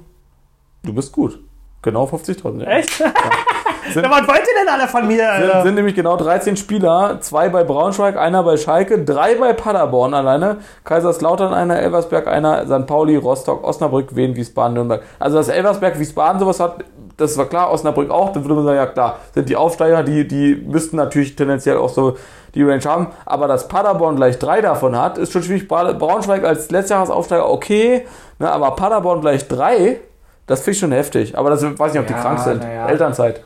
Du 0.84 0.93
bist 0.93 1.11
gut. 1.11 1.39
Genau 1.82 2.05
50.000. 2.05 2.61
Ja. 2.63 2.68
Echt? 2.70 3.03
Sind- 3.93 4.03
Na, 4.03 4.11
was 4.11 4.28
wollt 4.28 4.39
ihr 4.39 4.63
denn 4.63 4.68
alle 4.74 4.88
von 4.88 5.07
mir? 5.07 5.28
Sind, 5.39 5.63
sind 5.63 5.76
nämlich 5.76 5.95
genau 5.95 6.18
13 6.18 6.57
Spieler, 6.57 7.18
zwei 7.22 7.49
bei 7.49 7.63
Braunschweig, 7.63 8.18
einer 8.18 8.43
bei 8.43 8.57
Schalke, 8.57 9.03
drei 9.03 9.36
bei 9.36 9.53
Paderborn 9.53 10.13
alleine, 10.13 10.57
Kaiserslautern 10.84 11.53
einer, 11.53 11.80
Elversberg 11.80 12.28
einer, 12.28 12.66
St. 12.66 12.88
Pauli, 12.88 13.16
Rostock, 13.16 13.63
Osnabrück, 13.63 14.16
Wien, 14.16 14.36
Wiesbaden, 14.36 14.74
Nürnberg. 14.74 15.01
Also 15.20 15.38
dass 15.38 15.47
Elversberg, 15.49 15.99
Wiesbaden 15.99 16.39
sowas 16.39 16.59
hat, 16.59 16.84
das 17.18 17.38
war 17.38 17.45
klar, 17.45 17.72
Osnabrück 17.72 18.09
auch, 18.11 18.34
dann 18.34 18.43
würde 18.43 18.55
man 18.55 18.66
sagen, 18.66 18.78
ja 18.78 18.86
klar, 18.88 19.18
sind 19.34 19.47
die 19.49 19.55
Aufsteiger, 19.55 20.03
die, 20.03 20.28
die 20.28 20.55
müssten 20.55 20.97
natürlich 20.97 21.36
tendenziell 21.36 21.78
auch 21.78 21.89
so 21.89 22.18
die 22.55 22.63
Range 22.63 22.84
haben, 22.86 23.07
aber 23.26 23.47
dass 23.47 23.68
Paderborn 23.68 24.16
gleich 24.16 24.38
drei 24.39 24.61
davon 24.61 24.97
hat, 24.99 25.18
ist 25.18 25.32
schon 25.32 25.43
schwierig. 25.43 25.68
Bra- 25.68 25.93
Braunschweig 25.93 26.43
als 26.43 26.72
Letztjahresaufsteiger 26.72 27.49
okay, 27.49 28.05
ne, 28.39 28.51
aber 28.51 28.72
Paderborn 28.72 29.22
gleich 29.22 29.47
drei, 29.47 29.99
das 30.47 30.59
finde 30.61 30.72
ich 30.72 30.80
schon 30.80 30.91
heftig. 30.91 31.38
Aber 31.38 31.49
das 31.49 31.63
weiß 31.63 31.93
nicht, 31.93 32.01
ob 32.01 32.07
die 32.07 32.13
Ja, 32.13 32.20
krank 32.22 32.39
sind. 32.39 32.63
ja. 32.63 32.88
Elternzeit. 32.88 33.41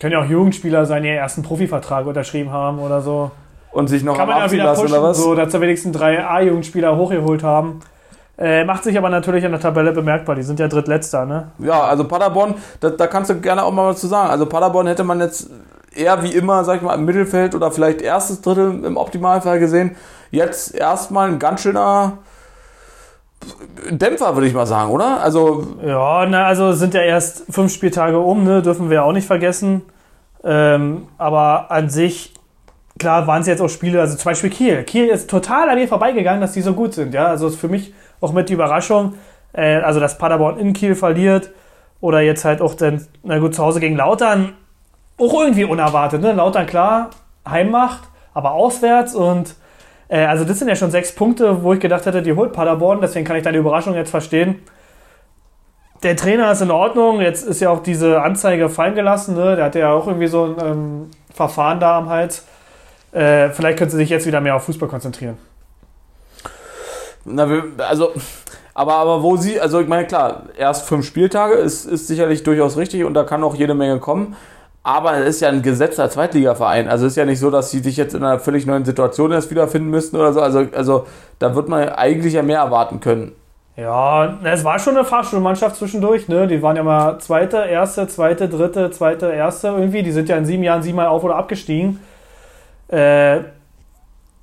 Können 0.00 0.12
ja 0.12 0.20
auch 0.20 0.28
Jugendspieler 0.28 0.86
sein, 0.86 1.02
die 1.02 1.08
ihren 1.08 1.18
ersten 1.18 1.42
Profivertrag 1.42 2.06
unterschrieben 2.06 2.50
haben 2.50 2.78
oder 2.78 3.00
so. 3.00 3.30
Und 3.72 3.88
sich 3.88 4.04
noch 4.04 4.16
Kann 4.16 4.28
am 4.28 4.38
man 4.38 4.46
ja 4.46 4.52
wieder 4.52 4.64
lassen, 4.64 4.82
pushen, 4.82 4.96
oder 4.98 5.08
was? 5.08 5.18
so, 5.18 5.34
dass 5.34 5.50
sie 5.50 5.60
wenigstens 5.60 5.96
drei 5.96 6.24
A-Jugendspieler 6.24 6.96
hochgeholt 6.96 7.42
haben. 7.42 7.80
Äh, 8.36 8.64
macht 8.64 8.82
sich 8.84 8.98
aber 8.98 9.10
natürlich 9.10 9.44
an 9.44 9.52
der 9.52 9.60
Tabelle 9.60 9.92
bemerkbar. 9.92 10.34
Die 10.34 10.42
sind 10.42 10.58
ja 10.58 10.66
drittletzter, 10.68 11.24
ne? 11.24 11.48
Ja, 11.58 11.82
also 11.82 12.06
Paderborn, 12.06 12.54
da, 12.80 12.90
da 12.90 13.06
kannst 13.06 13.30
du 13.30 13.40
gerne 13.40 13.62
auch 13.64 13.72
mal 13.72 13.90
was 13.90 14.00
zu 14.00 14.08
sagen. 14.08 14.30
Also 14.30 14.46
Paderborn 14.46 14.88
hätte 14.88 15.04
man 15.04 15.20
jetzt 15.20 15.50
eher 15.94 16.22
wie 16.22 16.32
immer, 16.32 16.64
sag 16.64 16.76
ich 16.76 16.82
mal, 16.82 16.94
im 16.94 17.04
Mittelfeld 17.04 17.54
oder 17.54 17.70
vielleicht 17.70 18.02
erstes 18.02 18.40
Drittel 18.40 18.84
im 18.84 18.96
Optimalfall 18.96 19.60
gesehen. 19.60 19.96
Jetzt 20.32 20.74
erstmal 20.74 21.28
ein 21.28 21.38
ganz 21.38 21.62
schöner 21.62 22.18
Dämpfer, 23.90 24.34
würde 24.34 24.46
ich 24.46 24.54
mal 24.54 24.66
sagen, 24.66 24.90
oder? 24.90 25.20
Also, 25.20 25.66
Ja, 25.84 26.26
na, 26.26 26.46
also 26.46 26.72
sind 26.72 26.94
ja 26.94 27.02
erst 27.02 27.44
fünf 27.50 27.72
Spieltage 27.72 28.18
um, 28.18 28.44
ne? 28.44 28.62
Dürfen 28.62 28.90
wir 28.90 29.04
auch 29.04 29.12
nicht 29.12 29.26
vergessen. 29.26 29.82
Ähm, 30.42 31.08
aber 31.18 31.70
an 31.70 31.88
sich, 31.88 32.34
klar 32.98 33.26
waren 33.26 33.40
es 33.40 33.46
jetzt 33.46 33.62
auch 33.62 33.68
Spiele, 33.68 34.00
also 34.00 34.16
zum 34.16 34.30
Beispiel 34.30 34.50
Kiel. 34.50 34.82
Kiel 34.84 35.08
ist 35.08 35.30
total 35.30 35.68
an 35.68 35.76
mir 35.76 35.88
vorbeigegangen, 35.88 36.40
dass 36.40 36.52
die 36.52 36.60
so 36.60 36.74
gut 36.74 36.94
sind, 36.94 37.14
ja. 37.14 37.26
Also 37.26 37.48
ist 37.48 37.58
für 37.58 37.68
mich 37.68 37.94
auch 38.20 38.32
mit 38.32 38.48
die 38.48 38.54
Überraschung, 38.54 39.14
äh, 39.52 39.76
also 39.76 40.00
dass 40.00 40.18
Paderborn 40.18 40.58
in 40.58 40.72
Kiel 40.72 40.94
verliert 40.94 41.50
oder 42.00 42.20
jetzt 42.20 42.44
halt 42.44 42.60
auch 42.60 42.74
dann, 42.74 43.06
na 43.22 43.38
gut, 43.38 43.54
zu 43.54 43.62
Hause 43.62 43.80
gegen 43.80 43.96
Lautern, 43.96 44.52
auch 45.18 45.40
irgendwie 45.40 45.64
unerwartet, 45.64 46.20
ne? 46.20 46.32
Lautern 46.32 46.66
klar, 46.66 47.10
Heimmacht, 47.48 48.02
aber 48.34 48.52
auswärts 48.52 49.14
und 49.14 49.54
äh, 50.08 50.24
also 50.24 50.44
das 50.44 50.58
sind 50.58 50.68
ja 50.68 50.76
schon 50.76 50.90
sechs 50.90 51.14
Punkte, 51.14 51.62
wo 51.62 51.72
ich 51.72 51.80
gedacht 51.80 52.06
hätte, 52.06 52.22
die 52.22 52.32
holt 52.32 52.52
Paderborn, 52.52 53.00
deswegen 53.00 53.24
kann 53.24 53.36
ich 53.36 53.42
deine 53.42 53.58
Überraschung 53.58 53.94
jetzt 53.94 54.10
verstehen. 54.10 54.62
Der 56.02 56.16
Trainer 56.16 56.52
ist 56.52 56.60
in 56.60 56.70
Ordnung, 56.70 57.20
jetzt 57.20 57.46
ist 57.46 57.60
ja 57.60 57.70
auch 57.70 57.82
diese 57.82 58.20
Anzeige 58.22 58.68
fallen 58.68 58.94
gelassen, 58.94 59.36
ne? 59.36 59.56
der 59.56 59.64
hatte 59.64 59.78
ja 59.78 59.92
auch 59.92 60.06
irgendwie 60.06 60.26
so 60.26 60.44
ein 60.44 60.66
ähm, 60.66 61.10
Verfahren 61.32 61.80
da 61.80 61.98
am 61.98 62.08
Hals. 62.10 62.44
Äh, 63.12 63.50
vielleicht 63.50 63.78
könnte 63.78 63.92
sie 63.92 63.98
sich 63.98 64.10
jetzt 64.10 64.26
wieder 64.26 64.40
mehr 64.40 64.56
auf 64.56 64.64
Fußball 64.64 64.88
konzentrieren. 64.88 65.38
na, 67.24 67.48
also, 67.88 68.12
aber, 68.74 68.94
aber 68.94 69.22
wo 69.22 69.36
sie, 69.36 69.60
also 69.60 69.80
ich 69.80 69.86
meine, 69.86 70.06
klar, 70.06 70.46
erst 70.58 70.86
fünf 70.86 71.06
Spieltage 71.06 71.54
ist, 71.54 71.86
ist 71.86 72.08
sicherlich 72.08 72.42
durchaus 72.42 72.76
richtig 72.76 73.04
und 73.04 73.14
da 73.14 73.22
kann 73.22 73.44
auch 73.44 73.54
jede 73.54 73.74
Menge 73.74 74.00
kommen. 74.00 74.36
Aber 74.86 75.16
es 75.16 75.36
ist 75.36 75.40
ja 75.40 75.48
ein 75.48 75.62
gesetzter 75.62 76.10
Zweitligaverein. 76.10 76.88
Also 76.88 77.06
es 77.06 77.14
ist 77.14 77.16
ja 77.16 77.24
nicht 77.24 77.38
so, 77.40 77.50
dass 77.50 77.70
sie 77.70 77.78
sich 77.78 77.96
jetzt 77.96 78.14
in 78.14 78.22
einer 78.22 78.38
völlig 78.38 78.66
neuen 78.66 78.84
Situation 78.84 79.32
erst 79.32 79.50
wiederfinden 79.50 79.88
müssten 79.88 80.16
oder 80.16 80.34
so. 80.34 80.42
Also, 80.42 80.66
also 80.76 81.06
da 81.38 81.54
wird 81.56 81.70
man 81.70 81.88
eigentlich 81.88 82.34
ja 82.34 82.42
mehr 82.42 82.58
erwarten 82.58 83.00
können. 83.00 83.32
Ja, 83.76 84.38
es 84.44 84.62
war 84.62 84.78
schon 84.78 84.94
eine 84.96 85.06
Fahrstuhlmannschaft 85.06 85.76
zwischendurch, 85.76 86.28
ne? 86.28 86.46
Die 86.46 86.62
waren 86.62 86.76
ja 86.76 86.82
mal 86.82 87.18
zweite, 87.18 87.56
erste, 87.64 88.06
zweite, 88.06 88.48
dritte, 88.48 88.90
zweite, 88.90 89.32
erste 89.32 89.68
irgendwie. 89.68 90.02
Die 90.02 90.12
sind 90.12 90.28
ja 90.28 90.36
in 90.36 90.44
sieben 90.44 90.62
Jahren 90.62 90.82
siebenmal 90.82 91.06
auf- 91.06 91.24
oder 91.24 91.36
abgestiegen. 91.36 91.98
Äh, 92.88 93.38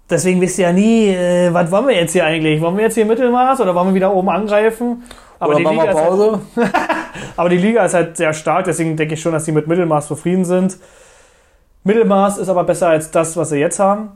deswegen 0.10 0.42
wisst 0.42 0.58
ihr 0.58 0.66
ja 0.66 0.74
nie, 0.74 1.10
äh, 1.10 1.54
was 1.54 1.70
wollen 1.72 1.88
wir 1.88 1.96
jetzt 1.96 2.14
hier 2.14 2.26
eigentlich? 2.26 2.60
Wollen 2.60 2.76
wir 2.76 2.86
jetzt 2.86 2.96
hier 2.96 3.06
Mittelmaß 3.06 3.62
oder 3.62 3.76
wollen 3.76 3.90
wir 3.90 3.94
wieder 3.94 4.14
oben 4.14 4.30
angreifen? 4.30 5.04
Aber, 5.40 5.54
oder 5.54 5.60
machen 5.62 5.78
wir 5.78 5.90
ist 5.92 5.96
halt, 5.96 6.08
Pause? 6.08 6.40
aber 7.36 7.50
die 7.50 7.58
Liga 7.58 7.86
ist 7.86 7.94
halt 7.94 8.18
sehr 8.18 8.34
stark, 8.34 8.66
deswegen 8.66 8.96
denke 8.98 9.16
ich 9.16 9.22
schon, 9.22 9.32
dass 9.32 9.46
die 9.46 9.52
mit 9.52 9.68
Mittelmaß 9.68 10.08
zufrieden 10.08 10.46
sind. 10.46 10.78
Mittelmaß 11.84 12.38
ist 12.38 12.50
aber 12.50 12.64
besser 12.64 12.90
als 12.90 13.12
das, 13.12 13.36
was 13.38 13.50
sie 13.50 13.58
jetzt 13.58 13.80
haben. 13.80 14.12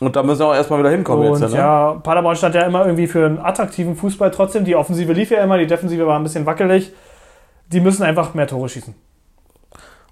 Und 0.00 0.16
da 0.16 0.22
müssen 0.22 0.40
wir 0.40 0.46
auch 0.46 0.54
erstmal 0.54 0.78
wieder 0.78 0.90
hinkommen 0.90 1.28
Und 1.28 1.40
jetzt. 1.40 1.52
Ne? 1.52 1.58
ja, 1.58 1.92
Paderborn 2.02 2.36
stand 2.36 2.54
ja 2.54 2.62
immer 2.62 2.86
irgendwie 2.86 3.06
für 3.06 3.26
einen 3.26 3.38
attraktiven 3.38 3.96
Fußball 3.96 4.30
trotzdem. 4.30 4.64
Die 4.64 4.74
Offensive 4.74 5.12
lief 5.12 5.30
ja 5.30 5.42
immer, 5.42 5.58
die 5.58 5.66
Defensive 5.66 6.06
war 6.06 6.18
ein 6.18 6.22
bisschen 6.22 6.46
wackelig. 6.46 6.92
Die 7.66 7.80
müssen 7.80 8.02
einfach 8.02 8.32
mehr 8.34 8.46
Tore 8.46 8.68
schießen. 8.68 8.94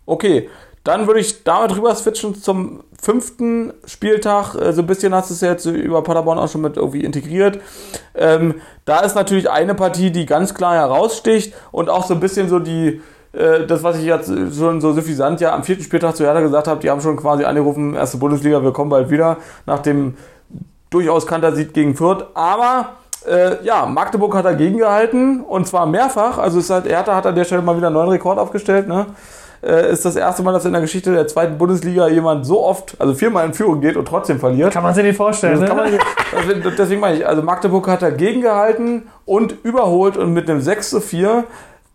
Okay, 0.04 0.48
dann 0.89 1.07
würde 1.07 1.20
ich 1.20 1.45
damit 1.45 1.76
rüber 1.76 1.95
switchen 1.95 2.34
zum 2.34 2.82
fünften 3.01 3.74
Spieltag. 3.84 4.55
Äh, 4.55 4.72
so 4.72 4.80
ein 4.80 4.86
bisschen 4.86 5.14
hast 5.14 5.28
du 5.28 5.34
es 5.34 5.43
jetzt 5.43 5.66
über 5.66 6.03
Paderborn 6.03 6.39
auch 6.39 6.49
schon 6.49 6.62
mit 6.62 6.78
irgendwie 6.78 7.05
integriert. 7.05 7.61
Ähm, 8.14 8.55
da 8.86 9.01
ist 9.01 9.14
natürlich 9.14 9.51
eine 9.51 9.74
Partie, 9.74 10.11
die 10.11 10.24
ganz 10.24 10.55
klar 10.55 10.74
heraussticht 10.74 11.55
und 11.72 11.91
auch 11.91 12.07
so 12.07 12.14
ein 12.14 12.20
bisschen 12.20 12.49
so 12.49 12.59
die, 12.59 13.03
äh, 13.34 13.66
das, 13.66 13.82
was 13.82 13.99
ich 13.99 14.07
jetzt 14.07 14.32
schon 14.57 14.80
so 14.80 14.95
suffisant 14.95 15.43
ja 15.43 15.55
am 15.55 15.62
vierten 15.62 15.82
Spieltag 15.82 16.16
zu 16.16 16.24
Hertha 16.24 16.41
gesagt 16.41 16.66
habe, 16.66 16.80
die 16.80 16.89
haben 16.89 17.03
schon 17.03 17.18
quasi 17.18 17.45
angerufen, 17.45 17.95
erste 17.95 18.16
Bundesliga, 18.16 18.62
wir 18.62 18.72
kommen 18.72 18.89
bald 18.89 19.11
wieder, 19.11 19.36
nach 19.66 19.80
dem 19.80 20.16
durchaus 20.89 21.26
Kantersieg 21.26 21.74
gegen 21.74 21.97
Fürth. 21.97 22.24
Aber 22.32 22.97
äh, 23.28 23.62
ja, 23.62 23.84
Magdeburg 23.84 24.34
hat 24.34 24.47
dagegen 24.47 24.78
gehalten 24.78 25.43
und 25.43 25.66
zwar 25.66 25.84
mehrfach. 25.84 26.39
Also 26.39 26.61
es 26.61 26.70
hat, 26.70 26.86
Hertha 26.86 27.14
hat 27.14 27.26
an 27.26 27.34
der 27.34 27.45
Stelle 27.45 27.61
mal 27.61 27.76
wieder 27.76 27.89
einen 27.89 27.95
neuen 27.97 28.09
Rekord 28.09 28.39
aufgestellt. 28.39 28.89
Ne? 28.89 29.05
Äh, 29.62 29.90
ist 29.92 30.04
das 30.04 30.14
erste 30.14 30.42
Mal, 30.42 30.52
dass 30.52 30.64
in 30.64 30.72
der 30.72 30.80
Geschichte 30.80 31.12
der 31.12 31.26
zweiten 31.26 31.59
Bundesliga 31.59 32.09
jemand 32.09 32.46
so 32.46 32.64
oft, 32.64 32.94
also 33.00 33.14
viermal 33.14 33.44
in 33.46 33.54
Führung 33.54 33.80
geht 33.80 33.96
und 33.96 34.06
trotzdem 34.06 34.38
verliert. 34.38 34.72
Kann 34.72 34.84
man 34.84 34.94
sich 34.94 35.04
nicht 35.04 35.16
vorstellen. 35.16 35.61
Das 35.61 35.68
Ne? 35.68 35.74
man, 35.74 35.86
also 35.86 36.70
deswegen 36.78 37.00
meine 37.00 37.16
ich, 37.16 37.26
also 37.26 37.42
Magdeburg 37.42 37.88
hat 37.88 38.02
dagegen 38.02 38.40
gehalten 38.40 39.09
und 39.24 39.54
überholt 39.64 40.16
und 40.16 40.32
mit 40.32 40.48
einem 40.48 40.61
6 40.61 40.90
zu 40.90 41.00
4, 41.00 41.44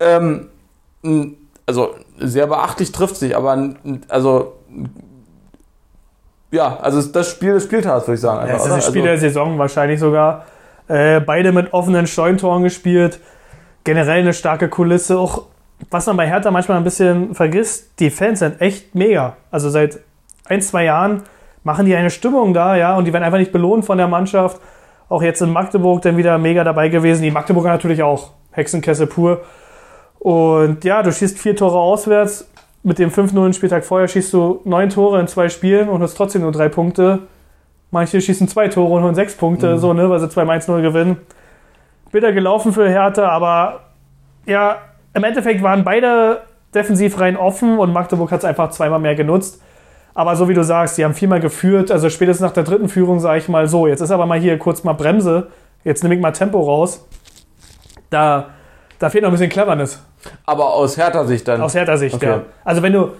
ähm, 0.01 0.47
also 1.65 1.95
sehr 2.19 2.47
beachtlich 2.47 2.91
trifft 2.91 3.15
sich, 3.15 3.35
aber 3.35 3.75
also 4.09 4.53
ja, 6.53 6.77
also 6.81 7.01
das 7.01 7.31
Spiel 7.31 7.53
des 7.53 7.63
Spieltags, 7.63 8.07
würde 8.07 8.15
ich 8.15 8.21
sagen. 8.21 8.47
Ja, 8.47 8.53
Einfach, 8.53 8.57
es 8.57 8.61
ist 8.65 8.67
oder? 8.67 8.75
das 8.75 8.85
Spiel 8.87 9.01
also, 9.01 9.11
der 9.11 9.17
Saison 9.17 9.57
wahrscheinlich 9.57 9.99
sogar. 9.99 10.45
Äh, 10.87 11.19
beide 11.21 11.51
mit 11.51 11.73
offenen 11.73 12.05
Scheuntoren 12.05 12.61
gespielt. 12.61 13.19
Generell 13.83 14.19
eine 14.19 14.33
starke 14.33 14.69
Kulisse. 14.69 15.17
Auch 15.17 15.45
was 15.89 16.05
man 16.07 16.17
bei 16.17 16.27
Hertha 16.27 16.51
manchmal 16.51 16.77
ein 16.77 16.83
bisschen 16.83 17.33
vergisst, 17.35 17.99
die 17.99 18.09
Fans 18.09 18.39
sind 18.39 18.61
echt 18.61 18.95
mega. 18.95 19.35
Also 19.51 19.69
seit 19.69 19.99
ein, 20.45 20.61
zwei 20.61 20.85
Jahren 20.85 21.23
machen 21.63 21.85
die 21.85 21.95
eine 21.95 22.09
Stimmung 22.09 22.53
da, 22.53 22.75
ja, 22.75 22.95
und 22.95 23.05
die 23.05 23.13
werden 23.13 23.23
einfach 23.23 23.39
nicht 23.39 23.51
belohnt 23.51 23.85
von 23.85 23.97
der 23.97 24.07
Mannschaft. 24.07 24.59
Auch 25.09 25.21
jetzt 25.21 25.41
in 25.41 25.51
Magdeburg 25.51 26.01
dann 26.01 26.17
wieder 26.17 26.37
mega 26.37 26.63
dabei 26.63 26.89
gewesen. 26.89 27.23
Die 27.23 27.31
Magdeburger 27.31 27.69
natürlich 27.69 28.03
auch. 28.03 28.31
Hexenkessel 28.51 29.07
pur. 29.07 29.41
Und 30.19 30.83
ja, 30.83 31.03
du 31.03 31.11
schießt 31.11 31.37
vier 31.37 31.55
Tore 31.55 31.77
auswärts. 31.77 32.49
Mit 32.83 32.99
dem 32.99 33.09
5-0 33.09 33.53
Spieltag 33.53 33.85
vorher 33.85 34.07
schießt 34.07 34.33
du 34.33 34.61
neun 34.65 34.89
Tore 34.89 35.19
in 35.19 35.27
zwei 35.27 35.49
Spielen 35.49 35.87
und 35.87 36.01
hast 36.01 36.15
trotzdem 36.15 36.41
nur 36.41 36.51
drei 36.51 36.69
Punkte. 36.69 37.19
Manche 37.91 38.19
schießen 38.19 38.47
zwei 38.47 38.67
Tore 38.69 38.93
und 38.93 39.03
holen 39.03 39.15
sechs 39.15 39.35
Punkte, 39.35 39.77
so, 39.77 39.93
ne, 39.93 40.09
weil 40.09 40.19
sie 40.19 40.25
2-1-0 40.25 40.81
gewinnen. 40.81 41.17
Bitter 42.11 42.31
gelaufen 42.31 42.73
für 42.73 42.89
Hertha, 42.89 43.29
aber 43.29 43.81
ja, 44.45 44.77
im 45.13 45.23
Endeffekt 45.23 45.61
waren 45.63 45.83
beide 45.83 46.41
Defensivreihen 46.73 47.37
offen 47.37 47.77
und 47.77 47.93
Magdeburg 47.93 48.31
hat 48.31 48.39
es 48.39 48.45
einfach 48.45 48.69
zweimal 48.71 48.99
mehr 48.99 49.15
genutzt. 49.15 49.61
Aber 50.15 50.35
so 50.35 50.47
wie 50.47 50.53
du 50.53 50.63
sagst, 50.63 50.97
die 50.97 51.05
haben 51.05 51.13
viermal 51.13 51.39
geführt, 51.39 51.89
also 51.91 52.09
spätestens 52.09 52.43
nach 52.45 52.53
der 52.53 52.63
dritten 52.63 52.87
Führung 52.89 53.19
sage 53.19 53.39
ich 53.39 53.49
mal 53.49 53.67
so, 53.67 53.87
jetzt 53.87 54.01
ist 54.01 54.11
aber 54.11 54.25
mal 54.27 54.39
hier 54.39 54.57
kurz 54.59 54.83
mal 54.83 54.93
Bremse, 54.93 55.47
jetzt 55.83 56.03
nehme 56.03 56.15
ich 56.15 56.21
mal 56.21 56.31
Tempo 56.31 56.59
raus. 56.61 57.07
Da, 58.09 58.49
da 58.99 59.09
fehlt 59.09 59.23
noch 59.23 59.29
ein 59.29 59.33
bisschen 59.33 59.49
Cleverness. 59.49 60.03
aber 60.45 60.73
aus 60.73 60.97
härter 60.97 61.25
Sicht 61.25 61.47
dann. 61.47 61.61
Aus 61.61 61.73
härter 61.73 61.97
Sicht, 61.97 62.15
Okay. 62.15 62.25
ja. 62.27 62.41
Also 62.63 62.81
wenn 62.83 62.93
du 62.93 63.11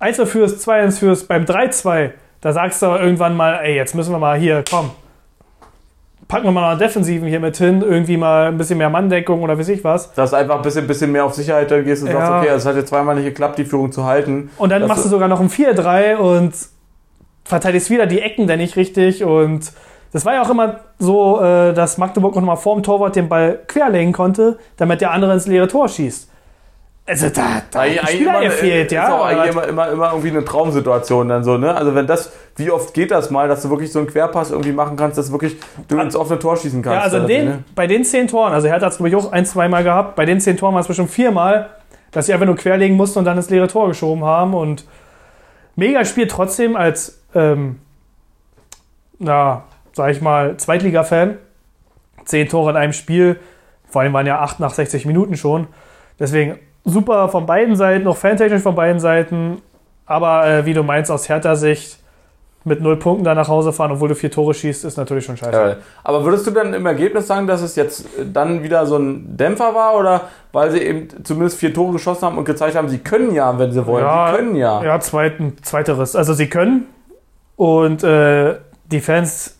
1 0.00 0.20
führst, 0.24 0.62
2 0.62 0.90
führst, 0.90 1.28
beim 1.28 1.44
3-2, 1.44 2.10
da 2.40 2.52
sagst 2.52 2.82
du 2.82 2.86
aber 2.86 3.00
irgendwann 3.02 3.36
mal, 3.36 3.60
ey, 3.62 3.76
jetzt 3.76 3.94
müssen 3.94 4.12
wir 4.12 4.18
mal 4.18 4.38
hier, 4.38 4.64
komm, 4.68 4.90
packen 6.30 6.44
wir 6.46 6.52
mal 6.52 6.78
Defensiven 6.78 7.28
hier 7.28 7.40
mit 7.40 7.56
hin, 7.56 7.82
irgendwie 7.82 8.16
mal 8.16 8.46
ein 8.46 8.56
bisschen 8.56 8.78
mehr 8.78 8.88
Manndeckung 8.88 9.42
oder 9.42 9.58
weiß 9.58 9.68
ich 9.68 9.82
was. 9.84 10.12
dass 10.14 10.30
du 10.30 10.36
einfach 10.36 10.56
ein 10.56 10.62
bisschen, 10.62 10.86
bisschen 10.86 11.10
mehr 11.12 11.24
auf 11.24 11.34
Sicherheit 11.34 11.70
dann 11.70 11.84
gehst 11.84 12.02
und 12.04 12.10
sagst, 12.12 12.30
Ja. 12.30 12.38
okay, 12.40 12.48
es 12.48 12.64
hat 12.64 12.76
jetzt 12.76 12.88
zweimal 12.88 13.16
nicht 13.16 13.24
geklappt, 13.24 13.58
die 13.58 13.64
Führung 13.64 13.90
zu 13.92 14.04
halten. 14.04 14.48
Und 14.56 14.70
dann 14.70 14.80
Das- 14.80 14.88
machst 14.88 15.04
du 15.04 15.08
sogar 15.08 15.28
noch 15.28 15.40
ein 15.40 15.50
4-3 15.50 16.16
und 16.16 16.52
verteidigst 17.44 17.90
wieder 17.90 18.06
die 18.06 18.20
Ecken 18.20 18.46
dann 18.46 18.58
nicht 18.58 18.76
richtig 18.76 19.24
und 19.24 19.72
das 20.12 20.24
war 20.24 20.34
ja 20.34 20.42
auch 20.42 20.50
immer 20.50 20.76
so, 20.98 21.40
äh, 21.40 21.72
dass 21.72 21.98
Magdeburg 21.98 22.34
noch 22.36 22.42
mal 22.42 22.56
vorm 22.56 22.82
Torwart 22.82 23.16
den 23.16 23.28
Ball 23.28 23.58
querlegen 23.66 24.12
konnte, 24.12 24.58
damit 24.76 25.00
der 25.00 25.10
andere 25.10 25.32
ins 25.32 25.46
leere 25.46 25.66
Tor 25.68 25.88
schießt. 25.88 26.29
Also 27.06 27.28
da, 27.28 27.62
da 27.70 27.80
eigentlich 27.80 28.08
Spieler, 28.08 28.40
immer- 28.42 28.50
fehlt, 28.52 28.86
ist 28.86 28.92
ja. 28.92 29.12
auch 29.12 29.24
eigentlich 29.24 29.50
immer, 29.52 29.66
immer, 29.66 29.88
immer 29.88 30.08
irgendwie 30.10 30.30
eine 30.30 30.44
Traumsituation 30.44 31.28
dann 31.28 31.42
so, 31.42 31.58
ne? 31.58 31.74
Also 31.74 31.94
wenn 31.94 32.06
das, 32.06 32.32
wie 32.56 32.70
oft 32.70 32.94
geht 32.94 33.10
das 33.10 33.30
mal, 33.30 33.48
dass 33.48 33.62
du 33.62 33.70
wirklich 33.70 33.90
so 33.90 33.98
einen 33.98 34.06
Querpass 34.08 34.52
irgendwie 34.52 34.70
machen 34.72 34.96
kannst, 34.96 35.18
dass 35.18 35.32
wirklich 35.32 35.56
du 35.88 35.98
ins 35.98 36.14
offene 36.14 36.38
Tor 36.38 36.56
schießen 36.56 36.82
kannst. 36.82 36.96
Ja, 36.96 37.02
also 37.02 37.18
dann, 37.18 37.26
den, 37.26 37.44
ne? 37.46 37.64
bei 37.74 37.88
den 37.88 38.04
zehn 38.04 38.28
Toren, 38.28 38.52
also 38.52 38.68
Hertha 38.68 38.86
hat 38.86 38.92
es 38.92 38.98
glaube 38.98 39.08
ich 39.08 39.16
auch 39.16 39.32
ein, 39.32 39.44
zweimal 39.44 39.82
gehabt, 39.82 40.14
bei 40.14 40.24
den 40.24 40.40
zehn 40.40 40.56
Toren 40.56 40.74
war 40.74 40.82
es 40.82 40.86
bestimmt 40.86 41.10
viermal, 41.10 41.70
dass 42.12 42.26
sie 42.26 42.32
einfach 42.32 42.46
nur 42.46 42.56
querlegen 42.56 42.96
mussten 42.96 43.18
und 43.18 43.24
dann 43.24 43.36
ins 43.36 43.50
leere 43.50 43.66
Tor 43.66 43.88
geschoben 43.88 44.24
haben 44.24 44.54
und 44.54 44.84
mega 45.74 46.04
Spiel 46.04 46.28
trotzdem 46.28 46.76
als, 46.76 47.22
ähm, 47.34 47.80
na, 49.18 49.64
sag 49.92 50.10
ich 50.12 50.20
mal, 50.20 50.56
Zweitliga-Fan. 50.56 51.38
Zehn 52.24 52.48
Tore 52.48 52.70
in 52.70 52.76
einem 52.76 52.92
Spiel, 52.92 53.40
vor 53.88 54.02
allem 54.02 54.12
waren 54.12 54.26
ja 54.26 54.40
acht 54.40 54.60
nach 54.60 54.72
60 54.72 55.06
Minuten 55.06 55.36
schon. 55.36 55.66
Deswegen 56.20 56.58
super 56.84 57.28
von 57.28 57.46
beiden 57.46 57.76
Seiten, 57.76 58.06
auch 58.06 58.16
fantechnisch 58.16 58.62
von 58.62 58.74
beiden 58.74 59.00
Seiten. 59.00 59.62
Aber 60.06 60.46
äh, 60.46 60.66
wie 60.66 60.74
du 60.74 60.82
meinst, 60.82 61.10
aus 61.10 61.28
Hertha-Sicht 61.28 62.00
mit 62.64 62.82
null 62.82 62.96
Punkten 62.96 63.24
da 63.24 63.34
nach 63.34 63.48
Hause 63.48 63.72
fahren, 63.72 63.92
obwohl 63.92 64.10
du 64.10 64.14
vier 64.14 64.30
Tore 64.30 64.52
schießt, 64.52 64.84
ist 64.84 64.98
natürlich 64.98 65.24
schon 65.24 65.36
scheiße. 65.36 65.52
Ja, 65.52 65.76
aber 66.04 66.24
würdest 66.24 66.46
du 66.46 66.50
dann 66.50 66.74
im 66.74 66.84
Ergebnis 66.84 67.26
sagen, 67.26 67.46
dass 67.46 67.62
es 67.62 67.74
jetzt 67.74 68.06
dann 68.32 68.62
wieder 68.62 68.84
so 68.84 68.96
ein 68.96 69.36
Dämpfer 69.36 69.74
war 69.74 69.96
oder 69.96 70.22
weil 70.52 70.70
sie 70.70 70.80
eben 70.80 71.08
zumindest 71.24 71.58
vier 71.58 71.72
Tore 71.72 71.92
geschossen 71.92 72.26
haben 72.26 72.36
und 72.36 72.44
gezeigt 72.44 72.76
haben, 72.76 72.88
sie 72.88 72.98
können 72.98 73.34
ja, 73.34 73.58
wenn 73.58 73.72
sie 73.72 73.86
wollen. 73.86 74.04
Ja, 74.04 74.30
sie 74.30 74.36
können 74.36 74.56
ja. 74.56 74.82
Ja, 74.82 75.00
zweiten, 75.00 75.56
zweiteres. 75.62 76.14
Also 76.14 76.34
sie 76.34 76.48
können 76.48 76.86
und 77.56 78.04
äh, 78.04 78.56
die 78.84 79.00
Fans, 79.00 79.58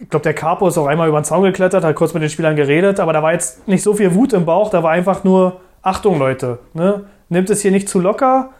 ich 0.00 0.08
glaube, 0.08 0.22
der 0.22 0.34
Capo 0.34 0.68
ist 0.68 0.78
auch 0.78 0.86
einmal 0.86 1.08
über 1.08 1.20
den 1.20 1.24
Zaun 1.24 1.42
geklettert, 1.42 1.82
hat 1.82 1.96
kurz 1.96 2.14
mit 2.14 2.22
den 2.22 2.30
Spielern 2.30 2.54
geredet, 2.54 3.00
aber 3.00 3.12
da 3.12 3.22
war 3.22 3.32
jetzt 3.32 3.66
nicht 3.66 3.82
so 3.82 3.94
viel 3.94 4.14
Wut 4.14 4.32
im 4.32 4.44
Bauch, 4.44 4.70
da 4.70 4.84
war 4.84 4.92
einfach 4.92 5.24
nur, 5.24 5.60
Achtung 5.86 6.18
Leute, 6.18 6.58
ne? 6.74 7.04
nimmt 7.28 7.48
es 7.48 7.62
hier 7.62 7.70
nicht 7.70 7.88
zu 7.88 8.00
locker, 8.00 8.50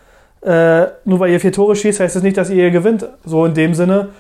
äh, 0.43 0.87
nur 1.05 1.19
weil 1.19 1.31
ihr 1.33 1.41
vier 1.41 1.53
Tore 1.53 1.75
schießt, 1.75 1.99
heißt 1.99 2.15
es 2.15 2.23
nicht, 2.23 2.37
dass 2.37 2.51
ihr 2.51 2.55
hier 2.55 2.71
gewinnt, 2.71 3.09
so 3.25 3.45
in 3.45 3.55
dem 3.55 3.75
Sinne. 3.75 4.11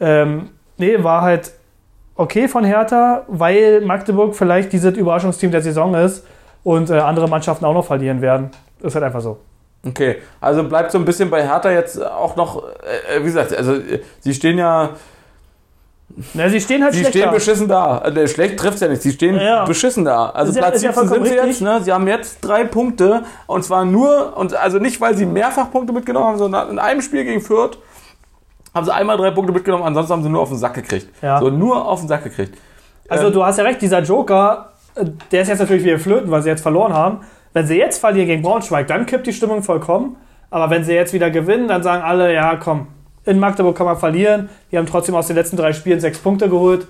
Ähm, 0.00 0.50
nee, 0.78 1.02
war 1.02 1.22
halt 1.22 1.52
okay 2.14 2.46
von 2.46 2.64
Hertha, 2.64 3.24
weil 3.26 3.80
Magdeburg 3.80 4.36
vielleicht 4.36 4.72
dieses 4.72 4.96
Überraschungsteam 4.96 5.50
der 5.50 5.60
Saison 5.60 5.94
ist 5.94 6.24
und 6.62 6.88
äh, 6.88 7.00
andere 7.00 7.28
Mannschaften 7.28 7.64
auch 7.64 7.74
noch 7.74 7.84
verlieren 7.84 8.20
werden. 8.20 8.50
Ist 8.80 8.94
halt 8.94 9.04
einfach 9.04 9.22
so. 9.22 9.38
Okay, 9.84 10.18
also 10.40 10.62
bleibt 10.62 10.92
so 10.92 10.98
ein 10.98 11.04
bisschen 11.04 11.30
bei 11.30 11.42
Hertha 11.42 11.72
jetzt 11.72 12.00
auch 12.00 12.36
noch, 12.36 12.62
äh, 12.62 13.18
wie 13.18 13.24
gesagt, 13.24 13.56
also 13.56 13.74
äh, 13.74 14.02
sie 14.20 14.34
stehen 14.34 14.58
ja, 14.58 14.90
Na, 16.34 16.48
sie 16.48 16.60
stehen 16.60 16.82
halt 16.82 16.92
sie 16.92 17.00
schlecht 17.00 17.14
stehen 17.14 17.24
da. 17.26 17.30
beschissen 17.30 17.68
da. 17.68 17.98
Äh, 18.02 18.28
schlecht 18.28 18.58
trifft 18.58 18.80
ja 18.80 18.88
nicht, 18.88 19.02
sie 19.02 19.12
stehen 19.12 19.36
Ja. 19.40 19.64
beschissen 19.64 20.04
da. 20.04 20.30
Also 20.30 20.52
Ist 20.52 20.58
Platz 20.58 20.82
ja 20.82 20.92
17 20.92 21.08
sind 21.08 21.26
sie 21.26 21.34
jetzt, 21.34 21.44
richtig. 21.44 21.60
ne? 21.62 21.80
Sie 21.82 21.92
haben 21.92 22.06
jetzt 22.06 22.40
drei 22.42 22.64
Punkte 22.64 23.22
und 23.46 23.64
zwar 23.64 23.84
nur, 23.84 24.36
und 24.36 24.54
also 24.54 24.78
nicht, 24.78 25.00
weil 25.00 25.16
sie 25.16 25.24
mehrfach 25.26 25.70
Punkte 25.70 25.92
mitgenommen 25.92 26.26
haben, 26.26 26.38
sondern 26.38 26.70
in 26.70 26.78
einem 26.78 27.00
Spiel 27.00 27.24
gegen 27.24 27.40
Fürth 27.40 27.78
haben 28.74 28.84
sie 28.84 28.92
einmal 28.94 29.16
drei 29.16 29.30
Punkte 29.30 29.52
mitgenommen, 29.52 29.84
ansonsten 29.84 30.12
haben 30.12 30.22
sie 30.22 30.28
nur 30.28 30.42
auf 30.42 30.48
den 30.48 30.58
Sack 30.58 30.74
gekriegt. 30.74 31.08
Ja. 31.22 31.38
So, 31.40 31.50
nur 31.50 31.86
auf 31.88 32.00
den 32.00 32.08
Sack 32.08 32.24
gekriegt. 32.24 32.58
Also 33.08 33.26
Ähm, 33.28 33.32
du 33.32 33.44
hast 33.44 33.58
ja 33.58 33.64
recht, 33.64 33.80
dieser 33.82 34.00
Joker, 34.02 34.70
äh, 34.94 35.04
der 35.30 35.42
ist 35.42 35.48
jetzt 35.48 35.58
natürlich 35.60 35.84
wieder 35.84 35.98
flöten, 35.98 36.30
weil 36.30 36.42
sie 36.42 36.48
jetzt 36.50 36.62
verloren 36.62 36.92
haben. 36.92 37.20
Wenn 37.54 37.66
sie 37.66 37.76
jetzt 37.76 37.98
verlieren 37.98 38.28
gegen 38.28 38.42
Braunschweig, 38.42 38.86
dann 38.86 39.04
kippt 39.06 39.26
die 39.26 39.32
Stimmung 39.32 39.62
vollkommen. 39.62 40.16
Aber 40.50 40.70
wenn 40.70 40.84
sie 40.84 40.92
jetzt 40.94 41.12
wieder 41.12 41.30
gewinnen, 41.30 41.68
dann 41.68 41.82
sagen 41.82 42.02
alle, 42.02 42.32
ja 42.32 42.56
komm, 42.56 42.86
in 43.24 43.38
Magdeburg 43.38 43.76
kann 43.76 43.86
man 43.86 43.96
verlieren. 43.96 44.48
Die 44.70 44.78
haben 44.78 44.86
trotzdem 44.86 45.14
aus 45.14 45.26
den 45.28 45.36
letzten 45.36 45.56
drei 45.56 45.72
Spielen 45.72 46.00
sechs 46.00 46.18
Punkte 46.18 46.48
geholt. 46.48 46.86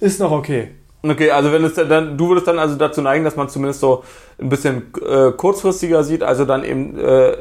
Ist 0.00 0.20
noch 0.20 0.30
okay. 0.32 0.68
Okay, 1.02 1.30
also 1.30 1.50
wenn 1.52 1.64
es 1.64 1.74
dann- 1.74 2.18
du 2.18 2.28
würdest 2.28 2.46
dann 2.46 2.58
also 2.58 2.76
dazu 2.76 3.00
neigen, 3.00 3.24
dass 3.24 3.34
man 3.36 3.48
zumindest 3.48 3.80
so 3.80 4.04
ein 4.40 4.48
bisschen 4.50 4.92
äh, 5.06 5.30
kurzfristiger 5.32 6.04
sieht, 6.04 6.22
also 6.22 6.44
dann 6.44 6.62
eben 6.64 6.98
äh, 6.98 7.32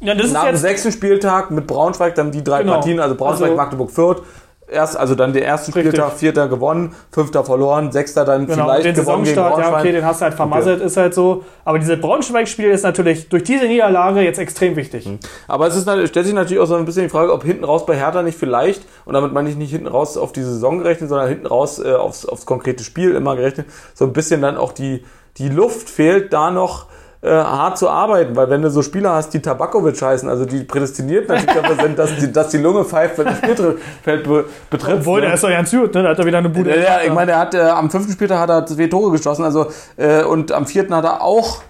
Ja, 0.00 0.14
nach 0.14 0.46
dem 0.46 0.56
sechsten 0.56 0.90
Spieltag 0.90 1.50
mit 1.52 1.66
Braunschweig 1.68 2.14
dann 2.16 2.32
die 2.32 2.42
drei 2.42 2.62
Genau. 2.62 2.74
Partien, 2.74 2.98
also 2.98 3.14
Braunschweig, 3.14 3.50
Also- 3.50 3.56
Magdeburg, 3.56 3.90
Fürth. 3.92 4.22
Erst, 4.66 4.96
also 4.96 5.14
dann 5.14 5.32
der 5.32 5.42
erste. 5.42 5.70
Spieltag, 5.72 6.12
vierter 6.14 6.48
gewonnen, 6.48 6.94
fünfter 7.10 7.44
verloren, 7.44 7.92
sechster 7.92 8.24
dann 8.24 8.46
genau, 8.46 8.64
vielleicht 8.64 8.86
den 8.86 8.94
gewonnen 8.94 9.24
gegen 9.24 9.34
Saisonstart, 9.34 9.58
ja 9.58 9.64
Braunschweig. 9.64 9.80
okay, 9.80 9.92
den 9.92 10.04
hast 10.06 10.20
du 10.20 10.24
halt 10.24 10.34
vermasselt, 10.34 10.80
ist 10.80 10.96
halt 10.96 11.14
so. 11.14 11.44
Aber 11.64 11.78
dieses 11.78 12.00
Braunschweig-Spiel 12.00 12.70
ist 12.70 12.82
natürlich 12.82 13.28
durch 13.28 13.44
diese 13.44 13.66
Niederlage 13.66 14.20
jetzt 14.20 14.38
extrem 14.38 14.76
wichtig. 14.76 15.08
Aber 15.48 15.66
es 15.66 15.76
ist, 15.76 15.82
stellt 15.82 16.26
sich 16.26 16.34
natürlich 16.34 16.62
auch 16.62 16.66
so 16.66 16.76
ein 16.76 16.86
bisschen 16.86 17.02
die 17.02 17.08
Frage, 17.10 17.32
ob 17.32 17.44
hinten 17.44 17.64
raus 17.64 17.84
bei 17.84 17.96
Hertha 17.96 18.22
nicht 18.22 18.38
vielleicht, 18.38 18.82
und 19.04 19.12
damit 19.12 19.32
meine 19.32 19.50
ich 19.50 19.56
nicht 19.56 19.70
hinten 19.70 19.86
raus 19.88 20.16
auf 20.16 20.32
die 20.32 20.42
Saison 20.42 20.78
gerechnet, 20.78 21.10
sondern 21.10 21.28
hinten 21.28 21.46
raus 21.46 21.78
äh, 21.78 21.92
aufs, 21.92 22.24
aufs 22.24 22.46
konkrete 22.46 22.84
Spiel 22.84 23.14
immer 23.14 23.36
gerechnet, 23.36 23.66
so 23.92 24.06
ein 24.06 24.14
bisschen 24.14 24.40
dann 24.40 24.56
auch 24.56 24.72
die, 24.72 25.04
die 25.36 25.50
Luft 25.50 25.90
fehlt, 25.90 26.32
da 26.32 26.50
noch 26.50 26.86
äh, 27.24 27.30
hart 27.30 27.78
zu 27.78 27.88
arbeiten, 27.88 28.36
weil 28.36 28.50
wenn 28.50 28.60
du 28.60 28.68
so 28.68 28.82
Spieler 28.82 29.14
hast, 29.14 29.30
die 29.30 29.40
Tabakovic 29.40 30.00
heißen, 30.00 30.28
also 30.28 30.44
die 30.44 30.62
prädestiniert 30.62 31.26
natürlich 31.28 31.54
dafür 31.54 31.76
sind, 31.82 31.98
dass 31.98 32.16
die, 32.16 32.30
dass 32.30 32.48
die 32.50 32.58
Lunge 32.58 32.84
pfeift, 32.84 33.16
wenn 33.16 33.24
das 33.24 33.38
Spielfeld 33.38 34.24
be, 34.24 34.44
betrifft. 34.68 34.98
Obwohl, 35.00 35.20
ne? 35.20 35.26
der 35.26 35.34
ist 35.34 35.42
doch 35.42 35.48
ganz 35.48 35.70
gut, 35.70 35.94
ne? 35.94 36.02
Da 36.02 36.10
hat 36.10 36.18
er 36.18 36.26
wieder 36.26 36.38
eine 36.38 36.50
Bude. 36.50 36.78
Ja, 36.78 37.00
ich 37.02 37.12
meine, 37.12 37.32
er 37.32 37.38
hat 37.38 37.54
äh, 37.54 37.60
am 37.60 37.90
fünften 37.90 38.12
Spieltag 38.12 38.40
hat 38.40 38.50
er 38.50 38.66
zwei 38.66 38.88
Tore 38.88 39.10
geschossen, 39.10 39.42
also 39.42 39.68
äh, 39.96 40.22
und 40.22 40.52
am 40.52 40.66
vierten 40.66 40.94
hat 40.94 41.04
er 41.04 41.22
auch 41.22 41.62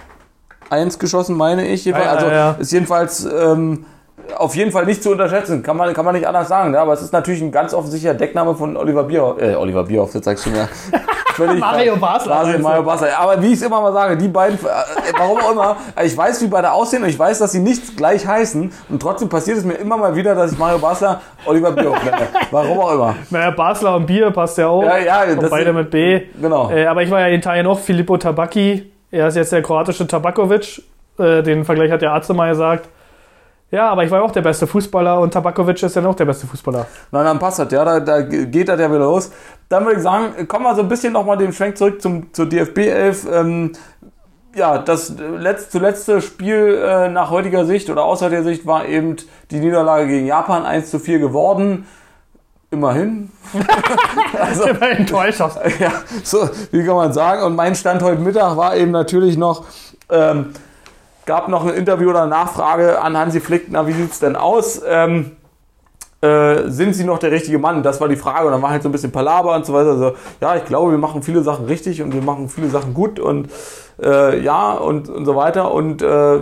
eins 0.71 0.99
geschossen, 0.99 1.37
meine 1.37 1.67
ich. 1.69 1.85
Jedenfalls, 1.85 2.23
Ja, 2.23 2.29
ja, 2.29 2.29
also 2.29 2.35
ja. 2.35 2.57
ist 2.59 2.73
jedenfalls 2.73 3.25
ähm, 3.25 3.85
auf 4.37 4.57
jeden 4.57 4.73
Fall 4.73 4.87
nicht 4.87 5.03
zu 5.03 5.11
unterschätzen, 5.11 5.63
kann 5.63 5.77
man, 5.77 5.93
kann 5.95 6.05
man 6.05 6.15
nicht 6.15 6.27
anders 6.27 6.49
sagen. 6.49 6.73
Ne? 6.73 6.81
Aber 6.81 6.95
es 6.95 7.03
ist 7.03 7.13
natürlich 7.13 7.43
ein 7.43 7.53
ganz 7.53 7.75
offensichtlicher 7.75 8.15
Deckname 8.15 8.55
von 8.55 8.77
Oliver 8.77 9.05
Bierhoff. 9.05 9.41
Äh, 9.41 9.55
Oliver 9.55 9.85
Bierhoff, 9.85 10.15
jetzt 10.15 10.25
sagst 10.25 10.47
du 10.47 10.51
mir. 10.51 10.69
Völlig 11.35 11.61
Mario 11.61 11.97
Basler. 11.97 12.35
Mario, 12.35 12.59
Mario 12.61 12.83
Basler. 12.83 13.19
Aber 13.19 13.43
wie 13.43 13.49
ich 13.49 13.55
es 13.55 13.63
immer 13.63 13.81
mal 13.81 13.93
sage, 13.93 14.17
die 14.17 14.29
beiden, 14.29 14.59
äh, 14.59 14.69
warum 15.19 15.39
auch 15.39 15.53
immer, 15.53 15.77
ich 16.03 16.17
weiß, 16.17 16.43
wie 16.43 16.47
beide 16.47 16.71
aussehen 16.71 17.03
und 17.03 17.09
ich 17.09 17.19
weiß, 17.19 17.41
dass 17.41 17.53
sie 17.53 17.61
nicht 17.61 17.97
gleich 17.97 18.27
heißen. 18.27 18.73
Und 18.89 19.03
trotzdem 19.03 19.29
passiert 19.29 19.59
es 19.59 19.65
mir 19.65 19.75
immer 19.75 19.97
mal 19.97 20.15
wieder, 20.15 20.35
dass 20.35 20.53
ich 20.53 20.59
Mario 20.59 20.79
Basler 20.79 21.21
Oliver 21.45 21.73
Bierhoff 21.73 22.03
nenne. 22.05 22.29
Warum 22.51 22.79
auch 22.79 22.93
immer. 22.93 23.17
Naja, 23.31 23.51
Basler 23.51 23.97
und 23.97 24.07
Bier 24.07 24.31
passt 24.31 24.59
ja 24.59 24.69
auch. 24.69 24.85
Ja, 24.85 24.99
ja, 24.99 25.35
das 25.35 25.51
beide 25.51 25.73
mit 25.73 25.91
B. 25.91 26.23
Genau. 26.41 26.71
Äh, 26.71 26.87
aber 26.87 27.03
ich 27.03 27.11
war 27.11 27.21
ja 27.21 27.27
in 27.27 27.35
Italien 27.35 27.67
auch 27.67 27.79
Filippo 27.79 28.17
Tabacchi. 28.17 28.91
Er 29.11 29.29
ist 29.29 29.37
jetzt 29.37 29.53
der 29.53 29.63
kroatische 29.63 30.07
Tabakovic. 30.07 30.83
Äh, 31.19 31.43
den 31.43 31.65
Vergleich 31.65 31.91
hat 31.91 32.03
der 32.03 32.13
Arzt 32.13 32.33
mal 32.33 32.51
gesagt. 32.51 32.89
Ja, 33.71 33.89
aber 33.91 34.05
ich 34.05 34.11
war 34.11 34.23
auch 34.23 34.31
der 34.31 34.43
beste 34.43 34.67
Fußballer 34.67 35.19
und 35.21 35.33
Tabakovic 35.33 35.83
ist 35.83 35.97
ja 35.97 36.07
auch 36.07 36.15
der 36.15 36.27
beste 36.27 36.47
Fußballer. 36.47 36.87
Na, 37.11 37.25
dann 37.25 37.39
passt 37.41 37.59
das, 37.59 37.73
ja, 37.73 37.85
da, 37.85 37.99
da 37.99 38.23
geht 38.23 38.69
das 38.69 38.79
ja 38.79 38.89
wieder 38.89 39.01
los. 39.01 39.33
Dann 39.69 39.85
würde 39.85 39.97
ich 39.97 40.03
sagen, 40.03 40.47
kommen 40.47 40.65
wir 40.65 40.75
so 40.77 40.83
ein 40.83 40.89
bisschen 40.89 41.13
nochmal 41.13 41.39
den 41.39 41.53
Schwenk 41.53 41.77
zurück 41.77 42.01
zum, 42.01 42.33
zur 42.33 42.47
DFB 42.49 42.79
11. 42.79 43.27
Ähm, 43.33 43.73
ja, 44.55 44.79
das 44.79 45.15
letzt, 45.19 45.73
zuletzt 45.73 46.09
Spiel 46.23 46.81
äh, 46.85 47.09
nach 47.09 47.31
heutiger 47.31 47.65
Sicht 47.65 47.91
oder 47.91 48.05
aus 48.05 48.23
heutiger 48.23 48.45
Sicht 48.45 48.65
war 48.67 48.87
eben 48.87 49.17
die 49.51 49.59
Niederlage 49.59 50.07
gegen 50.07 50.27
Japan 50.27 50.65
1 50.65 50.91
zu 50.93 51.01
4 51.01 51.19
geworden. 51.19 51.87
Immerhin. 52.71 53.31
also, 54.41 54.65
enttäuscht. 54.65 55.41
aus- 55.41 55.59
ja, 55.81 55.91
so, 56.23 56.49
wie 56.71 56.85
kann 56.85 56.95
man 56.97 57.13
sagen? 57.13 57.43
Und 57.43 57.57
mein 57.57 57.75
Stand 57.75 58.03
heute 58.03 58.21
Mittag 58.21 58.57
war 58.57 58.77
eben 58.77 58.91
natürlich 58.93 59.37
noch, 59.37 59.65
ähm, 60.11 60.51
gab 61.27 61.49
noch 61.49 61.67
ein 61.67 61.75
Interview 61.75 62.11
oder 62.11 62.23
eine 62.23 62.31
Nachfrage 62.31 63.01
an 63.01 63.17
Hansi 63.17 63.41
Flick, 63.41 63.67
na, 63.71 63.87
wie 63.87 63.93
sieht's 63.93 64.21
denn 64.21 64.37
aus? 64.37 64.81
Ähm, 64.87 65.33
äh, 66.25 66.71
sind 66.71 66.95
sie 66.95 67.05
noch 67.05 67.19
der 67.19 67.33
richtige 67.33 67.59
Mann? 67.59 67.83
Das 67.83 68.01
war 68.01 68.09
die 68.09 68.17
Frage. 68.17 68.47
Und 68.47 68.53
dann 68.53 68.63
war 68.63 68.71
halt 68.71 68.83
so 68.83 68.89
ein 68.89 68.93
bisschen 68.93 69.13
Palaber 69.13 69.55
und 69.55 69.67
so 69.67 69.75
weiter. 69.75 69.91
Also, 69.91 70.15
ja, 70.41 70.57
ich 70.57 70.65
glaube, 70.65 70.93
wir 70.93 70.99
machen 70.99 71.23
viele 71.23 71.43
Sachen 71.43 71.67
richtig 71.67 72.01
und 72.01 72.15
wir 72.15 72.23
machen 72.23 72.49
viele 72.49 72.69
Sachen 72.69 72.95
gut 72.95 73.21
und 73.21 73.51
äh, 74.03 74.41
ja 74.41 74.73
und, 74.73 75.11
und 75.11 75.27
so 75.27 75.37
weiter. 75.37 75.73
Und 75.73 76.01
äh, 76.01 76.41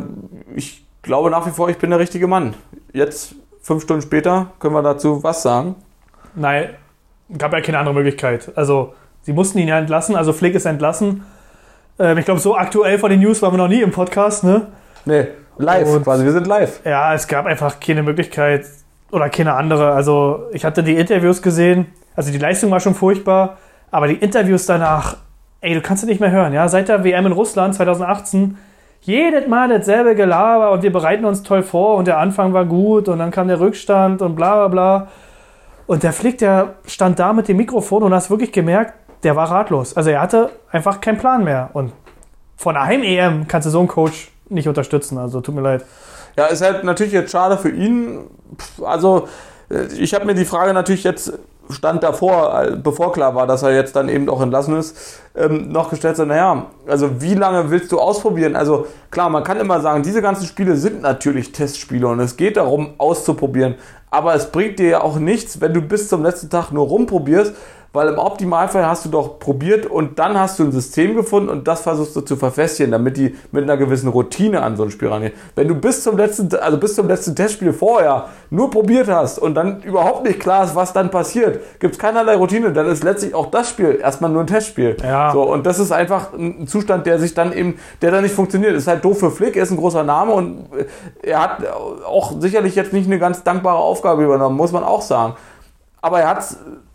ich 0.54 0.84
glaube 1.02 1.30
nach 1.30 1.46
wie 1.46 1.50
vor, 1.50 1.68
ich 1.68 1.78
bin 1.78 1.90
der 1.90 1.98
richtige 1.98 2.28
Mann. 2.28 2.54
Jetzt, 2.92 3.34
fünf 3.60 3.82
Stunden 3.82 4.02
später, 4.02 4.52
können 4.60 4.74
wir 4.74 4.82
dazu 4.82 5.24
was 5.24 5.42
sagen. 5.42 5.74
Nein, 6.36 6.70
gab 7.36 7.52
ja 7.52 7.60
keine 7.60 7.78
andere 7.78 7.94
Möglichkeit. 7.94 8.52
Also, 8.54 8.94
sie 9.22 9.32
mussten 9.32 9.58
ihn 9.58 9.66
ja 9.66 9.78
entlassen. 9.78 10.14
Also, 10.14 10.32
Flick 10.32 10.54
ist 10.54 10.64
entlassen. 10.64 11.24
Ähm, 12.02 12.18
ich 12.18 12.24
glaube, 12.24 12.40
so 12.40 12.56
aktuell 12.56 12.98
von 12.98 13.10
den 13.10 13.20
News 13.20 13.40
waren 13.42 13.52
wir 13.52 13.58
noch 13.58 13.68
nie 13.68 13.80
im 13.80 13.92
Podcast, 13.92 14.42
ne? 14.44 14.66
Nee, 15.04 15.28
live 15.58 15.88
Und- 15.88 16.02
quasi. 16.04 16.24
Wir 16.24 16.32
sind 16.32 16.46
live. 16.46 16.80
Ja, 16.84 17.14
es 17.14 17.28
gab 17.28 17.46
einfach 17.46 17.78
keine 17.78 18.02
Möglichkeit 18.02 18.66
oder 19.12 19.28
keine 19.28 19.54
andere. 19.54 19.92
Also 19.92 20.46
ich 20.52 20.64
hatte 20.64 20.82
die 20.82 20.96
Interviews 20.96 21.40
gesehen, 21.42 21.86
also 22.16 22.32
die 22.32 22.38
Leistung 22.38 22.70
war 22.70 22.80
schon 22.80 22.94
furchtbar, 22.94 23.58
aber 23.90 24.08
die 24.08 24.14
Interviews 24.16 24.66
danach, 24.66 25.16
ey, 25.60 25.74
du 25.74 25.80
kannst 25.80 26.02
es 26.02 26.08
nicht 26.08 26.20
mehr 26.20 26.30
hören, 26.32 26.52
ja. 26.52 26.66
Seit 26.68 26.88
der 26.88 27.04
WM 27.04 27.26
in 27.26 27.32
Russland 27.32 27.74
2018, 27.74 28.56
jedes 29.02 29.46
Mal 29.48 29.68
dasselbe 29.68 30.14
Gelaber 30.14 30.70
und 30.72 30.82
wir 30.82 30.92
bereiten 30.92 31.24
uns 31.24 31.42
toll 31.42 31.62
vor 31.62 31.96
und 31.96 32.06
der 32.06 32.18
Anfang 32.18 32.52
war 32.52 32.64
gut 32.64 33.08
und 33.08 33.18
dann 33.18 33.30
kam 33.30 33.48
der 33.48 33.60
Rückstand 33.60 34.22
und 34.22 34.34
bla 34.34 34.54
bla 34.54 34.68
bla. 34.68 35.08
Und 35.86 36.04
der 36.04 36.12
Flick, 36.12 36.38
der 36.38 36.74
stand 36.86 37.18
da 37.18 37.32
mit 37.32 37.48
dem 37.48 37.56
Mikrofon 37.56 38.02
und 38.04 38.14
hast 38.14 38.30
wirklich 38.30 38.52
gemerkt, 38.52 38.94
der 39.22 39.36
war 39.36 39.50
ratlos. 39.50 39.96
Also 39.96 40.10
er 40.10 40.20
hatte 40.20 40.50
einfach 40.70 41.00
keinen 41.00 41.18
Plan 41.18 41.44
mehr. 41.44 41.70
Und 41.72 41.92
von 42.56 42.74
der 42.74 42.84
Heim-EM 42.84 43.48
kannst 43.48 43.66
du 43.66 43.70
so 43.70 43.78
einen 43.78 43.88
Coach 43.88 44.30
nicht 44.48 44.68
unterstützen. 44.68 45.18
Also 45.18 45.40
tut 45.40 45.54
mir 45.54 45.62
leid. 45.62 45.84
Ja, 46.36 46.46
ist 46.46 46.62
halt 46.62 46.84
natürlich 46.84 47.12
jetzt 47.12 47.30
schade 47.30 47.58
für 47.58 47.70
ihn. 47.70 48.20
Also, 48.82 49.28
äh, 49.70 49.84
ich 49.98 50.14
habe 50.14 50.24
mir 50.24 50.34
die 50.34 50.44
Frage 50.44 50.72
natürlich 50.72 51.04
jetzt, 51.04 51.32
stand 51.70 52.02
davor, 52.02 52.62
äh, 52.62 52.76
bevor 52.76 53.12
klar 53.12 53.34
war, 53.34 53.46
dass 53.46 53.62
er 53.62 53.74
jetzt 53.74 53.96
dann 53.96 54.08
eben 54.08 54.28
auch 54.28 54.40
entlassen 54.40 54.76
ist, 54.76 55.20
ähm, 55.34 55.70
noch 55.70 55.90
gestellt, 55.90 56.16
so, 56.16 56.24
naja, 56.24 56.66
also 56.86 57.20
wie 57.20 57.34
lange 57.34 57.70
willst 57.70 57.92
du 57.92 58.00
ausprobieren? 58.00 58.56
Also 58.56 58.86
klar, 59.10 59.30
man 59.30 59.44
kann 59.44 59.58
immer 59.58 59.80
sagen, 59.80 60.02
diese 60.02 60.22
ganzen 60.22 60.46
Spiele 60.46 60.76
sind 60.76 61.02
natürlich 61.02 61.52
Testspiele 61.52 62.06
und 62.06 62.20
es 62.20 62.36
geht 62.36 62.56
darum, 62.56 62.94
auszuprobieren. 62.98 63.76
Aber 64.10 64.34
es 64.34 64.50
bringt 64.50 64.78
dir 64.78 64.88
ja 64.88 65.00
auch 65.02 65.16
nichts, 65.16 65.60
wenn 65.60 65.72
du 65.72 65.80
bis 65.80 66.08
zum 66.08 66.22
letzten 66.22 66.50
Tag 66.50 66.70
nur 66.72 66.86
rumprobierst, 66.86 67.54
weil 67.92 68.08
im 68.08 68.18
Optimalfall 68.18 68.86
hast 68.86 69.04
du 69.04 69.10
doch 69.10 69.38
probiert 69.38 69.86
und 69.86 70.18
dann 70.18 70.38
hast 70.38 70.58
du 70.58 70.64
ein 70.64 70.72
System 70.72 71.14
gefunden 71.14 71.50
und 71.50 71.68
das 71.68 71.82
versuchst 71.82 72.16
du 72.16 72.22
zu 72.22 72.36
verfestigen, 72.36 72.90
damit 72.90 73.16
die 73.16 73.36
mit 73.50 73.64
einer 73.64 73.76
gewissen 73.76 74.08
Routine 74.08 74.62
an 74.62 74.76
so 74.76 74.84
ein 74.84 74.90
Spiel 74.90 75.08
rangehen. 75.08 75.32
Wenn 75.54 75.68
du 75.68 75.74
bis 75.74 76.02
zum 76.02 76.16
letzten, 76.16 76.54
also 76.54 76.78
bis 76.78 76.94
zum 76.94 77.06
letzten 77.06 77.36
Testspiel 77.36 77.72
vorher 77.72 78.28
nur 78.48 78.70
probiert 78.70 79.08
hast 79.08 79.38
und 79.38 79.54
dann 79.54 79.82
überhaupt 79.82 80.24
nicht 80.24 80.40
klar 80.40 80.64
ist, 80.64 80.74
was 80.74 80.92
dann 80.92 81.10
passiert, 81.10 81.60
gibt 81.80 81.94
es 81.94 81.98
keinerlei 81.98 82.36
Routine, 82.36 82.72
dann 82.72 82.86
ist 82.86 83.04
letztlich 83.04 83.34
auch 83.34 83.50
das 83.50 83.68
Spiel 83.68 83.98
erstmal 84.00 84.30
nur 84.30 84.42
ein 84.42 84.46
Testspiel. 84.46 84.96
Ja. 85.02 85.32
So, 85.32 85.42
und 85.42 85.66
das 85.66 85.78
ist 85.78 85.92
einfach 85.92 86.32
ein 86.32 86.66
Zustand, 86.66 87.06
der 87.06 87.18
sich 87.18 87.34
dann 87.34 87.52
eben, 87.52 87.78
der 88.00 88.10
dann 88.10 88.22
nicht 88.22 88.34
funktioniert. 88.34 88.74
Ist 88.74 88.88
halt 88.88 89.04
doof 89.04 89.18
für 89.18 89.30
Flick, 89.30 89.56
er 89.56 89.64
ist 89.64 89.70
ein 89.70 89.76
großer 89.76 90.02
Name 90.02 90.32
und 90.32 90.66
äh, 90.72 91.30
er 91.30 91.42
hat 91.42 91.58
auch 92.06 92.40
sicherlich 92.40 92.74
jetzt 92.74 92.92
nicht 92.94 93.06
eine 93.06 93.18
ganz 93.18 93.42
dankbare 93.42 93.78
Aufgabe 93.78 94.24
übernommen, 94.24 94.56
muss 94.56 94.72
man 94.72 94.82
auch 94.82 95.02
sagen. 95.02 95.34
Aber 96.02 96.20
er 96.20 96.28
hat 96.28 96.44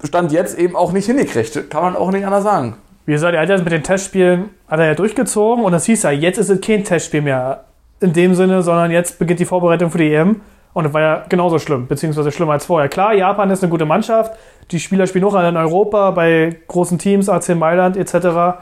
Stand 0.03 0.31
jetzt 0.31 0.57
eben 0.59 0.75
auch 0.75 0.91
nicht 0.91 1.05
hingekriegt. 1.05 1.69
Kann 1.69 1.81
man 1.81 1.95
auch 1.95 2.11
nicht 2.11 2.25
anders 2.25 2.43
sagen. 2.43 2.75
Wie 3.05 3.13
gesagt, 3.13 3.33
er 3.33 3.41
hat 3.41 3.49
jetzt 3.49 3.63
mit 3.63 3.71
den 3.71 3.83
Testspielen 3.83 4.49
hat 4.67 4.79
er 4.79 4.87
ja 4.87 4.93
durchgezogen 4.93 5.63
und 5.63 5.71
das 5.71 5.85
hieß 5.85 6.03
ja, 6.03 6.11
jetzt 6.11 6.37
ist 6.37 6.49
es 6.49 6.59
kein 6.59 6.83
Testspiel 6.83 7.21
mehr 7.21 7.63
in 8.01 8.11
dem 8.11 8.35
Sinne, 8.35 8.61
sondern 8.61 8.91
jetzt 8.91 9.17
beginnt 9.17 9.39
die 9.39 9.45
Vorbereitung 9.45 9.89
für 9.91 9.97
die 9.97 10.13
EM 10.13 10.41
und 10.73 10.83
das 10.83 10.93
war 10.93 11.01
ja 11.01 11.25
genauso 11.29 11.57
schlimm, 11.57 11.87
beziehungsweise 11.87 12.33
schlimmer 12.33 12.51
als 12.51 12.65
vorher. 12.65 12.89
Klar, 12.89 13.13
Japan 13.13 13.49
ist 13.49 13.63
eine 13.63 13.71
gute 13.71 13.85
Mannschaft, 13.85 14.37
die 14.71 14.79
Spieler 14.79 15.07
spielen 15.07 15.23
auch 15.23 15.33
alle 15.33 15.49
in 15.49 15.57
Europa, 15.57 16.11
bei 16.11 16.57
großen 16.67 16.99
Teams, 16.99 17.29
AC 17.29 17.55
Mailand 17.55 17.95
etc. 17.95 18.59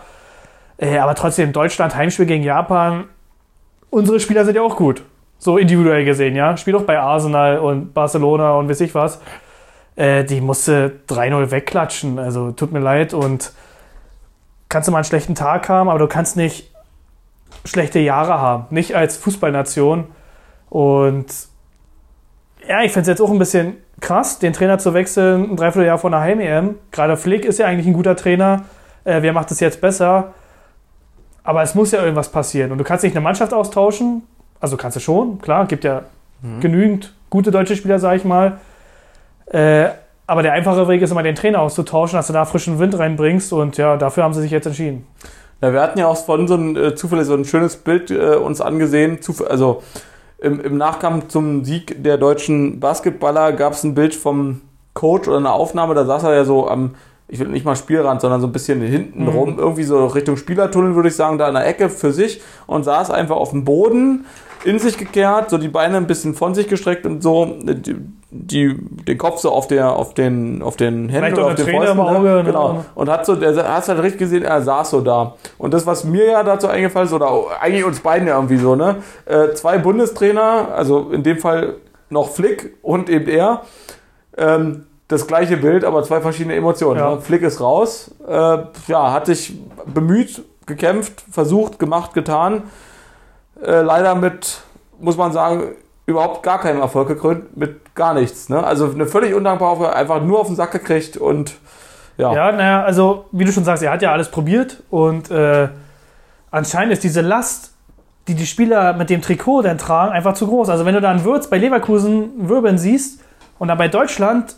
Äh, 0.77 0.99
aber 0.99 1.15
trotzdem, 1.15 1.51
Deutschland, 1.51 1.95
Heimspiel 1.95 2.27
gegen 2.27 2.43
Japan, 2.43 3.05
unsere 3.89 4.19
Spieler 4.19 4.45
sind 4.45 4.55
ja 4.55 4.61
auch 4.61 4.75
gut, 4.75 5.01
so 5.39 5.57
individuell 5.57 6.05
gesehen, 6.05 6.35
ja. 6.35 6.55
Spielt 6.55 6.77
auch 6.77 6.83
bei 6.83 6.99
Arsenal 6.99 7.57
und 7.57 7.95
Barcelona 7.95 8.53
und 8.53 8.69
weiß 8.69 8.81
ich 8.81 8.93
was. 8.93 9.19
Äh, 9.95 10.23
die 10.25 10.41
musste 10.41 10.99
3-0 11.07 11.51
wegklatschen, 11.51 12.19
also 12.19 12.51
tut 12.51 12.71
mir 12.71 12.79
leid 12.79 13.13
und 13.13 13.53
kannst 14.69 14.87
du 14.87 14.91
mal 14.91 14.99
einen 14.99 15.05
schlechten 15.05 15.35
Tag 15.35 15.69
haben, 15.69 15.89
aber 15.89 15.99
du 15.99 16.07
kannst 16.07 16.35
nicht 16.35 16.71
schlechte 17.63 17.99
Jahre 17.99 18.39
haben. 18.39 18.65
Nicht 18.71 18.95
als 18.95 19.17
Fußballnation. 19.17 20.05
Und 20.69 21.27
ja, 22.67 22.81
ich 22.81 22.91
finde 22.91 23.01
es 23.01 23.07
jetzt 23.07 23.21
auch 23.21 23.31
ein 23.31 23.39
bisschen 23.39 23.77
krass, 24.01 24.39
den 24.39 24.53
Trainer 24.53 24.77
zu 24.77 24.93
wechseln, 24.93 25.51
ein 25.51 25.55
Dreivierteljahr 25.55 25.97
vor 25.97 26.09
einer 26.09 26.19
Heim-EM. 26.19 26.75
Gerade 26.91 27.15
Flick 27.15 27.45
ist 27.45 27.59
ja 27.59 27.67
eigentlich 27.67 27.87
ein 27.87 27.93
guter 27.93 28.15
Trainer. 28.15 28.65
Äh, 29.05 29.21
wer 29.21 29.33
macht 29.33 29.51
es 29.51 29.59
jetzt 29.59 29.79
besser? 29.79 30.33
Aber 31.43 31.61
es 31.61 31.75
muss 31.75 31.91
ja 31.91 32.01
irgendwas 32.01 32.29
passieren. 32.29 32.71
Und 32.71 32.79
du 32.79 32.83
kannst 32.83 33.03
nicht 33.03 33.15
eine 33.15 33.23
Mannschaft 33.23 33.53
austauschen. 33.53 34.23
Also 34.59 34.77
kannst 34.77 34.97
du 34.97 34.99
schon, 34.99 35.39
klar, 35.39 35.67
gibt 35.67 35.83
ja 35.83 36.03
genügend 36.59 37.13
gute 37.29 37.51
deutsche 37.51 37.75
Spieler, 37.75 37.99
sag 37.99 38.17
ich 38.17 38.25
mal. 38.25 38.59
Äh, 39.47 39.89
aber 40.27 40.41
der 40.41 40.53
einfache 40.53 40.87
Weg 40.87 41.01
ist 41.01 41.11
immer, 41.11 41.23
den 41.23 41.35
Trainer 41.35 41.61
auszutauschen, 41.61 42.17
dass 42.17 42.27
du 42.27 42.33
da 42.33 42.45
frischen 42.45 42.79
Wind 42.79 42.97
reinbringst. 42.97 43.53
Und 43.53 43.77
ja, 43.77 43.95
dafür 43.97 44.23
haben 44.23 44.33
sie 44.33 44.41
sich 44.41 44.51
jetzt 44.51 44.65
entschieden. 44.65 45.05
Ja, 45.61 45.71
wir 45.71 45.81
hatten 45.81 45.99
ja 45.99 46.07
auch 46.07 46.17
von 46.17 46.47
so 46.47 46.55
ein 46.55 46.75
äh, 46.75 46.95
zufällig 46.95 47.25
so 47.25 47.33
ein 47.33 47.45
schönes 47.45 47.77
Bild 47.77 48.11
äh, 48.11 48.35
uns 48.35 48.59
angesehen. 48.59 49.21
Zuf 49.21 49.43
also 49.47 49.81
im, 50.39 50.59
im 50.59 50.77
Nachgang 50.77 51.29
zum 51.29 51.63
Sieg 51.63 52.03
der 52.03 52.17
deutschen 52.17 52.79
Basketballer 52.79 53.53
gab 53.53 53.73
es 53.73 53.83
ein 53.83 53.95
Bild 53.95 54.13
vom 54.15 54.61
Coach 54.93 55.27
oder 55.27 55.37
eine 55.37 55.51
Aufnahme, 55.51 55.93
da 55.93 56.05
saß 56.05 56.23
er 56.23 56.35
ja 56.35 56.45
so 56.45 56.67
am, 56.69 56.95
ich 57.27 57.39
will 57.39 57.47
nicht 57.47 57.65
mal 57.65 57.75
Spielrand, 57.75 58.21
sondern 58.21 58.41
so 58.41 58.47
ein 58.47 58.53
bisschen 58.53 58.81
hinten 58.81 59.23
Mhm. 59.23 59.29
rum, 59.29 59.59
irgendwie 59.59 59.83
so 59.83 60.05
Richtung 60.07 60.37
Spielertunnel, 60.37 60.95
würde 60.95 61.09
ich 61.09 61.15
sagen, 61.15 61.37
da 61.37 61.47
in 61.47 61.53
der 61.55 61.67
Ecke 61.67 61.89
für 61.89 62.11
sich 62.13 62.41
und 62.67 62.83
saß 62.83 63.11
einfach 63.11 63.35
auf 63.35 63.49
dem 63.51 63.65
Boden, 63.65 64.25
in 64.63 64.79
sich 64.79 64.97
gekehrt, 64.97 65.49
so 65.49 65.57
die 65.57 65.67
Beine 65.67 65.97
ein 65.97 66.07
bisschen 66.07 66.33
von 66.33 66.55
sich 66.55 66.67
gestreckt 66.67 67.05
und 67.05 67.21
so, 67.21 67.55
die, 68.43 68.75
den 68.77 69.17
Kopf 69.17 69.39
so 69.39 69.51
auf, 69.51 69.67
der, 69.67 69.93
auf, 69.93 70.13
den, 70.13 70.61
auf 70.61 70.75
den 70.75 71.09
Händen 71.09 71.33
oder 71.33 71.47
auf 71.47 71.55
den 71.55 71.67
Fäusten, 71.67 71.97
ne? 71.97 72.43
genau. 72.45 72.85
Und 72.93 73.09
hat 73.09 73.25
so, 73.25 73.35
der 73.35 73.55
hast 73.67 73.89
halt 73.89 74.01
richtig 74.01 74.19
gesehen, 74.19 74.43
er 74.43 74.61
saß 74.61 74.89
so 74.89 75.01
da. 75.01 75.35
Und 75.57 75.73
das, 75.73 75.85
was 75.85 76.03
mir 76.03 76.25
ja 76.25 76.43
dazu 76.43 76.67
eingefallen 76.67 77.07
ist, 77.07 77.13
oder 77.13 77.31
eigentlich 77.61 77.85
uns 77.85 77.99
beiden 78.01 78.27
ja 78.27 78.35
irgendwie 78.35 78.57
so, 78.57 78.75
ne? 78.75 78.97
Äh, 79.25 79.53
zwei 79.53 79.77
Bundestrainer, 79.77 80.69
also 80.75 81.09
in 81.11 81.23
dem 81.23 81.37
Fall 81.37 81.75
noch 82.09 82.29
Flick 82.29 82.77
und 82.81 83.09
eben 83.09 83.27
er, 83.27 83.61
ähm, 84.37 84.85
das 85.07 85.27
gleiche 85.27 85.57
Bild, 85.57 85.83
aber 85.83 86.03
zwei 86.03 86.19
verschiedene 86.19 86.55
Emotionen. 86.55 86.99
Ja. 86.99 87.15
Ne? 87.15 87.21
Flick 87.21 87.41
ist 87.43 87.61
raus, 87.61 88.11
äh, 88.27 88.57
ja, 88.87 89.11
hat 89.11 89.27
sich 89.27 89.57
bemüht, 89.85 90.43
gekämpft, 90.65 91.23
versucht, 91.31 91.79
gemacht, 91.79 92.13
getan. 92.13 92.63
Äh, 93.63 93.81
leider 93.81 94.15
mit, 94.15 94.61
muss 94.99 95.15
man 95.15 95.31
sagen, 95.31 95.75
überhaupt 96.05 96.43
gar 96.43 96.59
keinem 96.59 96.81
Erfolg 96.81 97.07
gekrönt, 97.07 97.57
mit 97.57 97.95
gar 97.95 98.13
nichts. 98.13 98.49
Ne? 98.49 98.63
Also 98.63 98.91
eine 98.91 99.07
völlig 99.07 99.33
undankbare 99.33 99.71
Aufgabe, 99.71 99.95
einfach 99.95 100.21
nur 100.21 100.39
auf 100.39 100.47
den 100.47 100.55
Sack 100.55 100.71
gekriegt 100.71 101.17
und 101.17 101.55
ja. 102.17 102.33
Ja, 102.33 102.51
naja, 102.51 102.83
also 102.83 103.25
wie 103.31 103.43
du 103.43 103.51
schon 103.51 103.65
sagst, 103.65 103.83
er 103.83 103.91
hat 103.91 104.01
ja 104.01 104.13
alles 104.13 104.31
probiert 104.31 104.83
und 104.89 105.29
äh, 105.31 105.67
anscheinend 106.49 106.93
ist 106.93 107.03
diese 107.03 107.19
Last 107.19 107.75
die 108.27 108.33
die 108.33 108.45
Spieler 108.45 108.93
mit 108.93 109.09
dem 109.09 109.21
Trikot 109.21 109.61
dann 109.61 109.77
tragen, 109.77 110.11
einfach 110.11 110.33
zu 110.33 110.47
groß. 110.47 110.69
Also 110.69 110.85
wenn 110.85 110.95
du 110.95 111.01
dann 111.01 111.23
Würz 111.23 111.47
bei 111.47 111.57
Leverkusen 111.57 112.49
wirbeln 112.49 112.77
siehst 112.77 113.21
und 113.59 113.67
dann 113.67 113.77
bei 113.77 113.87
Deutschland, 113.87 114.55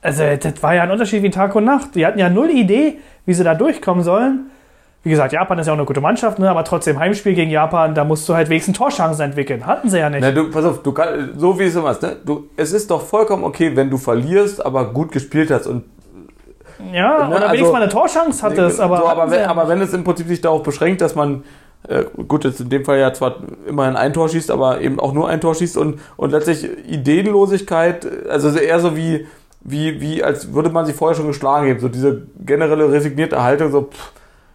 also 0.00 0.24
das 0.36 0.62
war 0.62 0.74
ja 0.74 0.82
ein 0.82 0.90
Unterschied 0.90 1.22
wie 1.22 1.30
Tag 1.30 1.54
und 1.54 1.64
Nacht. 1.64 1.94
Die 1.94 2.04
hatten 2.04 2.18
ja 2.18 2.28
null 2.28 2.50
Idee, 2.50 2.98
wie 3.24 3.34
sie 3.34 3.44
da 3.44 3.54
durchkommen 3.54 4.02
sollen. 4.02 4.50
Wie 5.04 5.10
gesagt, 5.10 5.32
Japan 5.32 5.58
ist 5.58 5.66
ja 5.66 5.72
auch 5.72 5.76
eine 5.76 5.86
gute 5.86 6.00
Mannschaft, 6.00 6.38
ne? 6.38 6.48
aber 6.48 6.62
trotzdem 6.62 6.98
Heimspiel 6.98 7.34
gegen 7.34 7.50
Japan, 7.50 7.94
da 7.94 8.04
musst 8.04 8.28
du 8.28 8.34
halt 8.34 8.48
wenigstens 8.48 8.78
Torchancen 8.78 9.24
entwickeln. 9.24 9.66
Hatten 9.66 9.90
sie 9.90 9.98
ja 9.98 10.08
nicht. 10.08 10.20
Na, 10.20 10.30
du, 10.30 10.48
pass 10.50 10.64
auf, 10.64 10.82
du 10.82 10.92
kann, 10.92 11.32
so 11.36 11.58
wie 11.58 11.64
es 11.64 11.74
immer 11.74 11.90
ist, 11.90 12.02
ne? 12.02 12.16
du, 12.24 12.48
es 12.56 12.72
ist 12.72 12.90
doch 12.90 13.02
vollkommen 13.02 13.42
okay, 13.42 13.74
wenn 13.74 13.90
du 13.90 13.98
verlierst, 13.98 14.64
aber 14.64 14.92
gut 14.92 15.10
gespielt 15.10 15.50
hast 15.50 15.66
und 15.66 15.84
ja, 16.92 17.28
ne, 17.28 17.36
oder 17.36 17.46
wenigstens 17.46 17.60
also- 17.60 17.72
mal 17.72 17.82
eine 17.82 17.90
Torchance 17.90 18.42
hattest, 18.42 18.80
aber. 18.80 18.98
so, 18.98 19.06
aber, 19.06 19.28
sie 19.28 19.36
wenn, 19.36 19.44
aber 19.44 19.68
wenn 19.68 19.80
es 19.80 19.92
im 19.92 20.04
Prinzip 20.04 20.26
sich 20.26 20.40
darauf 20.40 20.62
beschränkt, 20.62 21.00
dass 21.00 21.14
man 21.14 21.44
äh, 21.88 22.04
gut, 22.28 22.44
jetzt 22.44 22.60
in 22.60 22.68
dem 22.68 22.84
Fall 22.84 22.98
ja 22.98 23.12
zwar 23.12 23.36
immerhin 23.66 23.96
ein 23.96 24.12
Tor 24.12 24.28
schießt, 24.28 24.50
aber 24.50 24.80
eben 24.80 25.00
auch 25.00 25.12
nur 25.12 25.28
ein 25.28 25.40
Tor 25.40 25.54
schießt 25.54 25.76
und, 25.76 26.00
und 26.16 26.30
letztlich 26.30 26.68
Ideenlosigkeit, 26.88 28.06
also 28.28 28.56
eher 28.56 28.78
so 28.78 28.96
wie, 28.96 29.26
wie, 29.60 30.00
wie 30.00 30.22
als 30.22 30.54
würde 30.54 30.70
man 30.70 30.86
sich 30.86 30.94
vorher 30.94 31.16
schon 31.16 31.26
geschlagen 31.26 31.68
haben, 31.68 31.80
so 31.80 31.88
diese 31.88 32.22
generelle 32.44 32.90
resignierte 32.90 33.42
Haltung, 33.42 33.72
so, 33.72 33.82
pff, 33.82 34.12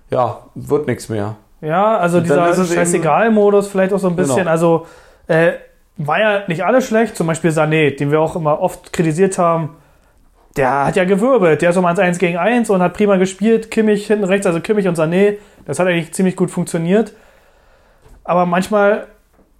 ja, 0.10 0.40
wird 0.56 0.88
nichts 0.88 1.10
mehr. 1.10 1.36
Ja, 1.62 1.98
also 1.98 2.22
dieser 2.22 2.54
Scheißegal-Modus 2.54 3.68
vielleicht 3.68 3.94
auch 3.94 4.00
so 4.00 4.10
ein 4.10 4.16
bisschen. 4.16 4.38
Genau. 4.38 4.52
Also 4.52 4.86
äh, 5.28 5.54
war 5.98 6.20
ja 6.20 6.44
nicht 6.48 6.64
alles 6.64 6.88
schlecht. 6.88 7.16
Zum 7.16 7.28
Beispiel 7.28 7.52
Sané, 7.52 7.96
den 7.96 8.12
wir 8.12 8.22
auch 8.22 8.36
immer 8.36 8.62
oft 8.62 8.94
kritisiert 8.94 9.38
haben. 9.38 9.76
Der 10.56 10.86
hat 10.86 10.96
ja 10.96 11.06
gewirbelt. 11.06 11.62
Der 11.62 11.72
ist 11.72 11.78
um 11.78 11.86
1 11.86 12.18
gegen 12.20 12.38
1 12.38 12.70
und 12.70 12.82
hat 12.82 12.94
prima 12.94 13.18
gespielt. 13.18 13.72
Kimmich 13.72 14.08
hinten 14.08 14.26
rechts, 14.26 14.46
also 14.46 14.60
Kimmich 14.60 14.88
und 14.88 14.98
Sané. 14.98 15.38
Das 15.66 15.80
hat 15.80 15.88
eigentlich 15.88 16.14
ziemlich 16.14 16.36
gut 16.36 16.52
funktioniert. 16.52 17.14
Aber 18.24 18.46
manchmal, 18.46 19.08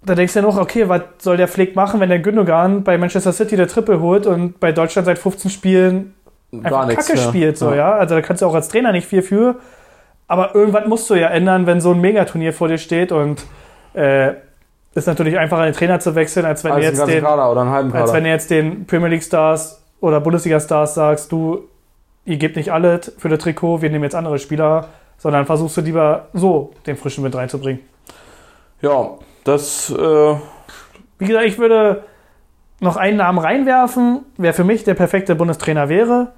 da 0.02 0.14
denkst 0.14 0.32
du 0.34 0.40
ja 0.40 0.44
noch, 0.44 0.58
okay, 0.58 0.88
was 0.88 1.02
soll 1.18 1.36
der 1.36 1.48
Flick 1.48 1.76
machen, 1.76 2.00
wenn 2.00 2.08
der 2.08 2.18
Gündogan 2.18 2.84
bei 2.84 2.98
Manchester 2.98 3.32
City 3.32 3.56
der 3.56 3.68
Triple 3.68 4.00
holt 4.00 4.26
und 4.26 4.60
bei 4.60 4.72
Deutschland 4.72 5.06
seit 5.06 5.18
15 5.18 5.50
Spielen 5.50 6.14
einfach 6.62 6.88
Kacke 6.88 7.14
ja. 7.14 7.28
spielt, 7.28 7.58
so, 7.58 7.74
ja. 7.74 7.92
Also 7.92 8.14
da 8.14 8.22
kannst 8.22 8.42
du 8.42 8.46
auch 8.46 8.54
als 8.54 8.68
Trainer 8.68 8.92
nicht 8.92 9.06
viel 9.06 9.22
für. 9.22 9.56
Aber 10.28 10.54
irgendwas 10.54 10.86
musst 10.86 11.08
du 11.10 11.14
ja 11.14 11.28
ändern, 11.28 11.66
wenn 11.66 11.80
so 11.80 11.92
ein 11.92 12.00
Megaturnier 12.00 12.52
vor 12.52 12.68
dir 12.68 12.78
steht 12.78 13.12
und 13.12 13.44
äh, 13.94 14.34
ist 14.94 15.06
natürlich 15.06 15.38
einfacher, 15.38 15.64
den 15.64 15.74
Trainer 15.74 16.00
zu 16.00 16.14
wechseln, 16.14 16.44
als 16.44 16.64
wenn 16.64 16.72
Als 16.72 16.84
du 16.84 16.92
jetzt 16.92 17.06
den, 17.08 17.24
als 17.24 18.12
wenn 18.12 18.24
du 18.24 18.30
jetzt 18.30 18.50
den 18.50 18.86
Premier 18.86 19.08
League 19.08 19.22
Stars 19.22 19.82
oder 20.00 20.20
Bundesliga 20.20 20.60
Stars 20.60 20.94
sagst, 20.94 21.32
du, 21.32 21.64
ihr 22.24 22.36
gebt 22.36 22.56
nicht 22.56 22.70
alles 22.72 23.12
für 23.18 23.28
das 23.28 23.38
Trikot, 23.38 23.80
wir 23.80 23.90
nehmen 23.90 24.04
jetzt 24.04 24.14
andere 24.14 24.38
Spieler, 24.38 24.88
sondern 25.16 25.46
versuchst 25.46 25.76
du 25.78 25.80
lieber 25.80 26.28
so 26.34 26.72
den 26.86 26.96
frischen 26.96 27.24
Wind 27.24 27.34
reinzubringen. 27.34 27.80
ja, 28.80 29.10
das, 29.44 29.90
äh, 29.90 30.34
Wie 31.18 31.26
gesagt, 31.26 31.46
ich 31.46 31.58
würde 31.58 32.04
noch 32.80 32.96
einen 32.96 33.16
Namen 33.16 33.38
reinwerfen, 33.38 34.26
wer 34.36 34.52
für 34.52 34.64
mich 34.64 34.84
der 34.84 34.94
perfekte 34.94 35.34
Bundestrainer 35.34 35.88
wäre. 35.88 36.32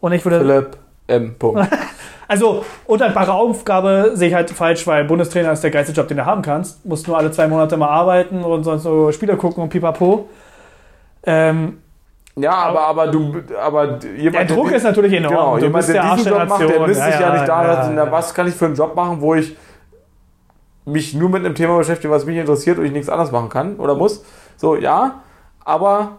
Und 0.00 0.12
ich 0.12 0.24
würde 0.24 0.40
Philipp 0.40 0.76
M. 1.06 1.38
Punkt. 1.38 1.68
Also, 2.28 2.64
undankbare 2.86 3.32
Aufgabe 3.32 4.12
sehe 4.14 4.28
ich 4.28 4.34
halt 4.34 4.50
falsch, 4.50 4.86
weil 4.86 5.04
Bundestrainer 5.04 5.52
ist 5.52 5.62
der 5.62 5.70
geilste 5.70 5.92
Job, 5.92 6.08
den 6.08 6.16
du 6.16 6.26
haben 6.26 6.42
kannst. 6.42 6.84
Musst 6.86 7.06
nur 7.06 7.18
alle 7.18 7.30
zwei 7.30 7.46
Monate 7.48 7.76
mal 7.76 7.88
arbeiten 7.88 8.42
und 8.42 8.64
sonst 8.64 8.82
so 8.82 9.12
Spieler 9.12 9.36
gucken 9.36 9.62
und 9.62 9.68
pipapo. 9.68 10.28
Ähm, 11.24 11.78
Ja, 12.36 12.52
aber, 12.52 12.80
aber 12.86 13.06
du, 13.08 13.42
aber 13.62 13.98
jemand, 14.16 14.50
der 14.50 14.56
Druck 14.56 14.72
ist 14.72 14.82
natürlich 14.82 15.12
enorm. 15.12 15.32
Genau, 15.34 15.56
du 15.56 15.64
jemand, 15.66 15.86
der 15.88 16.02
der 16.02 16.14
diesen 16.16 16.32
Job 16.32 16.48
macht, 16.48 16.60
der 16.60 16.68
Nation. 16.68 16.86
müsste 16.86 17.04
sich 17.04 17.20
ja, 17.20 17.32
nicht 17.32 17.48
da 17.48 17.64
ja, 17.64 17.92
ja. 17.92 18.12
was 18.12 18.34
kann 18.34 18.48
ich 18.48 18.54
für 18.54 18.66
einen 18.66 18.74
Job 18.74 18.96
machen, 18.96 19.20
wo 19.20 19.34
ich 19.34 19.56
mich 20.84 21.14
nur 21.14 21.28
mit 21.28 21.44
einem 21.44 21.54
Thema 21.54 21.78
beschäftige, 21.78 22.12
was 22.12 22.26
mich 22.26 22.36
interessiert 22.36 22.78
und 22.78 22.84
ich 22.84 22.92
nichts 22.92 23.08
anderes 23.08 23.32
machen 23.32 23.48
kann 23.48 23.76
oder 23.76 23.94
muss. 23.94 24.24
So, 24.56 24.76
ja, 24.76 25.20
aber 25.64 26.18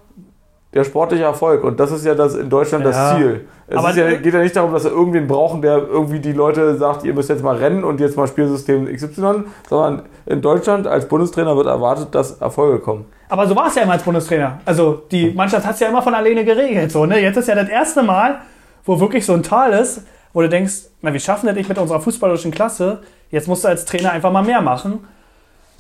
der 0.76 0.84
sportliche 0.84 1.24
Erfolg 1.24 1.64
und 1.64 1.80
das 1.80 1.92
ist 1.92 2.06
ja 2.06 2.14
das 2.14 2.36
in 2.36 2.50
Deutschland 2.50 2.84
Ja. 2.86 2.92
das 2.92 3.16
Ziel. 3.18 3.46
Es 3.68 3.78
Aber- 3.78 3.92
ja, 3.96 4.12
geht 4.18 4.34
ja 4.34 4.42
nicht 4.42 4.56
darum, 4.56 4.74
dass 4.74 4.84
wir 4.84 4.92
irgendwen 4.92 5.26
brauchen, 5.28 5.62
der 5.62 5.78
irgendwie 5.78 6.20
die 6.20 6.34
Leute 6.34 6.76
sagt, 6.76 7.04
ihr 7.04 7.14
müsst 7.14 7.30
jetzt 7.30 7.42
mal 7.44 7.56
rennen 7.56 7.84
und 7.84 8.00
jetzt 8.00 8.16
mal 8.18 8.28
Spielsystem 8.28 8.86
XY, 8.94 9.46
sondern 9.68 10.04
in 10.28 10.42
Deutschland 10.42 10.86
als 10.86 11.08
Bundestrainer 11.08 11.56
wird 11.58 11.66
erwartet, 11.68 12.10
dass 12.14 12.40
Erfolge 12.42 12.80
kommen. 12.80 13.06
Aber 13.30 13.48
so 13.48 13.56
war 13.56 13.68
es 13.68 13.76
ja 13.76 13.82
immer 13.84 13.94
als 13.94 14.04
Bundestrainer. 14.04 14.60
Also 14.66 15.02
die 15.12 15.32
Mannschaft 15.32 15.66
hat 15.66 15.74
es 15.74 15.80
ja 15.80 15.88
immer 15.88 16.02
von 16.04 16.14
alleine 16.14 16.46
geregelt. 16.46 16.92
So, 16.92 17.06
ne? 17.08 17.20
Jetzt 17.20 17.38
ist 17.38 17.48
ja 17.48 17.56
das 17.56 17.70
erste 17.70 18.04
Mal, 18.04 18.40
wo 18.84 19.00
wirklich 19.00 19.26
so 19.26 19.34
ein 19.34 19.42
Tal 19.42 19.72
ist, 19.74 20.04
wo 20.34 20.42
du 20.42 20.50
denkst, 20.50 20.74
na, 21.02 21.12
wir 21.14 21.20
schaffen 21.20 21.48
das 21.48 21.56
nicht 21.56 21.70
mit 21.70 21.78
unserer 21.80 22.02
fußballerischen 22.02 22.52
Klasse. 22.52 23.00
Jetzt 23.32 23.48
musst 23.48 23.64
du 23.64 23.68
als 23.70 23.86
Trainer 23.86 24.12
einfach 24.12 24.32
mal 24.32 24.44
mehr 24.44 24.62
machen. 24.62 25.00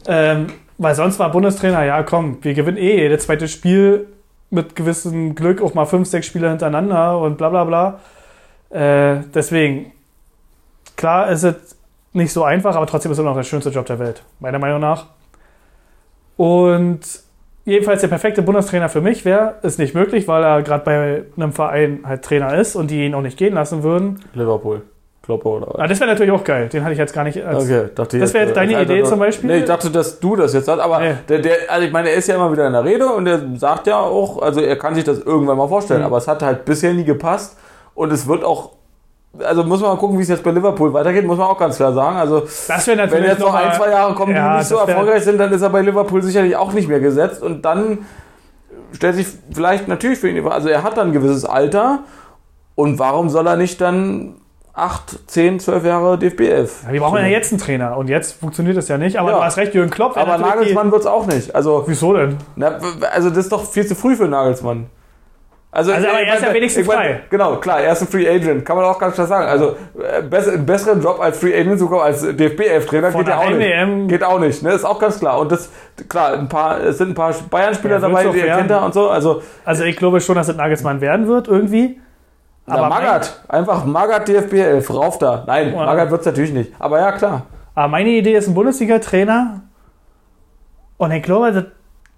Ähm, 0.08 0.48
weil 0.78 0.96
sonst 0.96 1.20
war 1.20 1.32
Bundestrainer, 1.32 1.84
ja 1.84 2.02
komm, 2.04 2.38
wir 2.42 2.54
gewinnen 2.54 2.78
eh 2.78 2.98
jedes 3.02 3.26
zweite 3.26 3.48
Spiel 3.48 4.08
mit 4.56 4.76
gewissem 4.76 5.36
Glück 5.36 5.62
auch 5.62 5.74
mal 5.74 5.86
fünf, 5.86 6.08
sechs 6.08 6.26
Spiele 6.26 6.50
hintereinander 6.50 7.20
und 7.20 7.38
bla 7.38 7.50
bla 7.50 7.64
bla. 7.64 8.00
Äh, 8.70 9.22
deswegen, 9.34 9.92
klar 10.96 11.30
ist 11.30 11.44
es 11.44 11.78
nicht 12.14 12.34
so 12.34 12.44
einfach, 12.44 12.76
aber 12.76 12.88
trotzdem 12.88 13.12
ist 13.12 13.18
es 13.18 13.22
immer 13.22 13.30
noch 13.30 13.38
der 13.38 13.44
schönste 13.44 13.70
Job 13.70 13.86
der 13.86 14.00
Welt, 14.00 14.24
meiner 14.40 14.58
Meinung 14.58 14.80
nach. 14.80 15.06
Und 16.38 17.02
jedenfalls 17.66 18.02
der 18.02 18.08
perfekte 18.08 18.42
Bundestrainer 18.42 18.90
für 18.90 19.02
mich 19.02 19.26
wäre, 19.26 19.56
ist 19.62 19.80
nicht 19.80 19.94
möglich, 19.94 20.28
weil 20.28 20.44
er 20.44 20.62
gerade 20.64 20.84
bei 20.84 21.24
einem 21.38 21.54
Verein 21.54 22.00
halt 22.06 22.24
Trainer 22.24 22.56
ist 22.56 22.76
und 22.76 22.90
die 22.90 23.06
ihn 23.06 23.14
auch 23.14 23.22
nicht 23.22 23.38
gehen 23.38 23.54
lassen 23.54 23.84
würden. 23.84 24.22
Liverpool. 24.34 24.84
Klopper 25.26 25.50
oder 25.50 25.68
was? 25.68 25.76
Ah, 25.80 25.88
das 25.88 26.00
wäre 26.00 26.10
natürlich 26.12 26.32
auch 26.32 26.44
geil. 26.44 26.70
Den 26.70 26.84
hatte 26.84 26.94
ich 26.94 27.00
jetzt 27.00 27.14
gar 27.14 27.24
nicht 27.24 27.44
als. 27.44 27.64
Okay, 27.64 27.90
dachte 27.96 28.20
Das 28.20 28.32
jetzt, 28.32 28.34
wäre 28.34 28.50
äh, 28.52 28.54
deine 28.54 28.82
Idee 28.84 29.04
zum 29.04 29.18
Beispiel? 29.20 29.50
Nee, 29.50 29.58
ich 29.60 29.66
dachte, 29.66 29.90
dass 29.90 30.20
du 30.20 30.36
das 30.36 30.54
jetzt 30.54 30.66
sagst, 30.66 30.82
aber 30.84 31.00
Nee. 31.00 31.14
der, 31.28 31.40
der, 31.40 31.54
also 31.70 31.86
ich 31.88 31.92
meine, 31.92 32.10
er 32.10 32.16
ist 32.16 32.28
ja 32.28 32.36
immer 32.36 32.52
wieder 32.52 32.68
in 32.68 32.74
der 32.74 32.84
Rede 32.86 33.08
und 33.08 33.26
er 33.28 33.42
sagt 33.58 33.88
ja 33.88 34.00
auch, 34.00 34.42
also 34.42 34.62
er 34.62 34.78
kann 34.78 34.94
sich 34.96 35.04
das 35.04 35.20
irgendwann 35.20 35.58
mal 35.58 35.68
vorstellen, 35.68 36.02
Mhm. 36.02 36.06
aber 36.06 36.18
es 36.18 36.28
hat 36.28 36.42
halt 36.44 36.64
bisher 36.66 36.94
nie 36.94 37.04
gepasst 37.04 37.58
und 37.96 38.12
es 38.14 38.28
wird 38.28 38.44
auch, 38.44 38.72
also 39.44 39.64
muss 39.64 39.82
man 39.82 39.90
mal 39.92 39.98
gucken, 39.98 40.18
wie 40.18 40.22
es 40.24 40.30
jetzt 40.30 40.44
bei 40.44 40.52
Liverpool 40.52 40.94
weitergeht, 40.94 41.26
muss 41.26 41.38
man 41.38 41.48
auch 41.48 41.58
ganz 41.58 41.76
klar 41.78 41.92
sagen. 41.94 42.18
Also 42.18 42.42
Das 42.68 42.86
wäre 42.88 42.98
natürlich 42.98 43.24
wenn 43.24 43.32
jetzt 43.32 43.40
noch 43.42 43.54
ein, 43.54 43.74
zwei 43.74 43.90
Jahre 43.90 44.14
kommen, 44.14 44.34
die 44.34 44.38
Ja, 44.40 44.58
nicht 44.60 44.68
so 44.68 44.78
erfolgreich 44.78 45.24
sind, 45.24 45.38
dann 45.40 45.52
ist 45.52 45.62
er 45.62 45.70
bei 45.70 45.82
Liverpool 45.82 46.22
sicherlich 46.22 46.56
auch 46.56 46.72
nicht 46.72 46.88
mehr 46.88 47.00
gesetzt 47.00 47.42
und 47.42 47.64
dann 47.66 48.06
stellt 48.92 49.16
sich 49.16 49.28
vielleicht 49.52 49.88
natürlich 49.88 50.20
für 50.20 50.30
ihn, 50.30 50.36
die 50.36 50.42
Frage, 50.42 50.56
also 50.56 50.70
er 50.70 50.84
hat 50.84 50.96
dann 50.98 51.08
ein 51.08 51.14
gewisses 51.14 51.44
Alter 51.46 52.00
und 52.76 53.00
warum 53.00 53.30
soll 53.30 53.48
er 53.48 53.56
nicht 53.58 53.82
dann 53.82 54.36
8, 54.76 55.30
10, 55.30 55.60
12 55.62 55.86
Jahre 55.86 56.18
DFB 56.20 56.42
11? 56.42 56.84
Ja, 56.88 56.94
wir 56.94 57.00
brauchen 57.00 57.20
ja 57.20 57.28
jetzt 57.28 57.52
einen 57.52 57.62
Trainer 57.62 57.96
und 57.98 58.10
jetzt 58.10 58.40
funktioniert 58.40 58.76
das 58.76 58.88
ja 58.90 58.98
nicht. 58.98 59.18
Aber 59.18 59.32
Ja. 59.32 59.38
du 59.38 59.44
hast 59.44 59.58
recht, 59.58 59.74
Jürgen 59.74 59.90
Klopp. 59.90 60.18
Aber 60.18 60.38
Nagelsmann 60.38 60.92
wird 60.92 61.02
es 61.02 61.08
auch 61.08 61.26
nicht. 61.28 61.56
Also, 61.56 61.84
wieso 61.88 62.14
denn? 62.14 62.38
na, 62.56 62.78
also 63.14 63.30
das 63.30 63.40
ist 63.40 63.52
doch 63.52 63.64
viel 63.66 63.86
zu 63.88 63.96
früh 63.96 64.16
für 64.16 64.28
Nagelsmann. 64.28 64.88
Also, 65.72 65.92
Also, 65.92 66.08
aber 66.08 66.22
er 66.22 66.36
ist 66.36 66.42
ja 66.44 66.54
wenigstens 66.54 66.86
frei. 66.88 67.22
Genau, 67.30 67.58
klar, 67.58 67.82
er 67.82 67.92
ist 67.92 68.02
ein 68.02 68.08
Free 68.08 68.30
Agent, 68.30 68.64
kann 68.66 68.78
man 68.78 68.86
auch 68.86 68.98
ganz 68.98 69.16
klar 69.16 69.28
sagen. 69.28 69.46
Also 69.48 69.76
äh, 70.00 70.20
einen 70.50 70.66
besseren 70.66 71.02
Job 71.02 71.20
als 71.20 71.38
Free 71.38 71.54
Agent 71.54 71.80
zu 71.80 71.88
kommen, 71.90 72.02
als 72.02 72.24
DFB-11-Trainer 72.26 73.12
Von 73.12 73.20
geht 73.26 73.28
ja 73.30 73.38
auch 73.40 73.50
nicht. 73.50 74.08
Geht 74.08 74.24
auch 74.24 74.40
nicht, 74.40 74.64
ne? 74.64 74.72
Ist 74.72 74.86
auch 74.86 75.00
ganz 75.00 75.20
klar. 75.20 75.38
Und 75.40 75.52
das, 75.52 75.70
klar, 76.08 76.34
ein 76.34 76.48
paar, 76.48 76.80
es 76.82 76.98
sind 76.98 77.10
ein 77.10 77.14
paar 77.16 77.34
Bayern-Spieler 77.50 77.96
Ja, 77.96 78.00
dabei, 78.00 78.24
die 78.26 78.40
er 78.40 78.58
kennt 78.58 78.72
er 78.72 78.84
und 78.86 78.94
so. 78.94 79.10
Also, 79.10 79.42
Also 79.66 79.84
ich 79.84 79.98
glaube 79.98 80.22
schon, 80.22 80.36
dass 80.36 80.48
es 80.48 80.56
Nagelsmann 80.56 81.02
werden 81.02 81.28
wird 81.28 81.50
irgendwie. 81.50 82.00
Aber 82.68 82.90
Magath, 82.90 83.42
einfach 83.48 83.86
Magath 83.86 84.28
DFB-11, 84.28 84.92
rauf 84.94 85.20
da. 85.20 85.44
Nein, 85.46 85.74
Ja. 85.74 85.86
Magath 85.86 86.10
wird 86.12 86.22
es 86.22 86.26
natürlich 86.26 86.52
nicht. 86.52 86.72
Aber 86.80 87.00
ja, 87.00 87.12
klar. 87.12 87.44
Aber 87.76 87.88
meine 87.90 88.10
Idee 88.10 88.36
ist 88.36 88.48
ein 88.48 88.56
Bundesliga-Trainer. 88.56 89.62
Und 90.98 91.12
ich 91.12 91.22
glaube, 91.24 91.52
das 91.52 91.66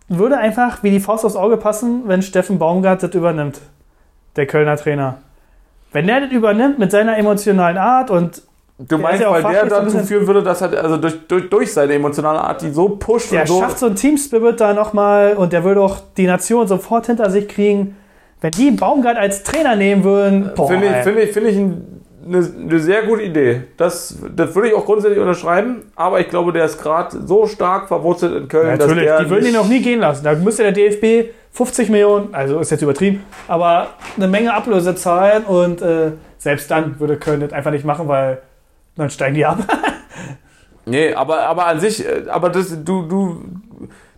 würde 0.08 0.38
einfach 0.38 0.84
wie 0.84 0.92
die 0.92 1.00
Faust 1.00 1.26
aufs 1.26 1.36
Auge 1.36 1.58
passen, 1.58 2.04
wenn 2.06 2.22
Steffen 2.22 2.60
Baumgart 2.60 3.04
das 3.04 3.14
übernimmt. 3.14 3.60
Der 4.36 4.46
Kölner 4.46 4.78
Trainer. 4.78 5.18
Wenn 5.92 6.08
der 6.08 6.22
das 6.22 6.32
übernimmt 6.32 6.80
mit 6.80 6.92
seiner 6.92 7.18
emotionalen 7.18 7.78
Art 7.78 8.10
und 8.12 8.44
Du 8.80 9.00
meinst, 9.00 9.22
ja 9.24 9.32
weil 9.32 9.42
der 9.42 9.64
ein 9.64 9.70
dazu 9.70 9.98
führen 10.00 10.28
würde, 10.28 10.44
dass 10.44 10.62
er 10.62 10.72
also 10.84 10.98
durch, 10.98 11.28
durch, 11.28 11.50
durch 11.50 11.74
seine 11.74 11.94
emotionale 11.94 12.40
Art, 12.40 12.62
die 12.62 12.70
so 12.70 12.90
pusht 12.90 13.32
der 13.32 13.42
und 13.42 13.48
so. 13.48 13.60
schafft 13.60 13.80
so 13.80 13.88
einen 13.88 13.96
Teamspirit 13.96 14.62
da 14.62 14.74
nochmal 14.74 15.34
und 15.34 15.52
der 15.52 15.64
würde 15.64 15.82
auch 15.82 15.98
die 16.16 16.28
Nation 16.28 16.68
sofort 16.68 17.08
hinter 17.08 17.32
sich 17.32 17.48
kriegen. 17.48 17.98
Wenn 18.42 18.52
die 18.52 18.72
Baumgart 18.72 19.18
als 19.18 19.44
Trainer 19.44 19.76
nehmen 19.76 20.04
würden, 20.04 20.52
boah, 20.56 20.68
Finde 20.68 20.88
ich, 20.88 20.94
ey. 20.94 21.04
finde 21.04 21.22
ich, 21.22 21.32
finde 21.32 21.50
ich 21.50 21.58
ein, 21.58 22.02
eine, 22.26 22.38
eine 22.38 22.80
sehr 22.80 23.04
gute 23.04 23.24
Idee. 23.24 23.64
Das, 23.78 24.18
das 24.36 24.54
würde 24.54 24.70
ich 24.70 24.76
auch 24.76 24.86
grundsätzlich 24.86 25.20
unterschreiben, 25.20 25.92
aber 25.96 26.20
ich 26.20 26.30
glaube, 26.30 26.54
der 26.54 26.66
ist 26.66 26.82
gerade 26.82 27.18
so 27.26 27.48
stark 27.48 27.88
verwurzelt 27.88 28.36
in 28.36 28.48
Köln, 28.48 28.78
Natürlich, 28.78 29.08
dass 29.08 29.18
der 29.18 29.24
die 29.24 29.30
würden 29.30 29.46
ihn 29.48 29.54
noch 29.54 29.68
nie 29.68 29.82
gehen 29.82 30.00
lassen. 30.02 30.24
Da 30.24 30.36
müsste 30.36 30.64
der 30.64 30.72
DFB 30.72 31.32
50 31.52 31.90
Millionen, 31.90 32.36
also 32.36 32.60
ist 32.60 32.70
jetzt 32.70 32.84
übertrieben, 32.84 33.24
aber 33.48 33.88
eine 34.16 34.28
Menge 34.28 34.54
Ablöse 34.54 34.94
zahlen 34.94 35.44
und 35.46 35.82
äh, 35.82 36.12
selbst 36.38 36.70
dann 36.70 37.00
würde 37.00 37.18
Köln 37.18 37.40
das 37.40 37.54
einfach 37.54 37.72
nicht 37.72 37.86
machen, 37.86 38.08
weil 38.08 38.40
dann 38.96 39.10
steigen 39.10 39.36
die 39.36 39.46
ab. 39.46 39.60
Nee, 40.88 41.14
aber, 41.14 41.42
aber 41.42 41.68
an 41.68 41.82
sich, 41.82 42.06
äh, 42.06 42.24
aber 42.30 42.50
das, 42.50 42.70
du, 42.86 43.04
du, 43.04 43.44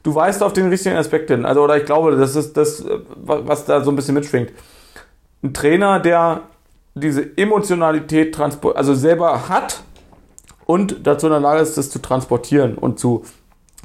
du 0.04 0.14
weißt 0.16 0.42
auf 0.44 0.54
den 0.54 0.70
richtigen 0.70 0.96
Aspekt 0.96 1.30
hin. 1.30 1.46
Also, 1.46 1.64
oder 1.64 1.78
ich 1.78 1.86
glaube, 1.86 2.16
das 2.16 2.36
ist 2.36 2.56
das, 2.58 2.82
äh, 2.82 3.00
wa- 3.16 3.42
was 3.44 3.66
da 3.66 3.84
so 3.84 3.92
ein 3.92 3.96
bisschen 3.96 4.16
mitschwingt. 4.16 4.52
Ein 5.44 5.54
Trainer, 5.54 6.00
der 6.00 6.42
diese 6.96 7.38
Emotionalität 7.38 8.36
transport, 8.36 8.76
also 8.76 8.94
selber 8.94 9.48
hat 9.50 9.82
und 10.66 11.06
dazu 11.08 11.28
in 11.28 11.32
der 11.32 11.40
Lage 11.40 11.62
ist, 11.62 11.78
das 11.78 11.90
zu 11.90 12.00
transportieren 12.00 12.76
und 12.78 13.00
zu 13.00 13.24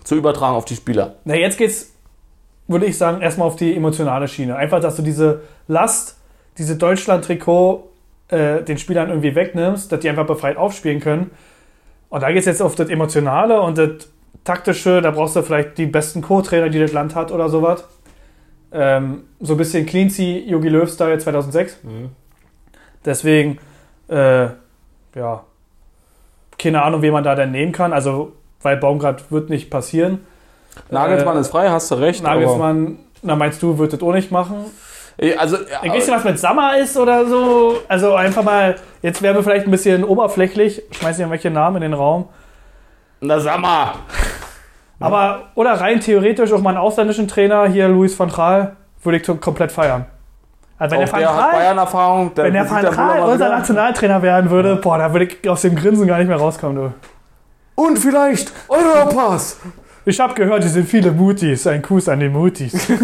zu 0.02 0.16
übertragen 0.16 0.54
auf 0.54 0.66
die 0.66 0.76
Spieler. 0.76 1.14
Na, 1.24 1.34
jetzt 1.34 1.56
geht's, 1.56 1.90
würde 2.68 2.84
ich 2.84 2.98
sagen, 2.98 3.22
erstmal 3.22 3.48
auf 3.48 3.56
die 3.56 3.74
emotionale 3.74 4.28
Schiene. 4.28 4.54
Einfach, 4.54 4.78
dass 4.80 4.96
du 4.96 5.02
diese 5.02 5.40
Last, 5.66 6.18
diese 6.58 6.76
Deutschland-Trikot 6.76 7.88
äh, 8.28 8.62
den 8.62 8.76
Spielern 8.76 9.08
irgendwie 9.08 9.34
wegnimmst, 9.34 9.90
dass 9.90 10.00
die 10.00 10.10
einfach 10.10 10.26
befreit 10.26 10.58
aufspielen 10.58 11.00
können. 11.00 11.30
Und 12.10 12.22
da 12.22 12.30
geht's 12.32 12.44
jetzt 12.44 12.60
auf 12.60 12.74
das 12.74 12.90
Emotionale 12.90 13.62
und 13.62 13.78
das 13.78 13.88
Taktische. 14.42 15.00
Da 15.00 15.10
brauchst 15.10 15.36
du 15.36 15.42
vielleicht 15.42 15.78
die 15.78 15.86
besten 15.86 16.22
Co-Trainer, 16.22 16.68
die 16.68 16.80
das 16.80 16.92
Land 16.92 17.14
hat 17.14 17.30
oder 17.32 17.48
sowas. 17.48 17.84
Ähm, 18.72 19.24
so 19.40 19.54
ein 19.54 19.56
bisschen 19.56 19.86
Cleansea, 19.86 20.40
Jogi 20.46 20.68
Löw-Style 20.68 21.18
2006. 21.18 21.78
Deswegen, 23.04 23.58
äh, 24.08 24.46
ja, 25.14 25.44
keine 26.58 26.82
Ahnung, 26.82 27.02
wen 27.02 27.12
man 27.12 27.24
da 27.24 27.34
denn 27.34 27.50
nehmen 27.52 27.72
kann. 27.72 27.92
Also, 27.92 28.32
weil 28.62 28.76
Baumgart 28.76 29.30
wird 29.30 29.50
nicht 29.50 29.70
passieren. 29.70 30.26
Nagelsmann 30.90 31.36
Äh, 31.36 31.40
ist 31.40 31.48
frei, 31.50 31.68
hast 31.68 31.90
du 31.90 31.96
recht. 31.96 32.22
Nagelsmann, 32.22 32.98
na 33.22 33.36
meinst 33.36 33.62
du, 33.62 33.78
wird 33.78 33.92
das 33.92 34.02
auch 34.02 34.12
nicht 34.12 34.30
machen? 34.32 34.56
Eh, 35.18 35.34
Also, 35.36 35.58
Ein 35.82 35.92
bisschen 35.92 36.14
was 36.14 36.24
mit 36.24 36.38
Sammer 36.38 36.78
ist 36.78 36.96
oder 36.96 37.26
so. 37.26 37.76
Also 37.86 38.14
einfach 38.14 38.42
mal, 38.42 38.76
jetzt 39.02 39.22
wären 39.22 39.36
wir 39.36 39.42
vielleicht 39.42 39.66
ein 39.66 39.70
bisschen 39.70 40.02
oberflächlich, 40.02 40.82
schmeißen 40.90 41.20
irgendwelche 41.20 41.50
Namen 41.50 41.76
in 41.76 41.82
den 41.82 41.94
Raum. 41.94 42.28
Na 43.26 43.40
sag 43.40 43.58
mal. 43.60 43.92
Aber, 45.00 45.50
oder 45.54 45.72
rein 45.72 46.00
theoretisch 46.00 46.52
auch 46.52 46.60
mal 46.60 46.70
einen 46.70 46.78
ausländischen 46.78 47.28
Trainer, 47.28 47.66
hier 47.66 47.88
Luis 47.88 48.18
van 48.18 48.30
Gaal, 48.30 48.76
würde 49.02 49.18
ich 49.18 49.40
komplett 49.40 49.72
feiern. 49.72 50.06
Also 50.78 50.96
wenn 50.96 51.04
Auch 51.04 51.10
der 51.10 51.18
der 51.20 51.36
hat 51.36 51.52
Bayern-Erfahrung. 51.52 52.32
wenn 52.34 52.52
der 52.52 52.70
Van 52.70 52.82
Gaal 52.82 53.20
unser. 53.20 53.48
Nationaltrainer 53.48 54.22
werden 54.22 54.50
würde, 54.50 54.76
boah, 54.76 54.98
da 54.98 55.12
würde 55.12 55.26
ich 55.26 55.48
aus 55.48 55.62
dem 55.62 55.76
Grinsen 55.76 56.06
gar 56.06 56.18
nicht 56.18 56.28
mehr 56.28 56.36
rauskommen, 56.36 56.76
du. 56.76 56.92
Und 57.76 57.98
vielleicht 57.98 58.52
Europass. 58.68 59.58
Ich 60.04 60.20
habe 60.20 60.34
gehört, 60.34 60.62
hier 60.62 60.70
sind 60.70 60.88
viele 60.88 61.10
Mutis. 61.12 61.66
Ein 61.66 61.82
Kuss 61.82 62.08
an 62.08 62.20
die 62.20 62.28
Mutis. 62.28 62.88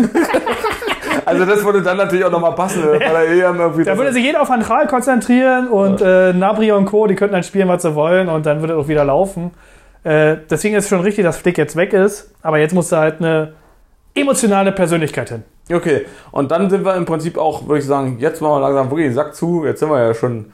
Also 1.27 1.45
das 1.45 1.65
würde 1.65 1.81
dann 1.81 1.97
natürlich 1.97 2.25
auch 2.25 2.31
nochmal 2.31 2.55
passen. 2.57 2.83
Weil 2.83 3.01
er 3.01 3.25
eh 3.27 3.39
irgendwie 3.41 3.85
Da 3.85 3.97
würde 3.97 4.13
sich 4.13 4.25
jeder 4.25 4.43
auf 4.43 4.49
Van 4.49 4.63
Gaal 4.67 4.89
konzentrieren 4.89 5.69
und 5.69 6.01
äh, 6.01 6.33
Nabri 6.33 6.73
und 6.73 6.87
Co., 6.87 7.07
die 7.07 7.15
könnten 7.15 7.35
dann 7.35 7.45
spielen, 7.45 7.69
was 7.69 7.83
sie 7.83 7.95
wollen 7.95 8.29
und 8.29 8.47
dann 8.47 8.61
würde 8.61 8.73
es 8.73 8.81
auch 8.85 8.89
wieder 8.89 9.05
laufen. 9.05 9.53
Äh, 10.03 10.39
deswegen 10.49 10.75
ist 10.75 10.85
es 10.85 10.91
schon 10.91 11.01
richtig, 11.01 11.25
dass 11.25 11.37
Flick 11.37 11.59
jetzt 11.59 11.77
weg 11.77 11.93
ist, 11.93 12.33
aber 12.43 12.59
jetzt 12.59 12.75
muss 12.75 12.89
da 12.89 13.01
halt 13.01 13.19
eine 13.19 13.55
emotionale 14.15 14.73
Persönlichkeit 14.73 15.29
hin. 15.29 15.45
Okay, 15.73 16.07
und 16.33 16.51
dann 16.51 16.69
sind 16.69 16.85
wir 16.85 16.97
im 16.97 17.05
Prinzip 17.05 17.39
auch, 17.39 17.67
würde 17.67 17.79
ich 17.79 17.87
sagen, 17.87 18.19
jetzt 18.19 18.41
machen 18.41 18.55
wir 18.55 18.61
langsam 18.61 18.91
wirklich 18.91 19.09
den 19.09 19.15
Sack 19.15 19.35
zu. 19.35 19.65
Jetzt 19.65 19.81
sind 19.81 19.91
wir 19.91 20.03
ja 20.03 20.15
schon 20.15 20.53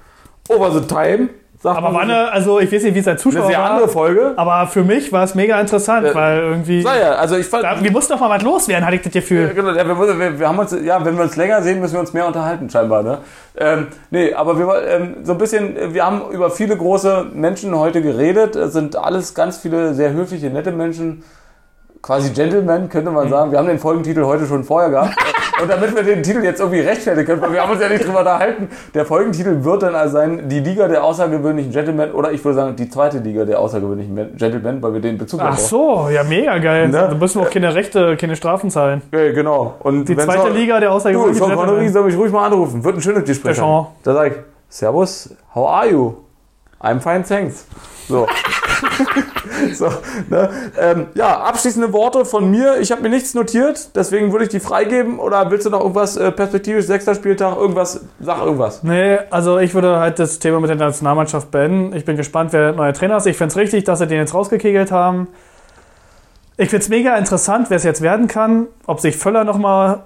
over 0.48 0.70
the 0.70 0.86
time. 0.86 1.30
Sagt 1.66 1.78
Aber 1.78 1.92
war 1.92 2.02
eine, 2.02 2.30
also 2.30 2.60
ich 2.60 2.70
weiß 2.70 2.84
nicht, 2.84 2.94
wie 2.94 3.00
es 3.00 3.08
als 3.08 3.24
eine 3.26 3.32
Zuschauer 3.32 3.48
sehr 3.48 3.60
andere 3.60 3.86
war, 3.86 3.88
Folge. 3.88 4.34
aber 4.36 4.68
für 4.68 4.84
mich 4.84 5.10
war 5.12 5.24
es 5.24 5.34
mega 5.34 5.60
interessant, 5.60 6.06
Äh, 6.06 6.14
weil 6.14 6.38
irgendwie, 6.38 6.80
Sei 6.82 7.00
ja, 7.00 7.12
also 7.16 7.36
ich 7.36 7.46
fand. 7.46 7.64
da, 7.64 7.82
wir 7.82 7.90
mussten 7.90 8.12
doch 8.12 8.20
mal 8.20 8.30
was 8.30 8.42
loswerden, 8.44 8.86
hatte 8.86 8.94
ich 8.94 9.02
das 9.02 9.12
Gefühl. 9.12 9.50
Genau, 9.52 9.70
ja, 9.72 9.84
wir, 9.84 9.98
wir, 9.98 10.38
wir 10.38 10.48
haben 10.48 10.58
uns, 10.60 10.70
ja, 10.84 11.04
wenn 11.04 11.16
wir 11.16 11.24
uns 11.24 11.34
länger 11.34 11.60
sehen, 11.62 11.80
müssen 11.80 11.94
wir 11.94 12.00
uns 12.00 12.12
mehr 12.12 12.24
unterhalten, 12.24 12.70
scheinbar. 12.70 13.02
Ne? 13.02 13.18
Ähm, 13.56 13.88
nee, 14.10 14.32
aber 14.32 14.56
wir 14.58 14.86
ähm, 14.86 15.16
so 15.24 15.32
ein 15.32 15.38
bisschen, 15.38 15.92
wir 15.92 16.06
haben 16.06 16.22
über 16.30 16.50
viele 16.50 16.76
große 16.76 17.26
Menschen 17.34 17.76
heute 17.76 18.00
geredet. 18.00 18.54
Es 18.54 18.72
sind 18.72 18.94
alles 18.94 19.34
ganz 19.34 19.56
viele 19.58 19.92
sehr 19.94 20.12
höfliche, 20.12 20.50
nette 20.50 20.70
Menschen. 20.70 21.24
Quasi 22.02 22.30
Gentlemen, 22.30 22.88
könnte 22.88 23.10
man 23.10 23.28
sagen. 23.28 23.50
Wir 23.50 23.58
haben 23.58 23.66
den 23.66 23.78
Folgentitel 23.78 24.22
heute 24.24 24.46
schon 24.46 24.62
vorher 24.64 24.90
gehabt. 24.90 25.16
Und 25.62 25.70
damit 25.70 25.96
wir 25.96 26.02
den 26.02 26.22
Titel 26.22 26.44
jetzt 26.44 26.60
irgendwie 26.60 26.80
rechtfertigen 26.80 27.26
können, 27.26 27.40
weil 27.40 27.52
wir 27.54 27.62
haben 27.62 27.72
uns 27.72 27.80
ja 27.80 27.88
nicht 27.88 28.06
drüber 28.06 28.18
unterhalten, 28.18 28.68
der 28.92 29.06
Folgentitel 29.06 29.64
wird 29.64 29.82
dann 29.82 29.94
also 29.94 30.12
sein, 30.18 30.50
die 30.50 30.60
Liga 30.60 30.86
der 30.86 31.02
außergewöhnlichen 31.02 31.72
Gentlemen, 31.72 32.12
oder 32.12 32.30
ich 32.30 32.44
würde 32.44 32.56
sagen, 32.56 32.76
die 32.76 32.90
zweite 32.90 33.18
Liga 33.20 33.46
der 33.46 33.58
außergewöhnlichen 33.60 34.36
Gentlemen, 34.36 34.82
weil 34.82 34.92
wir 34.92 35.00
den 35.00 35.16
Bezug 35.16 35.40
Ach 35.40 35.46
haben. 35.46 35.56
so, 35.56 36.08
ja 36.10 36.24
mega 36.24 36.58
geil. 36.58 36.88
Ne? 36.88 37.08
Da 37.10 37.14
müssen 37.14 37.40
wir 37.40 37.46
auch 37.46 37.50
keine 37.50 37.74
Rechte, 37.74 38.18
keine 38.18 38.36
Strafen 38.36 38.70
zahlen. 38.70 39.00
Ja, 39.12 39.32
genau. 39.32 39.76
Und 39.78 40.06
Die 40.06 40.14
zweite 40.16 40.42
auch- 40.42 40.50
Liga 40.50 40.78
der 40.78 40.90
Du, 40.90 40.94
außergewöhnlichen 40.96 41.38
Sean 41.38 41.48
Connery 41.56 41.66
Gentlemen. 41.68 41.92
soll 41.94 42.04
mich 42.04 42.16
ruhig 42.18 42.32
mal 42.32 42.44
anrufen. 42.46 42.84
Wird 42.84 42.96
ein 42.96 43.00
schönes 43.00 43.24
Gespräch. 43.24 43.56
Da 43.56 44.12
sag 44.12 44.26
ich, 44.32 44.38
Servus, 44.68 45.34
how 45.54 45.68
are 45.68 45.88
you? 45.90 46.14
I'm 46.82 47.00
fine, 47.00 47.24
thanks. 47.24 47.66
So. 48.08 48.26
so 49.74 49.88
ne? 50.28 50.50
ähm, 50.78 51.06
ja, 51.14 51.40
abschließende 51.40 51.92
Worte 51.92 52.24
von 52.24 52.50
mir. 52.50 52.78
Ich 52.80 52.92
habe 52.92 53.02
mir 53.02 53.08
nichts 53.08 53.34
notiert, 53.34 53.94
deswegen 53.94 54.32
würde 54.32 54.44
ich 54.44 54.50
die 54.50 54.60
freigeben. 54.60 55.18
Oder 55.18 55.50
willst 55.50 55.66
du 55.66 55.70
noch 55.70 55.80
irgendwas 55.80 56.16
äh, 56.16 56.32
perspektivisch, 56.32 56.86
sechster 56.86 57.14
Spieltag, 57.14 57.56
irgendwas, 57.56 58.00
sag 58.20 58.40
irgendwas. 58.42 58.82
Nee, 58.82 59.18
also 59.30 59.58
ich 59.58 59.74
würde 59.74 59.98
halt 59.98 60.18
das 60.18 60.38
Thema 60.38 60.60
mit 60.60 60.70
der 60.70 60.76
Nationalmannschaft 60.76 61.50
beenden. 61.50 61.94
Ich 61.96 62.04
bin 62.04 62.16
gespannt, 62.16 62.52
wer 62.52 62.72
der 62.72 62.72
neue 62.72 62.92
Trainer 62.92 63.16
ist. 63.16 63.26
Ich 63.26 63.36
finde 63.36 63.52
es 63.52 63.56
richtig, 63.56 63.84
dass 63.84 63.98
sie 63.98 64.06
den 64.06 64.18
jetzt 64.18 64.34
rausgekegelt 64.34 64.92
haben. 64.92 65.28
Ich 66.56 66.70
finde 66.70 66.82
es 66.82 66.88
mega 66.88 67.16
interessant, 67.16 67.68
wer 67.68 67.76
es 67.76 67.84
jetzt 67.84 68.00
werden 68.00 68.28
kann. 68.28 68.68
Ob 68.86 69.00
sich 69.00 69.16
Völler 69.16 69.44
nochmal 69.44 70.04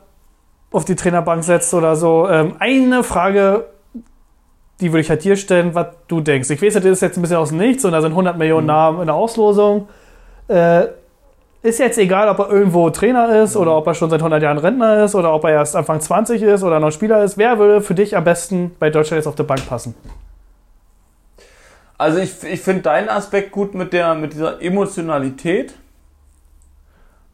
auf 0.73 0.85
die 0.85 0.97
Trainerbank 0.97 1.45
setzt 1.45 1.73
oder 1.75 1.97
so. 1.97 2.29
Ähm, 2.29 2.57
eine 2.59 3.05
Frage, 3.05 3.67
die 4.81 4.93
würde 4.93 5.01
ich 5.01 5.11
halt 5.11 5.23
dir 5.25 5.37
stellen, 5.37 5.75
was 5.75 5.89
du 6.09 6.21
denkst. 6.21 6.51
Ich 6.51 6.63
weiß, 6.63 6.75
das 6.75 6.85
ist 6.85 7.03
jetzt 7.03 7.19
ein 7.19 7.23
bisschen 7.23 7.37
aus 7.37 7.51
dem 7.51 7.59
Nichts 7.59 7.85
und 7.85 7.93
da 7.93 8.01
sind 8.01 8.13
100 8.13 8.39
Millionen 8.39 8.67
Namen 8.67 9.01
in 9.01 9.07
der 9.07 9.15
Auslosung. 9.15 9.89
Äh, 10.49 10.87
ist 11.63 11.79
jetzt 11.79 11.99
egal, 11.99 12.29
ob 12.29 12.39
er 12.39 12.51
irgendwo 12.51 12.89
Trainer 12.89 13.43
ist 13.43 13.55
oder 13.55 13.77
ob 13.77 13.87
er 13.87 13.95
schon 13.95 14.09
seit 14.09 14.21
100 14.21 14.43
Jahren 14.43 14.57
Rentner 14.57 15.05
ist 15.05 15.15
oder 15.15 15.35
ob 15.35 15.45
er 15.45 15.51
erst 15.51 15.77
Anfang 15.77 16.01
20 16.01 16.43
ist 16.43 16.63
oder 16.63 16.81
noch 16.81 16.91
Spieler 16.91 17.23
ist. 17.23 17.37
Wer 17.37 17.59
würde 17.59 17.83
für 17.83 17.95
dich 17.95 18.17
am 18.17 18.25
besten 18.25 18.75
bei 18.79 18.89
Deutschland 18.89 19.19
jetzt 19.19 19.27
auf 19.27 19.35
der 19.35 19.45
Bank 19.45 19.69
passen? 19.69 19.95
Also 21.99 22.19
ich, 22.19 22.43
ich 22.45 22.63
finde 22.63 22.83
deinen 22.83 23.11
Aspekt 23.11 23.53
gut 23.53 23.75
mit, 23.75 23.93
der, 23.93 24.15
mit 24.15 24.33
dieser 24.33 24.63
Emotionalität. 24.63 25.75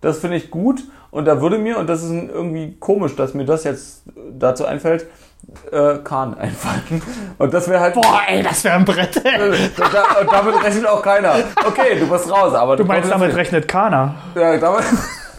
Das 0.01 0.19
finde 0.19 0.39
ich 0.39 0.51
gut. 0.51 0.83
Und 1.13 1.27
da 1.27 1.41
würde 1.41 1.57
mir, 1.57 1.79
und 1.79 1.87
das 1.87 2.03
ist 2.03 2.11
irgendwie 2.11 2.77
komisch, 2.81 3.15
dass 3.15 3.33
mir 3.33 3.45
das 3.45 3.63
jetzt 3.63 4.03
dazu 4.37 4.67
einfällt, 4.67 5.07
äh, 5.71 5.99
Kahn 6.05 6.37
einfallen. 6.39 7.03
Und 7.39 7.55
das 7.55 7.69
wäre 7.69 7.81
halt. 7.81 7.95
Boah, 7.95 8.21
ey, 8.27 8.43
das 8.43 8.63
wäre 8.65 8.77
ein 8.77 8.85
Brett. 8.85 9.17
ey. 9.25 9.49
Und, 9.49 9.55
da, 9.79 10.21
und 10.21 10.33
damit 10.33 10.63
rechnet 10.65 10.87
auch 10.87 11.03
keiner. 11.03 11.35
Okay, 11.67 11.99
du 11.99 12.09
bist 12.09 12.31
raus, 12.31 12.53
aber 12.55 12.77
Du 12.77 12.85
meinst, 12.85 13.11
kommst 13.11 13.23
damit 13.23 13.37
rechnet 13.37 13.69
keiner. 13.69 14.15
Ja, 14.35 14.57
damit. 14.57 14.85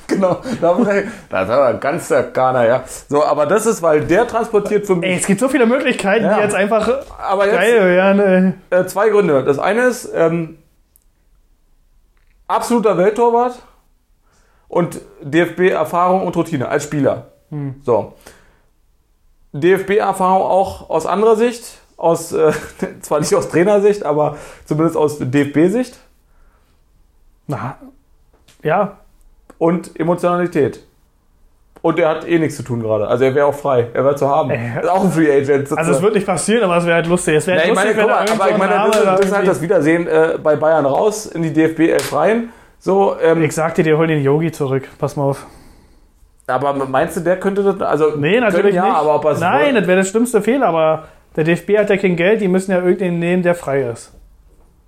Genau, 0.09 0.37
damit 0.61 0.87
rechnet. 0.87 1.13
Das 1.29 1.49
ist 1.49 1.53
aber 1.53 1.73
ganz 1.73 2.07
der 2.07 2.23
Kahner, 2.31 2.65
ja. 2.65 2.83
So, 3.09 3.25
aber 3.25 3.45
das 3.45 3.65
ist, 3.65 3.81
weil 3.81 4.05
der 4.05 4.25
transportiert 4.25 4.87
für 4.87 4.95
mich. 4.95 5.09
Ey, 5.09 5.17
es 5.17 5.27
gibt 5.27 5.41
so 5.41 5.49
viele 5.49 5.65
Möglichkeiten, 5.65 6.23
Ja. 6.23 6.35
die 6.37 6.43
jetzt 6.43 6.55
einfach 6.55 6.89
aber 7.19 7.45
jetzt, 7.45 7.55
geil 7.55 7.81
wären. 7.89 8.19
ey. 8.71 8.79
Äh, 8.79 8.85
zwei 8.85 9.09
Gründe. 9.09 9.43
Das 9.43 9.59
eine 9.59 9.81
ist 9.81 10.09
ähm, 10.15 10.59
absoluter 12.47 12.97
Welttorwart 12.97 13.61
und 14.69 15.01
DFB-Erfahrung 15.21 16.25
und 16.25 16.35
Routine 16.37 16.69
als 16.69 16.83
Spieler. 16.85 17.25
So. 17.83 18.13
DFB-Erfahrung 19.59 20.41
auch 20.41 20.89
aus 20.89 21.05
anderer 21.05 21.35
Sicht, 21.35 21.79
aus 21.97 22.31
äh, 22.31 22.51
zwar 23.01 23.19
nicht 23.19 23.33
aus 23.35 23.49
Trainersicht, 23.49 24.03
aber 24.03 24.37
zumindest 24.65 24.97
aus 24.97 25.17
DFB-Sicht 25.19 25.97
Na, 27.47 27.77
ja. 28.63 28.97
und 29.57 29.99
Emotionalität. 29.99 30.83
Und 31.81 31.99
er 31.99 32.09
hat 32.09 32.27
eh 32.27 32.39
nichts 32.39 32.57
zu 32.57 32.63
tun 32.63 32.81
gerade. 32.81 33.07
Also 33.07 33.23
er 33.23 33.35
wäre 33.35 33.45
auch 33.45 33.53
frei. 33.53 33.87
Er 33.93 34.03
wäre 34.03 34.15
zu 34.15 34.27
haben. 34.27 34.49
Er 34.49 34.81
ist 34.81 34.89
auch 34.89 35.03
ein 35.03 35.11
Free 35.11 35.31
Agent. 35.31 35.71
Also 35.77 35.91
es 35.91 36.01
wird 36.01 36.15
nicht 36.15 36.25
passieren, 36.25 36.63
aber 36.63 36.77
es 36.77 36.85
wäre 36.85 36.95
halt 36.95 37.07
lustig. 37.07 37.35
Es 37.35 37.47
wäre 37.47 37.59
halt 37.59 37.69
ich 37.69 37.75
meine, 37.75 37.91
lustig, 37.91 38.07
mal, 38.07 38.25
da 38.25 38.33
aber 38.33 38.49
ich 38.49 38.57
meine, 38.57 38.73
das, 38.73 39.03
da 39.03 39.15
das 39.15 39.25
ist 39.25 39.31
halt 39.35 39.47
das 39.47 39.61
Wiedersehen 39.61 40.07
äh, 40.07 40.37
bei 40.41 40.55
Bayern 40.55 40.85
raus 40.85 41.27
in 41.27 41.43
die 41.43 41.53
DFB 41.53 41.81
11 41.91 42.13
rein. 42.13 42.49
So, 42.79 43.15
ähm, 43.21 43.43
Ich 43.43 43.53
sag 43.53 43.75
dir, 43.75 43.97
holen 43.97 44.09
den 44.09 44.21
Yogi 44.23 44.51
zurück. 44.51 44.87
Pass 44.97 45.15
mal 45.15 45.23
auf. 45.23 45.45
Aber 46.47 46.73
meinst 46.85 47.17
du, 47.17 47.21
der 47.21 47.39
könnte 47.39 47.61
das? 47.63 47.81
Also 47.81 48.15
Nee, 48.15 48.39
natürlich 48.39 48.73
ja, 48.75 48.85
nicht. 48.85 48.95
aber 48.95 49.15
ob 49.15 49.39
Nein, 49.39 49.75
das 49.75 49.85
wäre 49.87 49.97
der 49.97 50.05
schlimmste 50.05 50.41
Fehler, 50.41 50.67
aber 50.67 51.03
der 51.35 51.43
DFB 51.43 51.77
hat 51.77 51.89
ja 51.89 51.97
kein 51.97 52.15
Geld, 52.15 52.41
die 52.41 52.47
müssen 52.47 52.71
ja 52.71 52.77
irgendeinen 52.77 53.19
nehmen, 53.19 53.43
der 53.43 53.53
frei 53.53 53.81
ist. 53.83 54.13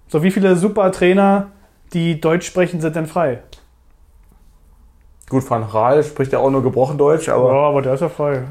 So 0.08 0.24
wie 0.24 0.32
viele 0.32 0.56
super 0.56 0.92
Trainer, 0.92 1.48
die 1.94 2.20
Deutsch 2.20 2.48
sprechen, 2.48 2.82
sind 2.82 2.96
denn 2.96 3.06
frei? 3.06 3.40
Gut, 5.30 5.48
Van 5.50 5.64
Raal 5.64 6.04
spricht 6.04 6.32
ja 6.34 6.40
auch 6.40 6.50
nur 6.50 6.64
gebrochen 6.64 6.98
Deutsch, 6.98 7.28
Ja, 7.28 7.36
aber 7.36 7.52
aber 7.52 7.82
der 7.84 7.94
ist 7.94 8.00
ja 8.02 8.10
frei. 8.10 8.42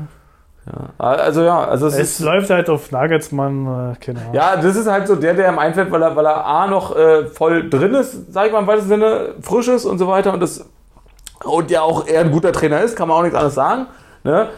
also 0.99 1.43
ja, 1.43 1.65
also 1.65 1.87
es, 1.89 1.99
Es 1.99 2.21
läuft 2.21 2.51
halt 2.51 2.69
auf 2.71 2.93
Nagelsmann, 2.93 3.95
äh, 3.95 4.05
keine 4.05 4.21
Ahnung. 4.21 4.35
ja, 4.35 4.55
das 4.57 4.77
ist 4.77 4.87
halt 4.87 5.09
so 5.09 5.17
der, 5.17 5.35
der 5.35 5.49
ihm 5.51 5.59
einfällt, 5.59 5.91
weil 5.91 6.03
er, 6.03 6.15
weil 6.15 6.27
er 6.27 6.45
A 6.47 6.67
noch 6.69 6.95
äh, 6.95 7.25
voll 7.27 7.69
drin 7.71 7.95
ist, 7.95 8.33
sag 8.33 8.47
ich 8.47 8.53
mal 8.53 8.61
im 8.61 8.67
weitesten 8.67 8.91
Sinne, 8.91 9.35
frisch 9.41 9.67
ist 9.69 9.87
und 9.87 9.99
so 9.99 10.07
weiter 10.07 10.33
und 10.35 10.41
das 10.41 10.69
und 11.45 11.71
ja 11.71 11.83
auch 11.83 12.07
eher 12.07 12.21
ein 12.21 12.31
guter 12.31 12.53
Trainer 12.53 12.81
ist, 12.83 12.97
kann 12.97 13.09
man 13.09 13.17
auch 13.17 13.23
nichts 13.23 13.37
anderes 13.37 13.55
sagen. 13.55 13.87
Ne? 14.25 14.49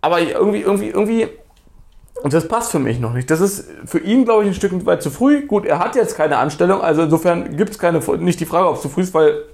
Aber 0.00 0.20
irgendwie, 0.20 0.60
irgendwie, 0.60 0.88
irgendwie, 0.88 1.28
und 2.22 2.32
das 2.32 2.46
passt 2.46 2.70
für 2.70 2.78
mich 2.78 3.00
noch 3.00 3.12
nicht. 3.12 3.30
Das 3.30 3.40
ist 3.40 3.68
für 3.86 3.98
ihn, 3.98 4.24
glaube 4.24 4.42
ich, 4.42 4.48
ein 4.50 4.54
Stück 4.54 4.86
weit 4.86 5.02
zu 5.02 5.10
früh. 5.10 5.46
Gut, 5.46 5.64
er 5.64 5.78
hat 5.78 5.96
jetzt 5.96 6.16
keine 6.16 6.38
Anstellung, 6.38 6.80
also 6.80 7.02
insofern 7.02 7.56
gibt 7.56 7.70
es 7.70 7.78
keine, 7.78 7.98
nicht 8.18 8.40
die 8.40 8.46
Frage, 8.46 8.68
ob 8.68 8.76
es 8.76 8.82
zu 8.82 8.88
früh 8.88 9.02
ist, 9.02 9.14
weil 9.14 9.44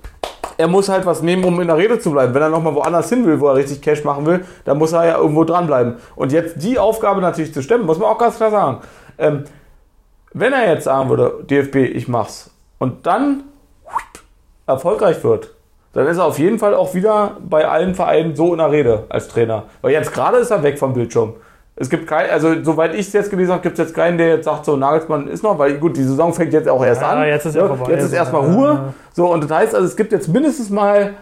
er 0.57 0.69
muss 0.69 0.91
halt 0.91 1.07
was 1.07 1.23
nehmen, 1.23 1.45
um 1.45 1.59
in 1.61 1.69
der 1.69 1.79
Rede 1.79 1.99
zu 1.99 2.11
bleiben. 2.11 2.35
Wenn 2.35 2.43
er 2.43 2.51
nochmal 2.51 2.75
woanders 2.75 3.09
hin 3.09 3.25
will, 3.25 3.41
wo 3.41 3.49
er 3.49 3.57
richtig 3.57 3.81
Cash 3.81 4.05
machen 4.05 4.27
will, 4.27 4.45
dann 4.65 4.77
muss 4.77 4.93
er 4.93 5.07
ja 5.07 5.17
irgendwo 5.17 5.45
dranbleiben. 5.45 5.97
Und 6.17 6.33
jetzt 6.33 6.63
die 6.63 6.79
Aufgabe 6.79 7.23
natürlich 7.23 7.55
zu 7.55 7.63
stemmen, 7.63 7.87
muss 7.87 7.99
man 7.99 8.11
auch 8.11 8.19
ganz 8.19 8.37
klar 8.37 8.51
sagen. 8.51 8.81
Ähm, 9.17 9.45
wenn 10.35 10.53
er 10.53 10.69
jetzt 10.69 10.85
sagen 10.85 11.09
würde, 11.09 11.45
DFB, 11.49 11.77
ich 11.77 12.09
mach's, 12.09 12.51
und 12.79 13.07
dann 13.07 13.45
erfolgreich 14.67 15.25
wird, 15.25 15.55
dann 15.93 16.07
ist 16.07 16.19
er 16.19 16.25
auf 16.25 16.39
jeden 16.39 16.59
Fall 16.59 16.75
auch 16.75 16.95
wieder 16.95 17.37
bei 17.41 17.67
allen 17.67 17.95
Vereinen 17.95 18.37
so 18.37 18.53
in 18.53 18.59
der 18.59 18.71
Rede 18.71 19.05
als 19.09 19.29
Trainer. 19.29 19.65
Weil 19.83 19.93
jetzt 19.93 20.13
gerade 20.13 20.37
ist 20.39 20.51
er 20.51 20.63
weg 20.63 20.79
vom 20.79 20.93
Bildschirm. 20.93 21.35
Es 21.77 21.89
gibt 21.89 22.07
kein, 22.07 22.29
also 22.31 22.63
soweit 22.63 22.95
ich 22.95 23.07
es 23.07 23.13
jetzt 23.13 23.31
gelesen 23.31 23.53
habe, 23.53 23.63
gibt 23.63 23.79
es 23.79 23.87
jetzt 23.87 23.95
keinen, 23.95 24.19
der 24.19 24.29
jetzt 24.29 24.45
sagt, 24.45 24.67
so 24.67 24.77
Nagelsmann 24.77 25.27
ist 25.29 25.43
noch, 25.43 25.59
weil 25.59 25.79
gut, 25.79 25.97
die 25.97 26.03
Saison 26.03 26.33
fängt 26.33 26.53
jetzt 26.53 26.69
auch 26.69 26.85
erst 26.85 27.01
Ja, 27.01 27.11
an. 27.11 27.27
jetzt 27.27 27.47
ist 27.47 27.57
ja 27.57 27.67
vorbei. 27.67 27.93
Jetzt 27.93 28.05
ist 28.05 28.13
erstmal 28.13 28.43
Ja, 28.47 28.55
Ruhe. 28.55 28.95
So, 29.15 29.33
und 29.33 29.43
das 29.45 29.51
heißt, 29.51 29.75
also 29.75 29.87
es 29.87 29.97
gibt 29.97 30.13
jetzt 30.13 30.29
mindestens 30.29 30.69
mal, 30.69 31.15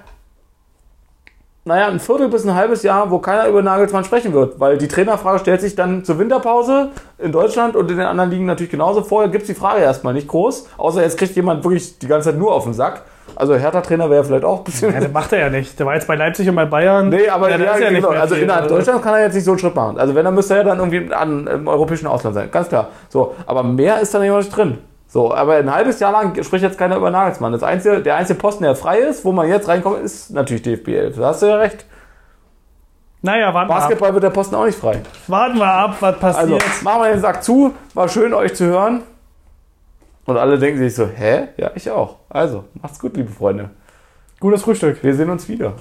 naja, 1.64 1.86
ein 1.88 2.00
Viertel 2.00 2.28
bis 2.28 2.44
ein 2.44 2.54
halbes 2.54 2.82
Jahr, 2.82 3.10
wo 3.10 3.18
keiner 3.18 3.46
über 3.46 3.62
Nagelsmann 3.62 4.02
sprechen 4.04 4.32
wird, 4.32 4.58
weil 4.58 4.78
die 4.78 4.88
Trainerfrage 4.88 5.38
stellt 5.38 5.60
sich 5.60 5.76
dann 5.76 6.04
zur 6.04 6.18
Winterpause 6.18 6.90
in 7.18 7.30
Deutschland 7.30 7.76
und 7.76 7.90
in 7.90 7.98
den 7.98 8.06
anderen 8.06 8.30
Ligen 8.30 8.46
natürlich 8.46 8.70
genauso. 8.70 9.02
Vorher 9.04 9.30
gibt 9.30 9.42
es 9.42 9.48
die 9.48 9.54
Frage 9.54 9.80
erstmal 9.82 10.14
nicht 10.14 10.28
groß, 10.28 10.66
außer 10.76 11.02
jetzt 11.02 11.18
kriegt 11.18 11.36
jemand 11.36 11.62
wirklich 11.62 11.98
die 11.98 12.06
ganze 12.08 12.30
Zeit 12.30 12.38
nur 12.38 12.52
auf 12.52 12.64
den 12.64 12.72
Sack. 12.74 13.02
Also 13.36 13.54
Hertha-Trainer 13.54 14.10
wäre 14.10 14.24
vielleicht 14.24 14.44
auch 14.44 14.58
ein 14.58 14.64
bisschen. 14.64 14.92
Ja, 14.92 15.00
das 15.00 15.12
macht 15.12 15.32
er 15.32 15.38
ja 15.38 15.50
nicht. 15.50 15.78
Der 15.78 15.86
war 15.86 15.94
jetzt 15.94 16.06
bei 16.06 16.16
Leipzig 16.16 16.48
und 16.48 16.56
bei 16.56 16.64
Bayern. 16.64 17.08
Nee, 17.08 17.28
aber 17.28 17.50
ja, 17.50 17.56
ja, 17.56 17.72
ist 17.72 17.80
ja 17.80 17.90
nicht 17.90 18.00
genau. 18.00 18.10
mehr 18.10 18.20
also 18.20 18.34
viel. 18.34 18.44
innerhalb 18.44 18.68
Deutschlands 18.68 19.02
kann 19.02 19.14
er 19.14 19.22
jetzt 19.22 19.34
nicht 19.34 19.44
so 19.44 19.52
einen 19.52 19.58
Schritt 19.58 19.74
machen. 19.74 19.98
Also 19.98 20.14
wenn, 20.14 20.24
dann 20.24 20.34
müsste 20.34 20.56
er 20.56 20.64
dann 20.64 20.78
irgendwie 20.78 21.12
an, 21.12 21.46
im 21.46 21.68
europäischen 21.68 22.06
Ausland 22.06 22.34
sein. 22.34 22.50
Ganz 22.50 22.68
klar. 22.68 22.88
So, 23.08 23.34
aber 23.46 23.62
mehr 23.62 24.00
ist 24.00 24.14
da 24.14 24.18
nicht 24.18 24.32
nicht 24.32 24.56
drin. 24.56 24.78
So, 25.06 25.34
aber 25.34 25.56
ein 25.56 25.74
halbes 25.74 26.00
Jahr 26.00 26.12
lang 26.12 26.42
spricht 26.42 26.62
jetzt 26.62 26.76
keiner 26.76 26.96
über 26.96 27.10
Nagelsmann. 27.10 27.52
Das 27.52 27.62
einzige, 27.62 28.02
der 28.02 28.16
einzige 28.16 28.38
Posten, 28.38 28.64
der 28.64 28.76
frei 28.76 28.98
ist, 28.98 29.24
wo 29.24 29.32
man 29.32 29.48
jetzt 29.48 29.66
reinkommt, 29.66 30.00
ist 30.02 30.30
natürlich 30.30 30.62
DFB 30.62 30.88
11. 30.88 31.16
Da 31.16 31.28
hast 31.28 31.40
du 31.42 31.46
ja 31.46 31.56
recht. 31.56 31.86
Naja, 33.22 33.52
warten 33.54 33.70
wir 33.70 33.74
ab. 33.74 33.80
Basketball 33.80 34.12
wird 34.12 34.24
der 34.24 34.30
Posten 34.30 34.54
auch 34.54 34.66
nicht 34.66 34.78
frei. 34.78 35.00
Warten 35.26 35.58
wir 35.58 35.64
ab, 35.66 35.96
was 36.00 36.22
Also, 36.22 36.56
passiert. 36.56 36.82
machen 36.82 37.02
wir 37.02 37.10
den 37.10 37.20
Sack 37.20 37.42
zu. 37.42 37.74
War 37.94 38.08
schön, 38.08 38.34
euch 38.34 38.54
zu 38.54 38.66
hören. 38.66 39.02
Und 40.26 40.36
alle 40.36 40.58
denken 40.58 40.78
sich 40.78 40.94
so, 40.94 41.06
hä? 41.06 41.48
Ja, 41.56 41.70
ich 41.74 41.90
auch. 41.90 42.16
Also, 42.28 42.64
macht's 42.80 42.98
gut, 42.98 43.16
liebe 43.16 43.30
Freunde. 43.30 43.70
Gutes 44.40 44.62
Frühstück. 44.62 45.02
Wir 45.02 45.14
sehen 45.14 45.30
uns 45.30 45.48
wieder. 45.48 45.74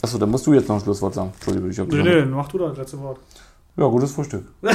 Achso, 0.00 0.18
dann 0.18 0.30
musst 0.30 0.46
du 0.46 0.54
jetzt 0.54 0.68
noch 0.68 0.76
ein 0.76 0.82
Schlusswort 0.82 1.14
sagen. 1.14 1.30
Entschuldigung, 1.34 1.70
ich 1.70 1.78
hab 1.78 1.88
Nee, 1.88 2.02
nee, 2.02 2.24
mach 2.24 2.48
du 2.48 2.58
das 2.58 2.76
letzte 2.76 3.00
Wort. 3.00 3.18
Ja, 3.76 3.86
gutes 3.86 4.12
Frühstück. 4.12 4.44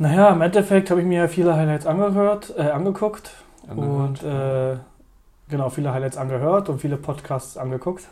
Naja, 0.00 0.30
im 0.30 0.40
Endeffekt 0.40 0.90
habe 0.90 1.02
ich 1.02 1.06
mir 1.06 1.18
ja 1.18 1.28
viele 1.28 1.54
Highlights 1.54 1.84
angehört, 1.84 2.54
äh, 2.56 2.62
angeguckt. 2.70 3.32
Angehört. 3.68 4.22
Und 4.22 4.22
äh, 4.22 4.76
genau, 5.50 5.68
viele 5.68 5.92
Highlights 5.92 6.16
angehört 6.16 6.70
und 6.70 6.80
viele 6.80 6.96
Podcasts 6.96 7.58
angeguckt. 7.58 8.08